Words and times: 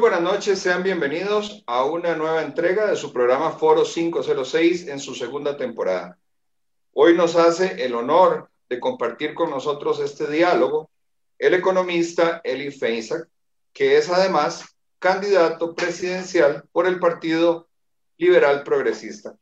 Buenas 0.00 0.22
noches, 0.22 0.58
sean 0.58 0.82
bienvenidos 0.82 1.62
a 1.66 1.84
una 1.84 2.16
nueva 2.16 2.42
entrega 2.42 2.86
de 2.86 2.96
su 2.96 3.12
programa 3.12 3.50
Foro 3.50 3.82
506 3.82 4.88
en 4.88 4.98
su 4.98 5.14
segunda 5.14 5.58
temporada. 5.58 6.16
Hoy 6.94 7.14
nos 7.14 7.36
hace 7.36 7.84
el 7.84 7.94
honor 7.94 8.48
de 8.70 8.80
compartir 8.80 9.34
con 9.34 9.50
nosotros 9.50 10.00
este 10.00 10.26
diálogo 10.26 10.88
el 11.38 11.52
economista 11.52 12.40
Eli 12.42 12.70
Feinsack, 12.70 13.28
que 13.74 13.98
es 13.98 14.08
además 14.08 14.74
candidato 14.98 15.74
presidencial 15.74 16.64
por 16.72 16.86
el 16.86 16.98
Partido 16.98 17.68
Liberal 18.16 18.62
Progresista. 18.62 19.34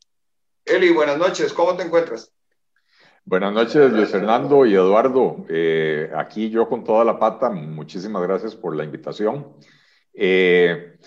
Eli, 0.64 0.90
buenas 0.90 1.18
noches, 1.18 1.52
¿cómo 1.52 1.76
te 1.76 1.84
encuentras? 1.84 2.32
Buenas 3.24 3.52
noches, 3.52 3.92
Luis 3.92 4.08
Fernando 4.08 4.66
y 4.66 4.74
Eduardo. 4.74 5.46
Eh, 5.48 6.10
aquí 6.16 6.50
yo 6.50 6.68
con 6.68 6.82
toda 6.82 7.04
la 7.04 7.16
pata, 7.16 7.48
muchísimas 7.48 8.24
gracias 8.24 8.56
por 8.56 8.74
la 8.74 8.82
invitación. 8.82 9.54
Eh, 10.20 10.98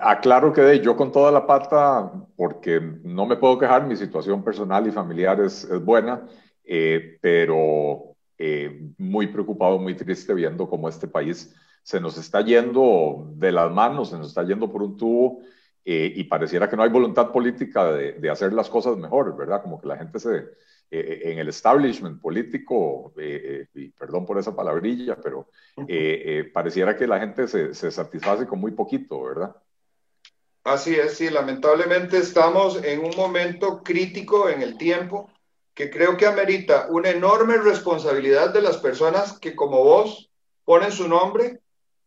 aclaro 0.00 0.52
que 0.52 0.78
yo 0.80 0.96
con 0.96 1.10
toda 1.10 1.32
la 1.32 1.44
pata, 1.44 2.12
porque 2.36 2.80
no 3.02 3.26
me 3.26 3.36
puedo 3.36 3.58
quejar, 3.58 3.84
mi 3.84 3.96
situación 3.96 4.44
personal 4.44 4.86
y 4.86 4.92
familiar 4.92 5.40
es, 5.40 5.68
buena, 5.84 6.24
eh, 6.62 7.18
pero 7.20 8.14
eh, 8.38 8.90
muy 8.96 9.26
preocupado, 9.26 9.78
muy 9.80 9.96
triste 9.96 10.32
viendo 10.34 10.68
cómo 10.68 10.88
este 10.88 11.08
país 11.08 11.52
se 11.82 12.00
nos 12.00 12.16
está 12.16 12.42
yendo 12.42 13.32
de 13.34 13.50
las 13.50 13.72
manos, 13.72 14.10
se 14.10 14.18
nos 14.18 14.28
está 14.28 14.44
yendo 14.44 14.70
por 14.70 14.82
un 14.84 14.96
tubo 14.96 15.40
y 15.86 16.24
pareciera 16.24 16.70
que 16.70 16.76
no 16.76 16.82
hay 16.82 16.88
voluntad 16.88 17.30
política 17.30 17.92
de, 17.92 18.12
de 18.12 18.30
hacer 18.30 18.54
las 18.54 18.70
cosas 18.70 18.96
mejor, 18.96 19.36
¿verdad? 19.36 19.60
Como 19.62 19.78
que 19.78 19.88
la 19.88 19.98
gente 19.98 20.18
se, 20.18 20.46
eh, 20.90 21.22
en 21.24 21.38
el 21.38 21.48
establishment 21.48 22.20
político, 22.20 23.12
eh, 23.18 23.66
eh, 23.74 23.80
y 23.80 23.88
perdón 23.88 24.24
por 24.24 24.38
esa 24.38 24.54
palabrilla, 24.54 25.16
pero 25.16 25.48
pareciera 26.52 26.96
que 26.96 27.06
la 27.06 27.18
gente 27.18 27.48
se, 27.48 27.74
se, 27.74 27.90
satisface 27.90 28.46
con 28.46 28.60
muy 28.60 28.72
poquito, 28.72 29.22
¿verdad? 29.22 29.56
Así 30.62 30.94
es, 30.94 31.16
sí, 31.16 31.30
lamentablemente 31.30 32.18
estamos 32.18 32.82
en 32.84 33.04
un 33.04 33.14
momento 33.16 33.82
crítico 33.82 34.48
en 34.48 34.62
el 34.62 34.78
tiempo 34.78 35.30
que 35.74 35.90
creo 35.90 36.16
que 36.16 36.26
amerita 36.26 36.86
una 36.88 37.10
enorme 37.10 37.56
responsabilidad 37.56 38.54
de 38.54 38.62
las 38.62 38.76
personas 38.76 39.38
que 39.40 39.56
como 39.56 39.82
vos 39.82 40.30
ponen 40.64 40.92
su 40.92 41.08
nombre 41.08 41.60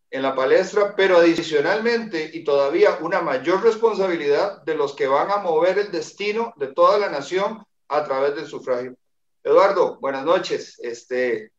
en 0.10 0.22
la 0.22 0.34
palestra, 0.34 0.96
pero 0.96 1.18
adicionalmente 1.18 2.32
y 2.34 2.44
todavía 2.46 2.98
una 3.02 3.22
mayor 3.22 3.62
responsabilidad 3.62 4.64
de 4.64 4.76
los 4.76 4.96
que 4.96 5.08
van 5.08 5.30
a 5.32 5.38
mover 5.38 5.78
el 5.78 5.92
destino 5.92 6.54
de 6.56 6.68
toda 6.68 6.98
la 6.98 7.10
nación 7.10 7.67
a 7.88 8.04
través 8.04 8.36
del 8.36 8.48
sufragio. 8.48 8.96
Eduardo, 9.44 9.98
buenas 10.00 10.26
noches. 10.26 10.80
Este, 10.80 11.52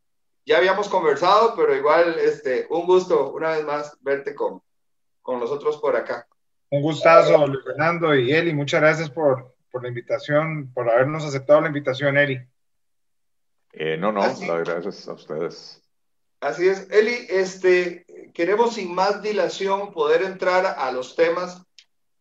ya 0.44 0.58
habíamos 0.58 0.88
conversado, 0.88 1.54
pero 1.56 1.74
igual, 1.74 2.18
este, 2.18 2.66
un 2.70 2.86
gusto 2.86 3.32
una 3.32 3.50
vez 3.50 3.64
más 3.64 3.96
verte 4.00 4.34
con, 4.34 4.62
con 5.22 5.40
nosotros 5.40 5.78
por 5.78 5.96
acá. 5.96 6.26
Un 6.70 6.82
gustazo, 6.82 7.46
Luis 7.46 7.64
Fernando 7.64 8.14
y 8.14 8.32
Eli. 8.32 8.52
Muchas 8.52 8.80
gracias 8.80 9.10
por, 9.10 9.54
por 9.70 9.82
la 9.82 9.88
invitación, 9.88 10.70
por 10.72 10.90
habernos 10.90 11.24
aceptado 11.24 11.62
la 11.62 11.68
invitación, 11.68 12.18
Eli. 12.18 12.40
Eh, 13.72 13.96
no, 13.96 14.12
no, 14.12 14.20
gracias 14.20 15.08
a 15.08 15.12
ustedes. 15.12 15.82
Así 16.40 16.68
es, 16.68 16.88
Eli, 16.90 17.26
este, 17.28 18.06
queremos 18.32 18.74
sin 18.74 18.94
más 18.94 19.22
dilación 19.22 19.92
poder 19.92 20.22
entrar 20.22 20.66
a 20.78 20.92
los 20.92 21.16
temas 21.16 21.62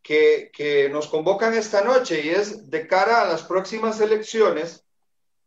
que, 0.07 0.89
nos 0.89 1.07
convocan 1.07 1.53
esta 1.53 1.83
noche 1.83 2.21
y 2.23 2.29
es 2.29 2.69
de 2.69 2.87
cara 2.87 3.21
a 3.21 3.27
las 3.27 3.43
próximas 3.43 3.99
elecciones. 3.99 4.85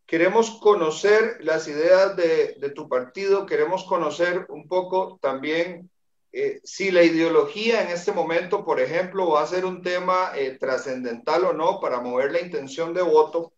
Queremos 0.05 0.59
conocer 0.61 1.39
las 1.41 1.67
ideas 1.67 2.15
de, 2.17 2.73
tu 2.75 2.89
partido, 2.89 3.47
queremos 3.47 3.85
conocer 3.85 4.45
un 4.51 4.69
poco 4.69 5.19
también 5.23 5.91
eh, 6.33 6.61
si 6.63 6.91
la 6.91 7.03
ideología 7.03 7.83
en 7.83 7.89
este 7.89 8.13
momento, 8.13 8.65
por 8.65 8.81
ejemplo, 8.81 9.31
va 9.31 9.43
a 9.43 9.47
ser 9.47 9.65
un 9.65 9.83
tema 9.83 10.33
eh, 10.37 10.59
trascendental 10.61 11.45
o 11.45 11.53
no 11.53 11.81
para 11.81 12.01
mover 12.01 12.31
la 12.31 12.41
intención 12.41 12.93
de 12.93 13.03
voto. 13.03 13.53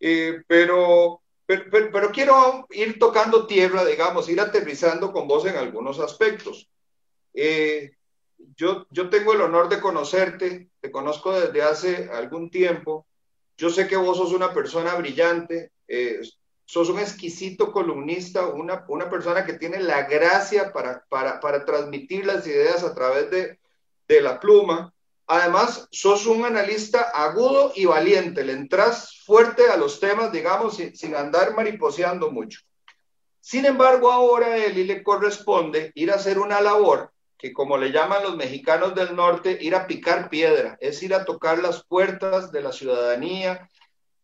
Eh, 0.00 0.42
pero, 0.46 1.22
pero, 1.46 1.90
pero, 1.92 2.10
quiero 2.10 2.66
ir 2.70 2.98
tocando 2.98 3.46
tierra, 3.46 3.84
digamos, 3.84 4.28
ir 4.28 4.40
aterrizando 4.40 5.12
con 5.12 5.28
vos 5.28 5.46
en 5.46 5.56
algunos 5.56 5.98
aspectos. 6.00 6.68
Eh, 7.34 7.92
yo, 8.56 8.86
yo 8.90 9.10
tengo 9.10 9.32
el 9.32 9.40
honor 9.40 9.68
de 9.68 9.80
conocerte, 9.80 10.70
te 10.80 10.90
conozco 10.90 11.32
desde 11.32 11.62
hace 11.62 12.10
algún 12.12 12.50
tiempo. 12.50 13.06
Yo 13.56 13.70
sé 13.70 13.88
que 13.88 13.96
vos 13.96 14.16
sos 14.16 14.32
una 14.32 14.52
persona 14.52 14.94
brillante, 14.94 15.72
eh, 15.86 16.20
sos 16.64 16.88
un 16.88 16.98
exquisito 16.98 17.72
columnista, 17.72 18.46
una, 18.46 18.84
una 18.88 19.08
persona 19.08 19.44
que 19.44 19.54
tiene 19.54 19.80
la 19.80 20.04
gracia 20.04 20.72
para, 20.72 21.04
para, 21.08 21.40
para 21.40 21.64
transmitir 21.64 22.26
las 22.26 22.46
ideas 22.46 22.84
a 22.84 22.94
través 22.94 23.30
de, 23.30 23.58
de 24.06 24.20
la 24.20 24.38
pluma. 24.38 24.92
Además, 25.26 25.88
sos 25.90 26.26
un 26.26 26.44
analista 26.44 27.10
agudo 27.12 27.72
y 27.74 27.84
valiente, 27.84 28.44
le 28.44 28.52
entras 28.52 29.22
fuerte 29.24 29.68
a 29.68 29.76
los 29.76 30.00
temas, 30.00 30.32
digamos, 30.32 30.76
sin, 30.76 30.96
sin 30.96 31.14
andar 31.14 31.54
mariposeando 31.54 32.30
mucho. 32.30 32.60
Sin 33.40 33.64
embargo, 33.64 34.10
ahora 34.10 34.48
a 34.48 34.56
él 34.56 34.86
le 34.86 35.02
corresponde 35.02 35.92
ir 35.94 36.10
a 36.10 36.16
hacer 36.16 36.38
una 36.38 36.60
labor 36.60 37.12
que 37.38 37.52
como 37.52 37.78
le 37.78 37.92
llaman 37.92 38.24
los 38.24 38.36
mexicanos 38.36 38.94
del 38.96 39.14
norte, 39.14 39.56
ir 39.60 39.76
a 39.76 39.86
picar 39.86 40.28
piedra, 40.28 40.76
es 40.80 41.02
ir 41.02 41.14
a 41.14 41.24
tocar 41.24 41.60
las 41.60 41.84
puertas 41.84 42.50
de 42.50 42.62
la 42.62 42.72
ciudadanía, 42.72 43.70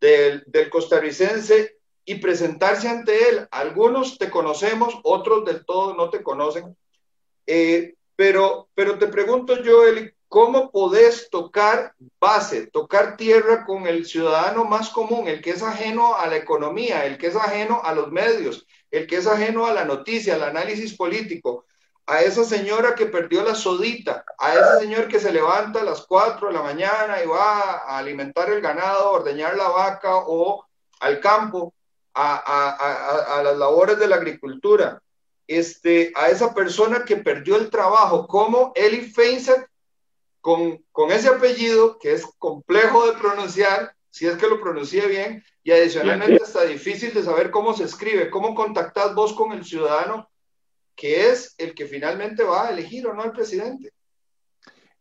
del, 0.01 0.43
del 0.47 0.69
costarricense 0.69 1.79
y 2.05 2.17
presentarse 2.17 2.89
ante 2.89 3.29
él. 3.29 3.49
Algunos 3.53 4.19
te 4.19 4.31
conocemos, 4.31 4.99
otros 5.05 5.45
del 5.45 5.65
todo 5.65 5.95
no 5.95 6.11
te 6.11 6.23
conocen. 6.23 6.77
Eh, 7.47 7.95
pero, 8.17 8.69
pero 8.75 8.99
te 8.99 9.07
pregunto 9.07 9.63
yo, 9.63 9.87
Eli, 9.87 10.11
¿cómo 10.29 10.73
podés 10.73 11.31
tocar 11.31 11.95
base, 12.21 12.67
tocar 12.67 13.17
tierra 13.17 13.65
con 13.65 13.87
el 13.87 14.07
ciudadano 14.07 14.65
más 14.65 14.91
común, 14.91 15.29
el 15.29 15.41
que 15.41 15.51
es 15.51 15.63
ajeno 15.63 16.17
a 16.17 16.27
la 16.27 16.37
economía, 16.37 17.07
el 17.07 17.17
que 17.17 17.29
es 17.29 17.37
ajeno 17.37 17.81
a 17.85 17.95
los 17.95 18.11
medios, 18.11 18.67
el 18.91 19.07
que 19.07 19.17
es 19.17 19.27
ajeno 19.27 19.67
a 19.67 19.73
la 19.73 19.85
noticia, 19.85 20.35
al 20.35 20.43
análisis 20.43 20.97
político? 20.97 21.65
A 22.06 22.22
esa 22.22 22.44
señora 22.44 22.94
que 22.94 23.06
perdió 23.06 23.42
la 23.42 23.54
sodita, 23.54 24.25
a 24.38 24.54
ese 24.54 24.81
señor 24.81 25.09
que 25.09 25.19
se 25.19 25.32
levanta 25.32 25.81
a 25.81 25.84
las 25.84 26.03
4 26.03 26.48
de 26.48 26.54
la 26.54 26.62
mañana 26.62 27.22
y 27.22 27.26
va 27.26 27.78
a 27.78 27.98
alimentar 27.98 28.50
el 28.50 28.60
ganado, 28.60 29.09
a 29.09 29.10
ordeñar 29.12 29.56
la 29.56 29.69
vaca 29.69 30.16
o 30.16 30.65
al 31.00 31.20
campo, 31.20 31.75
a, 32.15 33.41
las 33.42 33.56
labores 33.56 33.98
de 33.98 34.06
la 34.06 34.16
agricultura, 34.16 35.00
este, 35.47 36.12
a 36.15 36.28
esa 36.28 36.54
persona 36.54 37.04
que 37.04 37.16
perdió 37.16 37.56
el 37.56 37.70
trabajo, 37.70 38.26
como 38.26 38.72
Eli 38.75 39.00
Feinsack, 39.00 39.69
con, 40.41 40.84
con 40.92 41.10
ese 41.10 41.28
apellido 41.28 41.98
que 41.98 42.12
es 42.12 42.26
complejo 42.38 43.06
de 43.06 43.15
pronunciar, 43.15 43.94
si 44.10 44.26
es 44.26 44.36
que 44.36 44.47
lo 44.47 44.60
pronuncié 44.60 45.06
bien, 45.06 45.42
y 45.62 45.72
adicionalmente 45.72 46.36
está 46.36 46.65
difícil 46.65 47.15
de 47.15 47.22
saber 47.22 47.50
cómo 47.50 47.75
se 47.75 47.84
escribe, 47.84 48.31
cómo 48.31 48.54
contactás 48.54 49.15
vos 49.15 49.32
con 49.32 49.53
el 49.53 49.65
ciudadano 49.65 50.28
que 50.94 51.31
es 51.31 51.55
el 51.59 51.75
que 51.75 51.87
finalmente 51.87 52.43
va 52.44 52.66
a 52.66 52.71
elegir 52.71 53.06
o 53.06 53.15
no 53.15 53.22
al 53.22 53.32
presidente. 53.32 53.91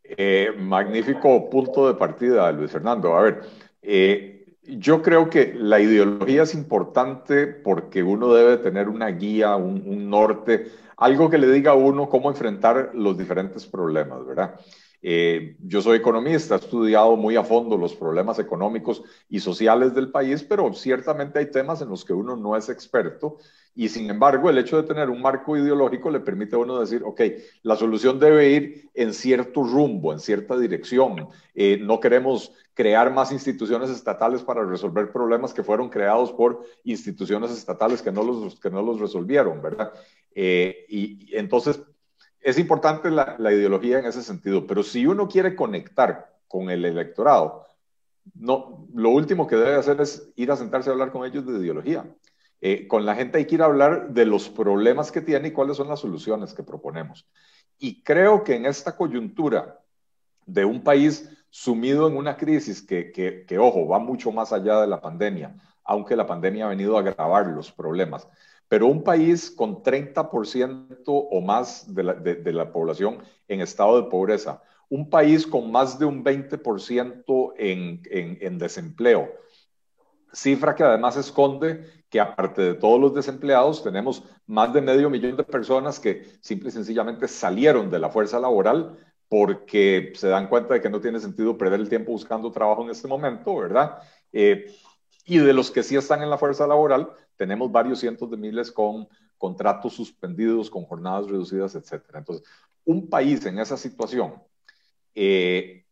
Eh, 0.02 0.50
magnífico 0.58 1.48
punto 1.48 1.86
de 1.86 1.94
partida, 1.94 2.52
Luis 2.52 2.70
Fernando. 2.70 3.16
A 3.16 3.22
ver, 3.22 3.40
eh, 3.80 4.34
yo 4.62 5.02
creo 5.02 5.28
que 5.30 5.54
la 5.54 5.80
ideología 5.80 6.42
es 6.42 6.54
importante 6.54 7.46
porque 7.46 8.02
uno 8.02 8.32
debe 8.32 8.56
tener 8.58 8.88
una 8.88 9.08
guía, 9.08 9.56
un, 9.56 10.08
norte, 10.08 10.70
algo 10.96 11.30
que 11.30 11.38
le 11.38 11.50
diga 11.50 11.72
a 11.72 11.74
uno 11.74 12.08
cómo 12.08 12.30
enfrentar 12.30 12.90
los 12.94 13.16
diferentes 13.16 13.66
problemas, 13.66 14.24
¿verdad? 14.26 14.60
Eh, 15.06 15.56
yo 15.60 15.82
soy 15.82 15.98
economista, 15.98 16.54
he 16.54 16.58
estudiado 16.58 17.14
muy 17.14 17.36
a 17.36 17.44
fondo 17.44 17.76
los 17.76 17.94
problemas 17.94 18.38
económicos 18.38 19.02
y 19.28 19.38
sociales 19.38 19.94
del 19.94 20.10
país, 20.10 20.42
pero 20.42 20.72
ciertamente 20.72 21.38
hay 21.38 21.50
temas 21.50 21.82
en 21.82 21.90
los 21.90 22.06
que 22.06 22.14
uno 22.14 22.36
no 22.36 22.56
es 22.56 22.70
experto 22.70 23.36
y 23.76 23.88
sin 23.88 24.08
embargo, 24.08 24.48
el 24.48 24.58
hecho 24.58 24.76
de 24.80 24.86
tener 24.86 25.10
un 25.10 25.20
marco 25.20 25.56
ideológico 25.56 26.08
le 26.08 26.20
permite 26.20 26.54
a 26.54 26.60
uno 26.60 26.78
decir, 26.78 27.02
ok, 27.04 27.20
la 27.62 27.74
solución 27.74 28.20
debe 28.20 28.50
ir 28.50 28.90
en 28.94 29.12
cierto 29.12 29.64
rumbo, 29.64 30.12
en 30.12 30.20
cierta 30.20 30.56
dirección. 30.56 31.28
Eh, 31.54 31.78
no 31.80 31.98
queremos 31.98 32.52
crear 32.72 33.12
más 33.12 33.32
instituciones 33.32 33.90
estatales 33.90 34.42
para 34.42 34.64
resolver 34.64 35.10
problemas 35.10 35.52
que 35.52 35.64
fueron 35.64 35.88
creados 35.88 36.32
por 36.32 36.64
instituciones 36.84 37.50
estatales 37.50 38.00
que 38.00 38.12
no 38.12 38.22
los, 38.22 38.60
que 38.60 38.70
no 38.70 38.80
los 38.80 39.00
resolvieron, 39.00 39.60
¿verdad? 39.60 39.92
Eh, 40.36 40.86
y, 40.88 41.36
entonces, 41.36 41.80
es 42.44 42.58
importante 42.58 43.10
la, 43.10 43.36
ideología 43.38 43.98
en 43.98 44.04
ese 44.04 44.22
sentido, 44.22 44.66
pero 44.66 44.82
si 44.82 45.06
uno 45.06 45.26
quiere 45.28 45.56
conectar 45.56 46.36
con 46.46 46.68
el 46.68 46.84
electorado, 46.84 47.64
no, 48.34 48.86
lo 48.94 49.10
último 49.10 49.46
que 49.46 49.56
debe 49.56 49.76
hacer 49.76 49.98
es 50.02 50.30
ir 50.36 50.52
a 50.52 50.56
sentarse 50.56 50.90
a 50.90 50.92
hablar 50.92 51.10
con 51.10 51.24
ellos 51.24 51.46
de 51.46 51.58
ideología. 51.58 52.06
Eh, 52.60 52.86
con 52.86 53.06
la 53.06 53.14
gente 53.14 53.38
hay 53.38 53.46
que 53.46 53.54
ir 53.54 53.62
a 53.62 53.66
hablar 53.66 54.10
de 54.10 54.26
los 54.26 54.50
problemas 54.50 55.10
que 55.10 55.22
tiene 55.22 55.48
y 55.48 55.50
cuáles 55.52 55.78
son 55.78 55.88
las 55.88 56.00
soluciones 56.00 56.52
que 56.52 56.62
proponemos. 56.62 57.26
Y 57.78 58.02
creo 58.02 58.44
que 58.44 58.56
en 58.56 58.66
esta 58.66 58.94
coyuntura 58.94 59.80
de 60.44 60.66
un 60.66 60.82
país 60.82 61.30
sumido 61.48 62.08
en 62.08 62.16
una 62.16 62.36
crisis 62.36 62.82
que, 62.82 63.10
que, 63.10 63.58
ojo, 63.58 63.88
va 63.88 63.98
mucho 63.98 64.32
más 64.32 64.52
allá 64.52 64.82
de 64.82 64.86
la 64.86 65.00
pandemia, 65.00 65.56
aunque 65.82 66.14
la 66.14 66.26
pandemia 66.26 66.66
ha 66.66 66.70
venido 66.70 66.96
a 66.96 67.00
agravar 67.00 67.46
los 67.46 67.72
problemas, 67.72 68.28
pero 68.68 68.86
un 68.86 69.02
país 69.02 69.50
con 69.50 69.82
30% 69.82 71.04
o 71.06 71.40
más 71.40 71.94
de 71.94 72.02
la, 72.02 72.14
de, 72.14 72.52
la, 72.52 72.72
población 72.72 73.18
en 73.48 73.60
estado 73.60 74.00
de 74.00 74.08
pobreza, 74.08 74.62
un 74.88 75.08
país 75.10 75.46
con 75.46 75.70
más 75.70 75.98
de 75.98 76.04
un 76.04 76.24
20% 76.24 77.54
en, 77.56 78.02
en, 78.10 78.38
en 78.40 78.58
desempleo, 78.58 79.28
cifra 80.32 80.74
que 80.74 80.82
además 80.82 81.16
esconde 81.16 82.04
que 82.10 82.20
aparte 82.20 82.62
de 82.62 82.74
todos 82.74 83.00
los 83.00 83.14
desempleados, 83.14 83.82
tenemos 83.82 84.22
más 84.46 84.72
de 84.72 84.80
medio 84.80 85.10
millón 85.10 85.36
de 85.36 85.44
personas 85.44 85.98
que 85.98 86.24
simple 86.40 86.68
y 86.68 86.72
sencillamente 86.72 87.26
salieron 87.28 87.90
de 87.90 87.98
la 87.98 88.10
fuerza 88.10 88.38
laboral 88.38 88.96
porque 89.28 90.12
se 90.14 90.28
dan 90.28 90.48
cuenta 90.48 90.74
de 90.74 90.80
que 90.80 90.90
no 90.90 91.00
tiene 91.00 91.18
sentido 91.18 91.58
perder 91.58 91.80
el 91.80 91.88
tiempo 91.88 92.12
buscando 92.12 92.52
trabajo 92.52 92.84
en 92.84 92.90
este 92.90 93.08
momento, 93.08 93.56
¿verdad? 93.56 93.98
Eh, 94.32 94.66
y 95.24 95.38
de 95.38 95.52
los 95.52 95.70
que 95.70 95.82
sí 95.82 95.96
están 95.96 96.22
en 96.22 96.30
la 96.30 96.38
fuerza 96.38 96.66
laboral, 96.66 97.10
tenemos 97.36 97.72
varios 97.72 98.00
cientos 98.00 98.30
de 98.30 98.36
miles 98.36 98.70
con 98.70 99.08
contratos 99.38 99.94
suspendidos, 99.94 100.70
con 100.70 100.84
jornadas 100.84 101.26
reducidas, 101.26 101.74
etc. 101.74 102.02
Entonces, 102.14 102.46
un 102.84 103.08
país 103.08 103.44
en 103.46 103.58
esa 103.58 103.76
situación 103.76 104.34
eh, 105.14 105.84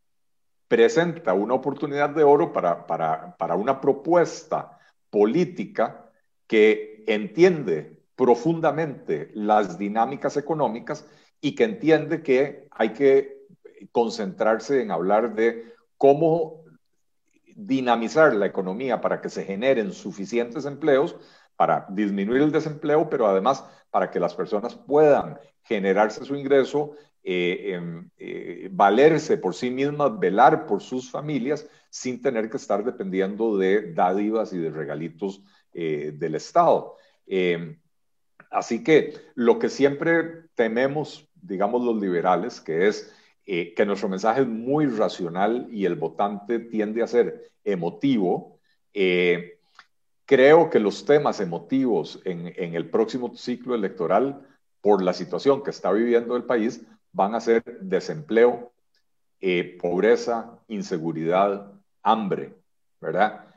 presenta 0.67 1.33
una 1.33 1.55
oportunidad 1.55 2.09
de 2.09 2.23
oro 2.23 2.53
para, 2.53 2.85
para, 2.85 3.35
para 3.37 3.55
una 3.55 3.81
propuesta 3.81 4.79
política 5.09 6.09
que 6.47 7.03
entiende 7.07 8.01
profundamente 8.15 9.31
las 9.33 9.77
dinámicas 9.77 10.37
económicas 10.37 11.05
y 11.41 11.55
que 11.55 11.63
entiende 11.63 12.21
que 12.21 12.67
hay 12.71 12.93
que 12.93 13.43
concentrarse 13.91 14.81
en 14.81 14.91
hablar 14.91 15.35
de 15.35 15.73
cómo 15.97 16.62
dinamizar 17.55 18.33
la 18.35 18.45
economía 18.45 19.01
para 19.01 19.21
que 19.21 19.29
se 19.29 19.43
generen 19.43 19.93
suficientes 19.93 20.65
empleos, 20.65 21.15
para 21.55 21.85
disminuir 21.89 22.41
el 22.41 22.51
desempleo, 22.51 23.09
pero 23.09 23.27
además 23.27 23.63
para 23.91 24.09
que 24.09 24.19
las 24.19 24.33
personas 24.33 24.75
puedan 24.75 25.37
generarse 25.63 26.25
su 26.25 26.35
ingreso, 26.35 26.95
eh, 27.23 27.73
em, 27.73 28.09
eh, 28.17 28.69
valerse 28.71 29.37
por 29.37 29.55
sí 29.55 29.69
mismas, 29.69 30.19
velar 30.19 30.65
por 30.65 30.81
sus 30.81 31.09
familias, 31.09 31.67
sin 31.89 32.21
tener 32.21 32.49
que 32.49 32.57
estar 32.57 32.83
dependiendo 32.83 33.57
de 33.57 33.93
dádivas 33.93 34.51
y 34.51 34.57
de 34.57 34.71
regalitos 34.71 35.41
eh, 35.73 36.11
del 36.15 36.35
Estado. 36.35 36.97
Em, 37.25 37.79
así 38.49 38.83
que 38.83 39.13
lo 39.35 39.59
que 39.59 39.69
siempre 39.69 40.47
tememos, 40.55 41.29
digamos 41.35 41.83
los 41.83 42.01
liberales, 42.01 42.59
que 42.59 42.87
es 42.87 43.13
eh, 43.45 43.73
que 43.73 43.85
nuestro 43.85 44.07
mensaje 44.07 44.41
es 44.41 44.47
muy 44.47 44.85
racional 44.85 45.67
y 45.69 45.85
el 45.85 45.95
votante 45.95 46.59
tiende 46.59 47.03
a 47.03 47.07
ser 47.07 47.51
emotivo, 47.65 48.57
eh, 48.93 49.59
creo 50.25 50.69
que 50.69 50.79
los 50.79 51.03
temas 51.03 51.41
emotivos 51.41 52.21
en, 52.23 52.53
el 52.55 52.89
próximo 52.89 53.35
ciclo 53.35 53.75
electoral, 53.75 54.47
por 54.79 55.03
la 55.03 55.11
situación 55.11 55.61
que 55.61 55.71
está 55.71 55.91
viviendo 55.91 56.37
el 56.37 56.45
país, 56.45 56.85
van 57.11 57.35
a 57.35 57.41
ser 57.41 57.63
desempleo, 57.81 58.71
eh, 59.41 59.77
pobreza, 59.81 60.57
inseguridad, 60.69 61.69
hambre, 62.01 62.53
¿verdad? 63.01 63.47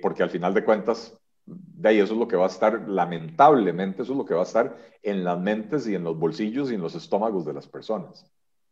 porque 0.00 0.22
al 0.22 0.30
final 0.30 0.54
de 0.54 0.64
cuentas, 0.64 1.20
de 1.44 1.90
ahí 1.90 1.98
eso 1.98 2.14
es 2.14 2.18
lo 2.18 2.26
que 2.26 2.36
va 2.36 2.44
a 2.44 2.48
estar, 2.48 2.88
lamentablemente, 2.88 4.02
eso 4.02 4.12
es 4.12 4.18
lo 4.18 4.24
que 4.24 4.32
va 4.32 4.40
a 4.40 4.44
estar 4.44 4.74
en 5.02 5.22
las 5.22 5.38
mentes 5.38 5.86
y 5.86 5.94
en 5.94 6.04
los 6.04 6.18
bolsillos 6.18 6.70
y 6.70 6.76
en 6.76 6.80
los 6.80 6.94
estómagos 6.94 7.44
de 7.44 7.52
las 7.52 7.66
personas. 7.66 8.24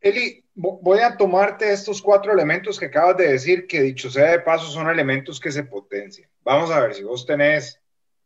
Eli, 0.05 0.45
voy 0.55 0.99
a 0.99 1.17
tomarte 1.17 1.73
estos 1.73 2.03
cuatro 2.03 2.31
elementos 2.31 2.79
que 2.79 2.85
acabas 2.85 3.17
de 3.17 3.33
decir, 3.33 3.67
que 3.67 3.81
dicho 3.81 4.11
sea 4.11 4.33
de 4.33 4.41
paso, 4.41 4.67
son 4.67 4.91
elementos 4.91 5.41
que 5.41 5.51
se 5.51 5.65
potencian. 5.65 6.29
Vamos 6.43 6.71
a 6.71 6.81
ver, 6.81 6.93
si 6.93 7.03
vos 7.05 7.25
tenés 7.25 7.81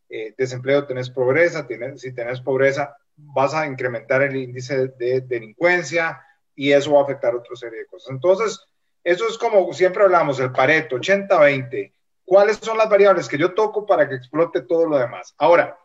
eh, 0.08 0.34
desempleo, 0.36 0.88
tenés 0.88 1.08
pobreza, 1.08 1.68
si 1.94 2.12
tenés 2.12 2.40
pobreza, 2.40 2.96
vas 3.14 3.54
a 3.54 3.64
incrementar 3.64 4.22
el 4.22 4.34
índice 4.34 4.88
de, 4.88 5.20
delincuencia 5.20 6.20
y 6.56 6.72
eso 6.72 6.94
va 6.94 7.02
a 7.02 7.04
afectar 7.04 7.32
otra 7.36 7.54
serie 7.54 7.78
de 7.78 7.86
cosas. 7.86 8.10
Entonces, 8.10 8.60
eso 9.04 9.28
es 9.28 9.38
como 9.38 9.72
siempre 9.72 10.02
hablamos, 10.02 10.40
el 10.40 10.50
Pareto, 10.50 10.96
80-20. 10.96 11.92
¿Cuáles 12.24 12.56
son 12.56 12.76
las 12.76 12.90
variables 12.90 13.28
que 13.28 13.38
yo 13.38 13.54
toco 13.54 13.86
para 13.86 14.08
que 14.08 14.16
explote 14.16 14.62
todo 14.62 14.84
lo 14.84 14.98
demás? 14.98 15.32
Ahora, 15.38 15.78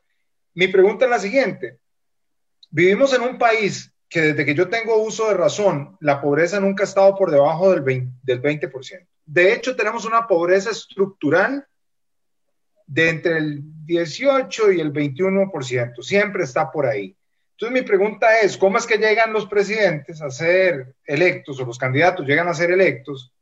mi 0.56 0.68
pregunta 0.70 1.06
es 1.06 1.12
la 1.12 1.20
siguiente. 1.20 1.78
Vivimos 2.72 3.14
en 3.14 3.22
un 3.22 3.38
país 3.38 3.93
que 4.14 4.22
desde 4.22 4.46
que 4.46 4.54
yo 4.54 4.70
tengo 4.70 5.02
uso 5.02 5.28
de 5.28 5.34
razón, 5.34 5.98
la 6.00 6.22
pobreza 6.22 6.60
nunca 6.60 6.84
ha 6.84 6.86
estado 6.86 7.16
por 7.16 7.32
debajo 7.32 7.72
del 7.72 7.84
20%. 7.84 8.12
Del 8.22 8.44
20%. 8.44 9.08
De 9.26 9.54
hecho, 9.54 9.76
tenemos 9.76 10.06
una 10.06 10.28
pobreza 10.28 10.70
estructural 10.70 11.66
de 12.86 13.10
entre 13.10 13.38
el 13.40 13.62
18 13.86 14.72
y 14.74 14.82
el 14.82 14.94
21%. 14.94 16.04
Siempre 16.04 16.44
está 16.44 16.70
por 16.70 16.86
ahí. 16.86 17.18
Entonces 17.54 17.74
mi 17.74 17.82
pregunta 17.82 18.40
es, 18.40 18.56
¿cómo 18.56 18.78
es 18.78 18.86
que 18.86 19.00
llegan 19.00 19.34
los 19.34 19.48
presidentes 19.48 20.22
a 20.22 20.30
ser 20.30 20.94
electos 21.06 21.60
o 21.60 21.66
los 21.66 21.80
candidatos 21.80 22.28
llegan 22.28 22.48
a 22.48 22.54
ser 22.54 22.70
electos 22.70 23.34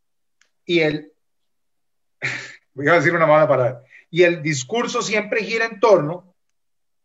y 0.65 0.79
el, 0.79 1.11
voy 2.73 2.87
a 2.87 2.93
decir 2.93 3.13
una 3.13 3.25
mala 3.25 3.45
palabra, 3.45 3.83
y 4.09 4.23
el 4.23 4.41
discurso 4.41 5.01
siempre 5.01 5.43
gira 5.43 5.65
en 5.65 5.81
torno 5.81 6.33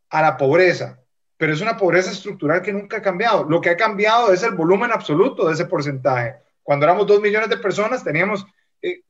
a 0.09 0.21
la 0.21 0.37
pobreza, 0.37 1.01
pero 1.37 1.53
es 1.53 1.61
una 1.61 1.77
pobreza 1.77 2.11
estructural 2.11 2.61
que 2.61 2.73
nunca 2.73 2.97
ha 2.97 3.01
cambiado. 3.01 3.43
Lo 3.43 3.61
que 3.61 3.69
ha 3.69 3.77
cambiado 3.77 4.33
es 4.33 4.41
el 4.41 4.55
volumen 4.55 4.91
absoluto 4.91 5.47
de 5.47 5.53
ese 5.53 5.65
porcentaje. 5.65 6.35
Cuando 6.63 6.85
éramos 6.85 7.05
dos 7.05 7.21
millones 7.21 7.49
de 7.49 7.57
personas, 7.57 8.03
teníamos, 8.03 8.45
eh, 8.81 9.03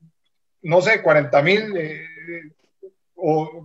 no 0.62 0.80
sé, 0.82 1.02
40 1.02 1.42
mil 1.42 1.76
eh, 1.76 2.06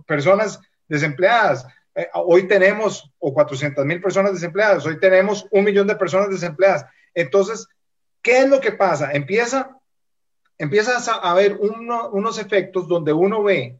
personas 0.06 0.58
desempleadas. 0.88 1.66
Eh, 1.94 2.08
hoy 2.14 2.48
tenemos, 2.48 3.12
o 3.18 3.34
400 3.34 3.84
mil 3.84 4.00
personas 4.00 4.32
desempleadas, 4.32 4.84
hoy 4.86 4.98
tenemos 4.98 5.46
un 5.50 5.64
millón 5.64 5.86
de 5.86 5.96
personas 5.96 6.30
desempleadas. 6.30 6.86
Entonces, 7.12 7.68
¿qué 8.22 8.38
es 8.38 8.48
lo 8.48 8.60
que 8.60 8.72
pasa? 8.72 9.12
Empieza, 9.12 9.78
empiezas 10.56 11.08
a, 11.08 11.34
ver 11.34 11.58
unos 11.60 12.38
efectos 12.38 12.88
donde 12.88 13.12
uno 13.12 13.42
ve 13.42 13.78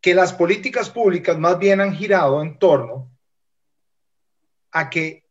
que 0.00 0.14
las 0.14 0.32
políticas 0.32 0.88
públicas 0.88 1.36
más 1.36 1.58
bien 1.58 1.80
han 1.80 1.94
girado 1.94 2.40
en 2.40 2.58
torno 2.58 3.11
a 4.72 4.90
que 4.90 5.24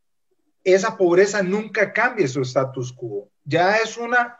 esa 0.63 0.95
pobreza 0.97 1.41
nunca 1.41 1.91
cambie 1.91 2.27
su 2.27 2.41
status 2.41 2.93
quo. 2.93 3.29
Ya 3.43 3.77
es 3.77 3.97
una, 3.97 4.37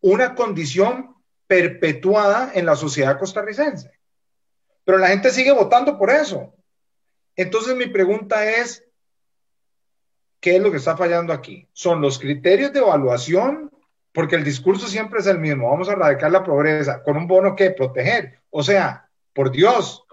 una 0.00 0.34
condición 0.34 1.14
perpetuada 1.46 2.50
en 2.54 2.66
la 2.66 2.76
sociedad 2.76 3.18
costarricense. 3.18 3.90
Pero 4.84 4.98
la 4.98 5.08
gente 5.08 5.30
sigue 5.30 5.52
votando 5.52 5.98
por 5.98 6.10
eso. 6.10 6.54
Entonces 7.36 7.76
mi 7.76 7.86
pregunta 7.86 8.44
es, 8.50 8.84
¿qué 10.40 10.56
es 10.56 10.62
lo 10.62 10.70
que 10.70 10.78
está 10.78 10.96
fallando 10.96 11.32
aquí? 11.32 11.68
¿Son 11.72 12.00
los 12.00 12.18
criterios 12.18 12.72
de 12.72 12.80
evaluación? 12.80 13.70
Porque 14.12 14.36
el 14.36 14.44
discurso 14.44 14.88
siempre 14.88 15.20
es 15.20 15.26
el 15.26 15.38
mismo. 15.38 15.70
Vamos 15.70 15.88
a 15.88 15.92
erradicar 15.92 16.30
la 16.30 16.44
pobreza 16.44 17.02
con 17.02 17.16
un 17.16 17.26
bono 17.26 17.54
que 17.54 17.70
proteger. 17.70 18.40
O 18.50 18.62
sea, 18.62 19.08
por 19.32 19.50
Dios, 19.50 20.04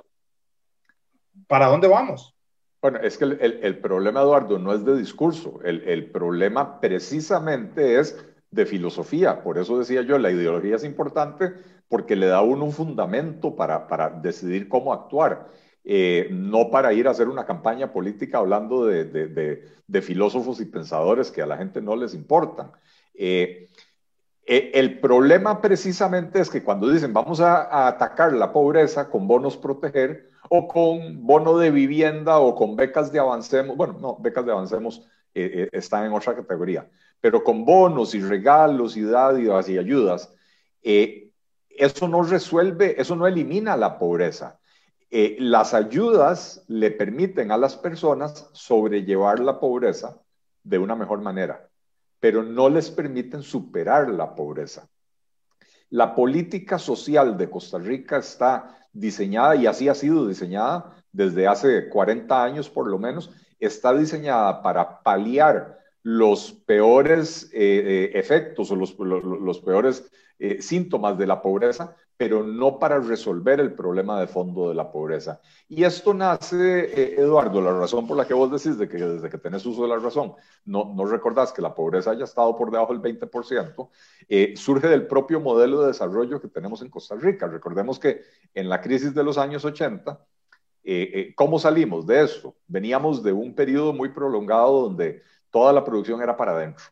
¿para 1.47 1.67
dónde 1.67 1.87
vamos? 1.87 2.35
Bueno, 2.81 2.99
es 2.99 3.17
que 3.17 3.25
el, 3.25 3.77
problema, 3.79 4.21
Eduardo, 4.21 4.57
no 4.57 4.73
es 4.73 4.85
de 4.85 4.95
discurso. 4.95 5.59
El, 5.63 6.05
problema 6.11 6.79
precisamente 6.79 7.99
es 7.99 8.17
de 8.51 8.65
filosofía. 8.65 9.43
Por 9.43 9.57
eso 9.57 9.77
decía 9.77 10.01
yo, 10.01 10.17
la 10.17 10.31
ideología 10.31 10.77
es 10.77 10.85
importante 10.85 11.53
porque 11.89 12.15
le 12.15 12.27
da 12.27 12.37
a 12.37 12.41
uno 12.41 12.65
un 12.65 12.71
fundamento 12.71 13.55
para, 13.55 13.87
para 13.87 14.09
decidir 14.09 14.69
cómo 14.69 14.93
actuar. 14.93 15.47
Eh, 15.83 16.29
no 16.31 16.69
para 16.69 16.93
ir 16.93 17.07
a 17.07 17.11
hacer 17.11 17.27
una 17.27 17.45
campaña 17.45 17.91
política 17.91 18.37
hablando 18.37 18.85
de, 18.85 19.05
de, 19.05 20.01
filósofos 20.01 20.61
y 20.61 20.65
pensadores 20.65 21.31
que 21.31 21.41
a 21.41 21.47
la 21.47 21.57
gente 21.57 21.81
no 21.81 21.95
les 21.95 22.13
importan. 22.13 22.71
Eh, 23.13 23.67
eh, 24.45 24.71
el 24.73 24.99
problema 24.99 25.61
precisamente 25.61 26.39
es 26.39 26.49
que 26.49 26.63
cuando 26.63 26.89
dicen 26.89 27.11
vamos 27.11 27.41
a 27.41 27.87
atacar 27.87 28.33
la 28.33 28.53
pobreza 28.53 29.09
con 29.09 29.27
bonos 29.27 29.57
proteger, 29.57 30.29
o 30.49 30.67
con 30.67 31.25
bono 31.25 31.57
de 31.57 31.71
vivienda 31.71 32.39
o 32.39 32.55
con 32.55 32.75
becas 32.75 33.11
de 33.11 33.19
avancemos, 33.19 33.77
bueno, 33.77 33.97
no, 33.99 34.17
becas 34.17 34.45
de 34.45 34.51
avancemos 34.51 35.07
eh, 35.33 35.51
eh, 35.53 35.69
están 35.71 36.05
en 36.05 36.13
otra 36.13 36.35
categoría, 36.35 36.89
pero 37.21 37.43
con 37.43 37.63
bonos 37.63 38.15
y 38.15 38.21
regalos 38.21 38.97
y 38.97 39.03
dádivas 39.03 39.69
y 39.69 39.77
ayudas, 39.77 40.33
eh, 40.81 41.29
eso 41.69 42.07
no 42.07 42.23
resuelve, 42.23 42.99
eso 42.99 43.15
no 43.15 43.27
elimina 43.27 43.77
la 43.77 43.97
pobreza. 43.97 44.59
las 45.11 45.73
ayudas 45.73 46.63
le 46.67 46.91
permiten 46.91 47.51
a 47.51 47.57
las 47.57 47.75
personas 47.75 48.49
sobrellevar 48.53 49.39
la 49.39 49.59
pobreza 49.59 50.17
de 50.63 50.77
una 50.77 50.95
mejor 50.95 51.21
manera, 51.21 51.69
pero 52.19 52.43
no 52.43 52.69
les 52.69 52.91
permiten 52.91 53.43
superar 53.43 54.09
la 54.09 54.35
pobreza. 54.35 54.89
La 55.91 56.13
política 56.13 56.77
social 56.77 57.37
de 57.37 57.49
Costa 57.49 57.79
Rica 57.79 58.17
está 58.17 58.78
diseñada, 58.93 59.55
y 59.55 59.67
así 59.67 59.87
ha 59.89 59.95
sido 59.95 60.27
diseñada 60.27 60.95
desde 61.11 61.47
hace 61.47 61.89
40 61.89 62.43
años 62.43 62.69
por 62.69 62.87
lo 62.87 62.99
menos, 62.99 63.31
está 63.59 63.93
diseñada 63.93 64.61
para 64.61 65.01
paliar 65.01 65.79
los 66.03 66.51
peores 66.51 67.49
eh, 67.53 67.57
eh, 67.59 68.11
efectos 68.13 68.71
o 68.71 68.75
los, 68.75 69.59
peores 69.61 70.09
eh, 70.39 70.61
síntomas 70.61 71.17
de 71.17 71.27
la 71.27 71.41
pobreza, 71.41 71.95
pero 72.19 72.43
no 72.43 72.79
para 72.79 72.99
resolver 72.99 73.61
el 73.61 73.71
problema 73.71 74.19
de 74.19 74.27
fondo 74.27 74.67
de 74.67 74.75
la 74.75 74.91
pobreza. 74.91 75.39
Y 75.69 75.85
esto 75.85 76.13
nace, 76.13 76.57
eh, 76.83 77.15
Eduardo, 77.17 77.61
la 77.61 77.71
razón 77.71 78.05
por 78.05 78.17
la 78.17 78.27
que 78.27 78.33
vos 78.33 78.51
decís 78.51 78.77
de 78.77 78.89
que 78.89 78.97
desde 78.97 79.29
que 79.29 79.37
tenés 79.37 79.65
uso 79.65 79.83
de 79.83 79.87
la 79.87 79.99
razón 79.99 80.33
no, 80.65 80.93
no 80.93 81.05
recordás 81.05 81.53
que 81.53 81.61
la 81.61 81.73
pobreza 81.73 82.11
haya 82.11 82.25
estado 82.25 82.57
por 82.57 82.71
debajo 82.71 82.91
del 82.91 83.01
20%, 83.01 83.89
eh, 84.27 84.53
surge 84.57 84.89
del 84.89 85.07
propio 85.07 85.39
modelo 85.39 85.79
de 85.79 85.87
desarrollo 85.87 86.41
que 86.41 86.49
tenemos 86.49 86.81
en 86.81 86.89
Costa 86.89 87.15
Rica. 87.15 87.47
Recordemos 87.47 87.97
que 87.97 88.21
en 88.53 88.67
la 88.67 88.81
crisis 88.81 89.15
de 89.15 89.23
los 89.23 89.37
años 89.37 89.63
80, 89.63 90.19
eh, 90.83 91.33
¿cómo 91.37 91.57
salimos 91.57 92.05
de 92.05 92.21
esto? 92.21 92.57
Veníamos 92.67 93.23
de 93.23 93.31
un 93.31 93.55
periodo 93.55 93.93
muy 93.93 94.09
prolongado 94.09 94.81
donde 94.81 95.23
toda 95.49 95.71
la 95.71 95.85
producción 95.85 96.21
era 96.21 96.35
para 96.35 96.51
adentro. 96.51 96.83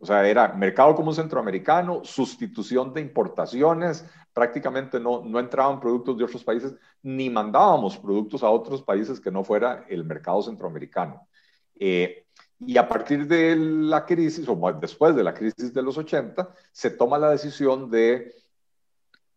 O 0.00 0.06
sea, 0.06 0.26
era 0.28 0.48
mercado 0.54 0.94
común 0.94 1.14
centroamericano, 1.14 2.04
sustitución 2.04 2.94
de 2.94 3.00
importaciones, 3.00 4.04
prácticamente 4.32 5.00
no, 5.00 5.24
no 5.24 5.40
entraban 5.40 5.80
productos 5.80 6.16
de 6.16 6.24
otros 6.24 6.44
países, 6.44 6.74
ni 7.02 7.28
mandábamos 7.28 7.98
productos 7.98 8.42
a 8.42 8.50
otros 8.50 8.82
países 8.82 9.18
que 9.18 9.32
no 9.32 9.42
fuera 9.42 9.84
el 9.88 10.04
mercado 10.04 10.42
centroamericano. 10.42 11.26
Eh, 11.74 12.26
y 12.60 12.76
a 12.76 12.88
partir 12.88 13.26
de 13.26 13.56
la 13.56 14.04
crisis, 14.04 14.48
o 14.48 14.72
después 14.80 15.14
de 15.14 15.24
la 15.24 15.34
crisis 15.34 15.72
de 15.72 15.82
los 15.82 15.96
80, 15.96 16.52
se 16.72 16.90
toma 16.90 17.18
la 17.18 17.30
decisión 17.30 17.90
de 17.90 18.34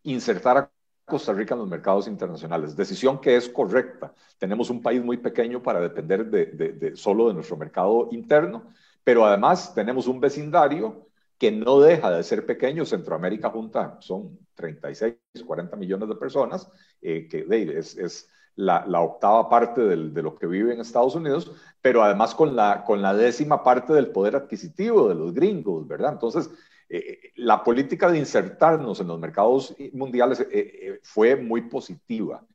insertar 0.04 0.58
a 0.58 0.72
Costa 1.06 1.34
Rica 1.34 1.54
en 1.54 1.60
los 1.60 1.70
mercados 1.70 2.08
internacionales. 2.08 2.76
Decisión 2.76 3.20
que 3.20 3.36
es 3.36 3.50
correcta. 3.50 4.14
Tenemos 4.38 4.70
un 4.70 4.82
país 4.82 5.04
muy 5.04 5.18
pequeño 5.18 5.62
para 5.62 5.82
depender 5.82 6.26
de, 6.26 6.96
solo 6.96 7.28
de 7.28 7.34
nuestro 7.34 7.58
mercado 7.58 8.10
interno 8.12 8.72
pero 9.04 9.26
además 9.26 9.74
tenemos 9.74 10.08
un 10.08 10.20
vecindario 10.20 11.08
que 11.38 11.52
no 11.52 11.80
deja 11.80 12.12
de 12.12 12.24
ser 12.24 12.46
pequeño. 12.46 12.86
Centroamérica 12.86 13.50
junta 13.50 13.98
son 14.00 14.38
36, 14.54 15.16
40 15.44 15.76
millones 15.76 16.08
de 16.08 16.16
personas, 16.16 16.70
eh, 17.02 17.28
que 17.28 17.48
es, 17.78 17.98
es 17.98 18.30
la, 18.56 18.86
la, 18.86 19.02
octava 19.02 19.50
parte 19.50 19.82
del, 19.82 20.14
de 20.14 20.22
lo 20.22 20.36
que 20.36 20.46
vive 20.46 20.72
en 20.72 20.82
Estados 20.82 21.16
Unidos, 21.16 21.52
pero 21.82 22.04
además 22.04 22.36
con 22.36 22.56
la, 22.56 22.84
con 22.84 23.02
la 23.02 23.16
décima 23.16 23.64
parte 23.64 23.92
del 23.92 24.12
poder 24.12 24.36
adquisitivo 24.36 25.10
de 25.10 25.16
los 25.16 25.34
gringos, 25.34 25.88
¿verdad? 25.88 26.14
Entonces, 26.14 26.48
eh, 26.88 27.32
la 27.38 27.64
política 27.64 28.12
de 28.12 28.20
insertarnos 28.20 29.00
en 29.00 29.08
los 29.08 29.20
mercados 29.20 29.76
mundiales 29.94 30.46
eh, 30.52 31.00
fue 31.02 31.36
muy 31.36 31.62
positiva. 31.70 32.46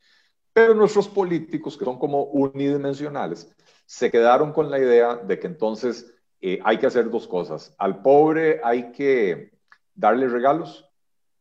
Pero 0.52 0.74
nuestros 0.74 1.08
políticos, 1.08 1.76
que 1.76 1.84
son 1.84 1.98
como 1.98 2.22
unidimensionales, 2.22 3.52
se 3.84 4.10
quedaron 4.10 4.52
con 4.52 4.70
la 4.70 4.78
idea 4.78 5.16
de 5.16 5.38
que 5.38 5.48
entonces 5.48 6.15
eh, 6.40 6.61
hay 6.64 6.78
que 6.78 6.87
hacer 6.87 7.11
dos 7.11 7.26
cosas. 7.26 7.75
Al 7.78 8.02
pobre 8.02 8.61
hay 8.62 8.93
que 8.93 9.52
darle 9.95 10.28
regalos 10.28 10.88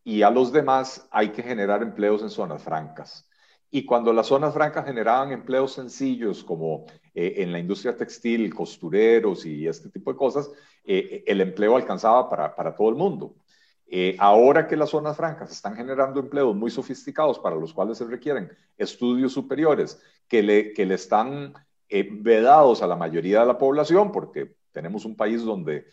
y 0.04 0.22
a 0.22 0.30
los 0.30 0.52
demás 0.52 1.08
hay 1.12 1.30
que 1.30 1.44
generar 1.44 1.82
empleos 1.82 2.22
en 2.22 2.30
zonas 2.30 2.64
francas. 2.64 3.30
Y 3.70 3.86
cuando 3.86 4.14
las 4.14 4.28
zonas 4.28 4.54
francas 4.54 4.86
generaban 4.86 5.32
empleos 5.32 5.74
sencillos 5.74 6.44
como 6.44 6.86
eh, 7.14 7.36
en 7.38 7.52
la 7.52 7.60
industria 7.60 7.98
textil, 7.98 8.54
costureros 8.54 9.46
y 9.46 9.68
este 9.68 9.90
tipo 9.90 10.12
de 10.12 10.18
cosas, 10.18 10.50
eh, 10.86 11.24
el 11.28 11.42
empleo 11.42 11.76
alcanzaba 11.76 12.30
para, 12.30 12.56
para 12.56 12.74
todo 12.74 12.90
el 12.90 12.96
mundo. 12.96 13.36
ahora 14.18 14.68
que 14.68 14.76
las 14.76 14.90
zonas 14.90 15.16
francas 15.16 15.52
están 15.52 15.76
generando 15.76 16.20
empleos 16.20 16.56
muy 16.56 16.72
sofisticados 16.72 17.38
para 17.40 17.56
los 17.56 17.74
cuales 17.74 17.98
se 17.98 18.06
requieren 18.06 18.50
estudios 18.78 19.34
superiores 19.34 20.02
que 20.28 20.42
le, 20.42 20.74
que 20.74 20.86
le 20.86 20.96
están 20.96 21.54
vedados 21.90 22.82
a 22.82 22.88
la 22.88 22.96
mayoría 22.96 23.42
de 23.42 23.46
la 23.46 23.58
población, 23.58 24.12
porque 24.12 24.56
tenemos 24.76 25.06
un 25.06 25.16
país 25.16 25.42
donde 25.42 25.88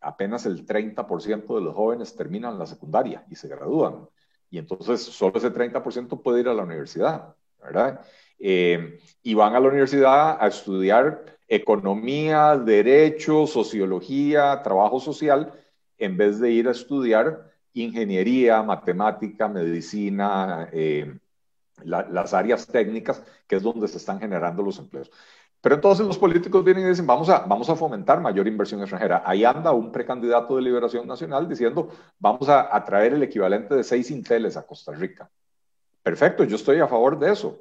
apenas 0.00 0.44
el 0.44 0.66
30% 0.66 1.54
de 1.54 1.60
los 1.62 1.74
jóvenes 1.74 2.14
terminan 2.14 2.58
la 2.58 2.66
secundaria 2.66 3.24
y 3.30 3.36
se 3.36 3.48
gradúan. 3.48 4.06
Y 4.50 4.58
entonces 4.58 5.00
solo 5.00 5.38
ese 5.38 5.50
30% 5.50 6.22
puede 6.22 6.40
ir 6.40 6.48
a 6.48 6.54
la 6.54 6.62
universidad, 6.62 7.34
¿verdad? 7.58 8.02
Eh, 8.38 9.00
y 9.22 9.32
van 9.32 9.54
a 9.54 9.60
la 9.60 9.68
universidad 9.68 10.36
a 10.38 10.46
estudiar 10.46 11.38
economía, 11.48 12.54
derecho, 12.58 13.46
sociología, 13.46 14.60
trabajo 14.62 15.00
social, 15.00 15.54
en 15.96 16.18
vez 16.18 16.38
de 16.38 16.50
ir 16.50 16.68
a 16.68 16.72
estudiar 16.72 17.50
ingeniería, 17.72 18.62
matemática, 18.62 19.48
medicina, 19.48 20.68
eh, 20.70 21.18
las 21.82 22.34
áreas 22.34 22.66
técnicas, 22.66 23.22
que 23.46 23.56
es 23.56 23.62
donde 23.62 23.88
se 23.88 23.96
están 23.96 24.20
generando 24.20 24.62
los 24.62 24.78
empleos. 24.78 25.10
Pero 25.60 25.74
entonces 25.74 26.06
los 26.06 26.18
políticos 26.18 26.64
vienen 26.64 26.86
y 26.86 26.88
dicen, 26.88 27.06
vamos 27.06 27.28
a, 27.28 27.40
vamos 27.40 27.68
a 27.68 27.74
fomentar 27.74 28.20
mayor 28.20 28.46
inversión 28.46 28.80
extranjera. 28.80 29.22
Ahí 29.26 29.44
anda 29.44 29.72
un 29.72 29.90
precandidato 29.90 30.56
de 30.56 30.62
Liberación 30.62 31.06
Nacional 31.06 31.48
diciendo, 31.48 31.88
vamos 32.18 32.48
a, 32.48 32.74
a 32.74 32.84
traer 32.84 33.14
el 33.14 33.22
equivalente 33.22 33.74
de 33.74 33.82
seis 33.82 34.10
Inteles 34.10 34.56
a 34.56 34.66
Costa 34.66 34.92
Rica. 34.92 35.28
Perfecto, 36.02 36.44
yo 36.44 36.56
estoy 36.56 36.78
a 36.80 36.86
favor 36.86 37.18
de 37.18 37.32
eso. 37.32 37.58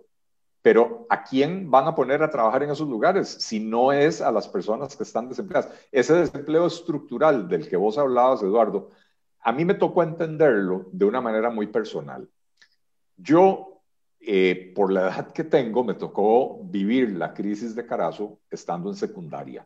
Pero 0.62 1.06
¿a 1.10 1.24
quién 1.24 1.72
van 1.72 1.88
a 1.88 1.96
poner 1.96 2.22
a 2.22 2.30
trabajar 2.30 2.64
en 2.64 2.72
esos 2.72 2.88
lugares 2.88 3.30
si 3.30 3.60
no 3.60 3.92
es 3.92 4.22
a 4.22 4.32
las 4.32 4.48
personas 4.48 4.96
que 4.96 5.04
están 5.04 5.30
desempleadas? 5.30 5.72
Ese 5.92 6.14
desempleo 6.14 6.68
estructural 6.68 7.48
del 7.48 7.68
que 7.70 7.78
vos 7.78 7.98
hablabas, 7.98 8.42
Eduardo, 8.42 8.90
a 9.40 9.52
mí 9.54 9.64
me 9.66 9.76
tocó 9.76 10.04
entenderlo 10.04 10.88
de 10.92 11.06
una 11.06 11.22
manera 11.22 11.50
muy 11.50 11.68
personal. 11.68 12.28
Yo 13.16 13.77
eh, 14.30 14.74
por 14.76 14.92
la 14.92 15.04
edad 15.04 15.32
que 15.32 15.46
tengo, 15.46 15.86
me 15.86 15.94
tocó 15.94 16.60
vivir 16.62 17.12
la 17.12 17.34
crisis 17.34 17.74
de 17.76 17.86
Carazo 17.86 18.42
estando 18.52 18.90
en 18.90 18.98
secundaria. 18.98 19.66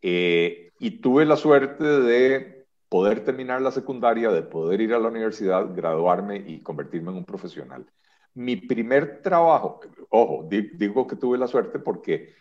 Eh, 0.00 0.72
y 0.78 1.02
tuve 1.02 1.26
la 1.26 1.36
suerte 1.36 1.84
de 1.84 2.64
poder 2.88 3.22
terminar 3.22 3.60
la 3.60 3.70
secundaria, 3.70 4.30
de 4.30 4.42
poder 4.42 4.80
ir 4.80 4.94
a 4.94 4.98
la 4.98 5.08
universidad, 5.08 5.74
graduarme 5.74 6.38
y 6.38 6.60
convertirme 6.60 7.10
en 7.10 7.18
un 7.18 7.26
profesional. 7.26 7.84
Mi 8.32 8.56
primer 8.56 9.20
trabajo, 9.20 9.80
ojo, 10.08 10.48
digo 10.48 11.06
que 11.06 11.16
tuve 11.16 11.36
la 11.36 11.46
suerte 11.46 11.78
porque 11.80 12.32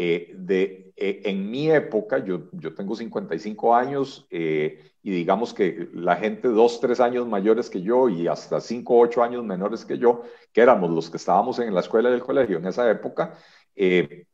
eh, 0.00 0.32
de, 0.36 0.92
eh, 0.94 1.22
en 1.24 1.50
mi 1.50 1.68
época, 1.72 2.24
yo, 2.24 2.48
yo 2.52 2.72
tengo 2.72 2.94
55 2.94 3.74
años 3.74 4.28
eh, 4.30 4.92
y 5.02 5.10
digamos 5.10 5.52
que 5.52 5.88
la 5.92 6.14
gente 6.14 6.46
dos, 6.46 6.78
tres 6.78 7.00
años 7.00 7.26
mayores 7.26 7.68
que 7.68 7.82
yo 7.82 8.08
y 8.08 8.28
hasta 8.28 8.60
cinco, 8.60 8.96
ocho 8.96 9.24
años 9.24 9.44
menores 9.44 9.84
que 9.84 9.98
yo, 9.98 10.22
que 10.52 10.60
éramos 10.60 10.92
los 10.92 11.10
que 11.10 11.16
estábamos 11.16 11.58
en 11.58 11.74
la 11.74 11.80
escuela 11.80 12.10
y 12.10 12.12
el 12.12 12.22
colegio 12.22 12.58
en 12.58 12.66
esa 12.66 12.88
época, 12.88 13.34
de, 13.74 14.24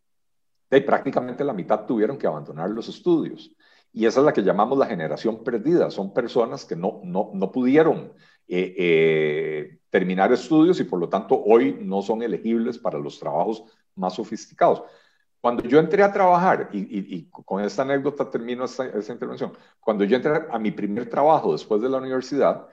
prácticamente 0.68 1.42
la 1.44 1.54
mitad 1.54 1.86
tuvieron 1.86 2.18
que 2.18 2.26
abandonar 2.26 2.68
los 2.68 2.90
estudios. 2.90 3.50
Y 3.90 4.04
esa 4.04 4.20
es 4.20 4.26
la 4.26 4.34
que 4.34 4.42
llamamos 4.42 4.76
la 4.76 4.84
generación 4.84 5.42
perdida. 5.42 5.90
Son 5.90 6.12
personas 6.12 6.66
que 6.66 6.76
no, 6.76 7.00
no, 7.04 7.30
no 7.32 7.50
pudieron 7.50 8.12
terminar 9.88 10.30
estudios 10.30 10.78
y 10.78 10.84
por 10.84 10.98
lo 10.98 11.08
tanto 11.08 11.42
hoy 11.42 11.78
no 11.80 12.02
son 12.02 12.22
elegibles 12.22 12.76
para 12.76 12.98
los 12.98 13.18
trabajos 13.18 13.64
más 13.94 14.14
sofisticados. 14.14 14.82
Cuando 15.44 15.62
yo 15.64 15.78
entré 15.78 16.02
a 16.02 16.10
trabajar, 16.10 16.70
y, 16.72 17.28
con 17.28 17.62
esta 17.62 17.82
anécdota 17.82 18.30
termino 18.30 18.64
esta, 18.64 18.86
intervención, 19.12 19.52
cuando 19.78 20.02
yo 20.04 20.16
entré 20.16 20.44
a 20.50 20.58
mi 20.58 20.70
primer 20.70 21.10
trabajo 21.10 21.52
después 21.52 21.82
de 21.82 21.90
la 21.90 21.98
universidad, 21.98 22.66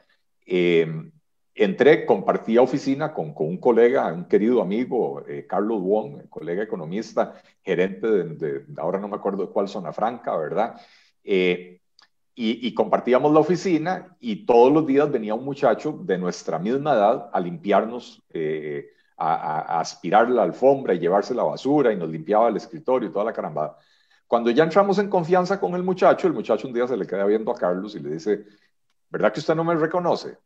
eh, 0.45 0.89
entré, 1.53 2.05
compartía 2.05 2.61
oficina 2.61 3.13
con, 3.13 3.33
con, 3.33 3.47
un 3.49 3.57
colega, 3.57 4.13
un 4.13 4.23
querido 4.23 4.61
amigo, 4.61 5.21
eh, 5.27 5.45
Carlos 5.49 5.81
Wong, 5.81 6.29
colega 6.29 6.63
economista, 6.63 7.41
gerente 7.61 8.07
de, 8.07 8.63
ahora 8.77 8.99
no 8.99 9.09
me 9.09 9.17
acuerdo 9.17 9.47
de 9.47 9.51
cuál 9.51 9.67
zona 9.67 9.91
franca, 9.91 10.37
¿verdad? 10.37 10.79
Eh, 11.25 11.81
y, 12.35 12.65
y, 12.65 12.73
compartíamos 12.73 13.33
la 13.33 13.41
oficina 13.41 14.15
y 14.21 14.45
todos 14.45 14.71
los 14.71 14.87
días 14.87 15.11
venía 15.11 15.35
un 15.35 15.43
muchacho 15.43 15.99
de 16.05 16.17
nuestra 16.17 16.57
misma 16.57 16.93
edad 16.93 17.29
a 17.33 17.39
limpiarnos 17.41 18.23
a, 19.21 19.79
aspirar 19.79 20.29
la 20.29 20.43
alfombra 20.43 20.93
y 20.93 20.99
llevarse 20.99 21.35
la 21.35 21.43
basura 21.43 21.93
y 21.93 21.95
nos 21.95 22.09
limpiaba 22.09 22.49
el 22.49 22.57
escritorio 22.57 23.09
y 23.09 23.11
toda 23.11 23.25
la 23.25 23.33
carambada. 23.33 23.77
Cuando 24.27 24.49
ya 24.49 24.63
entramos 24.63 24.97
en 24.97 25.09
confianza 25.09 25.59
con 25.59 25.75
el 25.75 25.83
muchacho, 25.83 26.27
el 26.27 26.33
muchacho 26.33 26.67
un 26.67 26.73
día 26.73 26.87
se 26.87 26.97
le 26.97 27.05
queda 27.05 27.25
viendo 27.25 27.51
a 27.51 27.55
Carlos 27.55 27.95
y 27.95 27.99
le 27.99 28.11
dice, 28.11 28.45
¿verdad 29.09 29.31
que 29.31 29.41
usted 29.41 29.55
no 29.55 29.63
me 29.63 29.75
reconoce? 29.75 30.37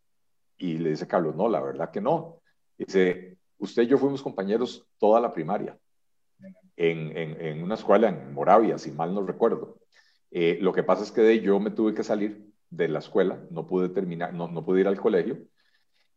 Y 0.57 0.77
le 0.77 0.89
dice 0.91 1.07
Carlos, 1.07 1.35
no, 1.35 1.47
la 1.47 1.61
verdad 1.61 1.91
que 1.91 2.01
no. 2.01 2.41
Dice, 2.77 3.37
usted 3.59 3.83
y 3.83 3.87
yo 3.87 3.97
fuimos 3.97 4.21
compañeros 4.21 4.85
toda 4.97 5.19
la 5.21 5.31
primaria 5.31 5.77
en, 6.75 7.15
en, 7.15 7.63
una 7.63 7.75
escuela 7.75 8.09
en 8.09 8.33
Moravia, 8.33 8.77
si 8.77 8.91
mal 8.91 9.13
no 9.13 9.25
recuerdo. 9.25 9.77
Eh, 10.31 10.57
lo 10.61 10.73
que 10.73 10.83
pasa 10.83 11.03
es 11.03 11.11
que 11.11 11.39
yo 11.39 11.59
me 11.59 11.71
tuve 11.71 11.93
que 11.93 12.03
salir 12.03 12.51
de 12.69 12.89
la 12.89 12.99
escuela, 12.99 13.39
no 13.51 13.67
pude 13.67 13.89
terminar, 13.89 14.33
no, 14.33 14.49
no 14.49 14.65
pude 14.65 14.81
ir 14.81 14.87
al 14.87 14.99
colegio 14.99 15.37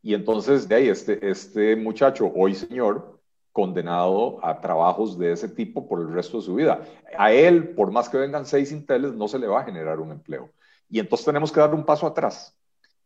y 0.02 0.14
entonces, 0.14 0.68
de 0.68 0.74
ahí, 0.74 0.88
este, 0.88 1.28
este 1.28 1.76
muchacho, 1.76 2.32
hoy 2.34 2.54
señor, 2.54 3.18
condenado 3.52 4.38
a 4.44 4.60
trabajos 4.60 5.18
de 5.18 5.32
ese 5.32 5.48
tipo 5.48 5.88
por 5.88 6.00
el 6.00 6.12
resto 6.12 6.36
de 6.36 6.44
su 6.44 6.54
vida. 6.54 6.80
A 7.18 7.32
él, 7.32 7.70
por 7.70 7.90
más 7.90 8.08
que 8.08 8.16
vengan 8.16 8.46
seis 8.46 8.70
inteles, 8.70 9.14
no 9.14 9.26
se 9.26 9.38
le 9.38 9.48
va 9.48 9.60
a 9.60 9.64
generar 9.64 9.98
un 9.98 10.12
empleo. 10.12 10.50
Y 10.88 11.00
entonces 11.00 11.26
tenemos 11.26 11.50
que 11.50 11.60
dar 11.60 11.74
un 11.74 11.84
paso 11.84 12.06
atrás 12.06 12.56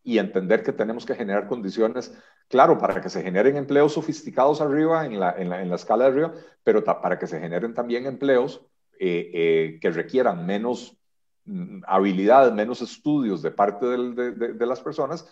y 0.04 0.18
entender 0.18 0.62
que 0.62 0.72
tenemos 0.72 1.06
que 1.06 1.14
generar 1.14 1.46
condiciones, 1.46 2.12
claro, 2.48 2.78
para 2.78 3.00
que 3.00 3.08
se 3.08 3.22
generen 3.22 3.56
empleos 3.56 3.94
sofisticados 3.94 4.60
arriba, 4.60 5.06
en 5.06 5.18
la, 5.18 5.32
en 5.32 5.48
la, 5.48 5.62
en 5.62 5.70
la 5.70 5.76
escala 5.76 6.04
de 6.04 6.10
arriba, 6.10 6.34
pero 6.64 6.84
para 6.84 7.18
que 7.18 7.26
se 7.26 7.40
generen 7.40 7.72
también 7.72 8.06
empleos 8.06 8.60
eh, 8.98 9.30
eh, 9.32 9.78
que 9.80 9.90
requieran 9.90 10.44
menos 10.44 10.96
mm, 11.44 11.82
habilidades, 11.86 12.52
menos 12.52 12.82
estudios 12.82 13.42
de 13.42 13.52
parte 13.52 13.86
de, 13.86 14.32
de, 14.32 14.52
de, 14.52 14.66
las 14.66 14.80
personas, 14.80 15.26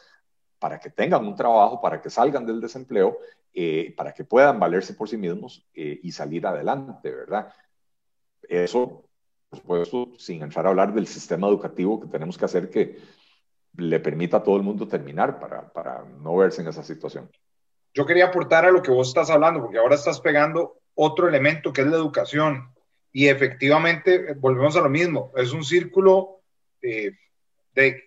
para 0.60 0.78
que 0.78 0.90
tengan 0.90 1.26
un 1.26 1.34
trabajo, 1.34 1.80
para 1.80 2.00
que 2.00 2.10
salgan 2.10 2.44
del 2.46 2.60
desempleo, 2.60 3.18
eh, 3.52 3.94
para 3.96 4.12
que 4.12 4.24
puedan 4.24 4.60
valerse 4.60 4.92
por 4.94 5.08
sí 5.08 5.16
mismos 5.16 5.66
eh, 5.74 5.98
y 6.02 6.12
salir 6.12 6.46
adelante, 6.46 7.10
¿verdad? 7.10 7.52
Eso, 8.42 9.08
por 9.48 9.58
supuesto, 9.58 10.12
sin 10.18 10.42
entrar 10.42 10.66
a 10.66 10.68
hablar 10.68 10.92
del 10.92 11.06
sistema 11.06 11.48
educativo 11.48 11.98
que 11.98 12.08
tenemos 12.08 12.36
que 12.36 12.44
hacer 12.44 12.68
que 12.68 12.98
le 13.76 14.00
permita 14.00 14.36
a 14.36 14.42
todo 14.42 14.56
el 14.56 14.62
mundo 14.62 14.86
terminar 14.86 15.40
para, 15.40 15.72
para 15.72 16.04
no 16.04 16.36
verse 16.36 16.60
en 16.60 16.68
esa 16.68 16.84
situación. 16.84 17.30
Yo 17.94 18.04
quería 18.04 18.26
aportar 18.26 18.66
a 18.66 18.70
lo 18.70 18.82
que 18.82 18.90
vos 18.90 19.08
estás 19.08 19.30
hablando, 19.30 19.62
porque 19.62 19.78
ahora 19.78 19.94
estás 19.94 20.20
pegando 20.20 20.82
otro 20.94 21.26
elemento 21.26 21.72
que 21.72 21.80
es 21.80 21.86
la 21.86 21.96
educación. 21.96 22.74
Y 23.12 23.28
efectivamente, 23.28 24.34
volvemos 24.34 24.76
a 24.76 24.82
lo 24.82 24.90
mismo, 24.90 25.32
es 25.36 25.52
un 25.52 25.64
círculo 25.64 26.42
de 26.80 28.04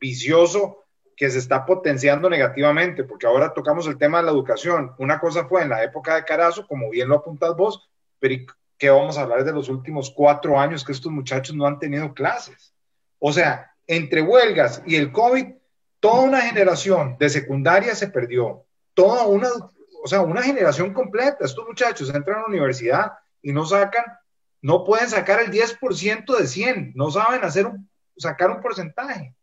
vicioso 0.00 0.87
que 1.18 1.28
se 1.28 1.38
está 1.38 1.66
potenciando 1.66 2.30
negativamente, 2.30 3.02
porque 3.02 3.26
ahora 3.26 3.52
tocamos 3.52 3.88
el 3.88 3.98
tema 3.98 4.18
de 4.18 4.26
la 4.26 4.30
educación. 4.30 4.92
Una 4.98 5.18
cosa 5.18 5.46
fue 5.46 5.62
en 5.62 5.70
la 5.70 5.82
época 5.82 6.14
de 6.14 6.24
Carazo, 6.24 6.64
como 6.68 6.88
bien 6.90 7.08
lo 7.08 7.16
apuntas 7.16 7.56
vos, 7.56 7.90
pero 8.20 8.36
¿qué 8.78 8.88
vamos 8.88 9.18
a 9.18 9.22
hablar 9.22 9.42
de 9.42 9.52
los 9.52 9.68
últimos 9.68 10.12
cuatro 10.14 10.60
años 10.60 10.84
que 10.84 10.92
estos 10.92 11.10
muchachos 11.10 11.56
no 11.56 11.66
han 11.66 11.80
tenido 11.80 12.14
clases? 12.14 12.72
O 13.18 13.32
sea, 13.32 13.74
entre 13.88 14.22
huelgas 14.22 14.80
y 14.86 14.94
el 14.94 15.10
COVID, 15.10 15.46
toda 15.98 16.20
una 16.22 16.40
generación 16.42 17.16
de 17.18 17.28
secundaria 17.28 17.96
se 17.96 18.06
perdió, 18.06 18.64
toda 18.94 19.26
una, 19.26 19.48
o 20.04 20.06
sea, 20.06 20.20
una 20.20 20.44
generación 20.44 20.94
completa. 20.94 21.44
Estos 21.44 21.66
muchachos 21.66 22.14
entran 22.14 22.38
a 22.38 22.42
la 22.42 22.46
universidad 22.46 23.12
y 23.42 23.52
no 23.52 23.64
sacan, 23.66 24.04
no 24.62 24.84
pueden 24.84 25.08
sacar 25.08 25.40
el 25.40 25.50
10% 25.50 26.38
de 26.38 26.46
100, 26.46 26.92
no 26.94 27.10
saben 27.10 27.42
hacer 27.42 27.66
un, 27.66 27.90
sacar 28.16 28.52
un 28.52 28.60
porcentaje. 28.60 29.34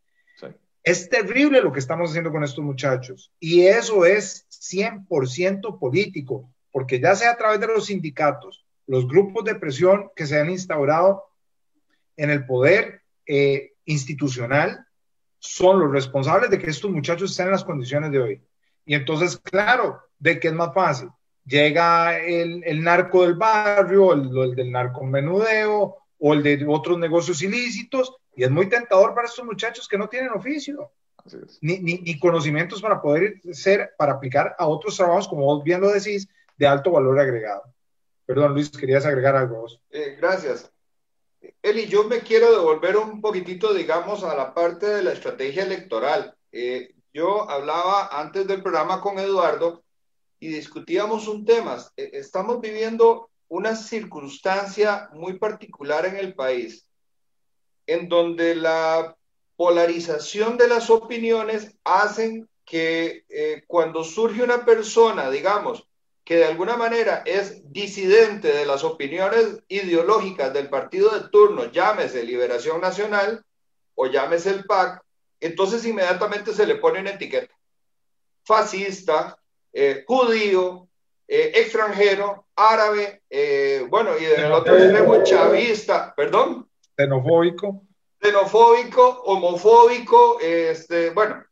Es 0.86 1.10
terrible 1.10 1.62
lo 1.62 1.72
que 1.72 1.80
estamos 1.80 2.12
haciendo 2.12 2.32
con 2.32 2.44
estos 2.44 2.64
muchachos 2.64 3.32
y 3.40 3.66
eso 3.66 4.06
es 4.06 4.46
100% 4.52 5.80
político, 5.80 6.54
porque 6.72 7.00
ya 7.00 7.16
sea 7.16 7.32
a 7.32 7.38
través 7.38 7.60
de 7.60 7.66
los 7.66 7.88
sindicatos, 7.88 8.64
los 8.86 9.08
grupos 9.08 9.44
de 9.46 9.56
presión 9.56 10.12
que 10.16 10.28
se 10.28 10.40
han 10.40 10.52
instaurado 10.52 11.24
en 12.16 12.30
el 12.30 12.46
poder 12.46 13.02
eh, 13.26 13.74
institucional, 13.86 14.86
son 15.40 15.80
los 15.80 15.92
responsables 15.92 16.52
de 16.52 16.60
que 16.60 16.70
estos 16.70 16.92
muchachos 16.92 17.32
estén 17.32 17.48
en 17.48 17.54
las 17.54 17.64
condiciones 17.64 18.12
de 18.12 18.20
hoy. 18.20 18.42
Y 18.86 18.94
entonces, 18.94 19.38
claro, 19.38 20.00
de 20.20 20.40
que 20.40 20.50
es 20.50 20.54
más 20.54 20.72
fácil. 20.72 21.10
Llega 21.46 22.20
el, 22.20 22.84
narco 22.84 23.24
del 23.24 23.34
barrio, 23.34 24.14
el, 24.14 24.38
el 24.38 24.56
del 24.56 24.72
narcomenudeo 24.72 25.98
o 26.20 26.34
el 26.34 26.44
de 26.44 26.66
otros 26.68 26.98
negocios 26.98 27.42
ilícitos 27.42 28.16
y 28.36 28.44
es 28.44 28.52
muy 28.52 28.68
tentador 28.70 29.14
para 29.14 29.28
estos 29.28 29.46
muchachos 29.46 29.88
que 29.88 29.98
no 29.98 30.10
tienen 30.10 30.32
oficio, 30.32 30.92
ni, 31.62 31.80
ni, 31.80 32.20
conocimientos 32.20 32.82
para 32.82 33.02
poder 33.02 33.42
ser, 33.54 33.94
para 33.98 34.14
aplicar 34.14 34.56
a 34.60 34.68
otros 34.68 34.96
trabajos, 34.98 35.28
como 35.28 35.46
vos 35.46 35.64
bien 35.64 35.82
lo 35.82 35.90
decís, 35.90 36.28
de 36.58 36.68
alto 36.68 36.92
valor 36.92 37.20
agregado. 37.20 37.64
Perdón, 38.26 38.54
Luis, 38.54 38.70
querías 38.70 39.06
agregar 39.06 39.36
algo 39.36 39.62
vos. 39.62 39.82
Eh, 39.90 40.16
gracias. 40.20 40.72
Eli, 41.62 41.88
yo 41.88 42.04
me 42.06 42.20
quiero 42.20 42.52
devolver 42.52 42.98
un 42.98 43.22
poquitito, 43.22 43.74
digamos, 43.74 44.24
a 44.24 44.36
la 44.36 44.54
parte 44.54 44.88
de 44.88 45.04
la 45.04 45.14
estrategia 45.14 45.64
electoral. 45.64 46.36
Eh, 46.52 46.94
yo 47.14 47.50
hablaba 47.50 48.10
antes 48.12 48.46
del 48.48 48.62
programa 48.62 49.00
con 49.00 49.20
Eduardo 49.20 49.84
y 50.40 50.50
discutíamos 50.50 51.28
un 51.28 51.46
tema. 51.46 51.78
Eh, 51.98 52.12
estamos 52.14 52.62
viviendo 52.62 53.30
una 53.48 53.76
circunstancia 53.76 55.10
muy 55.14 55.38
particular 55.38 56.06
en 56.06 56.18
el 56.18 56.34
país 56.34 56.86
en 57.88 58.10
donde 58.10 58.56
la 58.56 59.16
polarización 59.56 60.58
de 60.58 60.68
las 60.68 60.90
opiniones 60.90 61.76
hacen 61.84 62.50
que 62.66 63.26
eh, 63.30 63.64
cuando 63.68 64.04
surge 64.04 64.44
una 64.44 64.66
persona, 64.66 65.30
digamos, 65.30 65.88
que 66.24 66.38
de 66.38 66.46
alguna 66.46 66.76
manera 66.76 67.22
es 67.26 67.72
disidente 67.72 68.48
de 68.48 68.66
las 68.66 68.84
opiniones 68.84 69.60
ideológicas 69.68 70.52
del 70.52 70.70
partido 70.70 71.12
de 71.12 71.30
turno, 71.30 71.72
llámese 71.72 72.24
Liberación 72.24 72.82
Nacional 72.82 73.46
o 73.94 74.08
llámese 74.08 74.50
el 74.50 74.66
PAC, 74.66 75.04
entonces 75.40 75.86
inmediatamente 75.86 76.54
se 76.54 76.66
le 76.66 76.76
pone 76.76 77.00
una 77.00 77.12
etiqueta. 77.12 77.54
Fascista, 78.44 79.38
eh, 79.72 80.04
judío, 80.08 80.88
eh, 81.28 81.52
extranjero, 81.56 82.46
árabe, 82.56 83.22
bueno, 83.90 84.18
y 84.18 84.26
del 84.26 84.52
otro 84.52 84.78
extremo 84.78 85.24
chavista, 85.24 86.14
perdón. 86.16 86.70
Xenofóbico. 86.98 87.82
Xenofóbico, 88.22 89.24
homofóbico, 89.24 90.40
este, 90.40 91.10
bueno. 91.12 91.44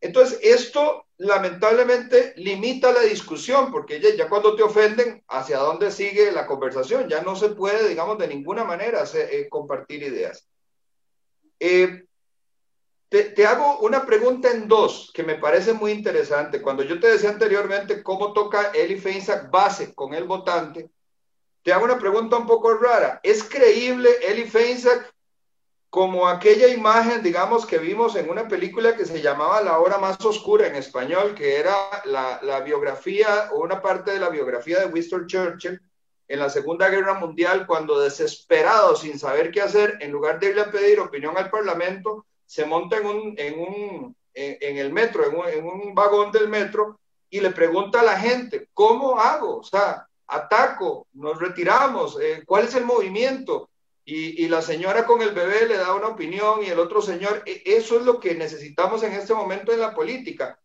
Entonces, 0.00 0.38
esto 0.42 1.06
lamentablemente 1.20 2.32
limita 2.36 2.92
la 2.92 3.02
discusión, 3.02 3.70
porque 3.70 4.00
ya, 4.00 4.28
cuando 4.28 4.56
te 4.56 4.62
ofenden, 4.62 5.22
¿hacia 5.28 5.58
dónde 5.58 5.90
sigue 5.90 6.32
la 6.32 6.46
conversación? 6.46 7.08
Ya 7.08 7.20
no 7.20 7.36
se 7.36 7.50
puede, 7.50 7.88
digamos, 7.88 8.16
de 8.18 8.28
ninguna 8.28 8.64
manera 8.64 9.04
eh, 9.14 9.46
compartir 9.50 10.02
ideas. 10.02 10.48
Eh, 11.58 12.04
te, 13.10 13.44
hago 13.44 13.80
una 13.80 14.06
pregunta 14.06 14.52
en 14.52 14.68
dos 14.68 15.10
que 15.12 15.24
me 15.24 15.34
parece 15.34 15.72
muy 15.72 15.90
interesante. 15.90 16.62
Cuando 16.62 16.84
yo 16.84 17.00
te 17.00 17.08
decía 17.08 17.30
anteriormente 17.30 18.04
cómo 18.04 18.32
toca 18.32 18.70
Eli 18.72 19.00
Feinsack 19.00 19.50
base 19.50 19.92
con 19.94 20.14
el 20.14 20.24
votante, 20.24 20.88
te 21.62 21.72
hago 21.72 21.84
una 21.84 21.98
pregunta 21.98 22.36
un 22.36 22.46
poco 22.46 22.72
rara. 22.74 23.18
¿Es 23.24 23.42
creíble 23.42 24.10
Eli 24.22 24.44
Feinsack 24.44 25.12
como 25.90 26.28
aquella 26.28 26.68
imagen, 26.68 27.20
digamos, 27.20 27.66
que 27.66 27.78
vimos 27.78 28.14
en 28.14 28.30
una 28.30 28.46
película 28.46 28.94
que 28.94 29.04
se 29.04 29.20
llamaba 29.20 29.60
La 29.60 29.80
hora 29.80 29.98
más 29.98 30.24
oscura 30.24 30.68
en 30.68 30.76
español, 30.76 31.34
que 31.34 31.58
era 31.58 31.74
la, 32.04 32.38
la 32.44 32.60
biografía 32.60 33.50
o 33.52 33.58
una 33.58 33.82
parte 33.82 34.12
de 34.12 34.20
la 34.20 34.28
biografía 34.28 34.78
de 34.78 34.86
Winston 34.86 35.26
Churchill 35.26 35.80
en 36.28 36.38
la 36.38 36.48
Segunda 36.48 36.88
Guerra 36.88 37.14
Mundial, 37.14 37.66
cuando 37.66 37.98
desesperado, 37.98 38.94
sin 38.94 39.18
saber 39.18 39.50
qué 39.50 39.62
hacer, 39.62 39.98
en 40.00 40.12
lugar 40.12 40.38
de 40.38 40.50
irle 40.50 40.60
a 40.60 40.70
pedir 40.70 41.00
opinión 41.00 41.36
al 41.36 41.50
Parlamento, 41.50 42.24
se 42.50 42.64
monta 42.64 42.96
en, 42.96 43.06
un, 43.06 43.34
en, 43.38 43.60
un, 43.60 44.16
en, 44.34 44.76
el 44.76 44.92
metro, 44.92 45.24
en 45.48 45.64
un, 45.64 45.94
vagón 45.94 46.32
del 46.32 46.48
metro, 46.48 46.98
y 47.30 47.38
le 47.38 47.50
pregunta 47.50 48.00
a 48.00 48.02
la 48.04 48.18
gente, 48.18 48.68
¿cómo 48.74 49.20
hago? 49.20 49.58
O 49.58 49.62
sea, 49.62 50.04
ataco, 50.26 51.06
nos 51.12 51.38
retiramos, 51.38 52.18
eh, 52.20 52.42
¿cuál 52.44 52.64
es 52.64 52.74
el 52.74 52.84
movimiento? 52.84 53.70
Y, 54.04 54.48
la 54.48 54.62
señora 54.62 55.06
con 55.06 55.22
el 55.22 55.30
bebé 55.30 55.68
le 55.68 55.76
da 55.76 55.94
una 55.94 56.08
opinión 56.08 56.64
y 56.64 56.66
el 56.66 56.80
otro 56.80 57.00
señor, 57.00 57.44
e, 57.46 57.62
eso 57.64 57.96
es 58.00 58.04
lo 58.04 58.18
que 58.18 58.34
necesitamos 58.34 59.04
en 59.04 59.12
este 59.12 59.32
momento 59.32 59.72
en 59.72 59.78
la 59.78 59.94
política, 59.94 60.58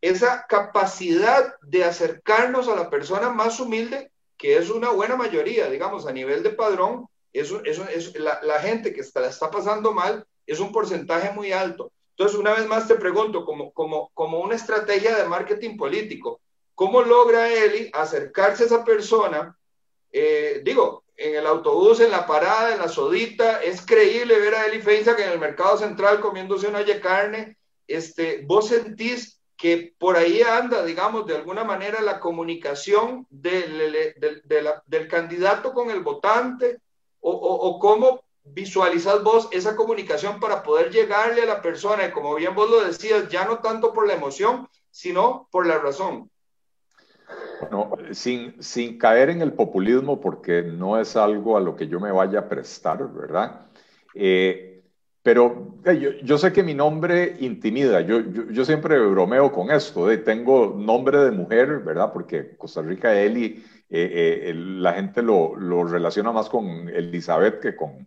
esa 0.00 0.46
capacidad 0.48 1.56
de 1.62 1.82
acercarnos 1.82 2.68
a 2.68 2.76
la 2.76 2.88
persona 2.90 3.30
más 3.30 3.58
humilde, 3.58 4.12
que 4.36 4.56
es 4.56 4.70
una 4.70 4.90
buena 4.90 5.16
mayoría, 5.16 5.68
digamos, 5.68 6.06
a 6.06 6.12
nivel 6.12 6.44
de 6.44 6.50
padrón, 6.50 7.08
eso, 7.32 7.60
eso, 7.64 7.84
es 7.88 8.16
la, 8.20 8.40
la, 8.44 8.60
gente 8.60 8.94
que 8.94 9.00
está, 9.00 9.18
la 9.18 9.30
está 9.30 9.50
pasando 9.50 9.92
mal 9.92 10.24
es 10.46 10.60
un 10.60 10.72
porcentaje 10.72 11.32
muy 11.32 11.52
alto. 11.52 11.92
Entonces, 12.10 12.38
una 12.38 12.54
vez 12.54 12.66
más 12.66 12.86
te 12.86 12.94
pregunto, 12.94 13.44
como, 13.44 13.72
como, 13.72 14.10
como 14.14 14.40
una 14.40 14.54
estrategia 14.54 15.16
de 15.16 15.28
marketing 15.28 15.76
político, 15.76 16.40
¿Cómo 16.74 17.02
logra 17.02 17.52
Eli 17.52 17.90
acercarse 17.92 18.64
a 18.64 18.66
esa 18.66 18.84
persona? 18.84 19.56
Eh, 20.10 20.60
digo, 20.64 21.04
en 21.16 21.36
el 21.36 21.46
autobús, 21.46 22.00
en 22.00 22.10
la 22.10 22.26
parada, 22.26 22.72
en 22.72 22.80
la 22.80 22.88
sodita, 22.88 23.62
es 23.62 23.84
creíble 23.86 24.38
ver 24.38 24.54
a 24.54 24.66
Eli 24.66 24.82
Feinza 24.82 25.14
que 25.14 25.24
en 25.24 25.30
el 25.30 25.38
mercado 25.38 25.78
central 25.78 26.20
comiéndose 26.20 26.66
una 26.66 26.82
de 26.82 27.00
carne. 27.00 27.56
Este, 27.86 28.42
¿Vos 28.44 28.68
sentís 28.68 29.40
que 29.56 29.94
por 29.98 30.16
ahí 30.16 30.42
anda, 30.42 30.84
digamos, 30.84 31.26
de 31.26 31.36
alguna 31.36 31.62
manera 31.62 32.02
la 32.02 32.18
comunicación 32.18 33.26
del, 33.30 33.94
del, 34.86 35.08
candidato 35.08 35.72
con 35.72 35.90
el 35.90 36.00
votante? 36.00 36.78
¿O, 37.20 37.30
o, 37.30 37.78
cómo 37.78 38.23
visualizas 38.44 39.22
vos 39.22 39.48
esa 39.52 39.74
comunicación 39.74 40.38
para 40.38 40.62
poder 40.62 40.90
llegarle 40.90 41.42
a 41.42 41.46
la 41.46 41.62
persona? 41.62 42.06
Y 42.06 42.12
como 42.12 42.34
bien 42.34 42.54
vos 42.54 42.70
lo 42.70 42.84
decías, 42.84 43.28
ya 43.28 43.44
no 43.44 43.58
tanto 43.58 43.92
por 43.92 44.06
la 44.06 44.14
emoción, 44.14 44.68
sino 44.90 45.48
por 45.50 45.66
la 45.66 45.78
razón. 45.78 46.30
No, 47.70 47.92
sin, 48.12 48.62
sin 48.62 48.98
caer 48.98 49.30
en 49.30 49.40
el 49.40 49.54
populismo, 49.54 50.20
porque 50.20 50.62
no 50.62 51.00
es 51.00 51.16
algo 51.16 51.56
a 51.56 51.60
lo 51.60 51.74
que 51.74 51.88
yo 51.88 51.98
me 51.98 52.12
vaya 52.12 52.40
a 52.40 52.48
prestar, 52.48 53.10
¿verdad? 53.12 53.66
Eh, 54.14 54.74
pero 55.22 55.78
yo, 56.22 56.36
sé 56.36 56.52
que 56.52 56.62
mi 56.62 56.74
nombre 56.74 57.36
intimida, 57.40 58.02
yo, 58.02 58.20
yo, 58.20 58.64
siempre 58.66 58.98
bromeo 58.98 59.50
con 59.50 59.70
esto, 59.70 60.06
de, 60.06 60.18
tengo 60.18 60.74
nombre 60.78 61.18
de 61.18 61.30
mujer, 61.30 61.78
¿verdad? 61.78 62.12
Porque 62.12 62.54
Costa 62.58 62.82
Rica, 62.82 63.18
Eli, 63.18 63.64
eh, 63.88 64.50
eh, 64.50 64.54
la 64.54 64.92
gente 64.92 65.22
lo, 65.22 65.56
lo, 65.56 65.84
relaciona 65.84 66.30
más 66.30 66.50
con 66.50 66.90
Elizabeth 66.90 67.58
que 67.60 67.74
con, 67.74 68.06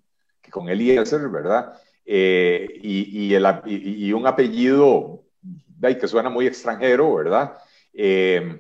con 0.52 0.70
Eliezer, 0.70 1.30
¿verdad? 1.30 1.80
y, 2.06 3.26
y, 3.26 3.34
el, 3.34 3.46
y, 3.66 4.14
un 4.14 4.26
apellido 4.28 5.26
que 5.82 6.08
suena 6.08 6.30
muy 6.30 6.48
extranjero, 6.48 7.16
¿verdad? 7.16 7.58
Eh, 7.94 8.60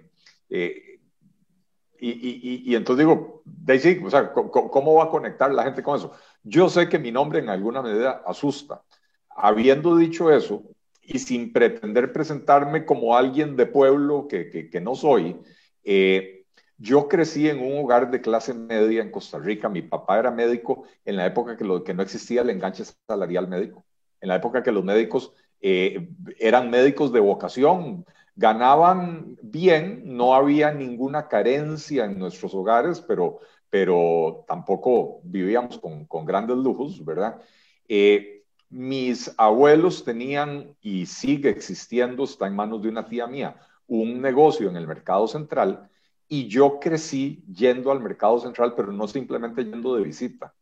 y, 1.99 2.71
y, 2.71 2.75
entonces 2.75 3.05
digo, 3.05 3.41
Daisy, 3.45 4.01
o 4.05 4.09
sea, 4.09 4.31
¿cómo 4.31 4.95
va 4.95 5.05
a 5.05 5.09
conectar 5.09 5.51
la 5.51 5.63
gente 5.63 5.81
con 5.81 5.97
eso? 5.97 6.11
Yo 6.43 6.69
sé 6.69 6.87
que 6.87 6.99
mi 6.99 7.11
nombre 7.11 7.39
en 7.39 7.49
alguna 7.49 7.81
medida 7.81 8.23
asusta. 8.25 8.83
Habiendo 9.29 9.95
dicho 9.95 10.31
eso, 10.31 10.63
y 11.01 11.19
sin 11.19 11.53
pretender 11.53 12.11
presentarme 12.11 12.85
como 12.85 13.15
alguien 13.15 13.55
de 13.55 13.65
pueblo 13.65 14.27
que, 14.27 14.69
que, 14.69 14.81
no 14.81 14.93
soy, 14.93 15.37
eh, 15.83 16.36
yo 16.77 17.07
crecí 17.07 17.49
en 17.49 17.59
un 17.59 17.83
hogar 17.83 18.11
de 18.11 18.21
clase 18.21 18.53
media 18.53 19.01
en 19.01 19.11
Costa 19.11 19.39
Rica. 19.39 19.67
Mi 19.69 19.81
papá 19.81 20.19
era 20.19 20.31
médico 20.31 20.83
en 21.05 21.15
la 21.15 21.25
época 21.25 21.57
que, 21.57 21.63
lo, 21.63 21.83
que 21.83 21.93
no 21.93 22.03
existía 22.03 22.41
el 22.41 22.49
enganche 22.49 22.83
salarial 23.07 23.47
médico, 23.47 23.85
en 24.21 24.29
la 24.29 24.35
época 24.35 24.63
que 24.63 24.71
los 24.71 24.83
médicos 24.83 25.33
eh, 25.59 26.09
eran 26.39 26.69
médicos 26.69 27.11
de 27.11 27.19
vocación, 27.19 28.05
ganaban 28.35 29.35
bien, 29.41 30.03
no 30.05 30.35
había 30.35 30.71
ninguna 30.71 31.27
carencia 31.27 32.05
en 32.05 32.19
nuestros 32.19 32.53
hogares, 32.53 33.01
pero, 33.01 33.39
pero 33.69 34.45
tampoco 34.47 35.19
vivíamos 35.23 35.79
con, 35.79 36.25
grandes 36.25 36.57
lujos, 36.57 37.03
¿verdad? 37.03 37.41
Eh, 37.87 38.43
mis 38.69 39.33
abuelos 39.37 40.03
tenían, 40.03 40.75
y 40.81 41.07
sigue 41.07 41.49
existiendo, 41.49 42.25
está 42.25 42.45
en 42.45 42.55
manos 42.55 42.83
de 42.83 42.89
una 42.89 43.07
tía 43.07 43.25
mía, 43.25 43.55
un 43.87 44.21
negocio 44.21 44.69
en 44.69 44.75
el 44.75 44.85
mercado 44.85 45.27
central 45.27 45.89
y 46.27 46.47
yo 46.47 46.79
crecí 46.79 47.43
yendo 47.51 47.91
al 47.91 48.01
mercado 48.01 48.39
central, 48.39 48.73
pero 48.75 48.91
no 48.91 49.07
simplemente 49.07 49.63
yendo 49.63 49.95
de 49.95 50.03
visita. 50.03 50.53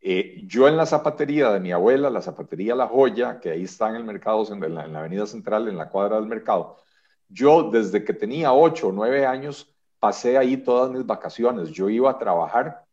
Eh, 0.00 0.42
yo 0.46 0.66
en 0.66 0.76
la 0.76 0.86
zapatería 0.86 1.50
de 1.50 1.60
mi 1.60 1.72
abuela, 1.72 2.08
la 2.08 2.22
zapatería 2.22 2.74
La 2.74 2.86
Joya, 2.86 3.38
que 3.38 3.50
ahí 3.50 3.64
está 3.64 3.90
en 3.90 3.96
el 3.96 4.04
mercado, 4.04 4.46
en 4.50 4.74
la, 4.74 4.84
en 4.84 4.92
la 4.92 5.00
avenida 5.00 5.26
central, 5.26 5.68
en 5.68 5.76
la 5.76 5.88
cuadra 5.88 6.16
del 6.16 6.26
mercado, 6.26 6.78
yo 7.28 7.70
desde 7.70 8.04
que 8.04 8.12
tenía 8.12 8.52
ocho 8.52 8.88
o 8.88 8.92
nueve 8.92 9.26
años 9.26 9.72
pasé 9.98 10.38
ahí 10.38 10.56
todas 10.56 10.90
mis 10.90 11.06
vacaciones. 11.06 11.70
Yo 11.70 11.88
iba 11.88 12.10
a 12.10 12.18
trabajar, 12.18 12.84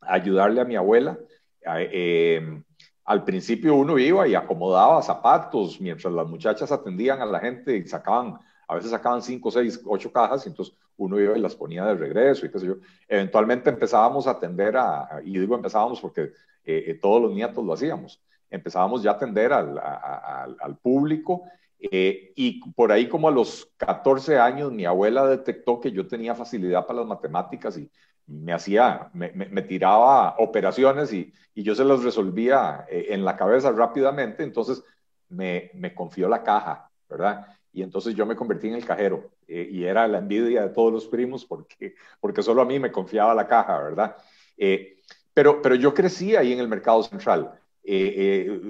a 0.00 0.14
ayudarle 0.14 0.60
a 0.60 0.64
mi 0.64 0.76
abuela. 0.76 1.18
Eh, 1.64 2.62
al 3.04 3.24
principio 3.24 3.74
uno 3.74 3.98
iba 3.98 4.28
y 4.28 4.34
acomodaba 4.34 5.02
zapatos 5.02 5.80
mientras 5.80 6.12
las 6.12 6.28
muchachas 6.28 6.70
atendían 6.70 7.20
a 7.20 7.26
la 7.26 7.40
gente 7.40 7.76
y 7.76 7.86
sacaban, 7.86 8.38
a 8.72 8.76
veces 8.76 8.90
sacaban 8.90 9.22
cinco, 9.22 9.50
seis, 9.50 9.80
ocho 9.84 10.10
cajas 10.10 10.46
y 10.46 10.48
entonces 10.48 10.74
uno 10.96 11.20
iba 11.20 11.36
y 11.36 11.40
las 11.40 11.54
ponía 11.54 11.84
de 11.84 11.94
regreso 11.94 12.46
y 12.46 12.50
qué 12.50 12.58
sé 12.58 12.66
yo. 12.66 12.76
Eventualmente 13.08 13.70
empezábamos 13.70 14.26
a 14.26 14.32
atender 14.32 14.76
a, 14.76 15.20
y 15.24 15.38
digo 15.38 15.54
empezábamos 15.54 16.00
porque 16.00 16.32
eh, 16.64 16.84
eh, 16.86 16.98
todos 17.00 17.22
los 17.22 17.32
nietos 17.32 17.64
lo 17.64 17.72
hacíamos, 17.72 18.20
empezábamos 18.50 19.02
ya 19.02 19.12
a 19.12 19.14
atender 19.14 19.52
al, 19.52 19.78
al 19.78 20.76
público 20.78 21.42
eh, 21.90 22.32
y 22.36 22.60
por 22.74 22.92
ahí 22.92 23.08
como 23.08 23.26
a 23.26 23.32
los 23.32 23.68
14 23.76 24.38
años 24.38 24.70
mi 24.70 24.84
abuela 24.84 25.26
detectó 25.26 25.80
que 25.80 25.90
yo 25.90 26.06
tenía 26.06 26.32
facilidad 26.36 26.86
para 26.86 27.00
las 27.00 27.08
matemáticas 27.08 27.76
y 27.76 27.90
me 28.24 28.52
hacía, 28.52 29.10
me, 29.12 29.62
tiraba 29.62 30.36
operaciones 30.38 31.12
y, 31.12 31.32
yo 31.54 31.74
se 31.74 31.84
las 31.84 32.04
resolvía 32.04 32.86
eh, 32.88 33.06
en 33.10 33.24
la 33.24 33.36
cabeza 33.36 33.72
rápidamente, 33.72 34.44
entonces 34.44 34.84
me, 35.28 35.70
confió 35.94 36.28
la 36.28 36.44
caja, 36.44 36.88
¿verdad? 37.08 37.48
Y 37.72 37.82
entonces 37.82 38.14
yo 38.14 38.26
me 38.26 38.36
convertí 38.36 38.68
en 38.68 38.74
el 38.74 38.84
cajero 38.84 39.30
eh, 39.48 39.68
y 39.70 39.84
era 39.84 40.06
la 40.06 40.18
envidia 40.18 40.62
de 40.62 40.68
todos 40.74 40.92
los 40.92 41.06
primos 41.06 41.44
porque, 41.44 41.94
porque 42.20 42.42
solo 42.42 42.62
a 42.62 42.66
mí 42.66 42.78
me 42.78 42.92
confiaba 42.92 43.34
la 43.34 43.46
caja, 43.46 43.80
¿verdad? 43.82 44.16
Eh, 44.56 44.98
pero, 45.32 45.62
pero 45.62 45.74
yo 45.74 45.94
crecí 45.94 46.36
ahí 46.36 46.52
en 46.52 46.60
el 46.60 46.68
mercado 46.68 47.02
central. 47.02 47.58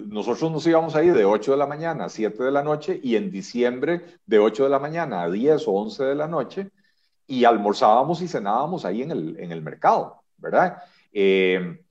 nosotros 0.08 0.50
nos 0.50 0.66
íbamos 0.66 0.94
ahí 0.94 1.08
de 1.08 1.24
8 1.24 1.52
de 1.52 1.58
la 1.58 1.66
mañana 1.66 2.04
a 2.04 2.08
7 2.08 2.44
de 2.44 2.50
la 2.50 2.62
noche 2.62 3.00
y 3.02 3.16
en 3.16 3.30
diciembre 3.30 4.02
de 4.24 4.38
8 4.38 4.64
de 4.64 4.70
la 4.70 4.78
mañana 4.78 5.22
a 5.22 5.30
10 5.30 5.66
o 5.66 5.72
11 5.72 6.04
de 6.04 6.14
la 6.14 6.28
noche 6.28 6.70
y 7.26 7.44
almorzábamos 7.44 8.20
y 8.20 8.28
cenábamos 8.28 8.84
ahí 8.84 9.02
en 9.02 9.10
el, 9.10 9.36
en 9.38 9.52
el 9.52 9.62
mercado, 9.62 10.22
¿verdad? 10.36 10.82
Eh, 11.12 11.82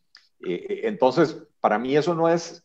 eh, 0.46 0.82
entonces, 0.84 1.38
para 1.60 1.78
mí 1.80 1.96
eso 1.96 2.14
no 2.14 2.30
es 2.30 2.64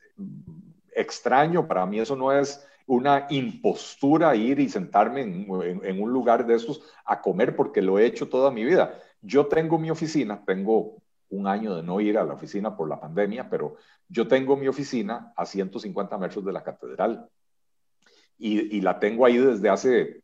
extraño, 0.95 1.67
para 1.67 1.87
mí 1.87 2.01
eso 2.01 2.17
no 2.17 2.33
es 2.33 2.67
una 2.87 3.27
impostura 3.31 4.37
ir 4.37 4.61
y 4.61 4.69
sentarme 4.69 5.23
en, 5.23 5.47
en, 5.83 6.03
un 6.03 6.13
lugar 6.13 6.47
de 6.47 6.55
esos 6.55 6.81
a 7.05 7.21
comer 7.21 7.57
porque 7.57 7.83
lo 7.83 7.99
he 7.99 8.07
hecho 8.07 8.29
toda 8.29 8.51
mi 8.51 8.65
vida. 8.65 8.99
Yo 9.21 9.47
tengo 9.47 9.79
mi 9.79 9.91
oficina, 9.91 10.45
tengo 10.45 11.03
un 11.31 11.49
año 11.49 11.75
de 11.75 11.83
no 11.83 12.01
ir 12.01 12.17
a 12.17 12.25
la 12.25 12.35
oficina 12.35 12.77
por 12.77 12.89
la 12.89 13.01
pandemia, 13.01 13.51
pero 13.51 13.77
yo 14.09 14.29
tengo 14.29 14.57
mi 14.57 14.69
oficina 14.69 15.33
a 15.37 15.45
150 15.45 16.17
metros 16.19 16.45
de 16.45 16.53
la 16.53 16.63
catedral 16.63 17.29
y, 18.39 18.77
y 18.77 18.81
la 18.81 19.01
tengo 19.01 19.27
ahí 19.27 19.37
desde 19.37 19.69
hace 19.69 20.23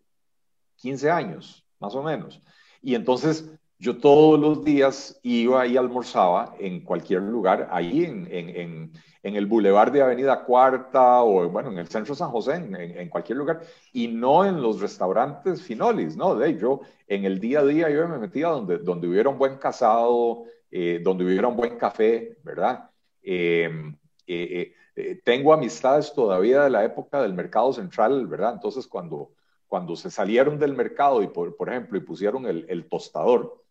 15 0.76 1.10
años 1.10 1.66
más 1.80 1.94
o 1.96 2.02
menos. 2.02 2.40
Y 2.80 2.94
entonces 2.94 3.50
yo 3.82 3.98
todos 3.98 4.38
los 4.38 4.62
días 4.62 5.18
iba 5.24 5.66
y 5.66 5.76
almorzaba 5.76 6.54
en 6.60 6.82
cualquier 6.84 7.22
lugar, 7.22 7.68
ahí 7.72 8.04
en, 8.04 8.28
en, 8.30 8.92
en, 9.24 9.36
el 9.36 9.46
bulevar 9.46 9.90
de 9.90 10.00
Avenida 10.00 10.44
Cuarta 10.44 11.24
o 11.24 11.48
bueno, 11.48 11.72
en 11.72 11.78
el 11.78 11.88
centro 11.88 12.14
San 12.14 12.30
José, 12.30 12.54
en, 12.54 13.08
cualquier 13.08 13.38
lugar, 13.38 13.60
y 13.92 14.06
no 14.06 14.44
en 14.44 14.62
los 14.62 14.80
restaurantes 14.80 15.62
finolis, 15.62 16.16
¿no? 16.16 16.36
De 16.36 16.56
yo 16.56 16.82
en 17.08 17.24
el 17.24 17.40
día 17.40 17.58
a 17.58 17.64
día 17.64 17.90
yo 17.90 18.06
me 18.06 18.18
metía 18.18 18.50
donde, 18.50 18.78
donde 18.78 19.08
hubiera 19.08 19.28
un 19.28 19.38
buen 19.38 19.56
casado, 19.56 20.44
eh, 20.70 21.00
donde 21.02 21.24
hubiera 21.24 21.48
un 21.48 21.56
buen 21.56 21.76
café, 21.76 22.38
¿verdad? 22.44 22.88
Em, 23.20 23.96
eh, 24.28 24.74
eh, 24.94 25.20
tengo 25.24 25.52
amistades 25.52 26.12
todavía 26.14 26.62
de 26.62 26.70
la 26.70 26.84
época 26.84 27.20
del 27.20 27.34
mercado 27.34 27.72
central, 27.72 28.28
¿verdad? 28.28 28.52
Entonces 28.54 28.86
cuando 28.86 29.32
cuando 29.66 29.96
se 29.96 30.10
salieron 30.10 30.58
del 30.58 30.74
mercado 30.74 31.22
y, 31.22 31.28
por, 31.28 31.56
por 31.56 31.70
ejemplo, 31.70 31.96
y 31.96 32.02
pusieron 32.02 32.44
el, 32.44 32.66
el 32.68 32.90
tostador, 32.90 33.61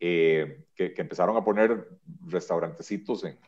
eh, 0.00 0.64
que, 0.74 0.94
que, 0.94 1.02
empezaron 1.02 1.36
a 1.36 1.44
poner 1.44 1.88
restaurantecitos 2.26 3.24
en, 3.24 3.38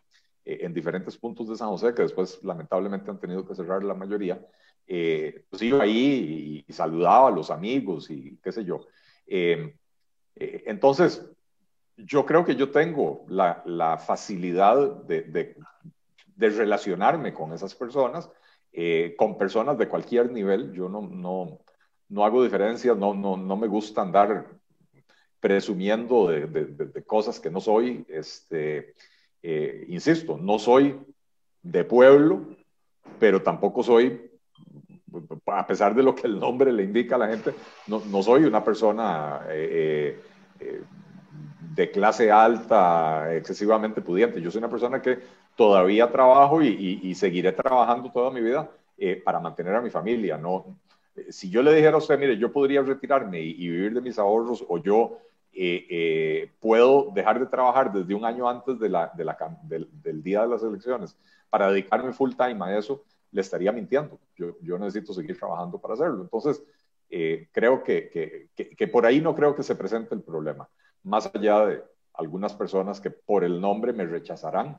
eh, 0.44 0.60
en, 0.62 0.72
diferentes 0.72 1.18
puntos 1.18 1.48
de 1.48 1.56
San 1.56 1.68
José, 1.68 1.92
que 1.94 2.02
después 2.02 2.42
lamentablemente 2.42 3.10
han 3.10 3.20
tenido 3.20 3.46
que 3.46 3.54
cerrar 3.54 3.84
la 3.84 3.94
mayoría, 3.94 4.40
eh, 4.86 5.44
pues 5.50 5.60
iba 5.62 5.82
ahí 5.82 6.64
y, 6.66 6.72
saludaba 6.72 7.28
a 7.28 7.30
los 7.30 7.50
amigos 7.50 8.10
y 8.10 8.38
qué 8.42 8.50
sé 8.50 8.64
yo. 8.64 8.86
Eh, 9.26 9.76
entonces, 10.34 11.30
yo 11.96 12.24
creo 12.24 12.44
que 12.44 12.56
yo 12.56 12.70
tengo 12.70 13.26
la, 13.28 13.62
la 13.66 13.98
facilidad 13.98 15.02
de, 15.04 15.22
de, 15.22 15.56
de, 16.34 16.50
relacionarme 16.50 17.34
con 17.34 17.52
esas 17.52 17.74
personas, 17.74 18.30
con 19.18 19.36
personas 19.36 19.76
de 19.76 19.88
cualquier 19.88 20.32
nivel. 20.32 20.72
Yo 20.72 20.88
no, 20.88 21.02
no, 21.02 21.60
no 22.08 22.24
hago 22.24 22.42
diferencias, 22.42 22.96
no, 22.96 23.12
no, 23.12 23.36
no 23.36 23.56
me 23.56 23.66
gusta 23.66 24.00
andar 24.00 24.46
presumiendo 25.40 26.28
de, 26.28 27.02
cosas 27.06 27.40
que 27.40 27.50
no 27.50 27.60
soy. 27.60 28.04
Este, 28.08 28.94
eh, 29.42 29.86
insisto, 29.88 30.38
no 30.38 30.58
soy 30.58 30.98
de 31.62 31.84
pueblo, 31.84 32.46
pero 33.18 33.42
tampoco 33.42 33.82
soy, 33.82 34.30
a 35.46 35.66
pesar 35.66 35.94
de 35.94 36.02
lo 36.02 36.14
que 36.14 36.26
el 36.26 36.38
nombre 36.38 36.72
le 36.72 36.84
indica 36.84 37.16
a 37.16 37.18
la 37.18 37.28
gente, 37.28 37.54
no, 37.86 38.22
soy 38.22 38.44
una 38.44 38.62
persona 38.62 39.46
eh, 39.48 40.20
eh, 40.60 40.82
de 41.74 41.90
clase 41.90 42.30
alta, 42.30 43.34
excesivamente 43.34 44.02
pudiente. 44.02 44.40
Yo 44.40 44.50
soy 44.50 44.58
una 44.58 44.70
persona 44.70 45.00
que 45.00 45.18
todavía 45.56 46.10
trabajo 46.10 46.62
y, 46.62 47.00
y 47.02 47.14
seguiré 47.14 47.52
trabajando 47.52 48.10
toda 48.12 48.30
mi 48.30 48.40
vida 48.40 48.70
para 49.24 49.40
mantener 49.40 49.74
a 49.74 49.80
mi 49.80 49.88
familia. 49.88 50.36
No, 50.36 50.76
si 51.28 51.50
yo 51.50 51.62
le 51.62 51.74
dijera 51.74 51.94
a 51.94 51.98
usted, 51.98 52.18
mire, 52.18 52.38
yo 52.38 52.52
podría 52.52 52.82
retirarme 52.82 53.40
y, 53.40 53.68
vivir 53.68 53.94
de 53.94 54.00
mis 54.00 54.18
ahorros 54.18 54.64
o 54.68 54.78
yo 54.78 55.18
eh, 55.52 55.86
eh, 55.90 56.52
puedo 56.60 57.10
dejar 57.12 57.40
de 57.40 57.46
trabajar 57.46 57.92
desde 57.92 58.14
un 58.14 58.24
año 58.24 58.48
antes 58.48 58.78
de 58.78 58.88
la, 58.88 59.10
de 59.14 59.24
la, 59.24 59.36
del, 59.62 59.88
del, 59.92 60.22
día 60.22 60.42
de 60.42 60.48
las 60.48 60.62
elecciones 60.62 61.16
para 61.48 61.70
dedicarme 61.70 62.12
full 62.12 62.32
time 62.32 62.64
a 62.64 62.78
eso, 62.78 63.04
le 63.32 63.40
estaría 63.40 63.72
mintiendo. 63.72 64.18
Yo, 64.36 64.56
yo 64.62 64.78
necesito 64.78 65.12
seguir 65.12 65.38
trabajando 65.38 65.78
para 65.78 65.94
hacerlo. 65.94 66.22
Entonces, 66.22 66.62
eh, 67.10 67.48
creo 67.50 67.82
que, 67.82 68.08
que, 68.54 68.74
que, 68.76 68.88
por 68.88 69.04
ahí 69.04 69.20
no 69.20 69.34
creo 69.34 69.56
que 69.56 69.64
se 69.64 69.74
presente 69.74 70.14
el 70.14 70.22
problema, 70.22 70.68
más 71.02 71.28
allá 71.34 71.66
de 71.66 71.82
algunas 72.14 72.54
personas 72.54 73.00
que 73.00 73.10
por 73.10 73.42
el 73.42 73.60
nombre 73.60 73.92
me 73.92 74.06
rechazarán, 74.06 74.78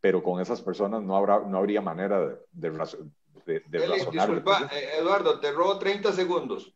pero 0.00 0.22
con 0.22 0.40
esas 0.40 0.62
personas 0.62 1.02
no, 1.02 1.16
habrá, 1.16 1.40
no 1.40 1.58
habría 1.58 1.80
manera 1.80 2.20
de, 2.20 2.36
de, 2.52 2.70
de, 3.66 4.08
Disculpa, 4.12 4.70
eh, 4.72 4.98
Eduardo, 5.00 5.40
te 5.40 5.50
robo 5.50 5.78
30 5.78 6.12
segundos. 6.12 6.72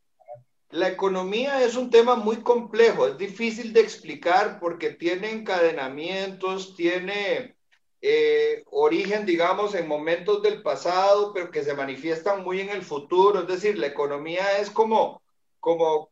La 0.76 0.88
economía 0.88 1.62
es 1.64 1.74
un 1.74 1.88
tema 1.88 2.16
muy 2.16 2.42
complejo, 2.42 3.06
es 3.06 3.16
difícil 3.16 3.72
de 3.72 3.80
explicar 3.80 4.60
porque 4.60 4.90
tiene 4.90 5.30
encadenamientos, 5.30 6.76
tiene 6.76 7.56
eh, 8.02 8.62
origen, 8.66 9.24
digamos, 9.24 9.74
en 9.74 9.88
momentos 9.88 10.42
del 10.42 10.60
pasado, 10.60 11.32
pero 11.32 11.50
que 11.50 11.64
se 11.64 11.72
manifiestan 11.72 12.44
muy 12.44 12.60
en 12.60 12.68
el 12.68 12.82
futuro. 12.82 13.40
Es 13.40 13.46
decir, 13.46 13.78
la 13.78 13.86
economía 13.86 14.58
es 14.58 14.68
como, 14.68 15.22
como, 15.60 16.10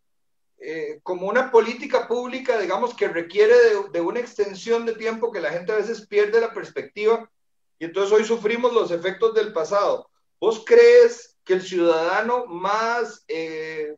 eh, 0.56 0.98
como 1.02 1.28
una 1.28 1.50
política 1.50 2.08
pública, 2.08 2.58
digamos, 2.58 2.94
que 2.94 3.08
requiere 3.08 3.54
de, 3.54 3.90
de 3.92 4.00
una 4.00 4.20
extensión 4.20 4.86
de 4.86 4.94
tiempo 4.94 5.30
que 5.30 5.42
la 5.42 5.50
gente 5.50 5.72
a 5.72 5.76
veces 5.76 6.06
pierde 6.06 6.40
la 6.40 6.54
perspectiva 6.54 7.30
y 7.78 7.84
entonces 7.84 8.12
hoy 8.12 8.24
sufrimos 8.24 8.72
los 8.72 8.90
efectos 8.92 9.34
del 9.34 9.52
pasado. 9.52 10.08
¿Vos 10.40 10.64
crees 10.64 11.36
que 11.44 11.52
el 11.52 11.60
ciudadano 11.60 12.46
más, 12.46 13.26
eh, 13.28 13.96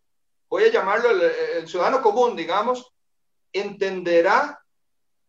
voy 0.49 0.65
a 0.65 0.71
llamarlo 0.73 1.11
el, 1.11 1.67
ciudadano 1.67 2.03
común, 2.03 2.37
digamos, 2.37 2.93
entenderá 3.53 4.61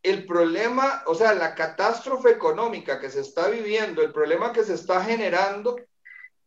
el 0.03 0.25
problema, 0.25 1.03
o 1.07 1.15
sea, 1.15 1.33
la 1.33 1.55
catástrofe 1.55 2.29
económica 2.29 2.99
que 2.99 3.09
se 3.09 3.21
está 3.21 3.49
viviendo, 3.49 4.01
el 4.01 4.11
problema 4.11 4.53
que 4.53 4.63
se 4.63 4.75
está 4.75 5.03
generando 5.03 5.75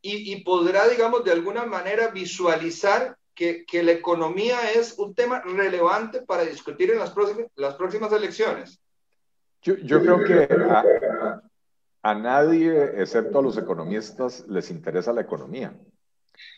y, 0.03 0.43
podrá, 0.45 0.89
digamos, 0.89 1.25
de 1.25 1.33
alguna 1.33 1.67
manera 1.67 2.09
visualizar 2.09 3.17
que, 3.35 3.67
que, 3.67 3.83
la 3.83 3.93
economía 3.93 4.73
es 4.73 4.99
un 4.99 5.15
tema 5.15 5.43
relevante 5.43 6.23
para 6.23 6.45
discutir 6.45 6.91
en 6.91 6.99
las 6.99 7.11
próximas, 7.11 7.51
las 7.57 7.75
próximas 7.75 8.11
elecciones. 8.13 8.81
Yo, 9.61 9.77
yo 9.77 10.01
creo 10.01 10.25
que 10.25 10.49
a, 10.71 11.43
a, 12.03 12.15
nadie, 12.15 12.93
excepto 12.97 13.41
a 13.41 13.43
los 13.43 13.59
economistas, 13.59 14.47
les 14.49 14.71
interesa 14.71 15.13
la 15.13 15.21
economía. 15.21 15.75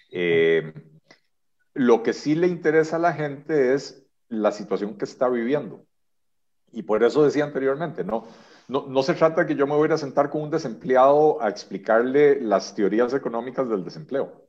Eh, 0.09 0.73
lo 1.75 2.03
que 2.03 2.13
sí 2.13 2.35
le 2.35 2.47
interesa 2.47 2.97
a 2.97 3.01
la 3.01 3.13
gente 3.13 3.75
es 3.75 4.05
la 4.29 4.53
situación 4.53 4.97
que 4.97 5.05
está 5.05 5.29
viviendo. 5.29 5.85
Y 6.73 6.83
por 6.83 7.03
eso 7.03 7.23
decía 7.23 7.45
anteriormente, 7.45 8.05
no, 8.05 8.27
no, 8.69 9.03
se 9.03 9.15
trata 9.15 9.43
de 9.43 9.47
que 9.47 9.55
yo 9.55 9.67
me 9.67 9.77
voy 9.77 9.91
a 9.91 9.99
sentar 9.99 10.31
con 10.31 10.43
un 10.43 10.51
desempleado 10.51 11.43
a 11.43 11.49
explicarle 11.49 12.41
las 12.41 12.75
teorías 12.75 13.13
económicas 13.13 13.69
del 13.69 13.85
desempleo. 13.85 14.47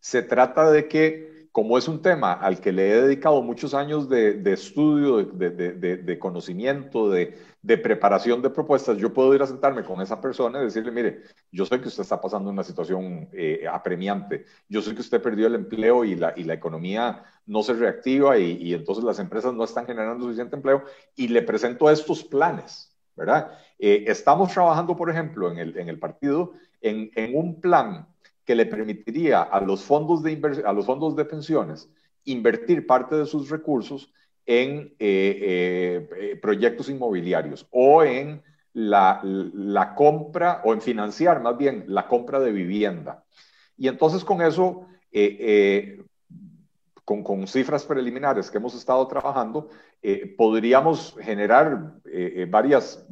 Se 0.00 0.22
trata 0.22 0.70
de 0.70 0.86
que 0.86 1.27
como 1.52 1.78
es 1.78 1.88
un 1.88 2.02
tema 2.02 2.32
al 2.32 2.60
que 2.60 2.72
le 2.72 2.90
he 2.90 3.02
dedicado 3.02 3.42
muchos 3.42 3.74
años 3.74 4.08
de, 4.08 4.40
estudio, 4.52 5.24
de, 5.24 6.18
conocimiento, 6.18 7.10
de, 7.10 7.36
preparación 7.82 8.42
de 8.42 8.50
propuestas, 8.50 8.98
yo 8.98 9.12
puedo 9.12 9.34
ir 9.34 9.42
a 9.42 9.46
sentarme 9.46 9.84
con 9.84 10.00
esa 10.00 10.20
persona 10.20 10.60
y 10.60 10.64
decirle, 10.64 10.90
mire, 10.90 11.22
yo 11.50 11.66
sé 11.66 11.80
que 11.80 11.88
usted 11.88 12.02
está 12.02 12.20
pasando 12.20 12.50
una 12.50 12.62
situación 12.62 13.28
eh, 13.32 13.64
apremiante, 13.70 14.46
yo 14.68 14.82
sé 14.82 14.94
que 14.94 15.00
usted 15.00 15.22
perdió 15.22 15.46
el 15.46 15.54
empleo 15.54 16.04
y 16.04 16.14
la, 16.14 16.32
y 16.36 16.44
la 16.44 16.54
economía 16.54 17.24
no 17.46 17.62
se 17.62 17.72
reactiva 17.72 18.38
y, 18.38 18.74
entonces 18.74 19.04
las 19.04 19.18
empresas 19.18 19.54
no 19.54 19.64
están 19.64 19.86
generando 19.86 20.24
suficiente 20.24 20.56
empleo 20.56 20.84
y 21.16 21.28
le 21.28 21.42
presento 21.42 21.90
estos 21.90 22.24
planes, 22.24 22.94
¿verdad? 23.16 23.52
Eh, 23.78 24.04
estamos 24.06 24.52
trabajando, 24.52 24.96
por 24.96 25.10
ejemplo, 25.10 25.50
en 25.50 25.58
el, 25.58 25.78
en 25.78 25.88
el 25.88 25.98
partido 25.98 26.52
en, 26.80 27.10
en 27.14 27.36
un 27.36 27.60
plan 27.60 28.06
que 28.48 28.54
le 28.54 28.64
permitiría 28.64 29.42
a 29.42 29.60
los 29.60 29.82
fondos 29.82 30.22
de, 30.22 30.62
a 30.64 30.72
los 30.72 30.86
fondos 30.86 31.14
de 31.14 31.26
pensiones 31.26 31.90
invertir 32.24 32.86
parte 32.86 33.14
de 33.14 33.26
sus 33.26 33.50
recursos 33.50 34.10
en 34.46 34.94
eh, 34.98 36.08
eh, 36.08 36.08
eh, 36.16 36.36
proyectos 36.36 36.88
inmobiliarios 36.88 37.66
o 37.70 38.02
en 38.02 38.42
la, 38.72 39.20
la, 39.22 39.94
compra 39.94 40.62
o 40.64 40.72
en 40.72 40.80
financiar 40.80 41.42
más 41.42 41.58
bien 41.58 41.84
la 41.88 42.08
compra 42.08 42.40
de 42.40 42.50
vivienda. 42.50 43.22
Y 43.76 43.86
entonces 43.86 44.24
con 44.24 44.40
eso, 44.40 44.86
con, 47.04 47.22
con, 47.22 47.46
cifras 47.46 47.84
preliminares 47.84 48.50
que 48.50 48.56
hemos 48.56 48.74
estado 48.74 49.06
trabajando, 49.08 49.68
podríamos 50.38 51.14
generar 51.20 51.96
varias 52.48 53.06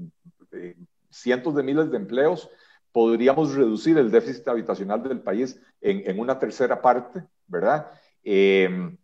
cientos 1.10 1.54
de 1.54 1.62
miles 1.62 1.90
de 1.90 1.98
empleos 1.98 2.48
podríamos 2.96 3.54
reducir 3.54 3.98
el 3.98 4.10
déficit 4.10 4.48
habitacional 4.48 5.02
del 5.02 5.20
país 5.20 5.60
en, 5.82 6.18
una 6.18 6.38
tercera 6.38 6.80
parte, 6.80 7.22
¿verdad? 7.46 7.90
Em, 8.24 8.96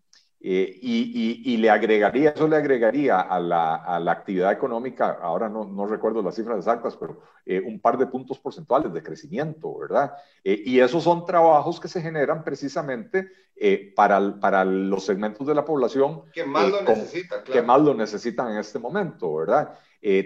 eh, 0.45 0.79
y, 0.83 1.57
le 1.57 1.71
agregaría, 1.71 2.31
eso 2.31 2.49
le 2.49 2.57
agregaría 2.57 3.21
a 3.21 3.39
la, 3.39 4.11
actividad 4.11 4.53
económica, 4.53 5.19
ahora 5.23 5.49
no, 5.49 5.87
recuerdo 5.87 6.23
las 6.23 6.35
cifras 6.35 6.59
exactas, 6.59 6.97
pero 6.97 7.21
eh, 7.47 7.61
un 7.61 7.81
par 7.81 7.97
de 7.97 8.07
puntos 8.07 8.39
porcentuales 8.39 8.93
de 8.93 9.03
crecimiento, 9.03 9.79
¿verdad? 9.79 10.13
Eh, 10.43 10.61
y 10.65 10.81
esos 10.81 11.05
son 11.05 11.25
trabajos 11.25 11.79
que 11.79 11.89
se 11.89 12.01
generan 12.01 12.43
precisamente 12.45 13.29
para, 13.95 14.41
para 14.41 14.65
los 14.65 15.05
segmentos 15.05 15.47
de 15.47 15.55
la 15.55 15.65
población 15.65 16.23
que 16.33 16.45
más 16.45 16.69
lo 16.69 16.83
necesitan, 16.83 17.45
que 17.45 17.63
más 17.63 17.81
lo 17.81 17.95
necesitan 17.95 18.51
en 18.51 18.59
este 18.59 18.81
momento, 18.81 19.37
¿verdad? 19.37 19.79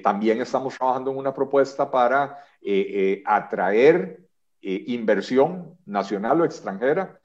también 0.02 0.40
estamos 0.40 0.74
trabajando 0.74 1.11
en 1.11 1.18
una 1.18 1.35
propuesta 1.35 1.90
para 1.90 2.38
eh, 2.68 3.20
eh, 3.20 3.22
atraer 3.24 4.26
eh, 4.61 4.85
inversión 4.88 5.79
nacional 5.87 6.40
o 6.40 6.44
extranjera 6.44 7.20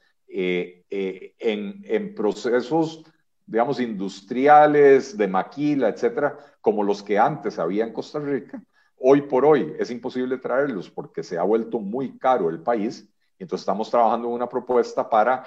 en, 0.92 1.84
en, 1.86 2.14
procesos, 2.14 3.04
digamos, 3.46 3.80
industriales, 3.80 5.18
de 5.18 5.28
maquila, 5.28 5.90
etcétera, 5.90 6.38
como 6.62 6.84
los 6.84 7.02
que 7.02 7.18
antes 7.18 7.58
había 7.58 7.86
en 7.86 7.94
Costa 7.94 8.20
Rica. 8.20 8.62
Hoy 8.98 9.22
por 9.22 9.46
hoy 9.46 9.74
es 9.80 9.90
imposible 9.90 10.38
traerlos 10.38 10.90
porque 10.90 11.24
se 11.24 11.38
ha 11.38 11.44
vuelto 11.44 11.80
muy 11.80 12.18
caro 12.20 12.50
el 12.50 12.60
país. 12.60 13.08
Entonces 13.40 13.64
estamos 13.64 13.90
trabajando 13.90 14.28
en 14.28 14.34
una 14.36 14.48
propuesta 14.48 15.10
para 15.10 15.44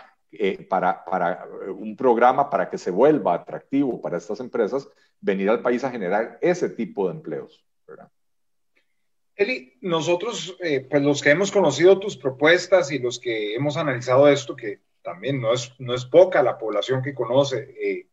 para, 0.68 1.04
para, 1.04 1.46
un 1.68 1.96
programa 1.96 2.50
para 2.50 2.68
que 2.68 2.78
se 2.78 2.90
vuelva 2.90 3.35
atractivo 3.35 4.00
para 4.00 4.18
estas 4.18 4.40
empresas 4.40 4.88
venir 5.20 5.48
al 5.48 5.62
país 5.62 5.85
a 5.85 5.90
generar 5.90 6.38
ese 6.40 6.68
tipo 6.70 7.07
de 7.07 7.14
empleos. 7.14 7.64
¿verdad? 7.87 8.09
Eli, 9.37 9.74
nosotros, 9.80 10.57
eh, 10.61 10.87
pues 10.88 11.02
los 11.02 11.22
que 11.22 11.30
hemos 11.30 11.50
conocido 11.50 11.98
tus 11.98 12.16
propuestas 12.16 12.90
y 12.92 12.98
los 12.98 13.18
que 13.18 13.54
hemos 13.54 13.76
analizado 13.76 14.28
esto, 14.28 14.54
que 14.54 14.80
también 15.05 15.40
no 15.40 15.53
es, 15.53 15.73
no 15.79 15.95
es 15.95 16.07
poca 16.07 16.43
la 16.43 16.59
población 16.59 17.03
que 17.03 17.14
conoce 17.14 17.75
eh, 17.79 18.07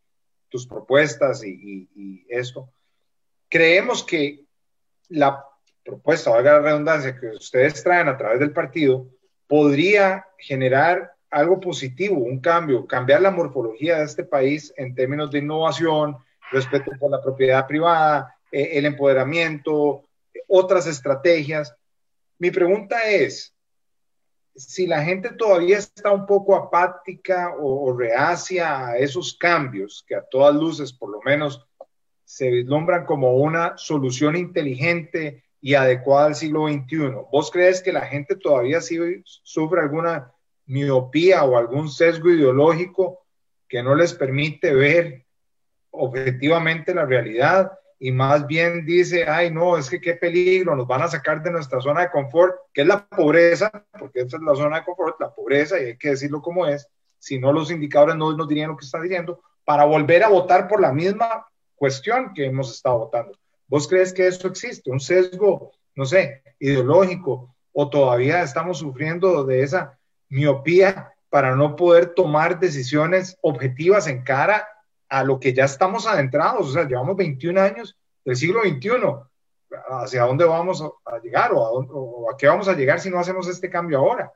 tus 0.48 0.66
propuestas 0.66 1.42
y, 1.42 2.26
esto, 2.28 2.70
creemos 3.48 4.04
que 4.04 4.44
la 5.08 5.44
propuesta, 5.82 6.30
valga 6.30 6.52
la 6.52 6.60
redundancia, 6.60 7.18
que 7.18 7.28
ustedes 7.28 7.82
traen 7.82 8.08
a 8.08 8.16
través 8.16 8.38
del 8.38 8.52
partido, 8.52 9.06
podría 9.46 10.26
generar 10.38 11.14
algo 11.30 11.58
positivo, 11.58 12.18
un 12.18 12.40
cambio, 12.40 12.86
cambiar 12.86 13.22
la 13.22 13.30
morfología 13.30 13.98
de 13.98 14.04
este 14.04 14.24
país 14.24 14.72
en 14.76 14.94
términos 14.94 15.30
de 15.30 15.38
innovación, 15.38 16.18
respeto 16.50 16.92
por 17.00 17.10
la 17.10 17.22
propiedad 17.22 17.66
privada, 17.66 18.36
eh, 18.50 18.72
el 18.74 18.84
empoderamiento, 18.84 20.04
otras 20.46 20.86
estrategias. 20.86 21.74
Mi 22.38 22.50
pregunta 22.50 23.00
es, 23.08 23.51
si 24.54 24.86
la 24.86 25.02
gente 25.04 25.30
todavía 25.30 25.78
está 25.78 26.12
un 26.12 26.26
poco 26.26 26.54
apática 26.54 27.54
o, 27.58 27.96
reacia 27.96 28.88
a 28.88 28.98
esos 28.98 29.36
cambios, 29.36 30.04
que 30.06 30.14
a 30.14 30.22
todas 30.22 30.54
luces 30.54 30.92
por 30.92 31.10
lo 31.10 31.20
menos 31.22 31.66
se 32.24 32.50
vislumbran 32.50 33.04
como 33.04 33.36
una 33.36 33.76
solución 33.76 34.36
inteligente 34.36 35.44
y 35.60 35.74
adecuada 35.74 36.26
al 36.26 36.34
siglo 36.34 36.68
XXI, 36.68 37.12
¿vos 37.30 37.50
crees 37.50 37.82
que 37.82 37.92
la 37.92 38.02
gente 38.02 38.36
todavía 38.36 38.80
sufre 38.80 39.80
alguna 39.80 40.32
miopía 40.66 41.44
o 41.44 41.56
algún 41.56 41.88
sesgo 41.88 42.30
ideológico 42.30 43.26
que 43.68 43.82
no 43.82 43.94
les 43.94 44.12
permite 44.14 44.74
ver 44.74 45.24
objetivamente 45.90 46.94
la 46.94 47.04
realidad? 47.04 47.72
Y 48.04 48.10
más 48.10 48.48
bien 48.48 48.84
dice, 48.84 49.28
ay, 49.28 49.52
no, 49.52 49.78
es 49.78 49.88
que 49.88 50.00
qué 50.00 50.14
peligro, 50.14 50.74
nos 50.74 50.88
van 50.88 51.02
a 51.02 51.08
sacar 51.08 51.40
de 51.40 51.52
nuestra 51.52 51.80
zona 51.80 52.00
de 52.00 52.10
confort, 52.10 52.56
que 52.74 52.80
es 52.80 52.86
la 52.88 53.06
pobreza, 53.06 53.70
porque 53.96 54.22
esa 54.22 54.38
es 54.38 54.42
la 54.42 54.56
zona 54.56 54.80
de 54.80 54.84
confort, 54.84 55.20
la 55.20 55.32
pobreza, 55.32 55.80
y 55.80 55.84
hay 55.84 55.96
que 55.96 56.08
decirlo 56.10 56.42
como 56.42 56.66
es, 56.66 56.88
si 57.20 57.38
no 57.38 57.52
los 57.52 57.70
indicadores 57.70 58.16
no 58.16 58.36
nos 58.36 58.48
dirían 58.48 58.70
lo 58.70 58.76
que 58.76 58.84
está 58.84 59.00
diciendo, 59.00 59.40
para 59.64 59.84
volver 59.84 60.24
a 60.24 60.28
votar 60.30 60.66
por 60.66 60.80
la 60.80 60.90
misma 60.90 61.46
cuestión 61.76 62.34
que 62.34 62.46
hemos 62.46 62.74
estado 62.74 62.98
votando. 62.98 63.38
¿Vos 63.68 63.86
crees 63.86 64.12
que 64.12 64.26
eso 64.26 64.48
existe? 64.48 64.90
¿Un 64.90 64.98
sesgo, 64.98 65.70
no 65.94 66.04
sé, 66.04 66.42
ideológico? 66.58 67.54
¿O 67.70 67.88
todavía 67.88 68.42
estamos 68.42 68.78
sufriendo 68.78 69.44
de 69.44 69.62
esa 69.62 69.96
miopía 70.28 71.14
para 71.30 71.54
no 71.54 71.76
poder 71.76 72.14
tomar 72.14 72.58
decisiones 72.58 73.38
objetivas 73.42 74.08
en 74.08 74.24
cara 74.24 74.66
a 75.12 75.22
lo 75.24 75.38
que 75.38 75.52
ya 75.52 75.66
estamos 75.66 76.06
adentrados, 76.06 76.70
o 76.70 76.72
sea, 76.72 76.88
llevamos 76.88 77.18
21 77.18 77.60
años 77.60 77.98
del 78.24 78.34
siglo 78.34 78.62
XXI. 78.62 78.90
¿Hacia 79.90 80.24
dónde 80.24 80.46
vamos 80.46 80.82
a 81.04 81.18
llegar 81.18 81.50
o 81.52 82.30
a, 82.30 82.36
qué 82.38 82.46
vamos 82.46 82.66
a 82.66 82.72
llegar 82.72 82.98
si 82.98 83.10
no 83.10 83.18
hacemos 83.18 83.46
este 83.46 83.68
cambio 83.68 83.98
ahora? 83.98 84.32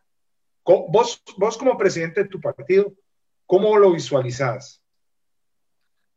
Vos, 0.62 1.23
vos 1.39 1.57
como 1.57 1.79
presidente 1.79 2.25
de 2.25 2.29
tu 2.29 2.39
partido, 2.43 2.93
¿cómo 3.47 3.79
lo 3.79 3.91
visualizás? 3.93 4.83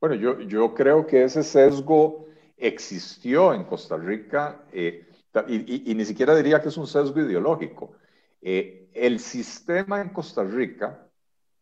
Bueno, 0.02 0.16
yo, 0.16 0.42
yo 0.42 0.74
creo 0.74 1.08
que 1.08 1.24
ese 1.24 1.44
sesgo 1.44 2.28
existió 2.58 3.54
en 3.54 3.64
Costa 3.64 3.96
Rica 3.96 4.66
eh, 4.74 5.08
y, 5.48 5.96
ni 5.96 6.04
siquiera 6.04 6.36
diría 6.36 6.62
que 6.62 6.68
es 6.68 6.76
un 6.76 6.88
sesgo 6.88 7.22
ideológico. 7.22 7.94
Eh, 8.42 8.90
el 8.94 9.22
sistema 9.22 10.02
en 10.02 10.10
Costa 10.10 10.44
Rica 10.44 11.08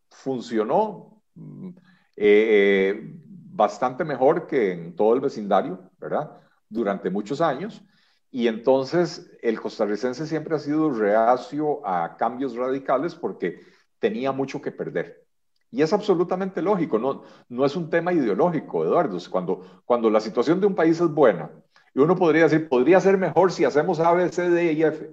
funcionó 0.10 1.22
mm, 1.36 1.70
eh, 2.18 3.14
bastante 3.58 4.04
mejor 4.04 4.48
que 4.48 4.74
en 4.74 4.96
todo 4.96 5.14
el 5.14 5.22
vecindario, 5.22 5.80
¿verdad? 6.00 6.32
Durante 6.68 7.10
muchos 7.10 7.40
años. 7.42 7.84
Y 8.32 8.48
entonces 8.48 9.32
el 9.42 9.62
costarricense 9.62 10.28
siempre 10.28 10.56
ha 10.56 10.60
sido 10.60 10.92
reacio 10.92 11.86
a 11.86 12.18
cambios 12.18 12.56
radicales 12.56 13.16
porque 13.16 13.62
tenía 14.00 14.32
mucho 14.32 14.62
que 14.62 14.72
perder. 14.72 15.24
Y 15.70 15.82
es 15.82 15.94
absolutamente 15.94 16.62
lógico, 16.62 16.98
no, 16.98 17.24
no 17.50 17.66
es 17.66 17.76
un 17.76 17.90
tema 17.90 18.14
ideológico, 18.14 18.84
Eduardo. 18.84 19.18
Cuando, 19.30 19.82
cuando 19.86 20.10
la 20.10 20.20
situación 20.20 20.60
de 20.60 20.68
un 20.68 20.76
país 20.76 21.00
es 21.00 21.10
buena, 21.10 21.52
y 21.94 22.00
uno 22.00 22.16
podría 22.16 22.44
decir, 22.44 22.68
podría 22.70 23.00
ser 23.00 23.18
mejor 23.18 23.52
si 23.52 23.66
hacemos 23.66 24.00
A, 24.00 24.14
B, 24.14 24.30
C, 24.30 24.50
D 24.50 24.74
y 24.74 24.84
F, 24.84 25.10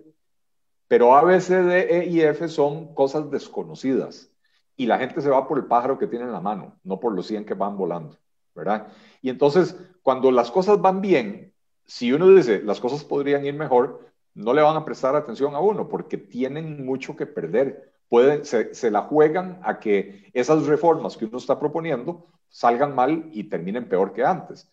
pero 0.86 1.16
A, 1.16 1.24
B, 1.24 1.40
C, 1.40 1.62
D, 1.62 1.98
E 1.98 2.06
y 2.06 2.20
F 2.20 2.48
son 2.48 2.94
cosas 2.94 3.30
desconocidas 3.30 4.33
y 4.76 4.86
la 4.86 4.98
gente 4.98 5.20
se 5.20 5.30
va 5.30 5.46
por 5.46 5.58
el 5.58 5.66
pájaro 5.66 5.98
que 5.98 6.06
tiene 6.06 6.24
en 6.24 6.32
la 6.32 6.40
mano, 6.40 6.78
no 6.82 6.98
por 7.00 7.12
los 7.12 7.26
100 7.26 7.44
que 7.44 7.54
van 7.54 7.76
volando, 7.76 8.16
¿verdad? 8.54 8.88
Y 9.22 9.30
entonces, 9.30 9.76
cuando 10.02 10.30
las 10.30 10.50
cosas 10.50 10.80
van 10.80 11.00
bien, 11.00 11.52
si 11.86 12.12
uno 12.12 12.28
dice, 12.28 12.62
las 12.62 12.80
cosas 12.80 13.04
podrían 13.04 13.44
ir 13.44 13.54
mejor, 13.54 14.00
no 14.34 14.52
le 14.52 14.62
van 14.62 14.76
a 14.76 14.84
prestar 14.84 15.14
atención 15.14 15.54
a 15.54 15.60
uno 15.60 15.88
porque 15.88 16.16
tienen 16.18 16.84
mucho 16.84 17.16
que 17.16 17.26
perder. 17.26 17.92
Pueden, 18.08 18.44
se, 18.44 18.74
se, 18.74 18.90
la 18.90 19.02
juegan 19.02 19.60
a 19.62 19.78
que 19.78 20.30
esas 20.32 20.66
reformas 20.66 21.16
que 21.16 21.24
uno 21.24 21.38
está 21.38 21.58
proponiendo 21.58 22.26
salgan 22.48 22.94
mal 22.94 23.28
y 23.32 23.44
terminen 23.44 23.88
peor 23.88 24.12
que 24.12 24.24
antes. 24.24 24.68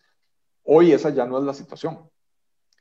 Hoy 0.64 0.92
esa 0.92 1.10
ya 1.10 1.26
no 1.26 1.38
es 1.38 1.44
la 1.44 1.54
situación. 1.54 1.98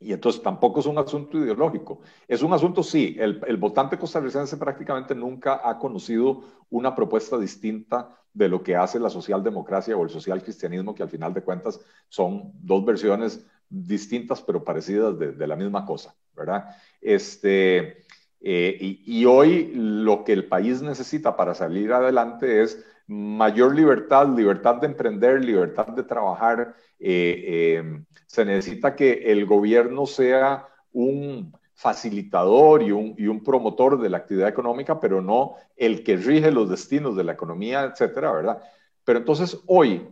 Y 0.01 0.13
entonces 0.13 0.41
tampoco 0.41 0.79
es 0.79 0.87
un 0.87 0.97
asunto 0.97 1.37
ideológico. 1.37 2.01
Es 2.27 2.41
un 2.41 2.51
asunto, 2.53 2.81
sí, 2.81 3.15
el, 3.19 3.39
el, 3.47 3.57
votante 3.57 3.99
costarricense 3.99 4.57
prácticamente 4.57 5.13
nunca 5.13 5.61
ha 5.63 5.77
conocido 5.77 6.43
una 6.71 6.95
propuesta 6.95 7.37
distinta 7.37 8.17
de 8.33 8.49
lo 8.49 8.63
que 8.63 8.75
hace 8.75 8.99
la 8.99 9.11
socialdemocracia 9.11 9.95
o 9.95 10.03
el 10.03 10.09
social 10.09 10.41
cristianismo, 10.41 10.95
que 10.95 11.03
al 11.03 11.09
final 11.09 11.33
de 11.33 11.43
cuentas 11.43 11.79
son 12.09 12.51
dos 12.55 12.83
versiones 12.83 13.45
distintas 13.69 14.41
pero 14.41 14.63
parecidas 14.63 15.17
de, 15.19 15.47
la 15.47 15.55
misma 15.55 15.85
cosa, 15.85 16.15
¿verdad? 16.35 16.75
Este, 16.99 18.03
eh, 18.41 18.77
y, 18.79 19.03
y 19.05 19.25
hoy 19.25 19.71
lo 19.75 20.23
que 20.23 20.33
el 20.33 20.45
país 20.45 20.81
necesita 20.81 21.35
para 21.37 21.53
salir 21.53 21.93
adelante 21.93 22.63
es 22.63 22.83
mayor 23.11 23.75
libertad, 23.75 24.25
libertad 24.37 24.75
de 24.75 24.87
emprender, 24.87 25.43
libertad 25.43 25.87
de 25.87 26.03
trabajar. 26.03 26.73
Eh, 26.97 27.43
eh, 27.45 28.03
se 28.25 28.45
necesita 28.45 28.95
que 28.95 29.11
el 29.31 29.45
gobierno 29.45 30.05
sea 30.05 30.65
un 30.93 31.51
facilitador 31.73 32.81
y 32.83 32.91
un, 32.91 33.13
y 33.17 33.27
un, 33.27 33.43
promotor 33.43 33.99
de 33.99 34.09
la 34.09 34.17
actividad 34.17 34.47
económica, 34.47 34.97
pero 34.99 35.21
no 35.21 35.55
el 35.75 36.05
que 36.05 36.15
rige 36.15 36.51
los 36.51 36.69
destinos 36.69 37.17
de 37.17 37.25
la 37.25 37.33
economía, 37.33 37.83
etcétera, 37.83 38.31
¿verdad? 38.31 38.61
Pero 39.03 39.19
entonces 39.19 39.59
hoy, 39.67 40.07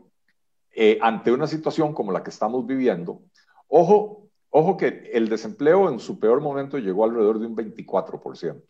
eh, 0.72 1.00
ante 1.02 1.32
una 1.32 1.48
situación 1.48 1.94
como 1.94 2.12
la 2.12 2.22
que 2.22 2.32
estamos 2.32 2.68
viviendo, 2.68 3.22
ojo, 3.70 4.28
ojo 4.50 4.76
que 4.76 5.10
el 5.14 5.30
desempleo 5.30 5.90
en 5.90 6.00
su 6.00 6.20
peor 6.20 6.42
momento 6.42 6.78
llegó 6.78 7.06
alrededor 7.06 7.40
de 7.40 7.48
un 7.48 7.56
24%. 7.56 8.62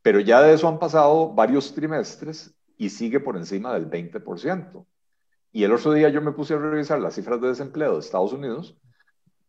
Pero 0.00 0.20
ya 0.20 0.42
de 0.42 0.52
eso 0.52 0.68
han 0.68 0.78
pasado 0.78 1.34
varios 1.34 1.74
trimestres 1.74 2.54
y 2.80 2.88
sigue 2.88 3.20
por 3.20 3.36
encima 3.36 3.74
del 3.74 3.90
20%. 3.90 4.86
Y 5.52 5.64
el 5.64 5.72
otro 5.72 5.92
día 5.92 6.08
yo 6.08 6.22
me 6.22 6.32
puse 6.32 6.54
a 6.54 6.58
revisar 6.58 6.98
las 6.98 7.14
cifras 7.14 7.38
de 7.38 7.48
desempleo 7.48 7.92
de 7.92 8.00
Estados 8.00 8.32
Unidos. 8.32 8.74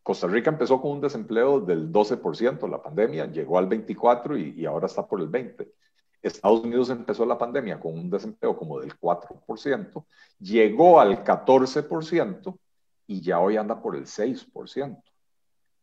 Costa 0.04 0.28
Rica 0.28 0.50
empezó 0.50 0.82
con 0.82 0.92
un 0.92 1.02
desempleo 1.02 1.62
del 1.62 1.94
12%, 1.94 2.70
la 2.70 2.84
pandemia 2.84 3.28
llegó 3.28 3.58
al 3.58 3.70
24% 3.70 4.58
y, 4.58 4.66
ahora 4.66 4.88
está 4.88 5.08
por 5.08 5.22
el 5.22 5.32
20%. 5.32 5.66
Estados 6.22 6.66
Unidos 6.66 6.90
empezó 6.90 7.26
la 7.26 7.38
pandemia 7.38 7.80
con 7.80 7.94
un 7.94 8.10
desempleo 8.10 8.58
como 8.58 8.82
del 8.82 9.00
4%, 9.00 10.06
llegó 10.38 11.00
al 11.00 11.24
14% 11.24 12.58
y 13.08 13.22
ya 13.22 13.40
hoy 13.40 13.56
anda 13.56 13.82
por 13.82 13.96
el 13.96 14.08
6%. 14.08 15.02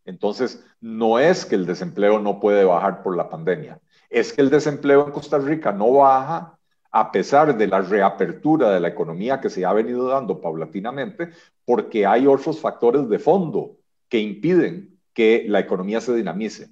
Entonces, 0.04 0.62
no 0.82 1.18
es 1.18 1.46
que 1.46 1.54
el 1.54 1.64
desempleo 1.64 2.18
no 2.18 2.40
puede 2.40 2.64
bajar 2.64 3.02
por 3.02 3.16
la 3.16 3.30
pandemia, 3.30 3.80
es 4.10 4.34
que 4.34 4.42
el 4.42 4.50
desempleo 4.50 5.06
en 5.06 5.12
Costa 5.12 5.38
Rica 5.38 5.72
no 5.72 5.92
baja 5.92 6.57
a 6.98 7.12
pesar 7.12 7.56
de 7.56 7.66
la 7.68 7.80
reapertura 7.80 8.70
de 8.70 8.80
la 8.80 8.88
economía 8.88 9.40
que 9.40 9.50
se 9.50 9.64
ha 9.64 9.72
venido 9.72 10.08
dando 10.08 10.40
paulatinamente, 10.40 11.30
porque 11.64 12.04
hay 12.04 12.26
otros 12.26 12.60
factores 12.60 13.08
de 13.08 13.20
fondo 13.20 13.76
que 14.08 14.18
impiden 14.18 14.98
que 15.12 15.44
la 15.46 15.60
economía 15.60 16.00
se 16.00 16.14
dinamice, 16.14 16.70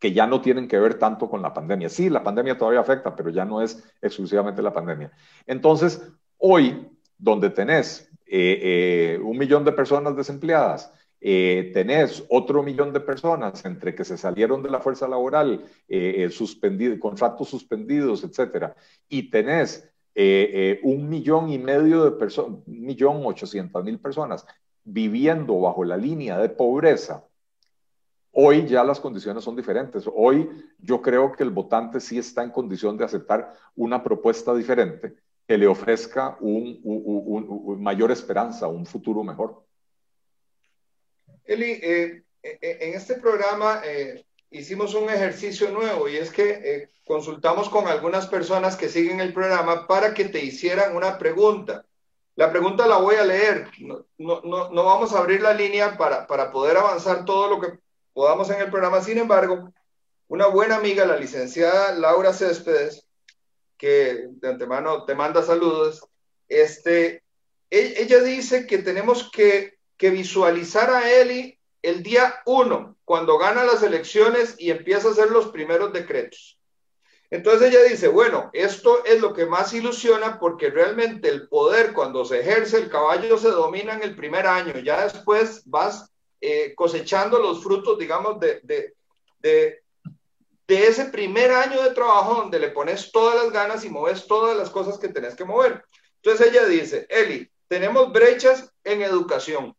que 0.00 0.12
ya 0.12 0.26
no 0.26 0.40
tienen 0.40 0.66
que 0.66 0.80
ver 0.80 0.94
tanto 0.94 1.30
con 1.30 1.42
la 1.42 1.54
pandemia. 1.54 1.88
Sí, 1.88 2.10
la 2.10 2.24
pandemia 2.24 2.58
todavía 2.58 2.80
afecta, 2.80 3.14
pero 3.14 3.30
ya 3.30 3.44
no 3.44 3.62
es 3.62 3.84
exclusivamente 4.02 4.62
la 4.62 4.72
pandemia. 4.72 5.12
Entonces, 5.46 6.02
hoy, 6.38 6.88
donde 7.16 7.50
tenés 7.50 8.10
eh, 8.26 8.58
eh, 8.62 9.20
un 9.22 9.38
millón 9.38 9.64
de 9.64 9.72
personas 9.72 10.16
desempleadas, 10.16 10.92
eh, 11.20 11.70
tenés 11.74 12.24
otro 12.28 12.62
millón 12.62 12.92
de 12.92 13.00
personas 13.00 13.64
entre 13.64 13.94
que 13.94 14.04
se 14.04 14.16
salieron 14.16 14.62
de 14.62 14.70
la 14.70 14.80
fuerza 14.80 15.08
laboral, 15.08 15.64
eh, 15.88 16.14
eh 16.18 16.30
suspendido, 16.30 16.98
contratos 16.98 17.48
suspendidos, 17.48 18.24
etcétera, 18.24 18.76
y 19.08 19.30
tenés 19.30 19.88
eh, 20.20 20.50
eh, 20.52 20.80
un 20.82 21.08
millón 21.08 21.48
y 21.48 21.58
medio 21.58 22.04
de 22.04 22.10
personas, 22.10 22.60
un 22.66 22.84
millón 22.84 23.24
ochocientas 23.24 23.84
mil 23.84 24.00
personas 24.00 24.44
viviendo 24.82 25.60
bajo 25.60 25.84
la 25.84 25.96
línea 25.96 26.38
de 26.38 26.48
pobreza, 26.48 27.24
hoy 28.32 28.66
ya 28.66 28.82
las 28.82 28.98
condiciones 28.98 29.44
son 29.44 29.54
diferentes. 29.54 30.10
Hoy 30.12 30.48
yo 30.78 31.02
creo 31.02 31.30
que 31.32 31.44
el 31.44 31.50
votante 31.50 32.00
sí 32.00 32.18
está 32.18 32.42
en 32.42 32.50
condición 32.50 32.96
de 32.96 33.04
aceptar 33.04 33.52
una 33.76 34.02
propuesta 34.02 34.54
diferente 34.54 35.14
que 35.46 35.56
le 35.56 35.66
ofrezca 35.66 36.36
un, 36.40 36.80
un, 36.82 37.46
un, 37.48 37.82
mayor 37.82 38.10
esperanza, 38.10 38.66
un 38.66 38.86
futuro 38.86 39.22
mejor. 39.22 39.64
Eli, 41.48 41.80
eh, 41.82 42.22
eh, 42.42 42.78
en 42.82 42.94
este 42.94 43.14
programa 43.14 43.80
eh, 43.82 44.22
hicimos 44.50 44.94
un 44.94 45.08
ejercicio 45.08 45.70
nuevo 45.70 46.06
y 46.06 46.18
es 46.18 46.30
que 46.30 46.50
eh, 46.50 46.88
consultamos 47.06 47.70
con 47.70 47.88
algunas 47.88 48.26
personas 48.26 48.76
que 48.76 48.90
siguen 48.90 49.20
el 49.20 49.32
programa 49.32 49.86
para 49.86 50.12
que 50.12 50.26
te 50.26 50.44
hicieran 50.44 50.94
una 50.94 51.16
pregunta. 51.16 51.86
La 52.36 52.50
pregunta 52.52 52.86
la 52.86 52.98
voy 52.98 53.16
a 53.16 53.24
leer. 53.24 53.70
No, 53.78 54.04
no, 54.18 54.42
no 54.70 54.84
vamos 54.84 55.14
a 55.14 55.20
abrir 55.20 55.40
la 55.40 55.54
línea 55.54 55.96
para, 55.96 56.26
para 56.26 56.52
poder 56.52 56.76
avanzar 56.76 57.24
todo 57.24 57.48
lo 57.48 57.60
que 57.60 57.78
podamos 58.12 58.50
en 58.50 58.60
el 58.60 58.70
programa. 58.70 59.00
Sin 59.00 59.16
embargo, 59.16 59.72
una 60.28 60.48
buena 60.48 60.76
amiga, 60.76 61.06
la 61.06 61.16
licenciada 61.16 61.94
Laura 61.94 62.34
Céspedes, 62.34 63.08
que 63.78 64.26
de 64.28 64.48
antemano 64.48 65.06
te 65.06 65.14
manda 65.14 65.42
saludos, 65.42 66.06
este, 66.46 67.22
e, 67.70 67.94
ella 68.02 68.20
dice 68.20 68.66
que 68.66 68.78
tenemos 68.78 69.30
que 69.30 69.77
que 69.98 70.10
visualizar 70.10 70.90
a 70.90 71.10
Eli 71.10 71.58
el 71.82 72.02
día 72.02 72.40
uno, 72.46 72.96
cuando 73.04 73.38
gana 73.38 73.64
las 73.64 73.82
elecciones 73.82 74.54
y 74.58 74.70
empieza 74.70 75.08
a 75.08 75.10
hacer 75.10 75.30
los 75.30 75.48
primeros 75.48 75.92
decretos. 75.92 76.58
Entonces 77.30 77.70
ella 77.70 77.82
dice, 77.82 78.08
bueno, 78.08 78.48
esto 78.54 79.04
es 79.04 79.20
lo 79.20 79.34
que 79.34 79.44
más 79.44 79.74
ilusiona 79.74 80.38
porque 80.38 80.70
realmente 80.70 81.28
el 81.28 81.46
poder 81.48 81.92
cuando 81.92 82.24
se 82.24 82.40
ejerce, 82.40 82.78
el 82.78 82.88
caballo 82.88 83.36
se 83.36 83.50
domina 83.50 83.92
en 83.94 84.02
el 84.02 84.16
primer 84.16 84.46
año, 84.46 84.78
ya 84.78 85.04
después 85.04 85.62
vas 85.66 86.10
eh, 86.40 86.74
cosechando 86.74 87.38
los 87.38 87.62
frutos, 87.62 87.98
digamos, 87.98 88.40
de, 88.40 88.60
de, 88.62 88.94
de, 89.40 89.82
ese 90.68 91.06
primer 91.06 91.50
año 91.50 91.82
de 91.82 91.90
trabajo 91.90 92.34
donde 92.34 92.60
le 92.60 92.70
pones 92.70 93.10
todas 93.10 93.42
las 93.42 93.52
ganas 93.52 93.84
y 93.84 93.90
mueves 93.90 94.26
todas 94.26 94.56
las 94.56 94.70
cosas 94.70 94.98
que 94.98 95.08
tenés 95.08 95.34
que 95.34 95.44
mover. 95.44 95.84
Entonces 96.22 96.48
ella 96.48 96.64
dice, 96.64 97.06
Eli, 97.10 97.50
tenemos 97.68 98.12
brechas 98.12 98.72
en 98.84 99.02
educación, 99.02 99.74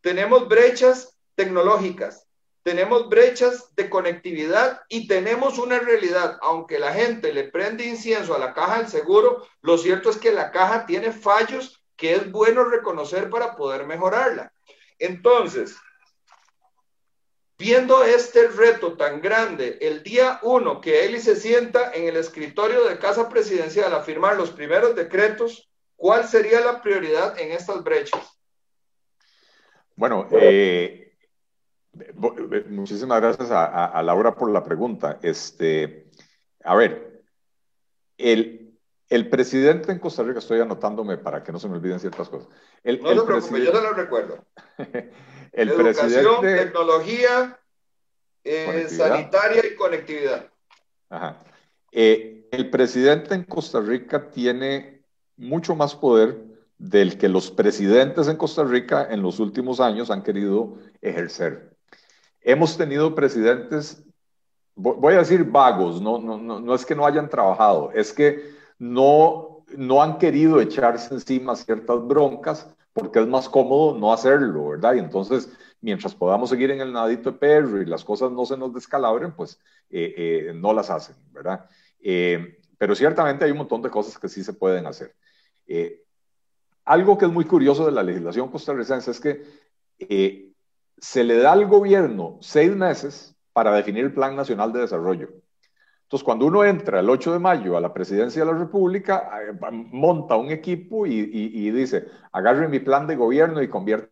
tenemos 0.00 0.48
brechas 0.48 1.16
tecnológicas, 1.34 2.28
tenemos 2.62 3.08
brechas 3.08 3.74
de 3.76 3.88
conectividad 3.88 4.82
y 4.88 5.08
tenemos 5.08 5.58
una 5.58 5.78
realidad. 5.78 6.38
Aunque 6.42 6.78
la 6.78 6.92
gente 6.92 7.32
le 7.32 7.44
prende 7.44 7.86
incienso 7.86 8.34
a 8.34 8.38
la 8.38 8.52
caja 8.52 8.78
del 8.78 8.88
seguro, 8.88 9.46
lo 9.62 9.78
cierto 9.78 10.10
es 10.10 10.18
que 10.18 10.32
la 10.32 10.50
caja 10.50 10.84
tiene 10.84 11.12
fallos 11.12 11.82
que 11.96 12.14
es 12.14 12.30
bueno 12.30 12.64
reconocer 12.64 13.30
para 13.30 13.56
poder 13.56 13.86
mejorarla. 13.86 14.52
Entonces, 14.98 15.76
viendo 17.56 18.04
este 18.04 18.48
reto 18.48 18.96
tan 18.96 19.20
grande, 19.20 19.78
el 19.80 20.02
día 20.02 20.38
uno 20.42 20.80
que 20.80 21.04
Eli 21.04 21.20
se 21.20 21.36
sienta 21.36 21.92
en 21.92 22.06
el 22.06 22.16
escritorio 22.16 22.84
de 22.84 22.98
Casa 22.98 23.28
Presidencial 23.28 23.94
a 23.94 24.02
firmar 24.02 24.36
los 24.36 24.50
primeros 24.50 24.94
decretos, 24.94 25.68
¿cuál 25.96 26.28
sería 26.28 26.60
la 26.60 26.82
prioridad 26.82 27.38
en 27.38 27.52
estas 27.52 27.82
brechas? 27.82 28.37
Bueno, 29.98 30.28
eh, 30.30 31.12
muchísimas 32.68 33.20
gracias 33.20 33.50
a, 33.50 33.86
a, 33.86 34.00
Laura 34.04 34.36
por 34.36 34.48
la 34.48 34.62
pregunta. 34.62 35.18
Este, 35.22 36.08
a 36.62 36.76
ver, 36.76 37.24
el, 38.16 38.78
el, 39.08 39.28
presidente 39.28 39.90
en 39.90 39.98
Costa 39.98 40.22
Rica, 40.22 40.38
estoy 40.38 40.60
anotándome 40.60 41.18
para 41.18 41.42
que 41.42 41.50
no 41.50 41.58
se 41.58 41.68
me 41.68 41.78
olviden 41.78 41.98
ciertas 41.98 42.28
cosas. 42.28 42.48
El, 42.84 43.02
no, 43.02 43.12
no 43.12 43.26
preocupe, 43.26 43.58
yo 43.58 43.72
se 43.72 43.82
lo 43.82 43.92
recuerdo. 43.92 44.44
el 45.52 45.68
Educación, 45.68 46.42
presidente, 46.42 46.64
tecnología, 46.64 47.60
eh, 48.44 48.86
sanitaria 48.88 49.66
y 49.66 49.74
conectividad. 49.74 50.48
Ajá. 51.10 51.42
Eh, 51.90 52.46
el 52.52 52.70
presidente 52.70 53.34
en 53.34 53.42
Costa 53.42 53.80
Rica 53.80 54.30
tiene 54.30 55.02
mucho 55.36 55.74
más 55.74 55.96
poder 55.96 56.47
del 56.78 57.18
que 57.18 57.28
los 57.28 57.50
presidentes 57.50 58.28
en 58.28 58.36
Costa 58.36 58.62
Rica 58.64 59.08
en 59.10 59.20
los 59.20 59.40
últimos 59.40 59.80
años 59.80 60.10
han 60.10 60.22
querido 60.22 60.78
ejercer. 61.02 61.76
Hemos 62.40 62.76
tenido 62.78 63.14
presidentes, 63.14 64.04
voy 64.74 65.14
a 65.14 65.18
decir 65.18 65.44
vagos, 65.44 66.00
no, 66.00 66.18
no, 66.18 66.38
no, 66.38 66.74
es 66.74 66.86
que 66.86 66.94
no 66.94 67.04
hayan 67.04 67.28
trabajado, 67.28 67.90
es 67.92 68.12
que 68.12 68.54
no, 68.78 69.64
no 69.76 70.02
han 70.02 70.18
querido 70.18 70.60
echarse 70.60 71.12
encima 71.12 71.56
ciertas 71.56 72.06
broncas 72.06 72.68
porque 72.92 73.20
es 73.20 73.26
más 73.26 73.48
cómodo 73.48 73.98
no 73.98 74.12
hacerlo, 74.12 74.68
¿verdad? 74.68 74.94
Y 74.94 74.98
entonces, 75.00 75.50
mientras 75.80 76.14
podamos 76.14 76.50
seguir 76.50 76.70
en 76.70 76.80
el 76.80 76.92
nadito 76.92 77.32
de 77.32 77.38
perro 77.38 77.82
y 77.82 77.86
las 77.86 78.04
cosas 78.04 78.30
no 78.32 78.46
se 78.46 78.56
nos 78.56 78.72
descalabren, 78.72 79.32
pues 79.32 79.60
eh, 79.90 80.14
eh, 80.16 80.52
no 80.54 80.72
las 80.72 80.90
hacen, 80.90 81.16
¿verdad? 81.32 81.66
Eh, 82.00 82.58
pero 82.76 82.94
ciertamente 82.94 83.44
hay 83.44 83.50
un 83.50 83.58
montón 83.58 83.82
de 83.82 83.90
cosas 83.90 84.18
que 84.18 84.28
sí 84.28 84.42
se 84.44 84.52
pueden 84.52 84.86
hacer. 84.86 85.14
Algo 86.88 87.18
que 87.18 87.26
es 87.26 87.30
muy 87.30 87.44
curioso 87.44 87.84
de 87.84 87.92
la 87.92 88.02
legislación 88.02 88.50
costarricense 88.50 89.10
es 89.10 89.20
que 89.20 89.42
eh, 89.98 90.52
se 90.96 91.22
le 91.22 91.36
da 91.36 91.52
al 91.52 91.66
gobierno 91.66 92.38
seis 92.40 92.74
meses 92.74 93.36
para 93.52 93.74
definir 93.74 94.06
el 94.06 94.14
Plan 94.14 94.34
Nacional 94.34 94.72
de 94.72 94.80
Desarrollo. 94.80 95.28
Entonces, 96.04 96.24
cuando 96.24 96.46
uno 96.46 96.64
entra 96.64 97.00
el 97.00 97.10
8 97.10 97.34
de 97.34 97.38
mayo 97.40 97.76
a 97.76 97.82
la 97.82 97.92
presidencia 97.92 98.42
de 98.42 98.50
la 98.50 98.58
República, 98.58 99.30
eh, 99.42 99.52
monta 99.70 100.36
un 100.36 100.50
equipo 100.50 101.06
y, 101.06 101.70
dice, 101.72 102.06
agarre 102.32 102.68
mi 102.68 102.78
plan 102.78 103.06
de 103.06 103.16
gobierno 103.16 103.60
y 103.60 103.68
convierte 103.68 104.10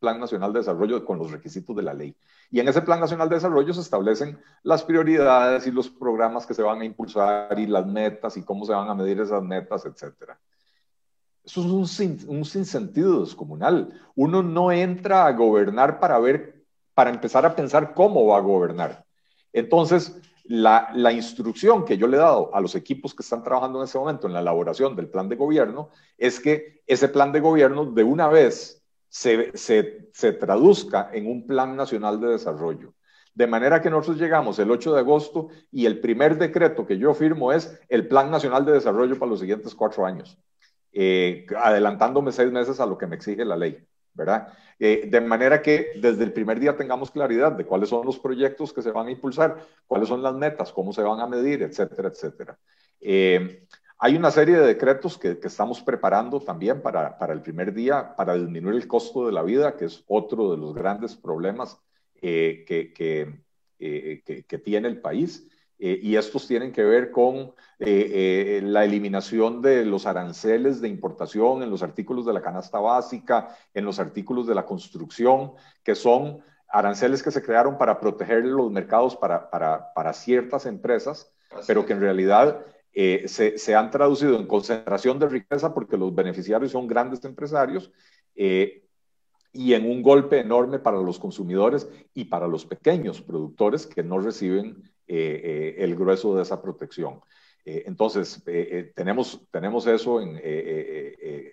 Plan 0.00 0.18
Nacional 0.18 0.54
de 0.54 0.60
Desarrollo 0.60 1.04
con 1.04 1.18
los 1.18 1.30
requisitos 1.30 1.76
de 1.76 1.82
la 1.82 1.92
ley. 1.92 2.16
Y 2.50 2.60
en 2.60 2.68
ese 2.68 2.80
Plan 2.80 3.00
Nacional 3.00 3.28
de 3.28 3.34
Desarrollo 3.34 3.74
se 3.74 3.82
establecen 3.82 4.38
las 4.62 4.82
prioridades 4.82 5.66
y 5.66 5.72
los 5.72 5.90
programas 5.90 6.46
que 6.46 6.54
se 6.54 6.62
van 6.62 6.80
a 6.80 6.86
impulsar 6.86 7.58
y 7.58 7.66
las 7.66 7.86
metas 7.86 8.38
y 8.38 8.42
cómo 8.42 8.64
se 8.64 8.72
van 8.72 8.88
a 8.88 8.94
medir 8.94 9.20
esas 9.20 9.42
metas, 9.42 9.84
etcétera. 9.84 10.40
Eso 11.46 11.60
es 11.60 11.66
un, 11.66 11.86
sin, 11.86 12.18
un 12.28 12.44
sinsentido 12.44 13.20
descomunal. 13.20 13.98
Uno 14.16 14.42
no 14.42 14.72
entra 14.72 15.26
a 15.26 15.32
gobernar 15.32 16.00
para 16.00 16.18
ver, 16.18 16.64
para 16.92 17.10
empezar 17.10 17.46
a 17.46 17.54
pensar 17.54 17.94
cómo 17.94 18.26
va 18.26 18.38
a 18.38 18.40
gobernar. 18.40 19.06
Entonces, 19.52 20.20
la, 20.44 20.90
la, 20.92 21.12
instrucción 21.12 21.84
que 21.84 21.96
yo 21.96 22.08
le 22.08 22.16
he 22.16 22.20
dado 22.20 22.54
a 22.54 22.60
los 22.60 22.74
equipos 22.74 23.14
que 23.14 23.22
están 23.22 23.42
trabajando 23.42 23.78
en 23.78 23.84
ese 23.84 23.98
momento 23.98 24.26
en 24.26 24.34
la 24.34 24.40
elaboración 24.40 24.94
del 24.94 25.08
plan 25.08 25.28
de 25.28 25.36
gobierno 25.36 25.90
es 26.18 26.40
que 26.40 26.82
ese 26.86 27.08
plan 27.08 27.32
de 27.32 27.40
gobierno 27.40 27.86
de 27.86 28.04
una 28.04 28.28
vez 28.28 28.76
se, 29.08 30.32
traduzca 30.38 31.10
en 31.12 31.26
un 31.26 31.46
plan 31.46 31.76
nacional 31.76 32.20
de 32.20 32.28
desarrollo. 32.28 32.94
De 33.34 33.46
manera 33.46 33.80
que 33.80 33.90
nosotros 33.90 34.18
llegamos 34.18 34.58
el 34.58 34.70
8 34.70 34.94
de 34.94 35.00
agosto 35.00 35.48
y 35.70 35.86
el 35.86 36.00
primer 36.00 36.38
decreto 36.38 36.86
que 36.86 36.98
yo 36.98 37.14
firmo 37.14 37.52
es 37.52 37.78
el 37.88 38.08
Plan 38.08 38.30
Nacional 38.30 38.64
de 38.64 38.72
Desarrollo 38.72 39.18
para 39.18 39.30
los 39.30 39.40
siguientes 39.40 39.74
cuatro 39.74 40.06
años, 40.06 40.38
eh, 40.98 41.46
adelantándome 41.58 42.32
seis 42.32 42.50
meses 42.50 42.80
a 42.80 42.86
lo 42.86 42.96
que 42.96 43.06
me 43.06 43.16
exige 43.16 43.44
la 43.44 43.56
ley, 43.56 43.78
¿verdad? 44.14 44.48
Eh, 44.78 45.08
de 45.10 45.20
manera 45.20 45.60
que 45.60 45.92
desde 46.00 46.24
el 46.24 46.32
primer 46.32 46.58
día 46.58 46.76
tengamos 46.76 47.10
claridad 47.10 47.52
de 47.52 47.66
cuáles 47.66 47.90
son 47.90 48.06
los 48.06 48.18
proyectos 48.18 48.72
que 48.72 48.80
se 48.80 48.90
van 48.90 49.08
a 49.08 49.10
impulsar, 49.10 49.58
cuáles 49.86 50.08
son 50.08 50.22
las 50.22 50.34
metas, 50.34 50.72
cómo 50.72 50.92
se 50.92 51.02
van 51.02 51.20
a 51.20 51.26
medir, 51.26 51.62
etcétera, 51.62 52.08
etcétera. 52.08 52.58
Eh, 53.00 53.66
hay 53.98 54.16
una 54.16 54.30
serie 54.30 54.56
de 54.56 54.66
decretos 54.66 55.16
que, 55.16 55.38
estamos 55.42 55.80
preparando 55.80 56.40
también 56.40 56.82
para, 56.82 57.16
el 57.30 57.40
primer 57.40 57.72
día 57.72 58.14
para 58.14 58.34
disminuir 58.34 58.76
el 58.76 58.88
costo 58.88 59.26
de 59.26 59.32
la 59.32 59.42
vida, 59.42 59.76
que 59.76 59.86
es 59.86 60.04
otro 60.06 60.50
de 60.50 60.58
los 60.58 60.74
grandes 60.74 61.16
problemas 61.16 61.78
eh, 62.20 62.64
eh, 63.78 64.44
que, 64.46 64.58
tiene 64.58 64.88
el 64.88 65.00
país. 65.00 65.50
Eh, 65.78 65.98
y 66.02 66.16
estos 66.16 66.46
tienen 66.46 66.72
que 66.72 66.84
ver 66.84 67.10
con 67.10 67.52
la 67.78 68.84
eliminación 68.84 69.60
de 69.60 69.84
los 69.84 70.06
aranceles 70.06 70.80
de 70.80 70.88
importación 70.88 71.62
en 71.62 71.68
los 71.68 71.82
artículos 71.82 72.24
de 72.24 72.32
la 72.32 72.40
canasta 72.40 72.80
básica, 72.80 73.54
en 73.74 73.84
los 73.84 73.98
artículos 73.98 74.46
de 74.46 74.54
la 74.54 74.64
construcción, 74.64 75.52
que 75.84 75.94
son 75.94 76.42
aranceles 76.68 77.22
que 77.22 77.30
se 77.30 77.42
crearon 77.42 77.76
para 77.76 78.00
proteger 78.00 78.44
los 78.46 78.72
mercados 78.72 79.14
para, 79.14 79.50
para 79.50 80.12
ciertas 80.14 80.64
empresas, 80.64 81.30
pero 81.66 81.84
que 81.84 81.92
en 81.92 82.00
realidad 82.00 82.64
eh, 82.98 83.28
se, 83.28 83.74
han 83.74 83.90
traducido 83.90 84.40
en 84.40 84.46
concentración 84.46 85.18
de 85.18 85.28
riqueza 85.28 85.74
porque 85.74 85.98
los 85.98 86.14
beneficiarios 86.14 86.72
son 86.72 86.86
grandes 86.86 87.22
empresarios 87.26 87.92
eh, 88.34 88.84
y 89.52 89.74
en 89.74 89.84
un 89.84 90.02
golpe 90.02 90.40
enorme 90.40 90.78
para 90.78 90.96
los 90.96 91.18
consumidores 91.18 91.86
y 92.14 92.24
para 92.24 92.48
los 92.48 92.64
pequeños 92.64 93.20
productores 93.20 93.86
que 93.86 94.02
no 94.02 94.18
reciben 94.18 94.82
eh, 94.82 94.90
el 95.06 95.94
grueso 95.94 96.34
de 96.34 96.42
esa 96.42 96.60
protección. 96.60 97.20
entonces, 97.64 98.42
tenemos, 98.94 99.46
tenemos 99.50 99.86
eso 99.86 100.20
en, 100.20 100.40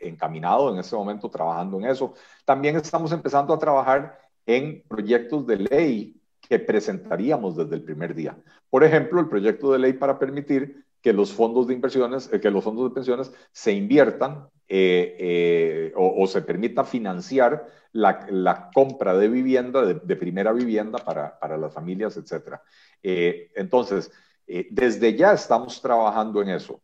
encaminado 0.01 0.71
en 0.71 0.79
este 0.79 0.95
momento, 0.95 1.29
trabajando 1.29 1.79
en 1.79 1.85
eso. 1.85 2.13
También 2.45 2.75
estamos 2.75 3.11
empezando 3.11 3.53
a 3.53 3.59
trabajar 3.59 4.19
en 4.45 4.83
proyectos 4.87 5.45
de 5.47 5.57
ley 5.57 6.15
que 6.47 6.59
presentaríamos 6.59 7.55
desde 7.55 7.75
el 7.75 7.83
primer 7.83 8.13
día. 8.13 8.37
Por 8.69 8.83
ejemplo, 8.83 9.19
el 9.19 9.29
proyecto 9.29 9.71
de 9.71 9.79
ley 9.79 9.93
para 9.93 10.19
permitir 10.19 10.85
que 11.01 11.13
los 11.13 11.33
fondos 11.33 11.67
de 11.67 11.73
inversiones, 11.73 12.29
eh, 12.31 12.39
que 12.39 12.49
los 12.49 12.63
fondos 12.63 12.89
de 12.89 12.95
pensiones 12.95 13.31
se 13.51 13.73
inviertan 13.73 14.47
eh, 14.76 15.15
eh, 15.19 15.93
o, 15.95 16.26
se 16.26 16.41
permita 16.41 16.84
financiar 16.84 17.67
la, 17.91 18.71
compra 18.74 19.15
de 19.15 19.28
vivienda, 19.28 19.86
de, 19.86 20.15
primera 20.15 20.51
vivienda 20.51 20.97
para, 20.97 21.38
para, 21.38 21.57
las 21.57 21.71
familias, 21.71 22.17
etc. 22.17 22.59
entonces, 23.03 24.11
desde 24.71 25.15
ya 25.15 25.34
estamos 25.34 25.80
trabajando 25.80 26.41
en 26.41 26.49
eso. 26.49 26.82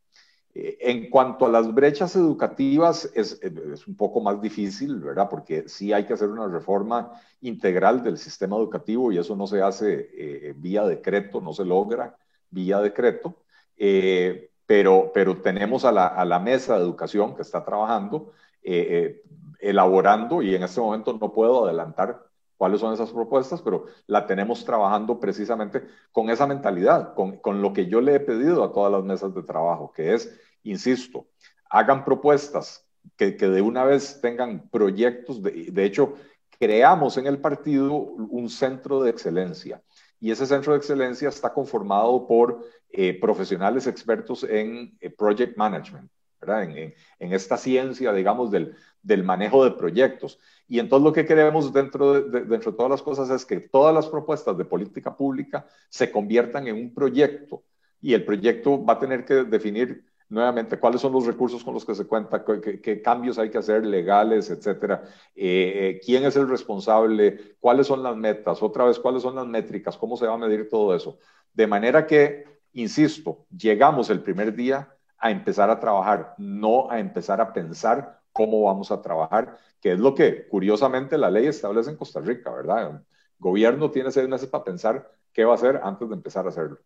En 0.54 1.10
cuanto 1.10 1.48
a 1.48 1.50
las 1.50 1.74
brechas 1.74 2.16
educativas, 2.16 3.10
es, 3.16 3.40
es, 3.42 3.88
un 3.88 3.96
poco 3.96 4.22
más 4.22 4.40
difícil, 4.40 5.00
¿verdad? 5.00 5.28
Porque 5.28 5.68
sí 5.68 5.92
hay 5.92 6.06
que 6.06 6.14
hacer 6.14 6.30
una 6.30 6.48
reforma 6.48 7.12
integral 7.42 8.04
del 8.04 8.20
sistema 8.20 8.56
educativo 8.58 9.12
y 9.12 9.18
eso 9.18 9.36
no 9.36 9.48
se 9.48 9.64
hace 9.64 10.54
vía 10.58 10.84
decreto, 10.86 11.42
no 11.42 11.54
se 11.54 11.66
logra 11.66 12.16
vía 12.52 12.82
decreto. 12.82 13.44
Eh, 13.82 14.49
pero, 14.70 15.10
pero 15.12 15.36
tenemos 15.42 15.84
a 15.84 15.92
la, 15.92 16.06
a 16.06 16.24
la, 16.26 16.38
mesa 16.38 16.76
de 16.76 16.84
educación 16.84 17.36
que 17.36 17.42
está 17.42 17.66
trabajando, 17.66 18.34
eh, 18.62 18.86
eh, 18.88 19.24
elaborando, 19.62 20.44
y 20.44 20.54
en 20.54 20.62
este 20.62 20.80
momento 20.80 21.18
no 21.20 21.34
puedo 21.34 21.66
adelantar 21.66 22.24
cuáles 22.56 22.80
son 22.80 22.94
esas 22.94 23.10
propuestas, 23.10 23.64
pero 23.64 23.86
la 24.06 24.28
tenemos 24.28 24.64
trabajando 24.64 25.20
precisamente 25.20 25.82
con 26.12 26.30
esa 26.30 26.46
mentalidad, 26.46 27.16
con, 27.16 27.38
con 27.38 27.64
lo 27.64 27.74
que 27.74 27.88
yo 27.88 28.00
le 28.00 28.14
he 28.14 28.20
pedido 28.20 28.64
a 28.64 28.72
todas 28.72 28.92
las 28.92 29.04
mesas 29.04 29.34
de 29.34 29.42
trabajo, 29.42 29.92
que 29.92 30.14
es, 30.14 30.40
insisto, 30.62 31.26
hagan 31.72 32.06
propuestas 32.06 32.88
que, 33.18 33.36
que 33.38 33.48
de 33.48 33.64
una 33.64 33.86
vez 33.86 34.22
tengan 34.22 34.70
proyectos, 34.70 35.42
de, 35.42 35.72
de 35.72 35.84
hecho, 35.84 36.14
creamos 36.60 37.18
en 37.18 37.26
el 37.26 37.42
partido 37.42 37.96
un 37.96 38.48
centro 38.50 39.02
de 39.02 39.10
excelencia 39.10 39.82
y 40.20 40.32
ese 40.32 40.46
centro 40.46 40.74
de 40.74 40.80
excelencia 40.80 41.30
está 41.30 41.54
conformado 41.54 42.28
por 42.28 42.66
eh, 42.92 43.20
profesionales 43.20 43.88
expertos 43.88 44.44
en 44.44 44.98
eh, 45.00 45.10
project 45.10 45.58
management, 45.58 46.10
¿verdad? 46.42 46.64
En, 46.64 46.94
en, 47.20 47.34
esta 47.34 47.58
ciencia, 47.58 48.14
digamos, 48.14 48.52
del, 48.52 48.76
del, 49.02 49.24
manejo 49.24 49.64
de 49.64 49.72
proyectos. 49.72 50.40
Y 50.68 50.80
entonces 50.80 51.04
lo 51.04 51.14
que 51.14 51.26
queremos 51.26 51.72
dentro 51.72 52.22
de, 52.22 52.42
dentro 52.46 52.72
de 52.72 52.78
todas 52.78 52.92
las 52.92 53.02
cosas 53.02 53.30
es 53.30 53.46
que 53.46 53.60
todas 53.60 53.94
las 53.94 54.08
propuestas 54.08 54.58
de 54.58 54.66
política 54.66 55.16
pública 55.16 55.68
se 55.90 56.12
conviertan 56.12 56.68
en 56.68 56.76
un 56.76 56.94
proyecto 56.94 57.64
y 58.02 58.14
el 58.14 58.26
proyecto 58.26 58.84
va 58.84 58.94
a 58.94 59.00
tener 59.00 59.26
que 59.26 59.44
definir 59.44 60.10
nuevamente, 60.30 60.80
cuáles 60.80 61.02
son 61.02 61.12
los 61.12 61.26
recursos 61.26 61.64
con 61.64 61.74
los 61.74 61.84
que 61.84 61.96
se 61.96 62.06
cuenta, 62.06 62.46
qué, 62.46 63.02
cambios 63.02 63.40
hay 63.40 63.50
que 63.50 63.58
hacer 63.58 63.86
legales, 63.86 64.50
etcétera, 64.52 65.04
eh, 65.36 65.98
eh, 65.98 66.02
quién 66.06 66.24
es 66.24 66.36
el 66.36 66.48
responsable, 66.48 67.56
cuáles 67.60 67.88
son 67.88 68.04
las 68.04 68.16
metas, 68.16 68.62
otra 68.62 68.86
vez, 68.86 69.00
cuáles 69.00 69.24
son 69.24 69.36
las 69.36 69.48
métricas, 69.48 69.98
cómo 69.98 70.16
se 70.16 70.28
va 70.28 70.36
a 70.36 70.38
medir 70.38 70.70
todo 70.70 70.96
eso. 70.96 71.18
De 71.54 71.66
manera 71.66 72.06
que, 72.06 72.46
insisto, 72.74 73.46
llegamos 73.56 74.10
el 74.10 74.22
primer 74.22 74.56
día 74.56 74.96
a 75.18 75.32
empezar 75.32 75.70
a 75.70 75.80
trabajar, 75.80 76.36
no 76.38 76.90
a 76.90 77.00
empezar 77.00 77.42
a 77.42 77.52
pensar 77.54 78.22
cómo 78.32 78.64
vamos 78.64 78.92
a 78.92 79.02
trabajar, 79.02 79.58
que 79.82 79.94
es 79.94 80.00
lo 80.00 80.16
que 80.16 80.48
curiosamente 80.48 81.18
la 81.18 81.30
ley 81.30 81.48
establece 81.48 81.90
en 81.90 81.98
Costa 81.98 82.22
Rica, 82.22 82.52
¿verdad? 82.52 82.92
El 82.92 83.00
gobierno 83.38 83.92
tiene 83.92 84.12
seis 84.12 84.28
meses 84.28 84.50
para 84.50 84.64
pensar 84.64 85.12
qué 85.34 85.46
va 85.46 85.54
a 85.54 85.56
hacer 85.56 85.80
antes 85.84 86.08
de 86.08 86.16
empezar 86.16 86.46
a 86.46 86.50
hacerlo 86.50 86.80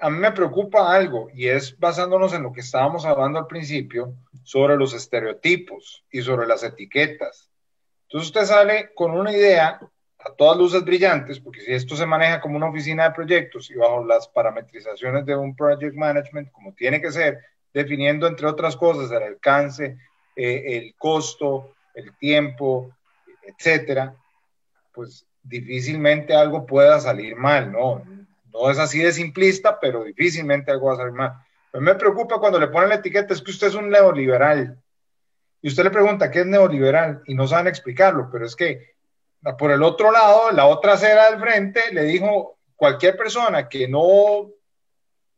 a 0.00 0.10
mí 0.10 0.18
me 0.18 0.32
preocupa 0.32 0.92
algo 0.92 1.28
y 1.32 1.48
es 1.48 1.78
basándonos 1.78 2.34
en 2.34 2.42
lo 2.42 2.52
que 2.52 2.60
estábamos 2.60 3.04
hablando 3.06 3.38
al 3.38 3.46
principio 3.46 4.14
sobre 4.42 4.76
los 4.76 4.92
estereotipos 4.92 6.04
y 6.10 6.20
sobre 6.22 6.46
las 6.46 6.62
etiquetas. 6.62 7.50
Entonces 8.04 8.28
usted 8.28 8.44
sale 8.44 8.90
con 8.94 9.12
una 9.12 9.32
idea 9.32 9.80
a 10.24 10.32
todas 10.32 10.56
luces 10.56 10.84
brillantes, 10.84 11.40
porque 11.40 11.60
si 11.60 11.72
esto 11.72 11.96
se 11.96 12.06
maneja 12.06 12.40
como 12.40 12.56
una 12.56 12.68
oficina 12.68 13.04
de 13.04 13.14
proyectos 13.14 13.70
y 13.70 13.74
bajo 13.74 14.04
las 14.04 14.28
parametrizaciones 14.28 15.26
de 15.26 15.34
un 15.34 15.56
project 15.56 15.96
management, 15.96 16.50
como 16.52 16.72
tiene 16.72 17.00
que 17.00 17.10
ser, 17.10 17.38
definiendo 17.72 18.26
entre 18.26 18.46
otras 18.46 18.76
cosas 18.76 19.10
el 19.10 19.22
alcance, 19.22 19.98
eh, 20.36 20.62
el 20.66 20.94
costo, 20.96 21.74
el 21.94 22.16
tiempo, 22.16 22.90
etcétera, 23.42 24.14
pues 24.92 25.26
difícilmente 25.42 26.34
algo 26.34 26.66
pueda 26.66 27.00
salir 27.00 27.34
mal, 27.34 27.72
¿no? 27.72 28.04
No 28.52 28.70
es 28.70 28.78
así 28.78 29.00
de 29.00 29.12
simplista, 29.12 29.80
pero 29.80 30.04
difícilmente 30.04 30.70
algo 30.70 30.88
va 30.88 30.94
a 30.94 30.96
salir 30.98 31.12
mal. 31.12 31.32
me 31.72 31.94
preocupa 31.94 32.38
cuando 32.38 32.60
le 32.60 32.68
ponen 32.68 32.90
la 32.90 32.96
etiqueta, 32.96 33.34
es 33.34 33.42
que 33.42 33.50
usted 33.50 33.68
es 33.68 33.74
un 33.74 33.90
neoliberal. 33.90 34.78
Y 35.62 35.68
usted 35.68 35.84
le 35.84 35.90
pregunta, 35.90 36.30
¿qué 36.30 36.40
es 36.40 36.46
neoliberal? 36.46 37.22
Y 37.26 37.34
no 37.34 37.46
saben 37.46 37.68
explicarlo, 37.68 38.28
pero 38.30 38.46
es 38.46 38.54
que 38.54 38.92
por 39.58 39.70
el 39.72 39.82
otro 39.82 40.12
lado, 40.12 40.52
la 40.52 40.66
otra 40.66 40.94
acera 40.94 41.30
del 41.30 41.40
frente, 41.40 41.92
le 41.92 42.02
dijo 42.04 42.58
cualquier 42.76 43.16
persona 43.16 43.68
que 43.68 43.88
no, 43.88 44.50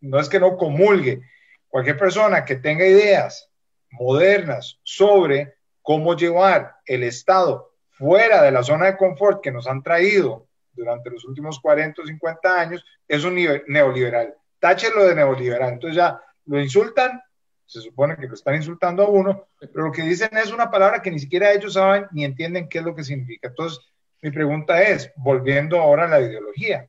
no 0.00 0.20
es 0.20 0.28
que 0.28 0.40
no 0.40 0.57
comulgue, 0.57 1.22
cualquier 1.68 1.98
persona 1.98 2.44
que 2.44 2.57
tenga 2.57 2.86
ideas 2.86 3.50
modernas 3.90 4.78
sobre 4.82 5.55
cómo 5.82 6.16
llevar 6.16 6.76
el 6.86 7.02
Estado 7.02 7.72
fuera 7.90 8.42
de 8.42 8.50
la 8.50 8.62
zona 8.62 8.86
de 8.86 8.96
confort 8.96 9.42
que 9.42 9.52
nos 9.52 9.66
han 9.66 9.82
traído 9.82 10.48
durante 10.72 11.11
los 11.11 11.24
últimos 11.24 11.61
40 11.61 12.02
o 12.02 12.07
50 12.07 12.61
años, 12.61 12.84
es 13.07 13.24
un 13.24 13.36
neoliberal. 13.68 14.34
Táchelo 14.59 15.05
de 15.05 15.14
neoliberal. 15.14 15.74
Entonces 15.74 15.96
ya 15.96 16.20
lo 16.46 16.61
insultan, 16.61 17.22
se 17.66 17.80
supone 17.80 18.16
que 18.16 18.26
lo 18.26 18.34
están 18.34 18.57
insultando 18.57 19.05
a 19.05 19.09
uno, 19.09 19.48
pero 19.61 19.86
lo 19.86 19.92
que 19.92 20.02
dicen 20.02 20.30
es 20.36 20.52
una 20.52 20.70
palabra 20.70 21.00
que 21.00 21.11
ni 21.11 21.18
siquiera 21.18 21.52
ellos 21.52 21.74
saben 21.74 22.07
ni 22.12 22.24
entienden 22.24 22.68
qué 22.68 22.78
es 22.78 22.84
lo 22.84 22.94
que 22.94 23.05
significa. 23.05 23.48
Entonces, 23.48 23.80
Mi 24.24 24.30
pregunta 24.30 24.80
es, 24.80 25.12
volviendo 25.16 25.78
ahora 25.78 26.06
a 26.06 26.08
la 26.08 26.20
ideología, 26.22 26.88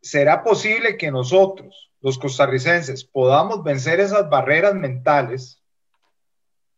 ¿será 0.00 0.42
posible 0.42 0.96
que 0.96 1.10
nosotros, 1.10 1.92
los 2.00 2.18
costarricenses, 2.18 3.04
podamos 3.04 3.62
vencer 3.62 4.00
esas 4.00 4.30
barreras 4.30 4.74
mentales, 4.74 5.62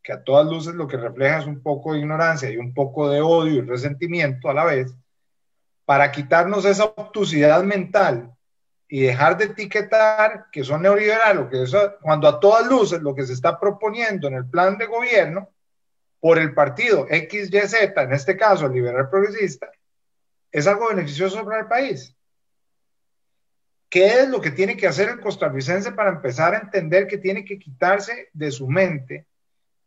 que 0.02 0.12
a 0.12 0.24
todas 0.24 0.46
luces 0.46 0.74
lo 0.74 0.88
que 0.88 0.96
refleja 0.96 1.38
es 1.38 1.46
un 1.46 1.62
poco 1.62 1.92
de 1.92 2.00
ignorancia 2.00 2.50
y 2.50 2.56
un 2.56 2.74
poco 2.74 3.08
de 3.08 3.20
odio 3.20 3.52
y 3.52 3.60
resentimiento 3.60 4.50
a 4.50 4.54
la 4.54 4.64
vez, 4.64 4.92
para 5.84 6.10
quitarnos 6.10 6.64
esa 6.64 6.86
obtusidad 6.86 7.62
mental 7.62 8.34
y 8.88 9.02
dejar 9.02 9.36
de 9.38 9.44
etiquetar 9.44 10.46
que 10.50 10.64
son 10.64 10.82
neoliberales, 10.82 11.46
que 11.52 11.66
cuando 12.02 12.26
a 12.26 12.40
todas 12.40 12.66
luces 12.66 13.00
lo 13.00 13.14
que 13.14 13.22
se 13.22 13.32
está 13.32 13.60
proponiendo 13.60 14.26
en 14.26 14.34
el 14.34 14.50
plan 14.50 14.76
de 14.76 14.86
gobierno 14.86 15.50
por 16.20 16.38
el 16.38 16.54
partido 16.54 17.06
XYZ, 17.08 17.74
en 17.96 18.12
este 18.12 18.36
caso 18.36 18.66
el 18.66 18.72
liberal 18.72 19.08
progresista, 19.08 19.70
es 20.52 20.66
algo 20.66 20.88
beneficioso 20.88 21.44
para 21.44 21.60
el 21.60 21.66
país. 21.66 22.14
¿Qué 23.88 24.20
es 24.20 24.28
lo 24.28 24.40
que 24.40 24.50
tiene 24.50 24.76
que 24.76 24.86
hacer 24.86 25.08
el 25.08 25.20
costarricense 25.20 25.92
para 25.92 26.10
empezar 26.10 26.54
a 26.54 26.58
entender 26.58 27.06
que 27.06 27.18
tiene 27.18 27.44
que 27.44 27.58
quitarse 27.58 28.28
de 28.32 28.52
su 28.52 28.68
mente 28.68 29.26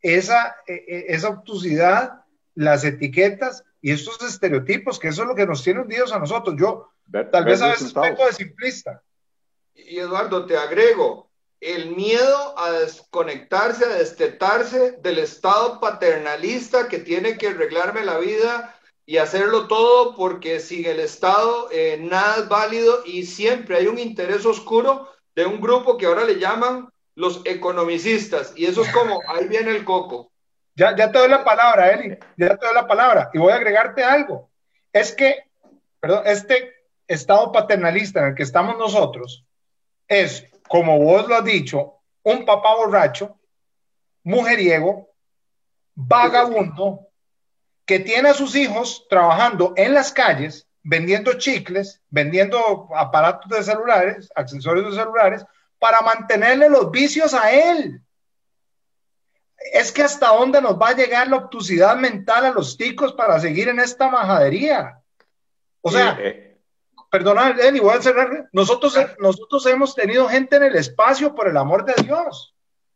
esa, 0.02 0.58
e, 0.68 0.74
e, 0.74 1.06
esa 1.10 1.30
obtusidad, 1.30 2.26
las 2.56 2.84
etiquetas 2.84 3.64
y 3.80 3.92
estos 3.92 4.22
estereotipos, 4.22 5.00
que 5.00 5.08
eso 5.08 5.22
es 5.22 5.28
lo 5.28 5.36
que 5.36 5.46
nos 5.46 5.64
tiene 5.64 5.82
hundidos 5.82 6.12
a 6.12 6.20
nosotros? 6.20 6.56
Yo, 6.60 6.94
Tal 7.32 7.46
vez 7.46 7.62
a 7.62 7.68
veces 7.68 7.94
un 7.94 8.10
poco 8.10 8.26
de 8.26 8.34
simplista. 8.34 9.04
Y 9.76 10.00
Eduardo, 10.00 10.46
te 10.46 10.56
agrego, 10.56 11.30
el 11.64 11.96
miedo 11.96 12.60
a 12.60 12.72
desconectarse, 12.72 13.86
a 13.86 13.90
destetarse 13.90 14.98
del 15.02 15.20
Estado 15.20 15.80
paternalista 15.80 16.90
que 16.90 17.00
tiene 17.00 17.38
que 17.38 17.48
arreglarme 17.48 18.04
la 18.04 18.18
vida 18.18 18.76
y 19.06 19.18
hacerlo 19.18 19.68
todo 19.68 20.16
porque 20.16 20.60
sin 20.60 20.86
el 20.86 21.00
Estado 21.00 21.70
eh, 21.72 21.98
nada 22.02 22.38
es 22.38 22.50
válido 22.50 23.04
y 23.06 23.24
siempre 23.24 23.78
hay 23.78 23.88
un 23.88 23.98
interés 23.98 24.46
oscuro 24.46 25.10
de 25.36 25.46
un 25.46 25.62
grupo 25.62 25.98
que 25.98 26.06
ahora 26.06 26.26
le 26.26 26.40
llaman 26.40 26.90
los 27.16 27.42
economicistas 27.46 28.54
y 28.56 28.66
eso 28.66 28.84
es 28.84 28.92
como, 28.92 29.22
ahí 29.28 29.48
viene 29.48 29.72
el 29.72 29.86
coco. 29.86 30.32
Ya, 30.76 30.96
ya 30.96 31.12
te 31.12 31.20
doy 31.20 31.30
la 31.30 31.44
palabra, 31.44 31.92
Eli, 31.92 32.18
ya 32.38 32.58
te 32.58 32.66
doy 32.66 32.76
la 32.76 32.88
palabra 32.88 33.30
y 33.34 33.38
voy 33.38 33.52
a 33.52 33.56
agregarte 33.56 34.04
algo. 34.04 34.50
Es 34.92 35.14
que, 35.14 35.44
perdón, 36.00 36.24
este 36.26 36.74
estado 37.08 37.52
paternalista 37.52 38.20
en 38.20 38.26
el 38.28 38.36
que 38.36 38.44
estamos 38.44 38.78
nosotros 38.78 39.46
es, 40.08 40.46
como 40.68 41.00
vos 41.00 41.28
lo 41.28 41.36
has 41.36 41.44
dicho, 41.44 42.00
un 42.24 42.46
papá 42.46 42.76
borracho, 42.76 43.38
mujeriego, 44.24 45.10
vagabundo, 45.96 47.08
que 47.86 48.00
tiene 48.00 48.30
a 48.30 48.34
sus 48.34 48.56
hijos 48.56 49.06
trabajando 49.10 49.74
en 49.76 49.94
las 49.94 50.12
calles, 50.12 50.68
vendiendo 50.82 51.34
chicles, 51.34 52.02
vendiendo 52.10 52.88
aparatos 52.96 53.50
de 53.50 53.64
celulares, 53.64 54.30
accesorios 54.36 54.92
de 54.92 55.02
celulares, 55.02 55.46
para 55.80 56.02
mantenerle 56.02 56.70
los 56.70 56.92
vicios 56.92 57.34
a 57.34 57.52
él. 57.52 58.02
Es 59.74 59.92
que 59.92 60.04
hasta 60.04 60.28
dónde 60.28 60.62
nos 60.62 60.80
va 60.80 60.90
a 60.90 60.96
llegar 60.96 61.28
la 61.28 61.38
obtusidad 61.38 61.96
mental 61.98 62.46
a 62.46 62.52
los 62.52 62.78
ticos 62.78 63.14
para 63.14 63.40
seguir 63.40 63.70
en 63.70 63.80
esta 63.80 64.10
majadería. 64.10 65.00
O 65.82 65.92
sea, 65.92 66.18
eh, 66.20 66.53
perdona, 67.14 67.52
Eli, 67.62 67.80
voy 67.80 67.96
a 67.96 68.02
cerrar. 68.02 68.50
Nosotros, 68.54 68.98
nosotros 69.20 69.64
hemos 69.68 69.94
tenido 69.94 70.28
gente 70.28 70.56
en 70.56 70.64
el 70.64 70.76
espacio, 70.76 71.36
por 71.36 71.48
el 71.48 71.56
amor 71.58 71.86
de 71.86 71.94
Dios. 72.02 72.56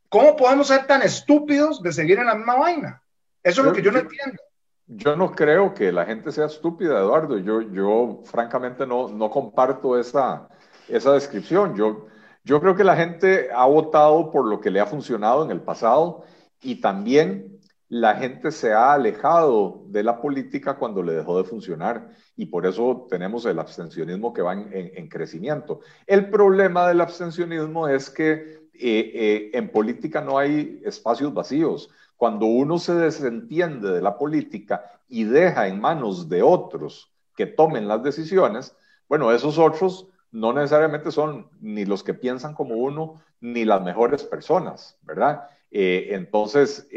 ¿Cómo 0.10 0.36
podemos 0.36 0.70
ser 0.70 0.88
tan 0.88 1.04
estúpidos 1.04 1.84
de 1.84 1.94
seguir 1.94 2.18
en 2.18 2.26
la 2.26 2.34
misma 2.34 2.56
vaina? 2.56 3.04
Eso 3.44 3.62
es 3.62 3.68
lo 3.68 3.74
que 3.74 3.84
yo 3.84 3.92
no 3.92 4.00
entiendo. 4.00 4.42
Yo 4.88 5.16
no 5.16 5.34
creo 5.34 5.72
que 5.76 5.92
la 5.92 6.04
gente 6.04 6.32
sea 6.32 6.48
estúpida, 6.48 6.98
Eduardo. 6.98 7.38
Yo, 7.38 7.62
yo 7.62 8.22
francamente 8.26 8.88
no, 8.88 9.08
no 9.08 9.30
comparto 9.30 10.00
esa, 10.00 10.50
esa 10.88 11.12
descripción. 11.12 11.76
Yo, 11.76 12.08
yo 12.44 12.60
creo 12.60 12.76
que 12.76 12.84
la 12.84 12.96
gente 12.96 13.50
ha 13.54 13.68
votado 13.68 14.32
por 14.32 14.48
lo 14.48 14.60
que 14.60 14.72
le 14.72 14.80
ha 14.80 14.88
funcionado 14.88 15.46
en 15.46 15.52
el 15.52 15.62
pasado 15.62 16.24
y 16.60 16.82
también 16.82 17.57
la 17.90 18.16
gente 18.16 18.52
se 18.52 18.74
ha 18.74 18.94
alejado 18.94 19.84
de 19.88 20.04
la 20.04 20.20
política 20.20 20.78
cuando 20.78 21.02
le 21.02 21.14
dejó 21.14 21.38
de 21.38 21.48
funcionar 21.48 22.10
y 22.36 22.48
por 22.48 22.66
eso 22.66 23.08
tenemos 23.10 23.46
el 23.46 23.60
abstencionismo 23.60 24.34
que 24.34 24.42
va 24.42 24.54
en, 24.54 25.08
crecimiento. 25.08 25.80
El 26.06 26.30
problema 26.30 26.88
del 26.88 27.00
abstencionismo 27.00 27.88
es 27.88 28.10
que 28.10 28.68
eh, 28.74 29.12
eh, 29.14 29.52
en 29.54 29.70
política 29.70 30.22
no 30.22 30.38
hay 30.38 30.82
espacios 30.84 31.34
vacíos. 31.34 31.90
Cuando 32.18 32.46
uno 32.46 32.78
se 32.78 32.94
desentiende 32.94 33.92
de 33.92 34.02
la 34.02 34.18
política 34.18 34.84
y 35.08 35.24
deja 35.24 35.68
en 35.68 35.80
manos 35.80 36.28
de 36.28 36.42
otros 36.42 37.14
que 37.38 37.46
tomen 37.46 37.88
las 37.88 38.04
decisiones, 38.04 38.76
bueno, 39.08 39.32
esos 39.32 39.58
otros 39.58 40.10
no 40.32 40.52
necesariamente 40.52 41.12
son 41.12 41.48
ni 41.62 41.86
los 41.86 42.04
que 42.04 42.14
piensan 42.14 42.54
como 42.54 42.76
uno, 42.76 43.22
ni 43.40 43.64
las 43.64 43.82
mejores 43.82 44.24
personas, 44.24 44.98
¿verdad? 45.04 45.48
Eh, 45.72 46.10
entonces, 46.12 46.88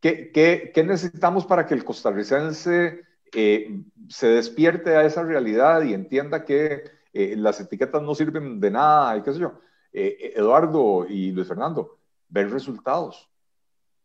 ¿Qué, 0.00 0.72
necesitamos 0.86 1.44
para 1.44 1.66
que 1.66 1.74
el 1.74 1.84
costarricense 1.84 3.04
eh, 3.32 3.82
se 4.08 4.28
despierte 4.28 4.96
a 4.96 5.04
esa 5.04 5.22
realidad 5.24 5.82
y 5.82 5.92
entienda 5.92 6.44
que 6.44 6.84
eh, 7.12 7.34
las 7.36 7.60
etiquetas 7.60 8.02
no 8.02 8.14
sirven 8.14 8.60
de 8.60 8.70
nada 8.70 9.16
y 9.16 9.22
qué 9.22 9.32
sé 9.32 9.40
yo? 9.40 9.60
Eh, 9.92 10.34
Eduardo 10.36 11.06
y 11.08 11.32
Luis 11.32 11.48
Fernando, 11.48 11.98
ver 12.28 12.50
resultados, 12.50 13.28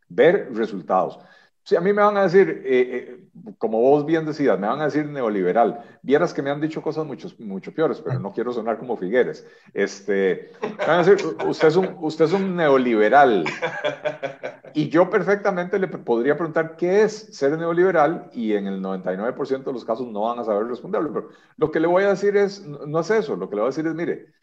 ver 0.08 0.50
resultados. 0.54 1.20
Si 1.64 1.78
a 1.78 1.82
mí 1.82 1.94
me 1.94 2.02
van 2.02 2.18
a 2.18 2.24
decir, 2.24 2.62
eh, 2.66 2.66
eh, 2.66 3.54
como 3.58 3.80
vos 3.80 4.06
bien 4.06 4.26
decías, 4.26 4.60
me 4.60 4.68
van 4.68 4.82
a 4.82 4.86
decir 4.86 5.06
neoliberal. 5.06 5.82
Vieras 6.02 6.34
que 6.34 6.42
me 6.42 6.50
han 6.50 6.60
dicho 6.60 6.82
cosas 6.82 7.06
mucho, 7.06 7.30
mucho 7.40 7.74
peores, 7.74 8.02
pero 8.02 8.20
no 8.20 8.34
quiero 8.34 8.52
sonar 8.52 8.78
como 8.78 8.98
Figueres. 8.98 9.48
Este, 9.74 10.52
me 10.62 10.86
van 10.86 11.00
a 11.00 11.04
decir, 11.04 11.26
usted 11.48 11.70
es, 11.70 11.76
un, 11.78 11.96
usted 12.02 12.26
es 12.26 12.34
un 12.34 12.56
neoliberal. 12.56 13.46
Y 14.76 14.90
yo 14.90 15.10
perfectamente 15.10 15.78
le 15.78 15.88
podría 15.88 16.36
preguntar 16.36 16.76
qué 16.76 17.04
es 17.04 17.14
ser 17.14 17.58
neoliberal 17.58 18.30
y 18.34 18.54
en 18.54 18.66
el 18.66 18.82
99% 18.82 19.64
de 19.64 19.74
los 19.74 19.86
casos 19.86 20.08
no 20.08 20.22
van 20.22 20.40
a 20.40 20.44
saber 20.44 20.66
responderlo. 20.66 21.14
Pero 21.14 21.30
lo 21.58 21.72
que 21.72 21.80
le 21.80 21.88
voy 21.88 22.04
a 22.04 22.10
decir 22.10 22.36
es, 22.36 22.66
no 22.66 23.00
es 23.00 23.10
eso, 23.12 23.36
lo 23.36 23.50
que 23.50 23.56
le 23.56 23.62
voy 23.62 23.68
a 23.68 23.72
decir 23.72 23.86
es, 23.86 23.94
mire, 23.94 24.34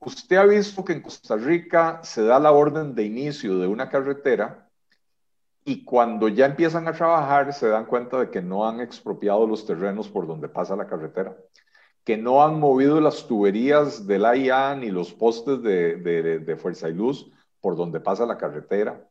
usted 0.00 0.36
ha 0.36 0.44
visto 0.44 0.84
que 0.84 0.94
en 0.94 1.02
Costa 1.02 1.36
Rica 1.36 2.00
se 2.02 2.24
da 2.24 2.40
la 2.40 2.50
orden 2.50 2.94
de 2.94 3.04
inicio 3.04 3.58
de 3.58 3.68
una 3.68 3.88
carretera 3.88 4.68
y 5.64 5.84
cuando 5.84 6.28
ya 6.28 6.46
empiezan 6.46 6.88
a 6.88 6.92
trabajar 6.92 7.52
se 7.52 7.68
dan 7.68 7.86
cuenta 7.86 8.18
de 8.18 8.30
que 8.30 8.42
no 8.42 8.68
han 8.68 8.80
expropiado 8.80 9.46
los 9.46 9.64
terrenos 9.66 10.08
por 10.08 10.26
donde 10.26 10.48
pasa 10.48 10.76
la 10.76 10.86
carretera, 10.86 11.36
que 12.04 12.16
no 12.16 12.42
han 12.42 12.58
movido 12.58 13.00
las 13.00 13.26
tuberías 13.26 14.06
del 14.06 14.24
AIA 14.24 14.74
ni 14.76 14.90
los 14.90 15.12
postes 15.12 15.62
de, 15.62 16.56
Fuerza 16.60 16.88
y 16.88 16.94
Luz 16.94 17.30
por 17.60 17.76
donde 17.76 18.00
pasa 18.00 18.26
la 18.26 18.38
carretera. 18.38 19.08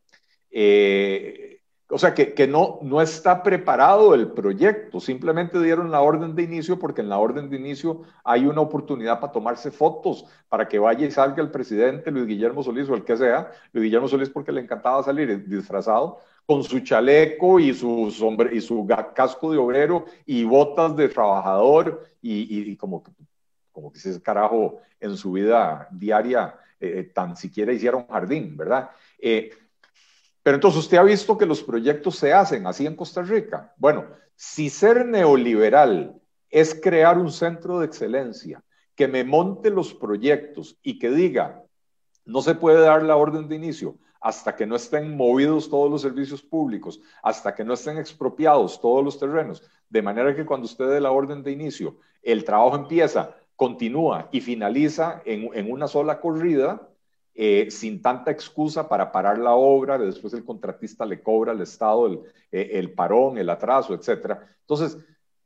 Eh, 0.50 1.62
o 1.94 1.98
sea, 1.98 2.14
que, 2.14 2.34
que, 2.34 2.48
no, 2.48 2.80
no 2.82 3.02
está 3.02 3.44
preparado 3.44 4.14
el 4.14 4.32
proyecto, 4.32 5.00
simplemente 5.02 5.62
dieron 5.62 5.92
la 5.92 6.02
orden 6.02 6.36
de 6.36 6.44
inicio 6.44 6.80
porque 6.80 7.02
en 7.02 7.10
la 7.10 7.18
orden 7.18 7.50
de 7.50 7.58
inicio 7.58 8.04
hay 8.24 8.46
una 8.46 8.62
oportunidad 8.62 9.20
para 9.20 9.34
tomarse 9.34 9.72
fotos, 9.72 10.26
para 10.48 10.68
que 10.70 10.80
vaya 10.80 11.06
y 11.06 11.12
salga 11.12 11.44
el 11.44 11.52
presidente 11.52 12.10
Luis 12.12 12.28
Guillermo 12.28 12.64
Solís 12.64 12.90
o 12.90 12.96
el 12.96 13.04
que 13.04 13.18
sea, 13.18 13.52
Luis 13.74 13.86
Guillermo 13.86 14.08
Solís 14.08 14.30
porque 14.30 14.54
le 14.54 14.62
encantaba 14.62 15.04
salir 15.04 15.46
disfrazado, 15.48 16.20
con 16.46 16.64
su 16.64 16.80
chaleco 16.82 17.60
y 17.60 17.74
su, 17.74 18.12
sombre, 18.12 18.56
y 18.56 18.62
su 18.62 18.86
casco 19.16 19.52
de 19.52 19.58
obrero 19.58 20.06
y 20.26 20.44
botas 20.44 20.96
de 20.96 21.10
trabajador 21.10 22.06
y, 22.22 22.76
como, 22.76 23.04
como 23.72 23.92
que 23.92 24.00
ese 24.00 24.22
carajo 24.22 24.80
en 25.00 25.16
su 25.18 25.32
vida 25.32 25.88
diaria 25.92 26.56
eh, 26.80 27.12
tan 27.14 27.36
siquiera 27.38 27.72
hiciera 27.72 27.98
un 27.98 28.08
jardín, 28.08 28.58
¿verdad? 28.58 28.90
Eh, 29.20 29.52
pero 30.44 30.56
entonces 30.56 30.80
usted 30.80 30.98
ha 30.98 31.04
visto 31.04 31.38
que 31.38 31.46
los 31.46 31.62
proyectos 31.62 32.18
se 32.18 32.34
hacen 32.34 32.66
así 32.66 32.86
en 32.86 32.96
Costa 32.96 33.22
Rica. 33.22 33.74
Bueno, 33.78 34.08
si 34.36 34.70
ser 34.70 35.06
neoliberal 35.06 36.20
es 36.50 36.74
crear 36.74 37.18
un 37.18 37.32
centro 37.32 37.80
de 37.80 37.86
excelencia 37.86 38.64
que 38.96 39.08
me 39.08 39.24
monte 39.24 39.70
los 39.70 39.94
proyectos 39.94 40.78
y 40.82 41.00
que 41.00 41.12
diga, 41.12 41.64
no 42.26 42.42
se 42.42 42.56
puede 42.56 42.82
dar 42.82 43.04
la 43.04 43.16
orden 43.16 43.48
de 43.48 43.56
inicio, 43.56 43.98
hasta 44.22 44.56
que 44.56 44.68
no 44.68 44.76
estén 44.76 45.18
movidos 45.18 45.70
todos 45.70 45.90
los 45.90 46.02
servicios 46.02 46.44
públicos, 46.44 47.02
hasta 47.24 47.54
que 47.56 47.66
no 47.66 47.74
estén 47.74 47.98
expropiados 47.98 48.80
todos 48.80 49.04
los 49.04 49.20
terrenos, 49.20 49.64
de 49.90 50.02
manera 50.02 50.36
que 50.36 50.46
cuando 50.46 50.66
usted 50.66 50.88
dé 50.90 51.02
la 51.02 51.12
orden 51.12 51.44
de 51.44 51.52
inicio, 51.52 51.98
el 52.22 52.46
trabajo 52.46 52.76
empieza, 52.76 53.36
continúa 53.56 54.30
y 54.32 54.40
finaliza 54.40 55.22
en, 55.26 55.72
una 55.72 55.88
sola 55.88 56.22
corrida, 56.22 56.88
eh, 57.34 57.72
sin 57.72 58.02
tanta 58.02 58.30
excusa 58.30 58.88
para 58.88 59.12
parar 59.12 59.40
la 59.40 59.56
obra, 59.56 59.98
después 59.98 60.34
el 60.34 60.46
contratista 60.46 61.06
le 61.06 61.24
cobra 61.24 61.54
al 61.54 61.62
Estado 61.62 62.06
el, 62.06 62.20
eh, 62.52 62.72
el 62.74 62.94
parón, 62.94 63.38
el 63.38 63.50
atraso, 63.50 63.94
etc. 63.96 64.38
Entonces, 64.62 64.98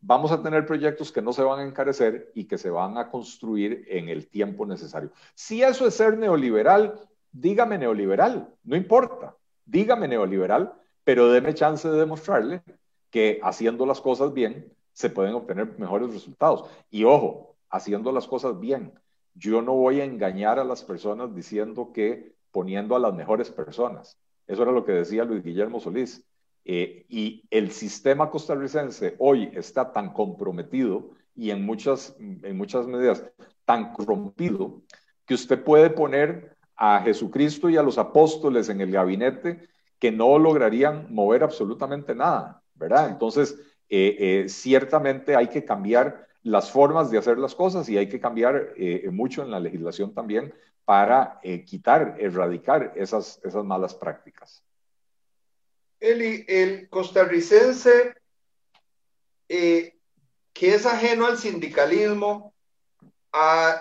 vamos 0.01 0.31
a 0.31 0.41
tener 0.41 0.65
proyectos 0.65 1.11
que 1.11 1.21
no 1.21 1.31
se 1.31 1.43
van 1.43 1.59
a 1.59 1.63
encarecer 1.63 2.31
y 2.35 2.45
que 2.45 2.57
se 2.57 2.69
van 2.69 2.97
a 2.97 3.09
construir 3.09 3.85
en 3.87 4.09
el 4.09 4.27
tiempo 4.27 4.65
necesario. 4.65 5.11
Si 5.33 5.63
eso 5.63 5.87
es 5.87 5.95
ser 5.95 6.17
neoliberal, 6.17 6.99
dígame 7.35 7.77
neoliberal, 7.77 8.49
no 8.63 8.75
importa, 8.75 9.35
dígame 9.65 10.07
neoliberal, 10.07 10.73
pero 11.03 11.29
déme 11.29 11.53
chance 11.53 11.87
de 11.87 11.99
demostrarle 11.99 12.61
que 13.09 13.39
haciendo 13.43 13.85
las 13.85 14.01
cosas 14.01 14.33
bien 14.33 14.71
se 14.93 15.09
pueden 15.09 15.35
obtener 15.35 15.77
mejores 15.77 16.13
resultados. 16.13 16.69
Y 16.89 17.03
ojo, 17.03 17.55
haciendo 17.69 18.11
las 18.11 18.27
cosas 18.27 18.59
bien. 18.59 18.93
Yo 19.33 19.61
no 19.61 19.73
voy 19.73 19.99
a 19.99 20.05
engañar 20.05 20.59
a 20.59 20.63
las 20.63 20.83
personas 20.83 21.35
diciendo 21.35 21.91
que 21.93 22.33
poniendo 22.51 22.95
a 22.95 22.99
las 22.99 23.13
mejores 23.13 23.51
personas. 23.51 24.17
Eso 24.47 24.63
era 24.63 24.71
lo 24.71 24.85
que 24.85 24.93
decía 24.93 25.25
Luis 25.25 25.43
Guillermo 25.43 25.81
Solís. 25.81 26.25
Eh, 26.63 27.05
y 27.09 27.43
el 27.51 27.71
sistema 27.71 28.29
costarricense 28.29 29.15
hoy 29.19 29.51
está 29.53 29.91
tan 29.91 30.13
comprometido 30.13 31.11
y 31.35 31.51
en 31.51 31.63
muchas, 31.65 32.15
en 32.19 32.57
muchas 32.57 32.87
medidas 32.87 33.23
tan 33.65 33.91
corrompido 33.91 34.81
que 35.25 35.33
usted 35.33 35.61
puede 35.63 35.89
poner 35.89 36.54
a 36.75 37.01
Jesucristo 37.01 37.69
y 37.69 37.77
a 37.77 37.83
los 37.83 37.97
apóstoles 37.97 38.69
en 38.69 38.81
el 38.81 38.91
gabinete 38.91 39.67
que 39.99 40.11
no 40.11 40.37
lograrían 40.37 41.07
mover 41.13 41.43
absolutamente 41.43 42.13
nada, 42.13 42.61
¿verdad? 42.73 43.09
Entonces, 43.09 43.57
eh, 43.89 44.15
eh, 44.19 44.49
ciertamente 44.49 45.35
hay 45.35 45.47
que 45.47 45.63
cambiar 45.63 46.27
las 46.43 46.71
formas 46.71 47.09
de 47.09 47.17
hacer 47.17 47.37
las 47.37 47.55
cosas 47.55 47.87
y 47.89 47.97
hay 47.97 48.09
que 48.09 48.19
cambiar 48.19 48.73
eh, 48.75 49.09
mucho 49.11 49.41
en 49.41 49.51
la 49.51 49.59
legislación 49.59 50.13
también 50.13 50.53
para 50.83 51.39
quitar, 51.65 52.15
erradicar 52.19 52.93
esas, 52.95 53.41
esas 53.43 53.65
malas 53.65 53.95
prácticas. 53.95 54.63
Eli, 55.99 56.45
el 56.47 56.87
costarricense 56.89 58.13
que 59.47 59.95
es 60.73 60.85
ajeno 60.85 61.25
al 61.25 61.37
sindicalismo, 61.37 62.54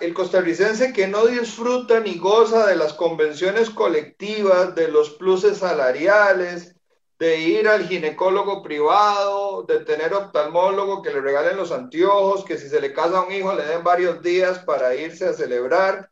el 0.01 0.15
costarricense 0.15 0.93
que 0.93 1.07
no 1.07 1.27
disfruta 1.27 2.01
ni 2.01 2.19
goza 2.19 2.67
de 2.67 2.77
las 2.77 2.93
convenciones 2.93 3.71
colectivas, 3.71 4.75
de 4.75 4.89
los 4.89 5.11
pluses 5.11 5.59
salariales, 5.59 6.75
de 7.19 7.39
ir 7.39 7.69
al 7.69 7.87
ginecólogo 7.87 8.63
privado, 8.63 9.63
de 9.63 9.81
tener 9.81 10.13
oftalmólogo 10.13 11.03
que 11.03 11.13
le 11.13 11.21
regalen 11.21 11.57
los 11.57 11.71
anteojos, 11.71 12.45
que 12.45 12.59
si 12.59 12.69
se 12.69 12.81
le 12.81 12.93
casa 12.93 13.23
un 13.23 13.33
hijo 13.33 13.55
le 13.55 13.65
den 13.65 13.85
varios 13.85 14.21
días 14.23 14.59
para 14.61 14.95
irse 14.97 15.27
a 15.27 15.33
celebrar, 15.33 16.11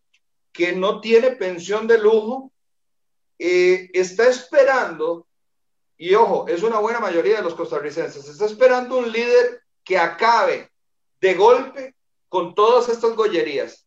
que 0.53 0.73
no 0.73 1.01
tiene 1.01 1.33
pensión 1.33 1.89
de 1.89 1.99
lujo, 1.99 2.53
eh, 3.39 3.91
está 3.93 4.29
esperando, 4.29 5.27
y 5.97 6.15
ojo, 6.15 6.47
es 6.47 6.63
una 6.63 6.79
buena 6.79 7.01
mayoría 7.01 7.39
de 7.39 7.43
los 7.43 7.55
costarricenses, 7.55 8.29
está 8.29 8.47
esperando 8.47 8.99
un 8.99 9.11
líder 9.11 9.63
que 9.83 9.99
acabe 9.99 10.71
de 11.21 11.35
golpe 11.35 11.95
con 12.33 12.55
todas 12.55 12.89
estas 12.89 13.15
gollerías. 13.15 13.87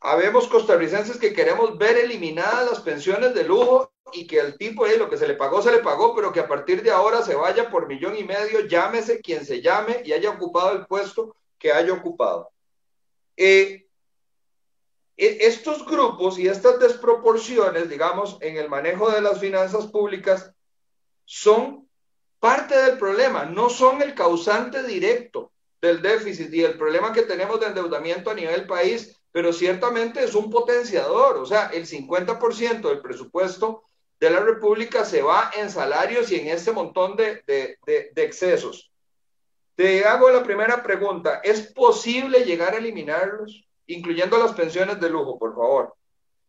Habemos 0.00 0.46
costarricenses 0.46 1.18
que 1.18 1.32
queremos 1.32 1.76
ver 1.76 1.96
eliminadas 1.96 2.70
las 2.70 2.80
pensiones 2.82 3.34
de 3.34 3.42
lujo 3.42 3.92
y 4.12 4.28
que 4.28 4.38
el 4.38 4.56
tipo, 4.56 4.86
eh, 4.86 4.96
lo 4.96 5.10
que 5.10 5.16
se 5.16 5.26
le 5.26 5.34
pagó, 5.34 5.60
se 5.60 5.72
le 5.72 5.78
pagó, 5.78 6.14
pero 6.14 6.32
que 6.32 6.38
a 6.38 6.46
partir 6.46 6.84
de 6.84 6.92
ahora 6.92 7.20
se 7.22 7.34
vaya 7.34 7.68
por 7.68 7.88
millón 7.88 8.16
y 8.16 8.22
medio, 8.22 8.60
llámese 8.60 9.20
quien 9.20 9.44
se 9.44 9.60
llame 9.60 10.02
y 10.04 10.12
haya 10.12 10.30
ocupado 10.30 10.76
el 10.76 10.86
puesto 10.86 11.34
que 11.58 11.72
haya 11.72 11.92
ocupado. 11.92 12.52
Eh, 13.36 13.88
e, 15.16 15.38
estos 15.40 15.84
grupos 15.84 16.38
y 16.38 16.46
estas 16.46 16.78
desproporciones, 16.78 17.90
digamos, 17.90 18.38
en 18.40 18.56
el 18.56 18.68
manejo 18.68 19.10
de 19.10 19.20
las 19.20 19.40
finanzas 19.40 19.88
públicas 19.88 20.52
son 21.24 21.88
parte 22.38 22.80
del 22.80 22.98
problema, 22.98 23.46
no 23.46 23.68
son 23.68 24.00
el 24.00 24.14
causante 24.14 24.84
directo 24.84 25.49
del 25.80 26.02
déficit 26.02 26.52
y 26.52 26.64
el 26.64 26.76
problema 26.76 27.12
que 27.12 27.22
tenemos 27.22 27.58
de 27.60 27.66
endeudamiento 27.66 28.30
a 28.30 28.34
nivel 28.34 28.66
país, 28.66 29.20
pero 29.32 29.52
ciertamente 29.52 30.24
es 30.24 30.34
un 30.34 30.50
potenciador, 30.50 31.38
o 31.38 31.46
sea, 31.46 31.66
el 31.68 31.86
50% 31.86 32.88
del 32.88 33.00
presupuesto 33.00 33.84
de 34.18 34.30
la 34.30 34.40
República 34.40 35.04
se 35.04 35.22
va 35.22 35.50
en 35.56 35.70
salarios 35.70 36.30
y 36.30 36.36
en 36.40 36.48
este 36.48 36.72
montón 36.72 37.16
de, 37.16 37.42
de, 37.46 37.78
de, 37.86 38.22
excesos. 38.22 38.92
Te 39.74 40.04
hago 40.04 40.28
la 40.30 40.42
primera 40.42 40.82
pregunta, 40.82 41.40
¿es 41.42 41.72
posible 41.72 42.44
llegar 42.44 42.74
a 42.74 42.78
eliminarlos, 42.78 43.64
incluyendo 43.86 44.36
las 44.36 44.52
pensiones 44.52 45.00
de 45.00 45.08
lujo, 45.08 45.38
por 45.38 45.54
favor? 45.54 45.94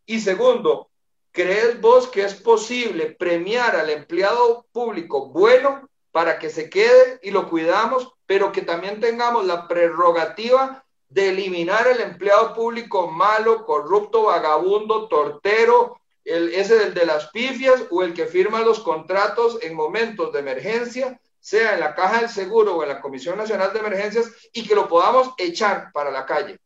Y 0.06 0.20
segundo, 0.20 0.90
¿crees 1.32 1.80
vos 1.80 2.10
que 2.10 2.26
es 2.26 2.34
posible 2.34 3.16
premiar 3.18 3.78
al 3.78 3.90
empleado 3.90 4.66
público 4.74 5.30
bueno 5.30 5.90
para 6.12 6.40
que 6.40 6.50
se 6.50 6.70
quede 6.70 7.20
y 7.22 7.32
lo 7.32 7.50
cuidamos 7.50 8.14
pero 8.32 8.54
que 8.54 8.62
también 8.62 9.02
tengamos 9.02 9.46
la 9.46 9.68
prerrogativa 9.68 10.86
de 11.10 11.32
eliminar 11.32 11.86
el 11.88 12.00
empleado 12.00 12.54
público 12.54 13.12
malo, 13.12 13.66
corrupto, 13.66 14.24
vagabundo, 14.24 15.10
tortero, 15.10 16.00
el, 16.24 16.54
ese 16.54 16.80
del 16.80 16.94
de 16.94 17.06
las 17.06 17.28
pifias 17.32 17.84
o 17.90 18.04
el 18.04 18.14
que 18.14 18.28
firma 18.28 18.62
los 18.62 18.80
contratos 18.80 19.60
en 19.62 19.76
momentos 19.76 20.32
de 20.32 20.40
emergencia, 20.40 21.20
sea 21.42 21.74
en 21.74 21.82
la 21.82 21.94
caja 21.94 22.22
del 22.22 22.30
seguro 22.30 22.78
o 22.78 22.84
en 22.84 22.88
la 22.88 23.02
Comisión 23.02 23.38
Nacional 23.38 23.74
de 23.74 23.80
Emergencias, 23.80 24.32
y 24.54 24.66
que 24.66 24.76
lo 24.76 24.88
podamos 24.88 25.34
echar 25.38 25.92
para 25.92 26.10
la 26.10 26.26
calle. 26.26 26.58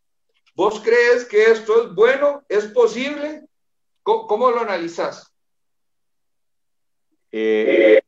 ¿Vos 0.53 0.79
crees 0.81 1.25
que 1.25 1.45
esto 1.45 1.81
es 1.81 1.95
bueno? 1.95 2.43
¿Es 2.47 2.65
posible? 2.65 3.41
¿Cómo, 4.03 4.51
lo 4.51 4.59
analizas? 4.59 5.33
Eh, 7.31 8.04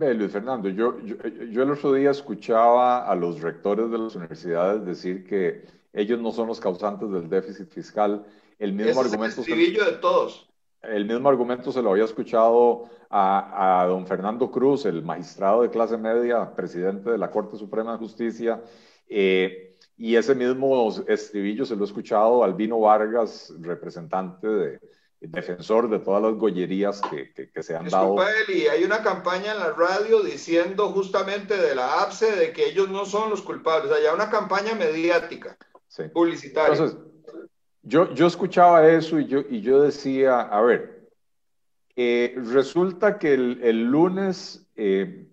Ve, 0.00 0.14
Luis 0.14 0.32
Fernando, 0.32 0.70
yo, 0.70 0.98
yo, 1.00 1.16
yo, 1.18 1.62
el 1.62 1.70
otro 1.70 1.92
día 1.92 2.10
escuchaba 2.10 3.06
a 3.06 3.14
los 3.14 3.42
rectores 3.42 3.90
de 3.90 3.98
las 3.98 4.16
universidades 4.16 4.82
decir 4.86 5.26
que 5.26 5.66
ellos 5.92 6.18
no 6.18 6.32
son 6.32 6.48
los 6.48 6.58
causantes 6.58 7.10
del 7.10 7.28
déficit 7.28 7.68
fiscal. 7.68 8.24
El 8.58 8.72
mismo 8.72 9.02
argumento. 9.02 9.42
Es 9.42 9.48
el 9.48 9.74
de 9.74 9.92
todos. 10.00 10.48
El 10.80 11.04
mismo 11.04 11.28
argumento 11.28 11.70
se 11.70 11.82
lo 11.82 11.90
había 11.90 12.04
escuchado 12.04 12.88
a, 13.10 13.82
a, 13.82 13.86
don 13.88 14.06
Fernando 14.06 14.50
Cruz, 14.50 14.86
el 14.86 15.02
magistrado 15.02 15.60
de 15.60 15.68
clase 15.68 15.98
media, 15.98 16.54
presidente 16.54 17.10
de 17.10 17.18
la 17.18 17.30
Corte 17.30 17.58
Suprema 17.58 17.92
de 17.92 17.98
Justicia, 17.98 18.62
eh, 19.06 19.76
y 19.98 20.16
ese 20.16 20.34
mismo 20.34 20.90
estribillo 21.08 21.66
se 21.66 21.76
lo 21.76 21.82
he 21.82 21.86
escuchado 21.86 22.42
a 22.42 22.46
Albino 22.46 22.80
Vargas, 22.80 23.52
representante 23.60 24.48
de, 24.48 24.80
defensor 25.20 25.90
de 25.90 25.98
todas 25.98 26.22
las 26.22 26.34
gollerías 26.34 27.00
que, 27.02 27.32
que, 27.32 27.62
se 27.62 27.76
han 27.76 27.84
Disculpa, 27.84 28.24
dado. 28.24 28.34
Eli, 28.48 28.66
hay 28.68 28.84
una 28.84 29.02
campaña 29.02 29.52
en 29.52 29.58
la 29.58 29.72
radio 29.72 30.22
diciendo 30.22 30.88
justamente 30.92 31.56
de 31.56 31.74
la 31.74 32.02
APSE 32.02 32.36
de 32.36 32.52
que 32.52 32.68
ellos 32.68 32.88
no 32.88 33.04
son 33.04 33.28
los 33.30 33.42
culpables. 33.42 33.92
Hay 33.92 34.04
una 34.12 34.30
campaña 34.30 34.74
mediática, 34.74 35.56
publicitaria. 36.12 36.72
Entonces, 36.72 36.98
yo, 37.82 38.12
yo 38.14 38.26
escuchaba 38.26 38.88
eso 38.88 39.18
y 39.18 39.26
yo, 39.26 39.40
y 39.48 39.60
yo 39.60 39.82
decía, 39.82 40.40
a 40.40 40.60
ver, 40.62 41.08
eh, 41.96 42.34
resulta 42.36 43.18
que 43.18 43.34
el, 43.34 43.60
el 43.62 43.84
lunes 43.84 44.66
eh, 44.76 45.26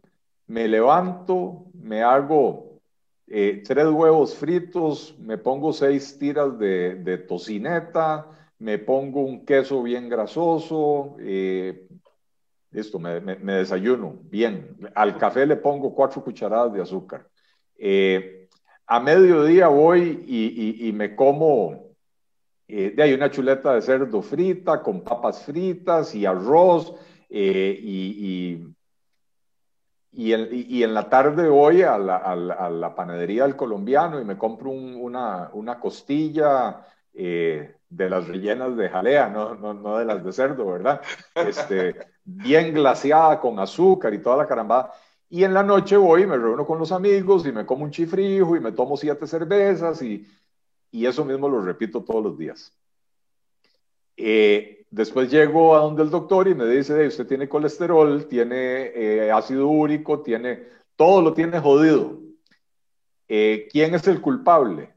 me 0.47 0.67
levanto, 0.67 1.65
me 1.73 2.03
hago 2.03 2.81
eh, 3.27 3.63
tres 3.65 3.87
huevos 3.87 4.35
fritos, 4.35 5.15
me 5.19 5.37
pongo 5.37 5.71
seis 5.73 6.17
tiras 6.17 6.57
de, 6.57 6.95
de 6.95 7.17
tocineta, 7.17 8.27
me 8.59 8.79
pongo 8.79 9.21
un 9.21 9.45
queso 9.45 9.83
bien 9.83 10.09
grasoso, 10.09 11.15
eh, 11.19 11.87
esto, 12.71 12.99
me, 12.99 13.21
desayuno 13.21 14.19
bien. 14.23 14.77
Al 14.95 15.17
café 15.17 15.45
le 15.45 15.55
pongo 15.57 15.93
cuatro 15.93 16.23
cucharadas 16.23 16.73
de 16.73 16.81
azúcar. 16.81 17.27
Eh, 17.77 18.49
a 18.85 18.99
mediodía 18.99 19.67
voy 19.67 20.23
y, 20.27 20.91
me 20.93 21.15
como, 21.15 21.93
eh, 22.67 22.93
de 22.95 23.03
ahí 23.03 23.13
una 23.13 23.31
chuleta 23.31 23.73
de 23.73 23.81
cerdo 23.81 24.21
frita 24.21 24.81
con 24.81 25.01
papas 25.01 25.43
fritas 25.43 26.15
y 26.15 26.25
arroz 26.25 26.93
y, 27.29 28.73
y, 30.11 30.33
en, 30.33 30.93
la 30.93 31.09
tarde 31.09 31.47
voy 31.49 31.81
a 31.83 31.97
la, 31.97 32.93
panadería 32.95 33.43
del 33.43 33.55
colombiano 33.55 34.19
y 34.19 34.25
me 34.25 34.37
compro 34.37 34.71
una, 34.71 35.49
una, 35.53 35.79
costilla 35.79 36.85
de 37.89 38.09
las 38.09 38.27
rellenas 38.27 38.75
de 38.75 38.89
jalea, 38.89 39.29
no, 39.29 39.55
no, 39.55 39.73
no 39.73 39.97
de 39.97 40.05
las 40.05 40.23
de 40.23 40.31
cerdo, 40.31 40.65
¿verdad? 40.65 41.01
Este, 41.35 41.95
bien 42.23 42.73
glaciada 42.73 43.39
con 43.39 43.59
azúcar 43.59 44.13
y 44.13 44.21
toda 44.21 44.37
la 44.37 44.47
carambada. 44.47 44.91
Y 45.29 45.43
en 45.43 45.53
la 45.53 45.63
noche 45.63 45.97
voy, 45.97 46.25
me 46.25 46.37
reúno 46.37 46.65
con 46.65 46.79
los 46.79 46.91
amigos 46.91 47.45
y 47.45 47.51
me 47.51 47.65
como 47.65 47.83
un 47.83 47.91
chifrijo 47.91 48.55
y 48.55 48.59
me 48.59 48.71
tomo 48.71 48.95
siete 48.97 49.27
cervezas 49.27 50.01
y, 50.01 50.25
y 50.91 51.05
eso 51.05 51.25
mismo 51.25 51.49
lo 51.49 51.61
repito 51.61 52.03
todos 52.03 52.23
los 52.23 52.37
días. 52.37 52.73
Eh, 54.15 54.85
después 54.89 55.29
llego 55.29 55.75
a 55.75 55.79
donde 55.79 56.03
el 56.03 56.09
doctor 56.09 56.47
y 56.47 56.55
me 56.55 56.65
dice, 56.65 57.07
usted 57.07 57.27
tiene 57.27 57.47
colesterol, 57.47 58.25
tiene 58.27 58.91
eh, 58.95 59.31
ácido 59.31 59.67
úrico, 59.67 60.21
tiene, 60.21 60.63
todo 60.95 61.21
lo 61.21 61.33
tiene 61.33 61.59
jodido. 61.59 62.19
Eh, 63.27 63.67
¿Quién 63.71 63.93
es 63.95 64.07
el 64.07 64.21
culpable? 64.21 64.96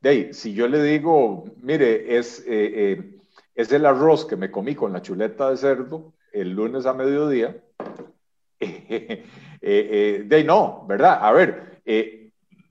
De 0.00 0.32
si 0.32 0.54
yo 0.54 0.68
le 0.68 0.82
digo, 0.82 1.44
mire, 1.62 2.16
es, 2.16 2.40
eh, 2.40 2.44
eh, 2.48 3.18
es 3.54 3.70
el 3.72 3.86
arroz 3.86 4.24
que 4.24 4.36
me 4.36 4.50
comí 4.50 4.74
con 4.74 4.92
la 4.92 5.02
chuleta 5.02 5.50
de 5.50 5.56
cerdo 5.56 6.14
el 6.32 6.50
lunes 6.50 6.86
a 6.86 6.94
mediodía, 6.94 7.56
eh, 8.60 10.24
de 10.26 10.44
no, 10.44 10.84
¿verdad? 10.88 11.18
A 11.22 11.32
ver, 11.32 11.82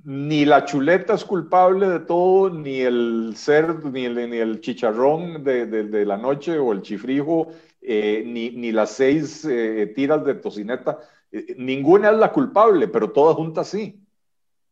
ni 0.05 0.45
la 0.45 0.63
chuleta 0.63 1.15
es 1.15 1.25
culpable 1.25 1.89
de 1.89 1.99
todo, 1.99 2.49
ni 2.49 2.80
el 2.80 3.34
cerdo, 3.36 3.89
ni 3.91 4.05
el, 4.05 4.30
ni 4.30 4.38
el 4.38 4.61
chicharrón 4.61 5.43
de, 5.43 5.65
de, 5.65 6.05
la 6.05 6.17
noche 6.17 6.57
o 6.57 6.71
el 6.71 6.82
chifrijo, 6.82 7.49
ni, 7.82 8.51
ni, 8.51 8.71
las 8.71 8.91
seis 8.91 9.45
tiras 9.93 10.23
de 10.23 10.36
tocineta 10.36 10.99
eh, 11.32 11.55
ninguna 11.57 12.11
es 12.11 12.17
la 12.17 12.32
culpable, 12.32 12.88
pero 12.88 13.11
todas 13.11 13.36
juntas 13.36 13.67
sí. 13.67 14.01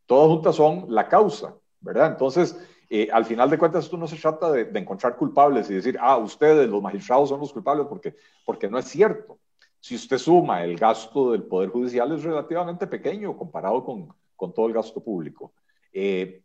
Todas 0.05 0.27
juntas 0.29 0.55
son 0.55 0.85
la 0.89 1.07
causa, 1.07 1.55
¿verdad? 1.79 2.11
Entonces, 2.11 2.57
eh, 2.89 3.09
al 3.11 3.25
final 3.25 3.49
de 3.49 3.57
cuentas, 3.57 3.85
esto 3.85 3.97
no 3.97 4.07
se 4.07 4.17
trata 4.17 4.51
de, 4.51 4.69
encontrar 4.79 5.15
culpables 5.15 5.69
y 5.69 5.75
decir, 5.75 5.97
ah, 5.99 6.17
ustedes, 6.17 6.69
los 6.69 6.81
magistrados, 6.81 7.29
son 7.29 7.39
los 7.39 7.51
culpables, 7.51 7.87
porque, 7.87 8.15
porque 8.45 8.69
no 8.69 8.77
es 8.77 8.85
cierto. 8.85 9.39
Si 9.79 9.95
usted 9.95 10.17
suma, 10.17 10.63
el 10.63 10.77
gasto 10.77 11.31
del 11.31 11.43
Poder 11.43 11.69
Judicial 11.69 12.11
es 12.13 12.23
relativamente 12.23 12.87
pequeño 12.87 13.37
comparado 13.37 13.83
con, 13.83 14.13
con 14.35 14.53
todo 14.53 14.67
el 14.67 14.73
gasto 14.73 15.03
público. 15.03 15.53
Eh, 15.91 16.43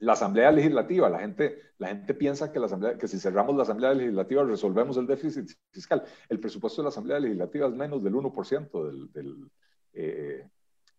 la 0.00 0.14
Asamblea 0.14 0.50
Legislativa, 0.50 1.08
la 1.08 1.20
gente, 1.20 1.58
la 1.78 1.88
gente 1.88 2.14
piensa 2.14 2.50
que, 2.50 3.08
si 3.08 3.18
cerramos 3.18 3.54
la 3.54 3.62
Asamblea 3.62 3.92
Legislativa 3.92 4.44
resolvemos 4.44 4.96
el 4.96 5.06
déficit 5.06 5.50
fiscal. 5.70 6.02
El 6.28 6.40
presupuesto 6.40 6.80
de 6.80 6.84
la 6.84 6.88
Asamblea 6.88 7.20
Legislativa 7.20 7.68
es 7.68 7.74
menos 7.74 8.02
del 8.02 8.14
1% 8.14 8.86
del, 8.86 9.12
del 9.12 9.50
eh, 9.92 10.48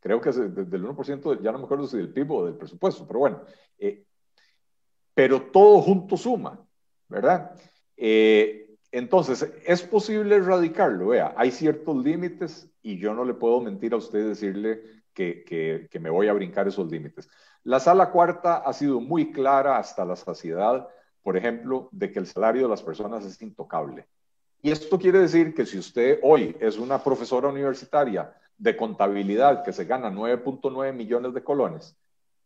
creo 0.02 0.20
que 0.20 0.30
es 0.30 0.36
del 0.38 0.84
1%, 0.84 1.42
ya 1.42 1.52
no 1.52 1.60
me 1.60 1.66
acuerdo 1.66 1.88
si 1.88 1.98
del 1.98 2.12
PIB 2.12 2.32
o 2.32 2.46
del 2.46 2.56
presupuesto, 2.56 3.08
pero 3.08 3.20
bueno, 3.20 3.42
eh, 3.78 4.04
pero 5.14 5.44
todo 5.44 5.82
junto 5.82 6.18
suma, 6.18 6.60
¿verdad? 7.08 7.56
Eh, 7.96 8.76
entonces, 8.92 9.48
es 9.66 9.84
posible 9.84 10.36
erradicarlo, 10.36 11.10
vea, 11.10 11.34
hay 11.38 11.52
ciertos 11.52 11.96
límites 12.04 12.70
y 12.82 12.98
yo 12.98 13.14
no 13.14 13.24
le 13.24 13.36
puedo 13.36 13.62
mentir 13.62 13.94
a 13.94 13.98
usted 13.98 14.28
decirle 14.28 14.82
que, 15.14 15.44
que, 15.44 15.88
que 15.90 16.00
me 16.00 16.10
voy 16.10 16.28
a 16.28 16.34
brincar 16.34 16.68
esos 16.68 16.92
límites. 16.92 17.30
La 17.64 17.80
sala 17.80 18.10
cuarta 18.10 18.58
ha 18.58 18.74
sido 18.74 19.00
muy 19.00 19.32
clara 19.32 19.78
hasta 19.78 20.04
la 20.04 20.16
saciedad, 20.16 20.90
por 21.22 21.38
ejemplo, 21.38 21.90
de 21.92 22.12
que 22.12 22.20
el 22.20 22.26
salario 22.26 22.64
de 22.64 22.70
las 22.70 22.82
personas 22.82 23.24
es 23.24 23.40
intocable. 23.42 24.08
Y 24.64 24.72
esto 24.72 24.98
quiere 24.98 25.20
decir 25.20 25.54
que 25.54 25.66
si 25.66 25.78
usted 25.78 26.20
hoy 26.24 26.56
es 26.60 26.78
una 26.78 27.04
profesora 27.04 27.50
universitaria 27.50 28.34
de 28.62 28.78
contabilidad 28.78 29.64
que 29.64 29.74
se 29.74 29.86
gana 29.86 30.12
9.9 30.12 30.94
millones 30.94 31.34
de 31.34 31.44
colones, 31.44 31.98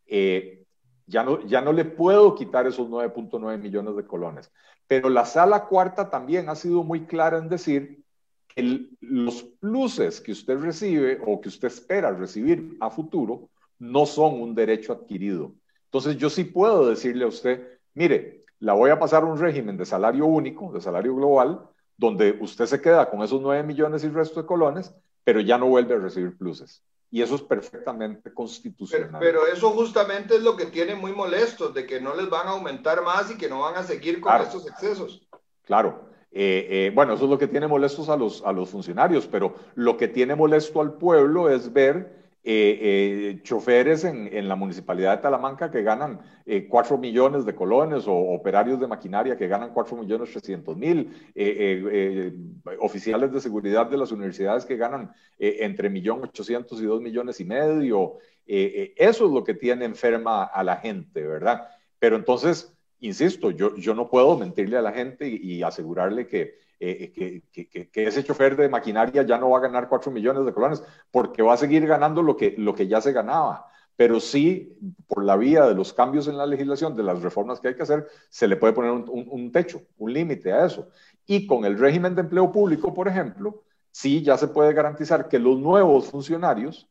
eh, 0.07 0.63
ya, 1.05 1.23
no, 1.23 1.45
ya 1.45 1.59
no 1.59 1.73
le 1.73 1.83
puedo 1.83 2.35
quitar 2.35 2.65
esos 2.67 2.87
9.9 2.87 3.57
millones 3.57 3.97
de 3.97 4.07
colones. 4.07 4.49
Pero 4.87 5.09
la 5.09 5.25
sala 5.25 5.65
cuarta 5.65 6.09
también 6.09 6.47
ha 6.47 6.55
sido 6.55 6.83
muy 6.83 7.05
clara 7.05 7.37
en 7.37 7.49
decir 7.49 8.01
que 8.47 8.87
los 9.01 9.43
pluses 9.43 10.21
que 10.21 10.31
usted 10.31 10.57
recibe 10.57 11.19
o 11.25 11.41
que 11.41 11.49
usted 11.49 11.67
espera 11.67 12.11
recibir 12.11 12.77
a 12.79 12.89
futuro 12.89 13.49
no 13.77 14.05
son 14.05 14.41
un 14.41 14.55
derecho 14.55 14.93
adquirido. 14.93 15.53
Entonces 15.85 16.15
yo 16.15 16.29
sí 16.29 16.45
puedo 16.45 16.87
decirle 16.87 17.25
a 17.25 17.27
usted, 17.27 17.79
mire, 17.93 18.45
la 18.59 18.71
voy 18.71 18.89
a 18.89 18.99
pasar 18.99 19.23
a 19.23 19.25
un 19.25 19.37
régimen 19.37 19.75
de 19.75 19.85
salario 19.85 20.25
único, 20.25 20.71
de 20.71 20.79
salario 20.79 21.13
global, 21.13 21.67
donde 21.97 22.37
usted 22.39 22.67
se 22.67 22.79
queda 22.79 23.09
con 23.09 23.21
esos 23.21 23.41
9 23.41 23.63
millones 23.63 24.05
y 24.05 24.07
resto 24.07 24.41
de 24.41 24.47
colones, 24.47 24.95
pero 25.25 25.41
ya 25.41 25.57
no 25.57 25.65
vuelve 25.65 25.95
a 25.95 25.99
recibir 25.99 26.37
pluses. 26.37 26.81
Y 27.11 27.21
eso 27.21 27.35
es 27.35 27.41
perfectamente 27.41 28.33
constitucional. 28.33 29.19
Pero, 29.19 29.45
eso 29.47 29.71
justamente 29.71 30.35
es 30.35 30.43
lo 30.43 30.55
que 30.55 30.65
tiene 30.65 30.95
muy 30.95 31.11
molestos, 31.11 31.73
de 31.73 31.85
que 31.85 31.99
no 31.99 32.15
les 32.15 32.29
van 32.29 32.47
a 32.47 32.51
aumentar 32.51 33.03
más 33.03 33.31
y 33.31 33.37
que 33.37 33.49
no 33.49 33.61
van 33.61 33.75
a 33.75 33.83
seguir 33.83 34.21
con 34.21 34.39
estos 34.41 34.67
excesos. 34.67 35.27
Claro. 35.63 36.09
Eh, 36.31 36.67
eh, 36.69 36.91
bueno, 36.93 37.13
eso 37.13 37.23
es 37.23 37.29
lo 37.29 37.37
que 37.37 37.47
tiene 37.47 37.67
molestos 37.67 38.09
a 38.09 38.17
los, 38.17 38.43
a 38.45 38.51
los 38.51 38.69
funcionarios, 38.69 39.25
pero 39.27 39.55
lo 39.75 39.97
que 39.97 40.07
tiene 40.07 40.35
molesto 40.35 40.81
al 40.81 40.93
pueblo 40.93 41.49
es 41.49 41.71
ver 41.71 42.24
eh, 42.47 42.77
eh, 42.79 43.39
choferes 43.41 44.03
en, 44.03 44.47
la 44.47 44.55
municipalidad 44.55 45.15
de 45.15 45.23
Talamanca 45.23 45.71
que 45.71 45.81
ganan 45.81 46.19
eh, 46.45 46.67
4 46.69 46.95
millones 46.99 47.43
de 47.43 47.55
colones 47.55 48.05
o 48.07 48.13
operarios 48.13 48.79
de 48.79 48.85
maquinaria 48.85 49.35
que 49.35 49.47
ganan 49.47 49.73
4 49.73 49.97
millones 49.97 50.29
300 50.29 50.77
mil, 50.77 51.31
eh, 51.33 52.31
oficiales 52.79 53.33
de 53.33 53.41
seguridad 53.41 53.87
de 53.87 53.97
las 53.97 54.11
universidades 54.11 54.63
que 54.63 54.77
ganan 54.77 55.11
entre 55.39 55.89
1.800.000 55.89 56.83
y 56.83 56.85
2 56.85 57.01
millones 57.01 57.39
y 57.39 57.45
medio. 57.45 58.17
eso 58.45 59.25
es 59.25 59.31
lo 59.31 59.43
que 59.43 59.55
tiene 59.55 59.85
enferma 59.85 60.43
a 60.43 60.63
la 60.63 60.77
gente, 60.77 61.25
¿verdad? 61.25 61.67
Pero 61.97 62.15
entonces, 62.15 62.77
insisto, 62.99 63.49
yo, 63.49 63.71
no 63.95 64.07
puedo 64.07 64.37
mentirle 64.37 64.77
a 64.77 64.83
la 64.83 64.91
gente 64.91 65.27
y 65.27 65.63
asegurarle 65.63 66.27
que 66.27 66.59
eh, 66.79 67.11
que, 67.13 67.67
que, 67.67 67.89
que, 67.89 68.07
ese 68.07 68.23
chofer 68.23 68.55
de 68.55 68.69
maquinaria 68.69 69.23
ya 69.23 69.37
no 69.37 69.49
va 69.49 69.59
a 69.59 69.61
ganar 69.61 69.87
4 69.87 70.11
millones 70.11 70.45
de 70.45 70.53
colones, 70.53 70.83
porque 71.11 71.41
va 71.41 71.53
a 71.53 71.57
seguir 71.57 71.85
ganando 71.87 72.21
lo 72.21 72.35
que, 72.35 72.55
lo 72.57 72.75
que 72.75 72.87
ya 72.87 73.01
se 73.01 73.13
ganaba. 73.13 73.67
Pero 73.95 74.19
sí, 74.19 74.77
por 75.07 75.23
la 75.23 75.37
vía 75.37 75.65
de 75.65 75.73
los 75.73 75.93
cambios 75.93 76.27
en 76.27 76.37
la 76.37 76.45
legislación, 76.45 76.95
de 76.95 77.03
las 77.03 77.21
reformas 77.21 77.59
que 77.59 77.69
hay 77.69 77.75
que 77.75 77.83
hacer, 77.83 78.05
se 78.29 78.47
le 78.47 78.57
puede 78.57 78.73
poner 78.73 78.91
un, 78.91 79.05
un, 79.07 79.51
techo, 79.51 79.81
un 79.97 80.11
límite 80.11 80.51
a 80.51 80.65
eso. 80.65 80.89
Y 81.25 81.47
con 81.47 81.63
el 81.63 81.79
régimen 81.79 82.13
de 82.13 82.21
empleo 82.21 82.51
público, 82.51 82.93
por 82.93 83.07
ejemplo, 83.07 83.63
sí 83.91 84.21
ya 84.21 84.37
se 84.37 84.49
puede 84.49 84.73
garantizar 84.73 85.29
que 85.29 85.39
los 85.39 85.57
nuevos 85.57 86.07
funcionarios 86.11 86.89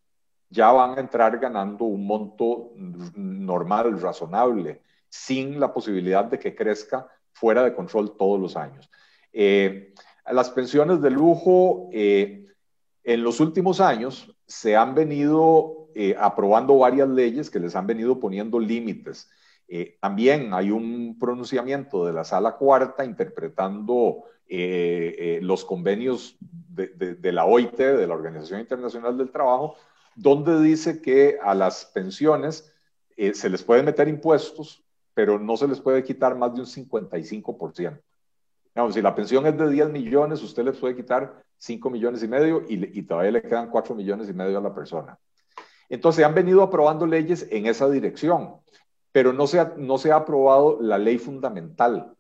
ya 0.49 0.72
van 0.72 0.97
a 0.97 1.01
entrar 1.01 1.39
ganando 1.39 1.85
un 1.85 2.07
monto 2.07 2.72
normal, 3.14 4.01
razonable, 4.01 4.82
sin 5.09 5.61
la 5.61 5.72
posibilidad 5.72 6.24
de 6.24 6.39
que 6.39 6.55
crezca 6.55 7.07
fuera 7.32 7.62
de 7.62 7.74
control 7.74 8.16
todos 8.16 8.41
los 8.41 8.57
años. 8.57 8.91
Eh, 9.37 9.93
las 10.30 10.49
pensiones 10.51 11.03
de 11.03 11.11
lujo, 11.11 11.91
eh, 11.93 12.47
en 13.03 13.22
los 13.24 13.41
últimos 13.41 13.80
años 13.80 14.32
se 14.47 14.76
han 14.76 14.95
venido 14.95 15.89
eh, 15.95 16.14
aprobando 16.18 16.78
varias 16.78 17.09
leyes 17.09 17.51
que 17.51 17.59
les 17.59 17.74
han 17.74 17.87
venido 17.87 18.18
poniendo 18.18 18.59
límites. 18.59 19.28
también 20.01 20.55
hay 20.55 20.70
un 20.70 21.18
pronunciamiento 21.18 22.07
de 22.07 22.12
la 22.12 22.22
sala 22.22 22.57
cuarta 22.57 23.05
interpretando 23.05 24.24
los 24.47 25.64
convenios 25.64 26.37
de, 26.41 27.32
la 27.32 27.45
OIT, 27.45 27.76
de 27.76 28.07
la 28.07 28.14
Organización 28.14 28.61
Internacional 28.61 29.16
del 29.18 29.32
Trabajo, 29.32 29.74
donde 30.14 30.61
dice 30.61 31.01
que 31.03 31.39
a 31.43 31.55
las 31.55 31.87
pensiones 31.87 32.72
se 33.16 33.51
les 33.51 33.62
puede 33.64 33.82
meter 33.82 34.07
impuestos, 34.07 34.85
pero 35.12 35.39
no 35.41 35.57
se 35.57 35.66
les 35.66 35.80
puede 35.80 36.05
quitar 36.05 36.37
más 36.37 36.55
de 36.55 36.61
un 36.61 36.66
55% 36.66 37.99
si 38.91 39.03
la 39.03 39.14
pensión 39.14 39.47
es 39.47 39.57
de 39.57 39.70
10 39.70 39.91
millones, 39.91 40.43
usted 40.43 40.64
le 40.64 40.72
puede 40.72 40.97
quitar 40.97 41.43
5 41.59 41.91
millones 41.91 42.22
y 42.22 42.29
medio 42.29 42.64
y, 42.68 43.03
todavía 43.03 43.31
le 43.31 43.43
quedan 43.43 43.70
4 43.70 43.95
millones 43.95 44.29
y 44.29 44.35
medio 44.35 44.59
a 44.59 44.62
la 44.62 44.75
persona. 44.75 45.18
Entonces, 45.89 46.25
han 46.25 46.35
venido 46.35 46.62
aprobando 46.62 47.07
leyes 47.07 47.47
en 47.51 47.66
esa 47.66 47.89
dirección, 47.89 48.57
pero 49.12 49.33
no 49.33 49.47
se 49.47 49.61
ha, 49.61 49.75
no 49.77 49.99
se 49.99 50.11
ha 50.11 50.16
aprobado 50.16 50.79
la 50.81 50.99
ley 50.99 51.18
fundamental, 51.18 52.14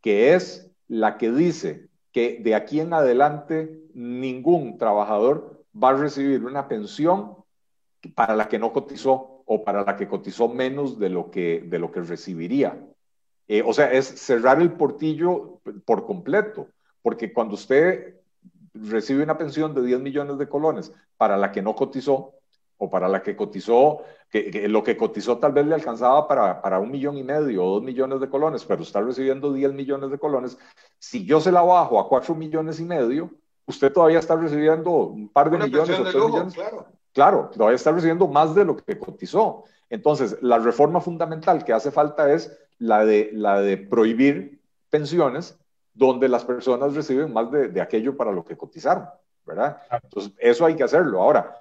que 0.00 0.34
es 0.34 0.70
la 0.88 1.16
que 1.16 1.30
dice 1.30 1.88
que 2.12 2.40
de 2.42 2.54
aquí 2.54 2.80
en 2.80 2.92
adelante 2.92 3.80
ningún 3.94 4.78
trabajador 4.78 5.64
va 5.72 5.90
a 5.90 5.96
recibir 5.96 6.44
una 6.44 6.66
pensión 6.66 7.36
para 8.14 8.34
la 8.34 8.48
que 8.48 8.58
no 8.58 8.72
cotizó 8.72 9.42
o 9.46 9.62
para 9.64 9.84
la 9.84 9.96
que 9.96 10.08
cotizó 10.08 10.48
menos 10.48 10.98
de 10.98 11.08
lo 11.08 11.30
que, 11.30 11.64
de 11.66 11.78
lo 11.78 11.92
que 11.92 12.00
recibiría. 12.00 12.80
Eh, 13.52 13.64
o 13.66 13.72
sea, 13.72 13.90
es 13.90 14.06
cerrar 14.06 14.62
el 14.62 14.70
portillo 14.74 15.58
por 15.84 16.06
completo, 16.06 16.68
porque 17.02 17.32
cuando 17.32 17.54
usted 17.54 18.14
recibe 18.74 19.24
una 19.24 19.36
pensión 19.36 19.74
de 19.74 19.82
10 19.82 19.98
millones 19.98 20.38
de 20.38 20.48
colones 20.48 20.92
para 21.16 21.36
la 21.36 21.50
que 21.50 21.60
no 21.60 21.74
cotizó, 21.74 22.34
o 22.78 22.88
para 22.88 23.08
la 23.08 23.24
que 23.24 23.34
cotizó, 23.34 24.04
que, 24.30 24.68
lo 24.68 24.84
que 24.84 24.96
cotizó 24.96 25.38
tal 25.38 25.50
vez 25.50 25.66
le 25.66 25.74
alcanzaba 25.74 26.28
para, 26.28 26.62
para, 26.62 26.78
un 26.78 26.92
millón 26.92 27.16
y 27.16 27.24
medio 27.24 27.64
o 27.64 27.74
dos 27.74 27.82
millones 27.82 28.20
de 28.20 28.30
colones, 28.30 28.64
pero 28.64 28.82
está 28.82 29.00
recibiendo 29.00 29.52
10 29.52 29.72
millones 29.72 30.12
de 30.12 30.18
colones, 30.20 30.56
si 31.00 31.24
yo 31.24 31.40
se 31.40 31.50
la 31.50 31.62
bajo 31.62 31.98
a 31.98 32.08
4 32.08 32.36
millones 32.36 32.78
y 32.78 32.84
medio, 32.84 33.32
usted 33.66 33.92
todavía 33.92 34.20
está 34.20 34.36
recibiendo 34.36 34.90
un 34.90 35.28
par 35.28 35.50
de 35.50 35.58
millones 35.58 35.98
o 35.98 36.02
tres 36.04 36.14
millones. 36.14 36.54
Claro. 36.54 36.86
claro, 37.12 37.50
todavía 37.52 37.74
está 37.74 37.90
recibiendo 37.90 38.28
más 38.28 38.54
de 38.54 38.64
lo 38.64 38.76
que 38.76 38.96
cotizó. 38.96 39.64
Entonces, 39.88 40.38
la 40.40 40.60
reforma 40.60 41.00
fundamental 41.00 41.64
que 41.64 41.72
hace 41.72 41.90
falta 41.90 42.32
es 42.32 42.56
la 42.80 43.04
de, 43.04 43.30
la 43.32 43.60
de 43.60 43.76
prohibir 43.76 44.60
pensiones 44.88 45.56
donde 45.94 46.28
las 46.28 46.44
personas 46.44 46.94
reciben 46.94 47.32
más 47.32 47.50
de, 47.52 47.80
aquello 47.80 48.16
para 48.16 48.32
lo 48.32 48.44
que 48.44 48.56
cotizaron, 48.56 49.06
¿verdad? 49.44 49.80
Entonces, 50.02 50.32
eso 50.38 50.64
hay 50.64 50.74
que 50.74 50.82
hacerlo. 50.82 51.22
Ahora, 51.22 51.56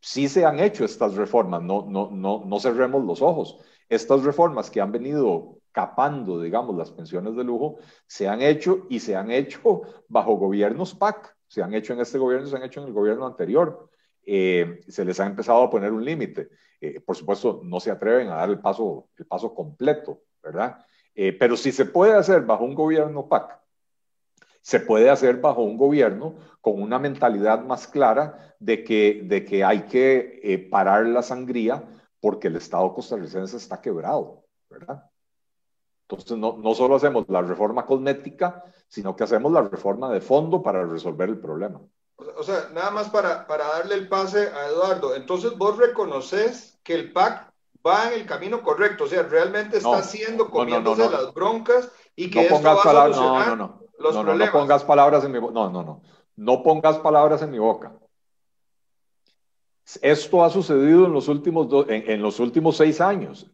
sí 0.00 0.28
se 0.28 0.44
han 0.44 0.58
hecho 0.60 0.84
estas 0.84 1.14
reformas, 1.14 1.62
no, 1.62 1.86
no, 1.88 2.10
no, 2.10 2.42
no 2.44 2.60
cerremos 2.60 3.04
los 3.04 3.22
ojos. 3.22 3.58
Estas 3.88 4.24
reformas 4.24 4.70
que 4.70 4.80
han 4.80 4.90
venido 4.90 5.58
capando, 5.70 6.40
digamos, 6.40 6.76
las 6.76 6.90
pensiones 6.90 7.36
de 7.36 7.44
lujo, 7.44 7.76
se 8.06 8.28
han 8.28 8.42
hecho 8.42 8.86
y 8.88 8.98
se 8.98 9.14
han 9.14 9.30
hecho 9.30 9.82
bajo 10.08 10.34
gobiernos 10.36 10.94
PAC. 10.94 11.36
Se 11.46 11.62
han 11.62 11.74
hecho 11.74 11.92
en 11.92 12.00
este 12.00 12.18
gobierno, 12.18 12.48
se 12.48 12.56
han 12.56 12.64
hecho 12.64 12.80
en 12.80 12.88
el 12.88 12.92
gobierno 12.92 13.26
anterior. 13.26 13.88
Eh, 14.24 14.80
se 14.88 15.04
les 15.04 15.20
ha 15.20 15.26
empezado 15.26 15.62
a 15.62 15.70
poner 15.70 15.92
un 15.92 16.04
límite. 16.04 16.48
Eh, 16.80 17.00
por 17.00 17.14
supuesto, 17.14 17.60
no 17.62 17.78
se 17.78 17.92
atreven 17.92 18.28
a 18.28 18.36
dar 18.36 18.50
el 18.50 18.58
paso, 18.58 19.08
el 19.16 19.26
paso 19.26 19.54
completo, 19.54 20.22
¿verdad? 20.46 20.78
Eh, 21.14 21.32
pero 21.32 21.56
si 21.56 21.72
se 21.72 21.86
puede 21.86 22.14
hacer 22.14 22.42
bajo 22.42 22.64
un 22.64 22.74
gobierno 22.74 23.28
PAC, 23.28 23.58
se 24.62 24.80
puede 24.80 25.10
hacer 25.10 25.40
bajo 25.40 25.62
un 25.62 25.76
gobierno 25.76 26.36
con 26.60 26.80
una 26.80 26.98
mentalidad 26.98 27.64
más 27.64 27.88
clara 27.88 28.54
de 28.58 28.84
que, 28.84 29.22
de 29.24 29.44
que 29.44 29.64
hay 29.64 29.82
que 29.82 30.40
eh, 30.42 30.58
parar 30.58 31.06
la 31.06 31.22
sangría 31.22 31.82
porque 32.20 32.48
el 32.48 32.56
Estado 32.56 32.92
costarricense 32.94 33.56
está 33.56 33.80
quebrado, 33.80 34.44
¿verdad? 34.70 35.04
Entonces, 36.08 36.38
no, 36.38 36.56
no 36.56 36.74
solo 36.74 36.96
hacemos 36.96 37.24
la 37.28 37.42
reforma 37.42 37.84
cosmética, 37.84 38.62
sino 38.86 39.16
que 39.16 39.24
hacemos 39.24 39.52
la 39.52 39.62
reforma 39.62 40.12
de 40.12 40.20
fondo 40.20 40.62
para 40.62 40.84
resolver 40.84 41.28
el 41.28 41.38
problema. 41.38 41.80
o 42.36 42.42
sea, 42.42 42.68
nada 42.72 42.90
más 42.92 43.10
para, 43.10 43.46
para 43.46 43.66
darle 43.66 43.96
el 43.96 44.08
pase 44.08 44.48
a 44.48 44.68
Eduardo. 44.68 45.16
Entonces, 45.16 45.56
vos 45.58 45.76
reconoces 45.76 46.78
que 46.84 46.94
el 46.94 47.12
PAC 47.12 47.45
va 47.86 48.08
en 48.08 48.20
el 48.20 48.26
camino 48.26 48.62
correcto, 48.62 49.04
o 49.04 49.06
sea, 49.06 49.22
realmente 49.22 49.76
está 49.76 49.90
no, 49.90 49.94
haciendo, 49.94 50.50
comiéndose 50.50 51.04
no, 51.04 51.10
no, 51.10 51.22
las 51.22 51.34
broncas 51.34 51.90
y 52.14 52.30
que 52.30 52.46
esto 52.46 52.62
va 52.62 52.72
a 52.72 52.82
solucionar 52.82 53.48
no, 53.48 53.56
no, 53.56 53.80
los 53.98 54.16
problemas. 54.16 54.54
No 54.54 54.60
pongas 54.60 54.84
palabras 54.84 55.24
en 55.24 55.32
mi 55.32 55.38
boca, 55.38 55.54
no, 55.54 55.70
no, 55.70 55.82
no, 55.82 56.02
no 56.36 56.62
pongas 56.62 56.98
palabras 56.98 57.42
en 57.42 57.50
mi 57.50 57.58
boca. 57.58 57.94
Esto 60.02 60.44
ha 60.44 60.50
sucedido 60.50 61.06
en 61.06 61.12
los 61.12 61.28
últimos, 61.28 61.68
do, 61.68 61.88
en, 61.88 62.10
en 62.10 62.20
los 62.20 62.40
últimos 62.40 62.76
seis 62.76 63.00
años. 63.00 63.46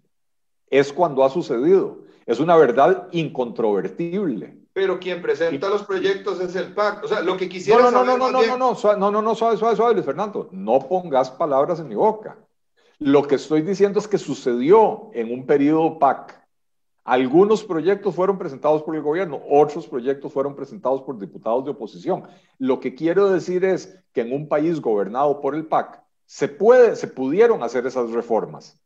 Es 0.71 0.93
cuando 0.93 1.25
ha 1.25 1.29
sucedido. 1.29 1.99
Es 2.25 2.41
una 2.41 2.57
verdad 2.57 3.09
incontrovertible 3.13 4.63
pero 4.73 4.99
quien 4.99 5.21
presenta 5.21 5.69
los 5.69 5.83
proyectos 5.83 6.41
es 6.41 6.57
el 6.57 6.73
PAC. 6.73 7.05
O 7.05 7.09
sea, 7.09 7.21
lo 7.21 7.37
que 7.37 7.49
quisiera 7.49 7.83
no, 7.83 7.91
no, 7.91 7.99
saber 7.99 8.07
No, 8.07 8.17
no, 8.17 8.33
no, 8.33 8.57
no, 8.57 8.97
no, 8.97 9.11
no, 9.11 9.23
no, 9.23 9.35
suave, 9.35 9.57
suave, 9.57 9.77
suave, 9.77 9.95
Luis 9.95 10.07
Fernando. 10.07 10.49
No 10.51 10.79
pongas 10.89 11.31
palabras 11.31 11.81
en 11.81 11.89
mi 11.89 11.95
boca. 11.95 12.39
Lo 13.05 13.27
que 13.27 13.35
estoy 13.35 13.63
diciendo 13.63 13.99
es 13.99 14.07
que 14.07 14.17
sucedió 14.17 15.11
en 15.13 15.33
un 15.33 15.45
periodo 15.45 15.99
PAC. 15.99 16.41
Algunos 17.03 17.65
proyectos 17.65 18.15
fueron 18.15 18.39
presentados 18.39 18.85
por 18.85 18.95
el 18.95 19.03
gobierno, 19.03 19.41
otros 19.51 19.89
proyectos 19.89 20.33
fueron 20.33 20.55
presentados 20.55 21.03
por 21.03 21.19
diputados 21.19 21.65
de 21.65 21.73
oposición. 21.73 22.23
Lo 22.59 22.79
que 22.79 22.95
quiero 22.95 23.29
decir 23.29 23.65
es 23.65 23.99
que 24.13 24.21
en 24.21 24.33
un 24.33 24.47
país 24.47 24.81
gobernado 24.81 25.41
por 25.41 25.57
el 25.57 25.67
PAC 25.67 26.01
se 26.27 26.47
puede, 26.47 26.95
se 26.95 27.09
pudieron 27.09 27.65
hacer 27.65 27.85
esas 27.89 28.09
reformas. 28.13 28.81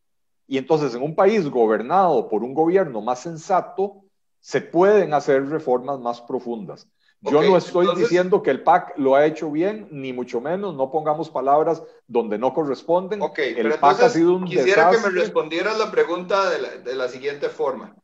Y 0.47 0.57
entonces 0.57 0.95
en 0.95 1.03
un 1.03 1.14
país 1.14 1.51
gobernado 1.51 2.27
por 2.31 2.43
un 2.43 2.55
gobierno 2.55 3.03
más 3.03 3.21
sensato, 3.21 4.05
se 4.41 4.62
pueden 4.62 5.12
hacer 5.12 5.47
reformas 5.51 6.01
más 6.01 6.23
profundas. 6.23 6.89
Yo 7.23 7.43
no 7.43 7.57
estoy 7.57 7.89
diciendo 7.97 8.43
que 8.43 8.51
el 8.51 8.62
PAC 8.62 8.95
lo 8.99 9.14
ha 9.14 9.27
hecho 9.27 9.51
bien, 9.51 9.89
ni 9.91 10.12
mucho 10.12 10.41
menos, 10.41 10.75
no 10.75 10.91
pongamos 10.91 11.31
palabras 11.31 11.83
donde 12.07 12.39
no 12.39 12.53
corresponden. 12.53 13.23
Ok, 13.23 13.39
el 13.39 13.79
PAC 13.79 14.03
ha 14.03 14.09
sido 14.11 14.35
un 14.35 14.45
quisiera 14.45 14.91
que 14.91 14.99
me 14.99 15.11
respondieras 15.11 15.79
la 15.79 15.91
pregunta 15.91 16.51
de 16.51 16.59
la, 16.61 16.69
de 16.77 16.95
la, 16.95 17.09
siguiente 17.09 17.49
forma. 17.49 17.97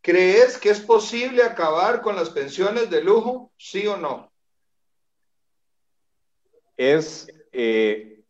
¿Crees 0.00 0.56
que 0.56 0.70
es 0.70 0.80
posible 0.80 1.42
acabar 1.42 2.00
con 2.00 2.16
las 2.16 2.30
pensiones 2.30 2.88
de 2.88 3.02
lujo, 3.02 3.50
sí 3.58 3.86
o 3.86 3.96
no? 3.96 4.30
Es, 6.76 7.26
eh, 7.52 8.22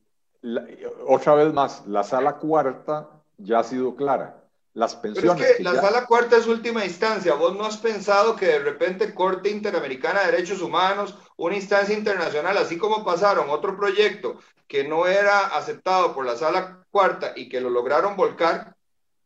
otra 1.06 1.34
vez 1.34 1.52
más, 1.52 1.86
la 1.86 2.02
sala 2.02 2.38
cuarta 2.38 3.10
ya 3.36 3.60
ha 3.60 3.64
sido 3.64 3.94
clara 3.94 4.37
las 4.78 4.94
pensiones. 4.94 5.34
Pero 5.36 5.50
es 5.50 5.56
que, 5.56 5.62
la 5.62 5.74
sala 5.74 6.06
cuarta 6.06 6.36
es 6.36 6.46
última 6.46 6.84
instancia. 6.84 7.34
¿Vos 7.34 7.56
no 7.56 7.64
has 7.64 7.78
pensado 7.78 8.36
que 8.36 8.46
de 8.46 8.58
repente 8.60 9.12
Corte 9.12 9.50
Interamericana 9.50 10.20
de 10.20 10.30
Derechos 10.30 10.62
Humanos, 10.62 11.16
una 11.36 11.56
instancia 11.56 11.96
internacional, 11.96 12.56
así 12.56 12.78
como 12.78 13.04
pasaron 13.04 13.50
otro 13.50 13.76
proyecto 13.76 14.38
que 14.68 14.84
no 14.84 15.06
era 15.06 15.48
aceptado 15.48 16.14
por 16.14 16.24
la 16.24 16.36
sala 16.36 16.84
cuarta 16.90 17.32
y 17.34 17.48
que 17.48 17.60
lo 17.60 17.70
lograron 17.70 18.16
volcar, 18.16 18.76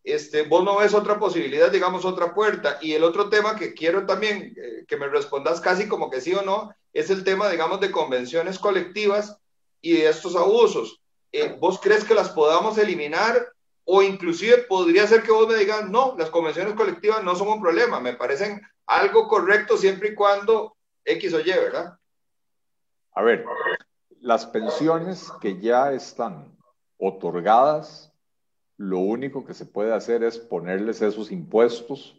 este, 0.04 0.42
vos 0.42 0.64
no 0.64 0.78
ves 0.78 0.94
otra 0.94 1.18
posibilidad, 1.18 1.70
digamos, 1.70 2.06
otra 2.06 2.32
puerta. 2.32 2.78
Y 2.80 2.94
el 2.94 3.04
otro 3.04 3.28
tema 3.28 3.54
que 3.54 3.74
quiero 3.74 4.06
también 4.06 4.54
eh, 4.56 4.86
que 4.88 4.96
me 4.96 5.08
respondas 5.08 5.60
casi 5.60 5.86
como 5.86 6.08
que 6.08 6.22
sí 6.22 6.32
o 6.32 6.42
no, 6.42 6.74
es 6.94 7.10
el 7.10 7.24
tema, 7.24 7.50
digamos, 7.50 7.78
de 7.80 7.90
convenciones 7.90 8.58
colectivas 8.58 9.36
y 9.82 9.98
de 9.98 10.08
estos 10.08 10.34
abusos. 10.34 11.02
Eh, 11.30 11.56
¿Vos 11.60 11.78
crees 11.78 12.04
que 12.04 12.14
las 12.14 12.30
podamos 12.30 12.78
eliminar 12.78 13.51
o 13.84 14.02
inclusive 14.02 14.58
podría 14.68 15.06
ser 15.06 15.22
que 15.22 15.32
vos 15.32 15.48
me 15.48 15.56
digas, 15.56 15.88
no, 15.88 16.14
las 16.16 16.30
convenciones 16.30 16.74
colectivas 16.74 17.22
no 17.24 17.34
son 17.34 17.48
un 17.48 17.60
problema, 17.60 18.00
me 18.00 18.14
parecen 18.14 18.60
algo 18.86 19.28
correcto 19.28 19.76
siempre 19.76 20.10
y 20.10 20.14
cuando 20.14 20.76
X 21.04 21.34
o 21.34 21.40
Y, 21.40 21.44
¿verdad? 21.44 21.98
A 23.14 23.22
ver, 23.22 23.44
las 24.20 24.46
pensiones 24.46 25.30
que 25.40 25.60
ya 25.60 25.92
están 25.92 26.56
otorgadas, 26.96 28.12
lo 28.76 28.98
único 28.98 29.44
que 29.44 29.54
se 29.54 29.66
puede 29.66 29.92
hacer 29.92 30.22
es 30.22 30.38
ponerles 30.38 31.02
esos 31.02 31.30
impuestos, 31.32 32.16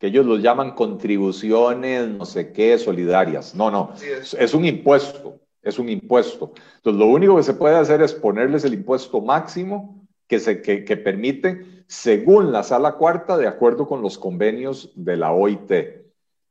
que 0.00 0.08
ellos 0.08 0.26
los 0.26 0.42
llaman 0.42 0.74
contribuciones, 0.74 2.08
no 2.08 2.24
sé 2.24 2.52
qué, 2.52 2.78
solidarias. 2.78 3.54
No, 3.54 3.70
no, 3.70 3.92
es. 3.94 4.34
es 4.34 4.54
un 4.54 4.64
impuesto, 4.64 5.38
es 5.62 5.78
un 5.78 5.88
impuesto. 5.88 6.52
Entonces, 6.76 6.98
lo 6.98 7.06
único 7.06 7.36
que 7.36 7.42
se 7.42 7.54
puede 7.54 7.76
hacer 7.76 8.02
es 8.02 8.12
ponerles 8.12 8.64
el 8.64 8.74
impuesto 8.74 9.20
máximo 9.20 10.03
que, 10.34 10.40
se, 10.40 10.84
que, 10.84 10.96
permiten, 10.96 11.84
según 11.86 12.50
la 12.50 12.62
sala 12.62 12.94
cuarta, 12.94 13.36
de 13.36 13.46
acuerdo 13.46 13.86
con 13.86 14.02
los 14.02 14.18
convenios 14.18 14.90
de 14.96 15.16
la 15.16 15.32
OIT. 15.32 16.03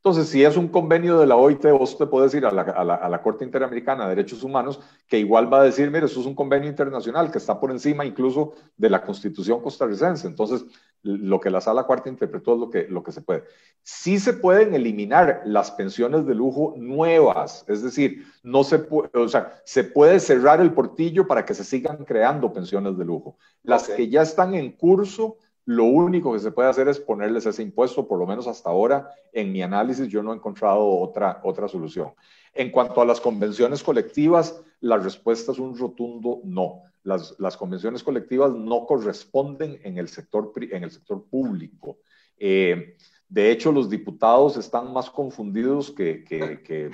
Entonces, 0.06 0.28
si 0.28 0.44
es 0.44 0.58
un 0.58 0.68
convenio 0.68 1.18
de 1.18 1.26
la 1.26 1.38
OIT, 1.38 1.64
vos 1.72 1.98
te 1.98 2.06
puedes 2.06 2.34
ir 2.34 2.46
a 2.46 2.52
la, 2.52 2.64
a, 2.64 2.84
la, 2.84 2.96
a 2.96 3.08
la, 3.08 3.22
Corte 3.22 3.46
Interamericana 3.46 4.04
de 4.04 4.16
Derechos 4.16 4.44
Humanos, 4.44 4.82
que 5.08 5.18
igual 5.18 5.52
va 5.52 5.62
a 5.62 5.64
decir, 5.64 5.90
mire, 5.90 6.08
eso 6.08 6.20
es 6.20 6.26
un 6.26 6.36
convenio 6.36 6.70
internacional 6.70 7.32
que 7.32 7.38
está 7.38 7.58
por 7.58 7.72
encima 7.72 8.06
incluso 8.06 8.52
de 8.76 8.90
la 8.90 9.02
Constitución 9.02 9.62
costarricense. 9.62 10.28
Entonces, 10.28 10.66
lo 11.04 11.40
que 11.40 11.50
la 11.50 11.62
Sala 11.62 11.84
Cuarta 11.84 12.10
interpretó 12.10 12.56
es 12.56 12.60
lo 12.60 12.70
que, 12.70 12.88
lo 12.90 13.02
que 13.02 13.14
se 13.14 13.22
puede. 13.22 13.46
Sí 13.82 14.20
se 14.20 14.34
pueden 14.34 14.74
eliminar 14.74 15.42
las 15.46 15.72
pensiones 15.72 16.26
de 16.26 16.36
lujo 16.36 16.74
nuevas, 16.76 17.64
es 17.70 17.82
decir, 17.82 18.26
no 18.44 18.66
se 18.66 18.80
puede, 18.80 19.10
o 19.14 19.30
sea, 19.30 19.62
se 19.64 19.86
puede 19.86 20.20
cerrar 20.20 20.60
el 20.60 20.74
portillo 20.74 21.28
para 21.28 21.46
que 21.46 21.54
se 21.54 21.64
sigan 21.64 22.04
creando 22.04 22.52
pensiones 22.52 22.98
de 22.98 23.06
lujo. 23.06 23.38
Las 23.64 23.84
okay. 23.84 23.96
que 23.96 24.10
ya 24.10 24.24
están 24.24 24.54
en 24.54 24.74
curso 24.74 25.38
lo 25.66 25.86
único 25.86 26.34
que 26.34 26.40
se 26.40 26.52
puede 26.52 26.70
hacer 26.70 26.88
es 26.90 27.00
ponerles 27.00 27.46
ese 27.46 27.64
impuesto, 27.64 28.08
por 28.08 28.20
lo 28.20 28.28
menos 28.28 28.48
hasta 28.48 28.70
ahora, 28.70 29.10
en 29.32 29.52
mi 29.52 29.62
análisis 29.62 30.08
yo 30.08 30.22
no 30.22 30.34
he 30.34 30.36
encontrado 30.36 30.86
otra, 30.86 31.40
otra 31.44 31.68
solución. 31.68 32.14
En 32.54 32.70
cuanto 32.70 33.02
a 33.02 33.06
las 33.06 33.22
convenciones 33.22 33.82
colectivas, 33.82 34.62
la 34.82 34.98
respuesta 34.98 35.52
es 35.54 35.60
un 35.60 35.78
rotundo 35.78 36.42
no. 36.44 36.84
Las, 37.04 37.36
las 37.40 37.58
convenciones 37.58 38.04
colectivas 38.04 38.52
no 38.54 38.86
corresponden 38.86 39.80
en 39.84 39.98
el 39.98 40.08
sector, 40.10 40.52
en 40.56 40.84
el 40.84 40.92
sector 40.92 41.26
público. 41.30 41.98
Eh, 42.38 42.96
de 43.30 43.52
hecho, 43.52 43.72
los 43.72 43.90
diputados 43.90 44.58
están 44.58 44.92
más 44.92 45.10
confundidos 45.10 45.92
que... 45.92 46.24
que, 46.24 46.62
que 46.62 46.92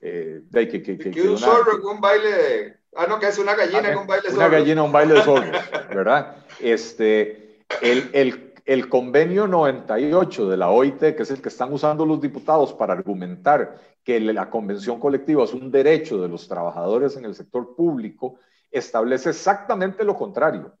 eh, 0.00 0.42
de, 0.48 0.68
que, 0.68 0.82
que, 0.82 0.96
que, 0.96 1.10
que 1.10 1.22
un 1.22 1.30
una, 1.30 1.38
zorro 1.38 1.82
con 1.82 1.96
un 1.96 2.00
baile 2.00 2.30
de... 2.30 2.76
Ah, 2.96 3.06
no, 3.08 3.18
que 3.18 3.26
es 3.26 3.38
una 3.38 3.54
gallina 3.54 3.92
con 3.92 4.02
un 4.02 4.06
baile 4.06 4.28
de 4.30 4.36
Una 4.36 4.48
gallina, 4.48 4.82
un 4.82 4.92
baile 4.92 5.14
de 5.14 5.22
zorros, 5.22 5.50
¿verdad? 5.88 6.36
Este, 6.60 7.47
el, 7.82 8.10
el, 8.12 8.54
el, 8.64 8.88
convenio 8.88 9.46
98 9.46 10.48
de 10.48 10.56
la 10.56 10.70
OIT, 10.70 10.98
que 10.98 11.22
es 11.22 11.30
el 11.30 11.42
que 11.42 11.48
están 11.48 11.72
usando 11.72 12.04
los 12.04 12.20
diputados 12.20 12.72
para 12.72 12.92
argumentar 12.92 13.78
que 14.02 14.20
la 14.20 14.48
convención 14.48 14.98
colectiva 14.98 15.44
es 15.44 15.52
un 15.52 15.70
derecho 15.70 16.20
de 16.20 16.28
los 16.28 16.48
trabajadores 16.48 17.16
en 17.16 17.24
el 17.24 17.34
sector 17.34 17.74
público, 17.76 18.36
establece 18.70 19.30
exactamente 19.30 20.04
lo 20.04 20.16
contrario. 20.16 20.72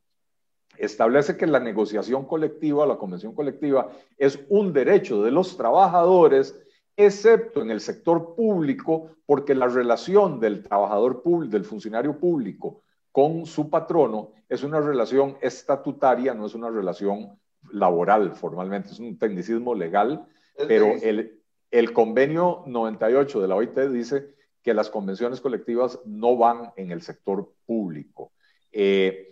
Establece 0.76 1.36
que 1.36 1.46
la 1.46 1.60
negociación 1.60 2.24
colectiva, 2.24 2.86
la 2.86 2.96
convención 2.96 3.34
colectiva, 3.34 3.90
es 4.16 4.38
un 4.48 4.72
derecho 4.72 5.22
de 5.22 5.30
los 5.30 5.56
trabajadores, 5.56 6.58
excepto 6.96 7.62
en 7.62 7.70
el 7.70 7.80
sector 7.80 8.34
público, 8.34 9.10
porque 9.26 9.54
la 9.54 9.66
relación 9.66 10.40
del 10.40 10.62
trabajador 10.62 11.22
público, 11.22 11.52
del 11.52 11.64
funcionario 11.64 12.18
público 12.18 12.82
con 13.18 13.46
su 13.46 13.68
patrono 13.68 14.30
es 14.48 14.62
una 14.62 14.80
relación 14.80 15.38
estatutaria, 15.40 16.34
no 16.34 16.46
es 16.46 16.54
una 16.54 16.70
relación 16.70 17.36
laboral 17.72 18.36
formalmente, 18.36 18.90
es 18.90 19.00
un 19.00 19.18
tecnicismo 19.18 19.74
legal, 19.74 20.24
pero 20.68 20.94
el, 21.02 21.40
el 21.72 21.92
convenio 21.92 22.62
98 22.66 23.40
de 23.40 23.48
la 23.48 23.56
OIT 23.56 23.76
dice 23.90 24.36
que 24.62 24.72
las 24.72 24.88
convenciones 24.88 25.40
colectivas 25.40 25.98
no 26.04 26.36
van 26.36 26.70
en 26.76 26.92
el 26.92 27.02
sector 27.02 27.52
público. 27.66 28.30
Eh, 28.70 29.30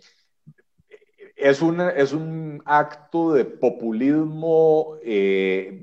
es, 1.37 1.61
un, 1.61 1.79
es 1.79 2.11
un 2.11 2.61
acto 2.65 3.31
de 3.31 3.45
populismo 3.45 4.97
eh, 5.01 5.81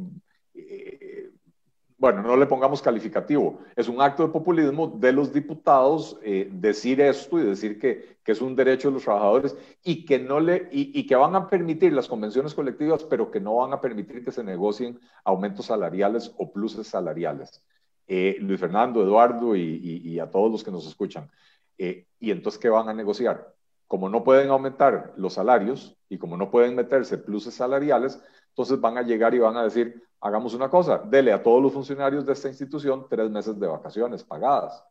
bueno, 2.04 2.20
no 2.20 2.36
le 2.36 2.44
pongamos 2.44 2.82
calificativo, 2.82 3.60
es 3.74 3.88
un 3.88 4.02
acto 4.02 4.24
de 4.24 4.28
populismo 4.28 4.88
de 4.88 5.10
los 5.10 5.32
diputados 5.32 6.18
eh, 6.22 6.50
decir 6.52 7.00
esto 7.00 7.38
y 7.38 7.44
decir 7.44 7.78
que, 7.78 8.18
es 8.26 8.42
un 8.42 8.54
derecho 8.54 8.88
de 8.88 8.94
los 8.94 9.04
trabajadores 9.04 9.56
y 9.82 10.04
que, 10.04 10.18
no 10.18 10.38
le, 10.38 10.68
y, 10.70 11.06
que 11.06 11.16
van 11.16 11.34
a 11.34 11.48
permitir 11.48 11.94
las 11.94 12.06
convenciones 12.06 12.52
colectivas, 12.52 13.04
pero 13.04 13.30
que 13.30 13.40
no 13.40 13.56
van 13.56 13.72
a 13.72 13.80
permitir 13.80 14.22
que 14.22 14.32
se 14.32 14.44
negocien 14.44 15.00
aumentos 15.24 15.64
salariales 15.64 16.30
o 16.36 16.52
pluses 16.52 16.86
salariales. 16.88 17.62
Eh, 18.06 18.36
Luis 18.38 18.60
Fernando, 18.60 19.02
Eduardo 19.02 19.56
y, 19.56 20.02
y, 20.04 20.18
a 20.18 20.30
todos 20.30 20.52
los 20.52 20.62
que 20.62 20.70
nos 20.70 20.86
escuchan. 20.86 21.30
Eh, 21.78 22.06
¿Y 22.20 22.32
entonces 22.32 22.60
qué 22.60 22.68
van 22.68 22.90
a 22.90 22.92
negociar? 22.92 23.54
Como 23.86 24.10
no 24.10 24.24
pueden 24.24 24.50
aumentar 24.50 25.14
los 25.16 25.32
salarios 25.32 25.96
y 26.10 26.18
como 26.18 26.36
no 26.36 26.50
pueden 26.50 26.74
meterse 26.74 27.16
pluses 27.16 27.54
salariales, 27.54 28.20
entonces 28.50 28.78
van 28.78 28.98
a 28.98 29.02
llegar 29.02 29.34
y 29.34 29.38
van 29.38 29.56
a 29.56 29.64
decir, 29.64 30.02
hagamos 30.24 30.54
una 30.54 30.70
cosa, 30.70 31.02
dele 31.04 31.32
a 31.32 31.42
todos 31.42 31.62
los 31.62 31.70
funcionarios 31.70 32.24
de 32.24 32.32
esta 32.32 32.48
institución 32.48 33.06
tres 33.10 33.30
meses 33.30 33.60
de 33.60 33.66
vacaciones 33.66 34.24
pagadas. 34.24 34.82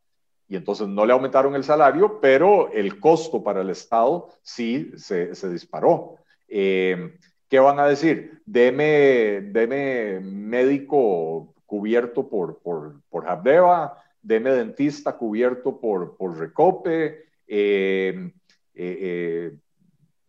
Y 0.48 0.56
entonces 0.56 0.88
no 0.88 1.08
le 1.08 1.14
aumentaron 1.14 1.56
el 1.56 1.64
salario, 1.64 2.20
pero 2.22 2.72
el 2.72 3.00
costo 3.00 3.44
para 3.44 3.62
el 3.62 3.72
Estado 3.72 4.30
sí 4.44 4.92
se, 4.96 5.50
disparó. 5.50 6.18
Eh, 6.48 7.18
¿Qué 7.50 7.58
van 7.58 7.80
a 7.80 7.88
decir? 7.88 8.44
Deme, 8.46 9.42
deme 9.52 10.20
médico 10.20 11.56
cubierto 11.66 12.30
por, 12.30 12.60
por, 12.60 13.02
por 13.10 13.28
Habdeba, 13.28 14.04
deme 14.22 14.52
dentista 14.52 15.18
cubierto 15.18 15.80
por, 15.80 16.16
por 16.16 16.38
recope, 16.38 17.26
eh, 17.48 18.32
eh, 18.76 19.58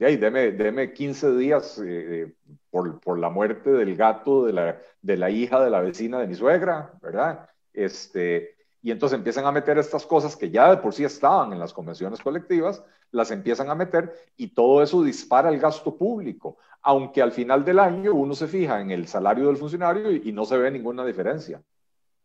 eh 0.07 0.16
deme, 0.16 0.52
deme, 0.52 0.92
15 0.92 1.36
días 1.36 1.80
eh, 1.84 2.34
por, 2.70 3.00
por, 3.00 3.18
la 3.18 3.30
muerte 3.30 3.70
del 3.70 3.96
gato 3.96 4.46
de 4.46 4.52
la, 4.52 4.78
de 5.02 5.16
la, 5.16 5.30
hija 5.30 5.62
de 5.62 5.70
la 5.70 5.80
vecina 5.80 6.18
de 6.18 6.26
mi 6.26 6.34
suegra, 6.34 6.92
¿verdad? 7.02 7.48
Este, 7.72 8.57
y 8.82 8.90
entonces 8.90 9.18
empiezan 9.18 9.46
a 9.46 9.52
meter 9.52 9.78
estas 9.78 10.07
cosas 10.07 10.36
que 10.36 10.50
ya 10.50 10.70
de 10.70 10.76
por 10.78 10.92
sí 10.92 11.05
estaban 11.05 11.52
en 11.52 11.59
las 11.59 11.72
convenciones 11.72 12.20
colectivas, 12.20 12.82
las 13.11 13.30
empiezan 13.30 13.70
a 13.70 13.74
meter 13.74 14.12
y 14.36 14.48
todo 14.48 14.82
eso 14.82 15.02
dispara 15.02 15.48
el 15.48 15.59
gasto 15.59 15.96
público, 15.96 16.59
aunque 16.82 17.22
al 17.22 17.32
final 17.32 17.64
del 17.64 17.78
año 17.78 18.14
uno 18.14 18.34
se 18.34 18.48
fija 18.48 18.80
en 18.80 18.90
el 18.90 19.07
salario 19.07 19.46
del 19.46 19.57
funcionario 19.57 20.11
y, 20.11 20.22
y 20.24 20.32
no 20.32 20.44
se 20.44 20.59
ve 20.59 20.70
ninguna 20.70 21.05
diferencia. 21.05 21.62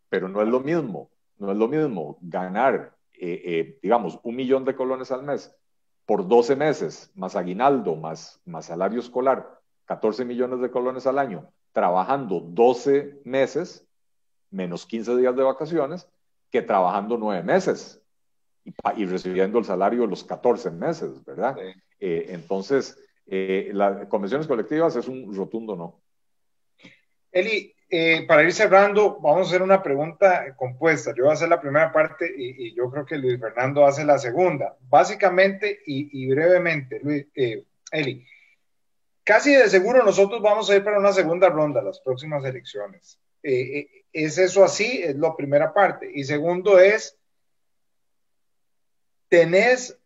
Pero 0.08 0.28
no 0.28 0.42
es 0.42 0.48
lo 0.48 0.60
mismo 0.60 1.10
no 1.40 1.50
es 1.50 1.58
lo 1.58 1.68
mismo 1.68 2.18
ganar, 2.20 2.94
eh, 3.14 3.42
eh, 3.44 3.78
digamos, 3.82 4.20
un 4.22 4.36
millón 4.36 4.64
de 4.64 4.76
colones 4.76 5.10
al 5.10 5.22
mes 5.24 5.56
por 6.10 6.26
12 6.26 6.56
meses, 6.56 7.12
más 7.14 7.36
aguinaldo, 7.36 7.94
más, 7.94 8.40
más 8.44 8.66
salario 8.66 8.98
escolar, 8.98 9.60
14 9.84 10.24
millones 10.24 10.60
de 10.60 10.68
colones 10.68 11.06
al 11.06 11.20
año, 11.20 11.52
trabajando 11.70 12.40
12 12.40 13.20
meses, 13.24 13.86
menos 14.50 14.86
15 14.86 15.16
días 15.18 15.36
de 15.36 15.44
vacaciones, 15.44 16.08
que 16.50 16.62
trabajando 16.62 17.16
9 17.16 17.44
meses 17.44 18.02
y, 18.96 19.06
recibiendo 19.06 19.60
el 19.60 19.64
salario 19.64 20.04
los 20.04 20.24
14 20.24 20.72
meses, 20.72 21.24
¿verdad? 21.24 21.56
Eh, 22.00 22.26
entonces, 22.30 22.98
las 23.24 24.08
convenciones 24.08 24.48
colectivas 24.48 24.96
es 24.96 25.06
un 25.06 25.32
rotundo 25.32 25.76
no. 25.76 26.00
Eli, 27.30 27.72
eh, 27.92 28.24
para 28.28 28.44
ir 28.44 28.52
cerrando, 28.52 29.18
vamos 29.18 29.46
a 29.46 29.50
hacer 29.50 29.62
una 29.62 29.82
pregunta 29.82 30.54
compuesta. 30.54 31.12
Yo 31.12 31.24
voy 31.24 31.30
a 31.30 31.34
hacer 31.34 31.48
la 31.48 31.60
primera 31.60 31.92
parte 31.92 32.32
y, 32.36 32.72
yo 32.72 32.88
creo 32.88 33.04
que 33.04 33.18
Luis 33.18 33.40
Fernando 33.40 33.84
hace 33.84 34.04
la 34.04 34.16
segunda. 34.16 34.76
Básicamente 34.88 35.80
y, 35.84 36.28
brevemente, 36.28 37.00
Luis, 37.02 37.26
eh, 37.34 37.64
Eli, 37.90 38.24
casi 39.24 39.54
de 39.54 39.68
seguro 39.68 40.04
nosotros 40.04 40.40
vamos 40.40 40.70
a 40.70 40.76
ir 40.76 40.84
para 40.84 41.00
una 41.00 41.12
segunda 41.12 41.48
ronda 41.48 41.82
las 41.82 41.98
próximas 41.98 42.44
elecciones. 42.44 43.18
Eh, 43.42 44.04
¿Es 44.12 44.38
eso 44.38 44.62
así? 44.62 45.02
Es 45.02 45.16
la 45.16 45.34
primera 45.34 45.74
parte. 45.74 46.08
Y 46.14 46.22
segundo 46.22 46.78
es, 46.78 47.18
¿tenés 49.28 49.98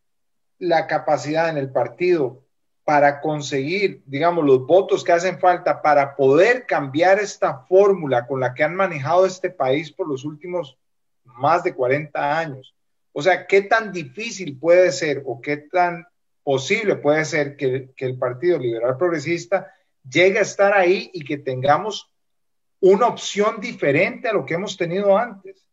la 0.59 0.87
capacidad 0.87 1.51
en 1.51 1.59
el 1.59 1.71
partido 1.71 2.44
para 2.85 3.21
conseguir, 3.23 4.03
digamos, 4.05 4.45
los 4.45 4.67
votos 4.67 5.03
que 5.03 5.13
hacen 5.13 5.39
falta 5.39 5.81
para 5.81 6.15
poder 6.15 6.67
cambiar 6.67 7.19
esta 7.19 7.61
fórmula 7.61 8.27
con 8.27 8.41
la 8.41 8.53
que 8.53 8.63
han 8.63 8.77
manejado 8.77 9.25
este 9.25 9.49
país 9.49 9.91
por 9.91 10.07
los 10.07 10.25
últimos 10.25 10.79
más 11.25 11.65
de 11.65 11.75
40 11.75 12.39
años. 12.39 12.75
O 13.13 13.23
sea, 13.23 13.47
¿qué 13.47 13.63
tan 13.63 13.91
difícil 13.91 14.59
puede 14.59 14.93
ser 14.93 15.23
o 15.25 15.41
qué 15.41 15.57
tan 15.57 16.07
posible 16.43 16.97
puede 16.97 17.25
ser 17.25 17.57
que, 17.57 17.89
el 17.97 18.19
Partido 18.19 18.59
Liberal 18.59 18.99
Progresista 18.99 19.73
llegue 20.07 20.39
a 20.39 20.43
estar 20.43 20.75
ahí 20.75 21.11
y 21.15 21.25
que 21.25 21.39
tengamos 21.39 22.11
una 22.81 23.07
opción 23.07 23.61
diferente 23.61 24.29
a 24.29 24.35
lo 24.35 24.45
que 24.45 24.55
hemos 24.55 24.77
tenido 24.77 25.17
antes? 25.17 25.65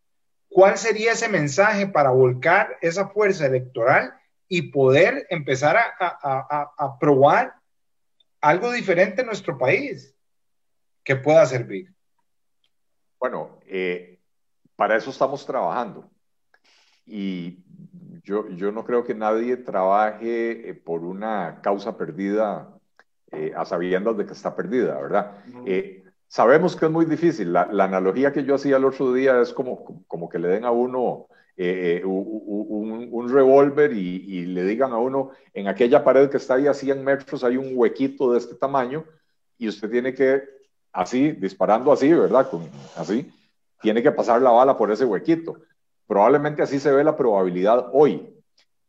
¿Cuál 0.47 0.77
sería 0.77 1.11
ese 1.11 1.27
mensaje 1.27 1.87
para 1.87 2.11
volcar 2.11 2.77
esa 2.81 3.09
fuerza 3.09 3.47
electoral 3.47 4.13
y 4.53 4.63
poder 4.63 5.27
empezar 5.29 5.77
a, 5.77 6.97
probar 6.99 7.53
algo 8.41 8.69
diferente 8.73 9.21
en 9.21 9.27
nuestro 9.27 9.57
país 9.57 10.13
que 11.05 11.15
pueda 11.15 11.45
servir. 11.45 11.93
Bueno, 13.17 13.61
eh, 13.65 14.19
para 14.75 14.97
eso 14.97 15.09
estamos 15.09 15.45
trabajando. 15.45 16.11
Y 17.05 17.63
yo, 18.25 18.49
yo, 18.49 18.73
no 18.73 18.83
creo 18.83 19.05
que 19.05 19.15
nadie 19.15 19.55
trabaje 19.55 20.69
eh, 20.69 20.73
por 20.73 21.05
una 21.05 21.61
causa 21.63 21.95
perdida 21.95 22.77
eh, 23.31 23.53
a 23.55 23.63
sabiendas 23.63 24.17
de 24.17 24.25
que 24.25 24.33
está 24.33 24.53
perdida, 24.53 24.99
¿verdad? 24.99 25.45
sabemos 26.27 26.75
que 26.75 26.87
es 26.87 26.91
muy 26.91 27.05
difícil. 27.05 27.53
La, 27.53 27.67
la, 27.67 27.85
analogía 27.85 28.33
que 28.33 28.43
yo 28.43 28.55
hacía 28.55 28.75
el 28.75 28.83
otro 28.83 29.13
día 29.13 29.39
es 29.39 29.53
como, 29.53 30.03
como 30.09 30.27
que 30.27 30.39
le 30.39 30.49
den 30.49 30.65
a 30.65 30.71
uno 30.71 31.27
eh, 31.63 31.97
eh, 31.97 32.05
un, 32.05 33.29
revólver 33.29 33.93
y, 33.93 34.47
le 34.47 34.63
digan 34.63 34.93
a 34.93 34.97
uno, 34.97 35.29
en 35.53 35.67
aquella 35.67 36.03
pared 36.03 36.27
que 36.27 36.37
está 36.37 36.55
ahí 36.55 36.65
a 36.65 36.73
100 36.73 37.03
metros 37.03 37.43
hay 37.43 37.55
un 37.55 37.73
huequito 37.75 38.31
de 38.31 38.39
este 38.39 38.55
tamaño 38.55 39.05
y 39.59 39.67
usted 39.67 39.87
tiene 39.91 40.11
que, 40.15 40.41
así, 40.91 41.33
disparando 41.33 41.91
así, 41.91 42.11
¿verdad? 42.11 42.49
Con, 42.49 42.67
así, 42.95 43.31
tiene 43.79 44.01
que 44.01 44.11
pasar 44.11 44.41
la 44.41 44.49
bala 44.49 44.75
por 44.75 44.91
ese 44.91 45.05
huequito. 45.05 45.57
Probablemente 46.07 46.63
así 46.63 46.79
se 46.79 46.91
ve 46.91 47.03
la 47.03 47.15
probabilidad 47.15 47.91
hoy, 47.93 48.27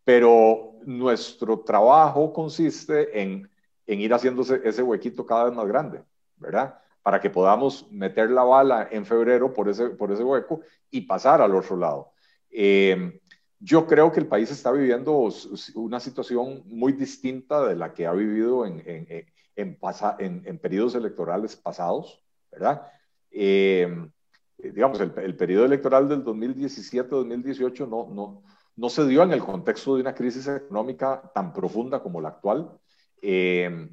pero 0.03 0.73
nuestro 0.87 1.61
trabajo 1.61 2.33
consiste 2.33 3.21
en, 3.21 3.51
en 3.87 4.01
ir 4.01 4.15
haciéndose 4.15 4.63
ese 4.65 4.83
huequito 4.83 5.27
cada 5.27 5.45
vez 5.45 5.53
más 5.53 5.69
grande, 5.69 6.03
¿verdad? 6.39 6.79
Para 7.03 7.21
que 7.21 7.29
podamos 7.29 7.87
meter 7.91 8.31
la 8.31 8.45
bala 8.45 8.89
en 8.91 9.05
febrero 9.05 9.53
por 9.53 9.69
ese, 9.69 9.91
por 9.91 10.11
ese 10.11 10.25
hueco 10.25 10.63
y 10.91 11.03
pasar 11.03 11.43
al 11.43 11.55
otro 11.55 11.77
lado. 11.77 12.13
Eh, 12.53 13.21
yo 13.59 13.87
creo 13.87 14.13
que 14.13 14.21
el 14.21 14.27
país 14.27 14.51
está 14.51 14.73
viviendo 14.73 15.29
una 15.75 16.01
situación 16.01 16.63
muy 16.67 16.93
distinta 16.93 17.67
de 17.67 17.77
la 17.77 17.93
que 17.93 18.07
ha 18.07 18.13
vivido 18.13 18.67
en, 18.67 18.83
en, 18.87 19.29
en, 19.57 20.59
periodos 20.59 20.95
electorales 20.95 21.57
pasados, 21.57 22.23
¿verdad? 22.51 22.83
Eh, 23.31 23.89
digamos, 24.59 25.01
el, 25.01 25.13
el, 25.17 25.37
periodo 25.37 25.65
electoral 25.65 26.09
del 26.09 26.25
2017-2018 26.25 27.89
no, 27.89 28.09
no, 28.13 28.43
no 28.77 28.89
se 28.89 29.07
dio 29.07 29.23
en 29.23 29.33
el 29.33 29.45
contexto 29.45 29.95
de 29.95 30.03
una 30.03 30.15
crisis 30.15 30.47
económica 30.49 31.31
tan 31.35 31.53
profunda 31.53 32.03
como 32.03 32.21
la 32.21 32.31
actual. 32.31 32.71
Eh, 33.21 33.89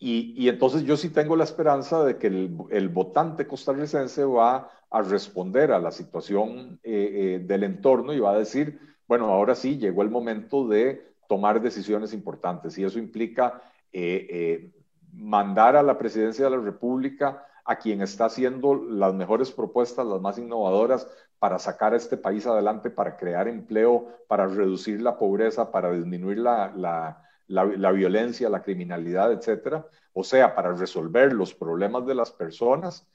y, 0.00 0.48
entonces 0.48 0.84
yo 0.84 0.96
sí 0.96 1.10
tengo 1.10 1.34
la 1.34 1.42
esperanza 1.44 2.04
de 2.04 2.18
que 2.18 2.28
el, 2.28 2.88
votante 2.88 3.48
costarricense 3.48 4.24
va 4.24 4.70
a 4.90 5.02
responder 5.02 5.72
a 5.72 5.78
la 5.78 5.90
situación 5.90 6.80
eh, 6.82 7.40
eh, 7.40 7.44
del 7.44 7.64
entorno 7.64 8.12
y 8.12 8.20
va 8.20 8.32
a 8.32 8.38
decir, 8.38 8.80
bueno, 9.06 9.26
ahora 9.26 9.54
sí 9.54 9.78
llegó 9.78 10.02
el 10.02 10.10
momento 10.10 10.66
de 10.66 11.12
tomar 11.28 11.60
decisiones 11.60 12.12
importantes 12.12 12.78
y 12.78 12.84
eso 12.84 12.98
implica 12.98 13.62
eh, 13.92 14.72
mandar 15.12 15.76
a 15.76 15.82
la 15.82 15.98
presidencia 15.98 16.44
de 16.44 16.50
la 16.50 16.62
República 16.62 17.44
a 17.64 17.76
quien 17.76 18.00
está 18.00 18.26
haciendo 18.26 18.74
las 18.74 19.12
mejores 19.12 19.52
propuestas, 19.52 20.06
las 20.06 20.20
más 20.20 20.38
innovadoras 20.38 21.06
para 21.38 21.58
sacar 21.58 21.92
a 21.92 21.96
este 21.96 22.16
país 22.16 22.46
adelante, 22.46 22.90
para 22.90 23.16
crear 23.16 23.46
empleo, 23.46 24.08
para 24.26 24.46
reducir 24.46 25.02
la 25.02 25.18
pobreza, 25.18 25.70
para 25.70 25.92
disminuir 25.92 26.38
la 26.38 27.22
la, 27.48 27.92
violencia, 27.92 28.48
la 28.48 28.62
criminalidad, 28.62 29.32
etcétera, 29.32 29.86
o 30.12 30.22
sea, 30.22 30.54
para 30.54 30.72
resolver 30.72 31.32
los 31.32 31.54
problemas 31.54 32.06
de 32.06 32.14
las 32.14 32.30
personas 32.30 33.06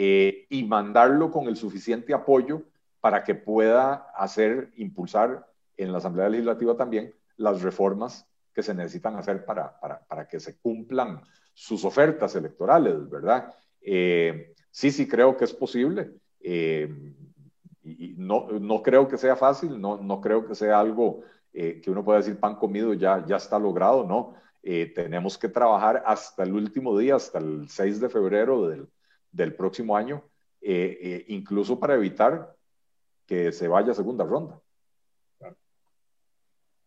eh, 0.00 0.46
y 0.48 0.62
mandarlo 0.62 1.32
con 1.32 1.48
el 1.48 1.56
suficiente 1.56 2.14
apoyo 2.14 2.62
para 3.00 3.24
que 3.24 3.34
pueda 3.34 3.94
hacer, 4.16 4.70
impulsar 4.76 5.48
en 5.76 5.90
la 5.90 5.98
Asamblea 5.98 6.28
Legislativa 6.28 6.76
también 6.76 7.12
las 7.36 7.62
reformas 7.62 8.24
que 8.54 8.62
se 8.62 8.74
necesitan 8.74 9.16
hacer 9.16 9.44
para, 9.44 9.76
para, 9.80 10.28
que 10.28 10.38
se 10.38 10.56
cumplan 10.60 11.20
sus 11.52 11.84
ofertas 11.84 12.36
electorales, 12.36 13.10
¿verdad? 13.10 13.52
Eh, 13.80 14.54
sí, 14.70 14.92
sí 14.92 15.08
creo 15.08 15.36
que 15.36 15.46
es 15.46 15.52
posible. 15.52 16.12
Eh, 16.42 16.88
y 17.82 18.14
no, 18.16 18.46
no 18.52 18.84
creo 18.84 19.08
que 19.08 19.18
sea 19.18 19.34
fácil, 19.34 19.80
no, 19.80 19.96
no 19.96 20.20
creo 20.20 20.46
que 20.46 20.54
sea 20.54 20.78
algo 20.78 21.24
eh, 21.52 21.80
que 21.82 21.90
uno 21.90 22.04
puede 22.04 22.20
decir 22.20 22.38
pan 22.38 22.54
comido 22.54 22.94
ya, 22.94 23.26
ya 23.26 23.34
está 23.34 23.58
logrado, 23.58 24.04
no. 24.04 24.34
Eh, 24.62 24.92
tenemos 24.94 25.36
que 25.36 25.48
trabajar 25.48 26.04
hasta 26.06 26.44
el 26.44 26.52
último 26.52 26.96
día, 26.96 27.16
hasta 27.16 27.38
el 27.40 27.68
6 27.68 28.00
de 28.00 28.08
febrero 28.08 28.68
del, 28.68 28.88
del 29.30 29.54
próximo 29.54 29.96
año, 29.96 30.24
eh, 30.60 31.24
incluso 31.28 31.78
para 31.78 31.94
evitar 31.94 32.54
que 33.26 33.52
se 33.52 33.68
vaya 33.68 33.92
a 33.92 33.94
segunda 33.94 34.24
ronda. 34.24 34.60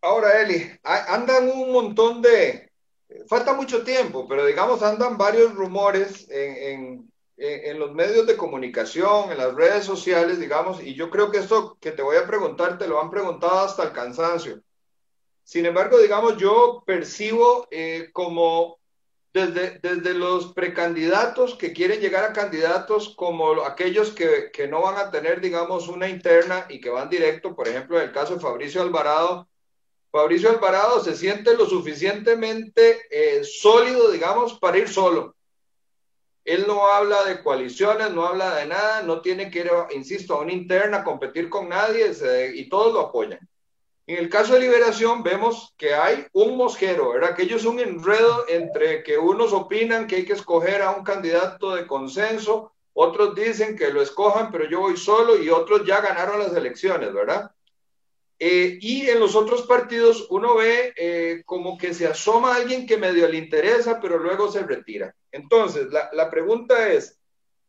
Ahora, 0.02 0.42
Eli, 0.42 0.72
andan 0.84 1.48
un 1.50 1.72
montón 1.72 2.22
de, 2.22 2.72
falta 3.28 3.54
mucho 3.54 3.84
tiempo, 3.84 4.28
pero 4.28 4.46
digamos 4.46 4.82
andan 4.82 5.18
varios 5.18 5.54
rumores 5.54 6.28
en, 6.32 6.56
en, 6.58 7.12
en, 7.38 7.80
los 7.80 7.94
medios 7.94 8.26
de 8.26 8.38
comunicación, 8.38 9.32
en 9.32 9.38
las 9.38 9.54
redes 9.54 9.86
sociales, 9.86 10.39
digamos, 10.39 10.82
y 10.82 10.96
yo 10.96 11.10
creo 11.10 11.32
que 11.32 11.38
esto 11.38 11.78
que 11.80 11.92
te 11.92 12.02
voy 12.02 12.18
a 12.18 12.28
preguntar 12.28 12.78
te 12.78 12.88
lo 12.88 13.02
han 13.02 13.10
preguntado 13.10 13.60
hasta 13.60 13.84
el 13.84 13.92
cansancio. 13.92 14.62
Sin 15.44 15.66
embargo, 15.66 15.98
digamos, 16.00 16.38
yo 16.38 16.84
percibo 16.86 17.68
eh, 17.72 18.10
como 18.14 18.80
desde, 19.34 19.80
desde 19.80 20.14
los 20.14 20.54
precandidatos 20.54 21.56
que 21.56 21.72
quieren 21.72 22.02
llegar 22.02 22.26
a 22.26 22.34
candidatos 22.34 23.16
como 23.16 23.64
aquellos 23.64 24.12
que, 24.12 24.52
que, 24.52 24.68
no 24.68 24.82
van 24.82 24.98
a 24.98 25.10
tener, 25.10 25.40
digamos, 25.40 25.88
una 25.88 26.10
interna 26.10 26.66
y 26.70 26.82
que 26.82 26.90
van 26.90 27.10
directo, 27.10 27.56
por 27.56 27.68
ejemplo, 27.68 27.98
en 27.98 28.10
el 28.10 28.12
caso 28.12 28.36
de 28.36 28.42
Fabricio 28.42 28.82
Alvarado. 28.82 29.48
Fabricio 30.12 30.50
Alvarado 30.50 31.02
se 31.02 31.16
siente 31.16 31.56
lo 31.56 31.66
suficientemente 31.66 33.04
eh, 33.10 33.44
sólido, 33.46 34.12
digamos, 34.12 34.60
para 34.60 34.78
ir 34.78 34.90
solo 34.90 35.36
Él 36.44 36.66
no 36.68 36.88
habla 36.88 37.24
de 37.24 37.42
coaliciones, 37.42 38.12
no 38.12 38.26
habla 38.26 38.56
de 38.56 38.66
nada, 38.66 39.02
no 39.04 39.22
tiene 39.22 39.50
que 39.50 39.60
ir, 39.60 39.72
insisto, 39.96 40.34
a 40.34 40.42
una 40.42 40.52
interna 40.52 41.06
competir 41.06 41.50
con 41.50 41.70
nadie 41.70 42.12
y 42.54 42.68
todos 42.68 42.94
lo 42.94 43.00
apoyan. 43.00 43.40
En 44.12 44.18
el 44.18 44.28
caso 44.28 44.55
de 44.55 44.59
Liberación 44.59 45.24
vemos 45.24 45.74
que 45.78 45.93
hay 45.93 46.28
un 46.34 46.57
mosquero, 46.57 47.12
¿verdad? 47.12 47.34
Que 47.34 47.43
ellos 47.43 47.64
un 47.64 47.80
enredo 47.80 48.43
entre 48.49 49.03
que 49.03 49.18
unos 49.18 49.53
opinan 49.53 50.05
que 50.05 50.18
hay 50.18 50.26
que 50.26 50.34
escoger 50.34 50.82
a 50.82 50.91
un 50.91 51.05
candidato 51.05 51.74
de 51.74 51.88
consenso, 51.88 52.74
otros 52.91 53.34
dicen 53.36 53.78
que 53.78 53.89
lo 53.89 54.01
escojan, 54.01 54.51
pero 54.51 54.70
yo 54.70 54.82
voy 54.82 54.97
solo 54.97 55.41
y 55.41 55.47
otros 55.47 55.86
ya 55.86 56.01
ganaron 56.01 56.39
las 56.39 56.53
elecciones, 56.53 57.14
¿verdad? 57.14 57.51
Eh, 58.38 58.80
y 58.82 59.07
en 59.07 59.18
los 59.18 59.34
otros 59.34 59.62
partidos 59.62 60.28
uno 60.30 60.55
ve 60.55 60.93
eh, 60.97 61.43
como 61.45 61.78
que 61.78 61.93
se 61.93 62.05
asoma 62.05 62.55
alguien 62.55 62.86
que 62.86 62.97
medio 62.97 63.30
le 63.30 63.38
interesa, 63.38 64.01
pero 64.01 64.18
luego 64.18 64.51
se 64.51 64.64
retira. 64.64 65.16
Entonces, 65.32 65.88
la, 65.89 66.09
la 66.12 66.30
pregunta 66.30 66.91
es, 66.91 67.18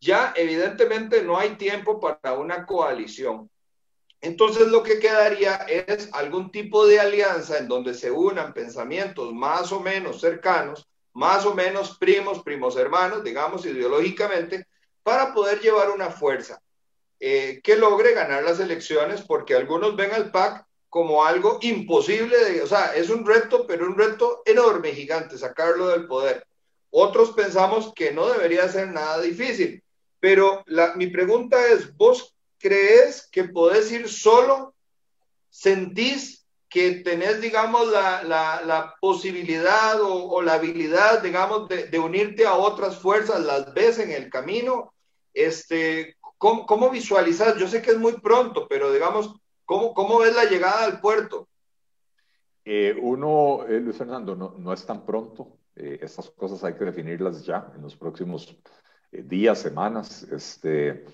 ya 0.01 0.35
evidentemente 0.35 1.23
no 1.23 1.39
hay 1.39 1.51
tiempo 1.51 2.01
para 2.01 2.33
una 2.33 2.67
coalición. 2.67 3.49
Entonces 4.23 4.69
lo 4.69 4.85
que 4.85 5.01
quedaría 5.01 5.57
es 5.57 6.09
algún 6.13 6.53
tipo 6.53 6.87
de 6.87 7.01
alianza 7.01 7.59
en 7.59 7.67
donde 7.67 7.93
se 7.93 8.13
unan 8.13 8.55
pensamientos 8.55 9.35
más 9.35 9.73
o 9.73 9.81
menos 9.81 10.21
cercanos, 10.21 10.89
más 11.13 11.45
o 11.45 11.55
menos 11.55 11.99
primos, 11.99 12.41
primos 12.45 12.77
hermanos, 12.77 13.25
digamos 13.25 13.67
ideológicamente, 13.67 14.69
para 15.03 15.35
poder 15.35 15.61
llevar 15.61 15.91
una 15.91 16.09
fuerza 16.11 16.63
eh, 17.19 17.61
que 17.65 17.77
logre 17.77 18.15
ganar 18.15 18.45
las 18.45 18.61
elecciones, 18.61 19.23
porque 19.23 19.57
algunos 19.57 19.97
ven 19.97 20.13
al 20.13 20.31
PAC 20.31 20.67
como 20.89 21.25
algo 21.25 21.59
imposible, 21.61 22.37
de, 22.45 22.63
o 22.63 22.67
sea, 22.69 22.95
es 22.95 23.11
un 23.11 23.27
reto, 23.27 23.67
pero 23.67 23.87
un 23.87 23.99
reto 23.99 24.43
enorme, 24.45 24.93
gigante, 24.93 25.37
sacarlo 25.37 25.89
del 25.89 26.07
poder. 26.07 26.47
Otros 26.91 27.33
pensamos 27.33 27.93
que 27.95 28.13
no 28.13 28.29
debería 28.29 28.69
ser 28.69 28.89
nada 28.93 29.21
difícil, 29.21 29.83
pero 30.21 30.63
mi 30.95 31.09
pregunta 31.09 31.67
es, 31.67 31.97
¿vos 31.97 32.37
crees 32.63 33.29
que 33.31 33.45
podés 33.45 33.91
ir 33.91 34.09
solo? 34.09 34.75
¿Sentís 35.51 36.47
que 36.71 37.03
tenés, 37.03 37.41
digamos, 37.43 37.91
la, 37.91 38.23
la, 38.23 38.95
posibilidad 38.99 40.01
o, 40.01 40.41
la 40.41 40.55
habilidad, 40.55 41.23
digamos, 41.23 41.69
de, 41.69 41.99
unirte 41.99 42.47
a 42.47 42.55
otras 42.55 42.97
fuerzas, 42.99 43.45
las 43.45 43.75
ves 43.75 43.99
en 43.99 44.11
el 44.11 44.31
camino? 44.31 44.95
Este, 45.35 46.17
¿cómo, 46.39 46.65
¿Cómo 46.65 46.89
visualizas? 46.89 47.59
Yo 47.59 47.69
sé 47.69 47.83
que 47.83 47.91
es 47.91 47.99
muy 47.99 48.15
pronto, 48.15 48.67
pero 48.69 48.91
digamos, 48.91 49.35
¿cómo, 49.67 49.93
cómo 49.93 50.21
ves 50.21 50.35
la 50.35 50.45
llegada 50.45 50.85
al 50.85 51.01
puerto? 51.01 51.49
Eh, 52.65 52.97
uno, 52.99 53.67
eh, 53.69 53.81
Luis 53.81 53.97
Fernando, 53.97 54.37
no, 54.37 54.55
no, 54.57 54.73
es 54.73 54.87
tan 54.87 55.05
pronto. 55.05 55.59
Eh, 55.75 55.99
estas 56.01 56.31
cosas 56.31 56.63
hay 56.65 56.75
que 56.75 56.85
definirlas 56.85 57.45
ya 57.45 57.71
en 57.75 57.83
los 57.83 57.97
próximos 57.97 58.57
días, 59.11 59.59
semanas. 59.59 60.23
Este, 60.23 61.05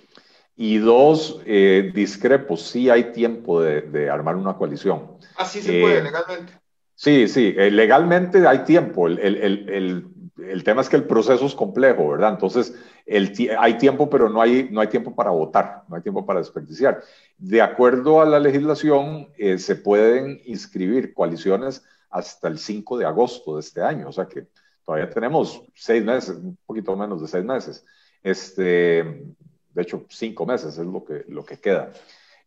y 0.60 0.78
dos, 0.78 1.40
eh, 1.46 1.92
discrepo, 1.94 2.56
sí 2.56 2.90
hay 2.90 3.12
tiempo 3.12 3.62
de, 3.62 3.82
de, 3.82 4.10
armar 4.10 4.34
una 4.34 4.54
coalición. 4.54 5.12
Así 5.36 5.62
se 5.62 5.80
puede, 5.80 6.02
legalmente. 6.02 6.52
Sí, 6.96 7.28
sí, 7.28 7.52
legalmente 7.52 8.44
hay 8.44 8.64
tiempo. 8.64 9.06
El, 9.06 9.20
el, 9.20 9.36
el, 9.68 10.08
el, 10.44 10.64
tema 10.64 10.80
es 10.80 10.88
que 10.88 10.96
el 10.96 11.04
proceso 11.04 11.46
es 11.46 11.54
complejo, 11.54 12.08
¿verdad? 12.10 12.32
Entonces, 12.32 12.74
hay 13.56 13.78
tiempo, 13.78 14.10
pero 14.10 14.28
no 14.28 14.42
hay, 14.42 14.68
no 14.72 14.80
hay 14.80 14.88
tiempo 14.88 15.14
para 15.14 15.30
votar, 15.30 15.84
no 15.86 15.94
hay 15.94 16.02
tiempo 16.02 16.26
para 16.26 16.40
desperdiciar. 16.40 17.04
De 17.36 17.62
acuerdo 17.62 18.20
a 18.20 18.26
la 18.26 18.40
legislación, 18.40 19.28
eh, 19.38 19.58
se 19.58 19.76
pueden 19.76 20.40
inscribir 20.44 21.14
coaliciones 21.14 21.84
hasta 22.10 22.48
el 22.48 22.58
5 22.58 22.98
de 22.98 23.06
agosto 23.06 23.54
de 23.54 23.60
este 23.60 23.80
año, 23.80 24.08
o 24.08 24.12
sea 24.12 24.26
que 24.26 24.48
todavía 24.84 25.08
tenemos 25.08 25.62
seis 25.74 26.04
meses, 26.04 26.36
un 26.36 26.58
poquito 26.66 26.96
menos 26.96 27.20
de 27.20 27.28
seis 27.28 27.44
meses. 27.44 27.84
Este, 28.24 29.22
de 29.78 29.82
hecho, 29.82 30.04
cinco 30.08 30.44
meses 30.44 30.76
es 30.76 30.84
lo 30.84 31.04
que, 31.04 31.24
lo 31.28 31.44
que 31.44 31.60
queda. 31.60 31.92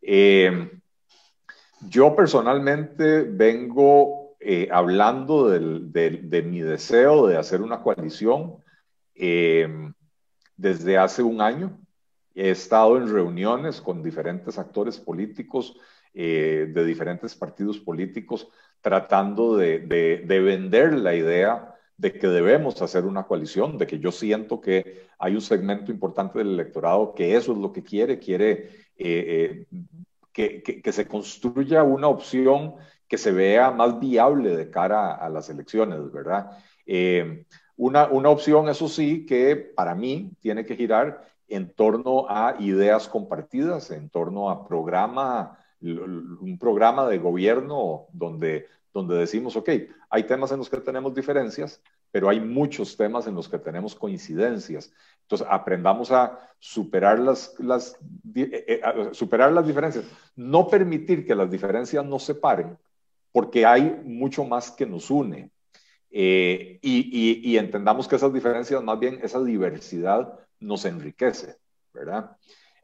Eh, 0.02 0.70
yo 1.88 2.14
personalmente 2.14 3.22
vengo 3.22 4.36
eh, 4.38 4.68
hablando 4.70 5.48
de 5.48 6.44
mi 6.46 6.60
deseo 6.60 7.28
de 7.28 7.38
hacer 7.38 7.62
una 7.62 7.82
coalición 7.82 8.58
eh, 9.16 9.66
desde 10.58 10.98
hace 10.98 11.24
un 11.24 11.40
año. 11.40 11.80
He 12.36 12.50
estado 12.50 12.98
en 12.98 13.10
reuniones 13.10 13.80
con 13.80 14.04
diferentes 14.04 14.58
actores 14.58 15.00
políticos 15.00 15.78
de 16.14 16.84
diferentes 16.86 17.34
partidos 17.34 17.80
políticos 17.80 18.50
tratando 18.82 19.56
de 19.56 20.26
vender 20.28 20.96
la 20.96 21.16
idea 21.16 21.71
de 22.02 22.18
que 22.18 22.28
debemos 22.28 22.82
hacer 22.82 23.06
una 23.06 23.28
coalición, 23.28 23.78
de 23.78 23.86
que 23.86 24.00
yo 24.00 24.12
siento 24.12 24.60
que 24.60 25.06
hay 25.20 25.36
un 25.36 25.42
segmento 25.42 25.92
importante 25.92 26.40
del 26.40 26.54
electorado 26.54 27.14
que 27.14 27.36
eso 27.36 27.52
es 27.52 27.60
lo 27.60 27.72
que 27.72 27.84
quiere, 27.84 28.18
quiere 28.18 28.88
eh, 28.98 29.68
eh, 29.68 29.68
que, 30.34 30.64
que, 30.64 30.92
se 30.92 31.08
construya 31.08 31.84
una 31.84 32.08
opción 32.08 32.74
que 33.08 33.20
se 33.20 33.32
vea 33.32 33.70
más 33.70 34.00
viable 34.00 34.56
de 34.56 34.72
cara 34.72 35.12
a, 35.12 35.16
a 35.28 35.30
las 35.30 35.48
elecciones, 35.52 36.12
¿verdad? 36.12 36.58
Eh, 36.88 37.46
una, 37.78 38.08
una 38.08 38.30
opción, 38.30 38.68
eso 38.68 38.88
sí, 38.88 39.24
que 39.28 39.56
para 39.56 39.94
mí 39.94 40.32
tiene 40.40 40.66
que 40.66 40.76
girar 40.76 41.24
en 41.48 41.72
torno 41.72 42.26
a 42.28 42.56
ideas 42.58 43.08
compartidas, 43.10 43.92
en 43.92 44.10
torno 44.10 44.50
a 44.50 44.68
programa, 44.68 45.56
un 45.82 46.58
programa 46.60 47.08
de 47.08 47.20
gobierno 47.20 48.08
donde 48.12 48.66
donde 48.94 49.18
decimos, 49.18 49.56
ok, 49.56 49.70
hay 50.10 50.24
temas 50.24 50.52
en 50.52 50.58
los 50.58 50.70
que 50.70 50.78
tenemos 50.78 51.14
diferencias, 51.14 51.82
pero 52.12 52.30
hay 52.30 52.40
muchos 52.40 52.98
temas 52.98 53.28
en 53.28 53.36
los 53.36 53.48
que 53.48 53.58
tenemos 53.58 53.96
coincidencias. 53.96 54.92
Entonces, 55.22 55.48
aprendamos 55.50 56.12
a 56.12 56.40
superar 56.60 57.20
las, 57.20 57.56
las, 57.60 57.98
eh, 58.36 58.66
eh, 58.68 59.10
superar 59.14 59.52
las 59.52 59.66
diferencias, 59.66 60.06
no 60.36 60.68
permitir 60.68 61.26
que 61.26 61.36
las 61.36 61.50
diferencias 61.50 62.06
nos 62.06 62.24
separen, 62.24 62.78
porque 63.32 63.66
hay 63.66 64.02
mucho 64.04 64.44
más 64.44 64.72
que 64.72 64.86
nos 64.86 65.10
une. 65.10 65.52
Eh, 66.10 66.80
y, 66.82 67.42
y, 67.44 67.52
y, 67.52 67.58
entendamos 67.58 68.08
que 68.08 68.18
esas 68.18 68.34
diferencias, 68.34 68.84
más 68.84 69.00
bien 69.00 69.20
esa 69.24 69.42
diversidad 69.42 70.38
nos 70.60 70.84
enriquece, 70.84 71.56
¿verdad? 71.94 72.36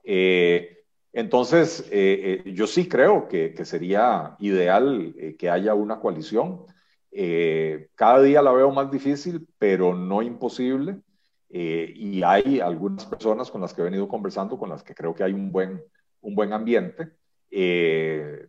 Eh, 0.09 0.76
entonces, 1.17 1.81
eh, 1.89 2.43
eh, 2.45 2.53
yo 2.53 2.67
sí 2.67 2.87
creo 2.87 3.27
que, 3.27 3.65
sería 3.65 4.35
ideal 4.37 5.15
eh, 5.17 5.35
que 5.35 5.49
haya 5.49 5.73
una 5.73 5.99
coalición. 5.99 6.67
Cada 7.95 8.21
día 8.21 8.43
la 8.43 8.51
veo 8.51 8.69
más 8.69 8.91
difícil, 8.91 9.47
pero 9.57 9.95
no 9.95 10.21
imposible. 10.21 10.99
Y 11.49 12.21
hay 12.21 12.59
algunas 12.59 13.07
personas 13.07 13.49
con 13.49 13.61
las 13.61 13.73
que 13.73 13.81
he 13.81 13.85
venido 13.85 14.07
conversando, 14.07 14.59
con 14.59 14.69
las 14.69 14.83
que 14.83 14.93
creo 14.93 15.15
que 15.15 15.23
hay 15.23 15.33
un 15.33 15.51
buen, 15.51 15.81
un 16.21 16.35
buen 16.35 16.53
ambiente. 16.53 17.13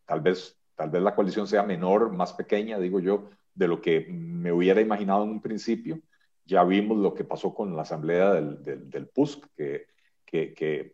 tal, 0.05 0.20
vez, 0.20 0.59
tal 0.74 0.90
vez 0.90 1.02
la 1.02 1.14
coalición 1.14 1.47
sea 1.47 1.62
menor, 1.62 2.12
más 2.12 2.34
pequeña, 2.34 2.78
digo 2.78 3.01
yo, 3.01 3.30
de 3.55 3.66
lo 3.66 3.80
que 3.80 4.06
me 4.10 4.52
hubiera 4.52 4.82
imaginado 4.82 5.24
en 5.24 5.30
un 5.30 5.40
principio. 5.40 6.01
Ya 6.44 6.64
vimos 6.64 6.98
lo 6.98 7.14
que 7.14 7.24
pasó 7.24 7.55
con 7.55 7.74
la 7.74 7.82
asamblea 7.82 8.34
del, 8.34 8.62
del, 8.90 9.06
PUSC, 9.06 9.47
que, 9.56 10.52
que 10.52 10.92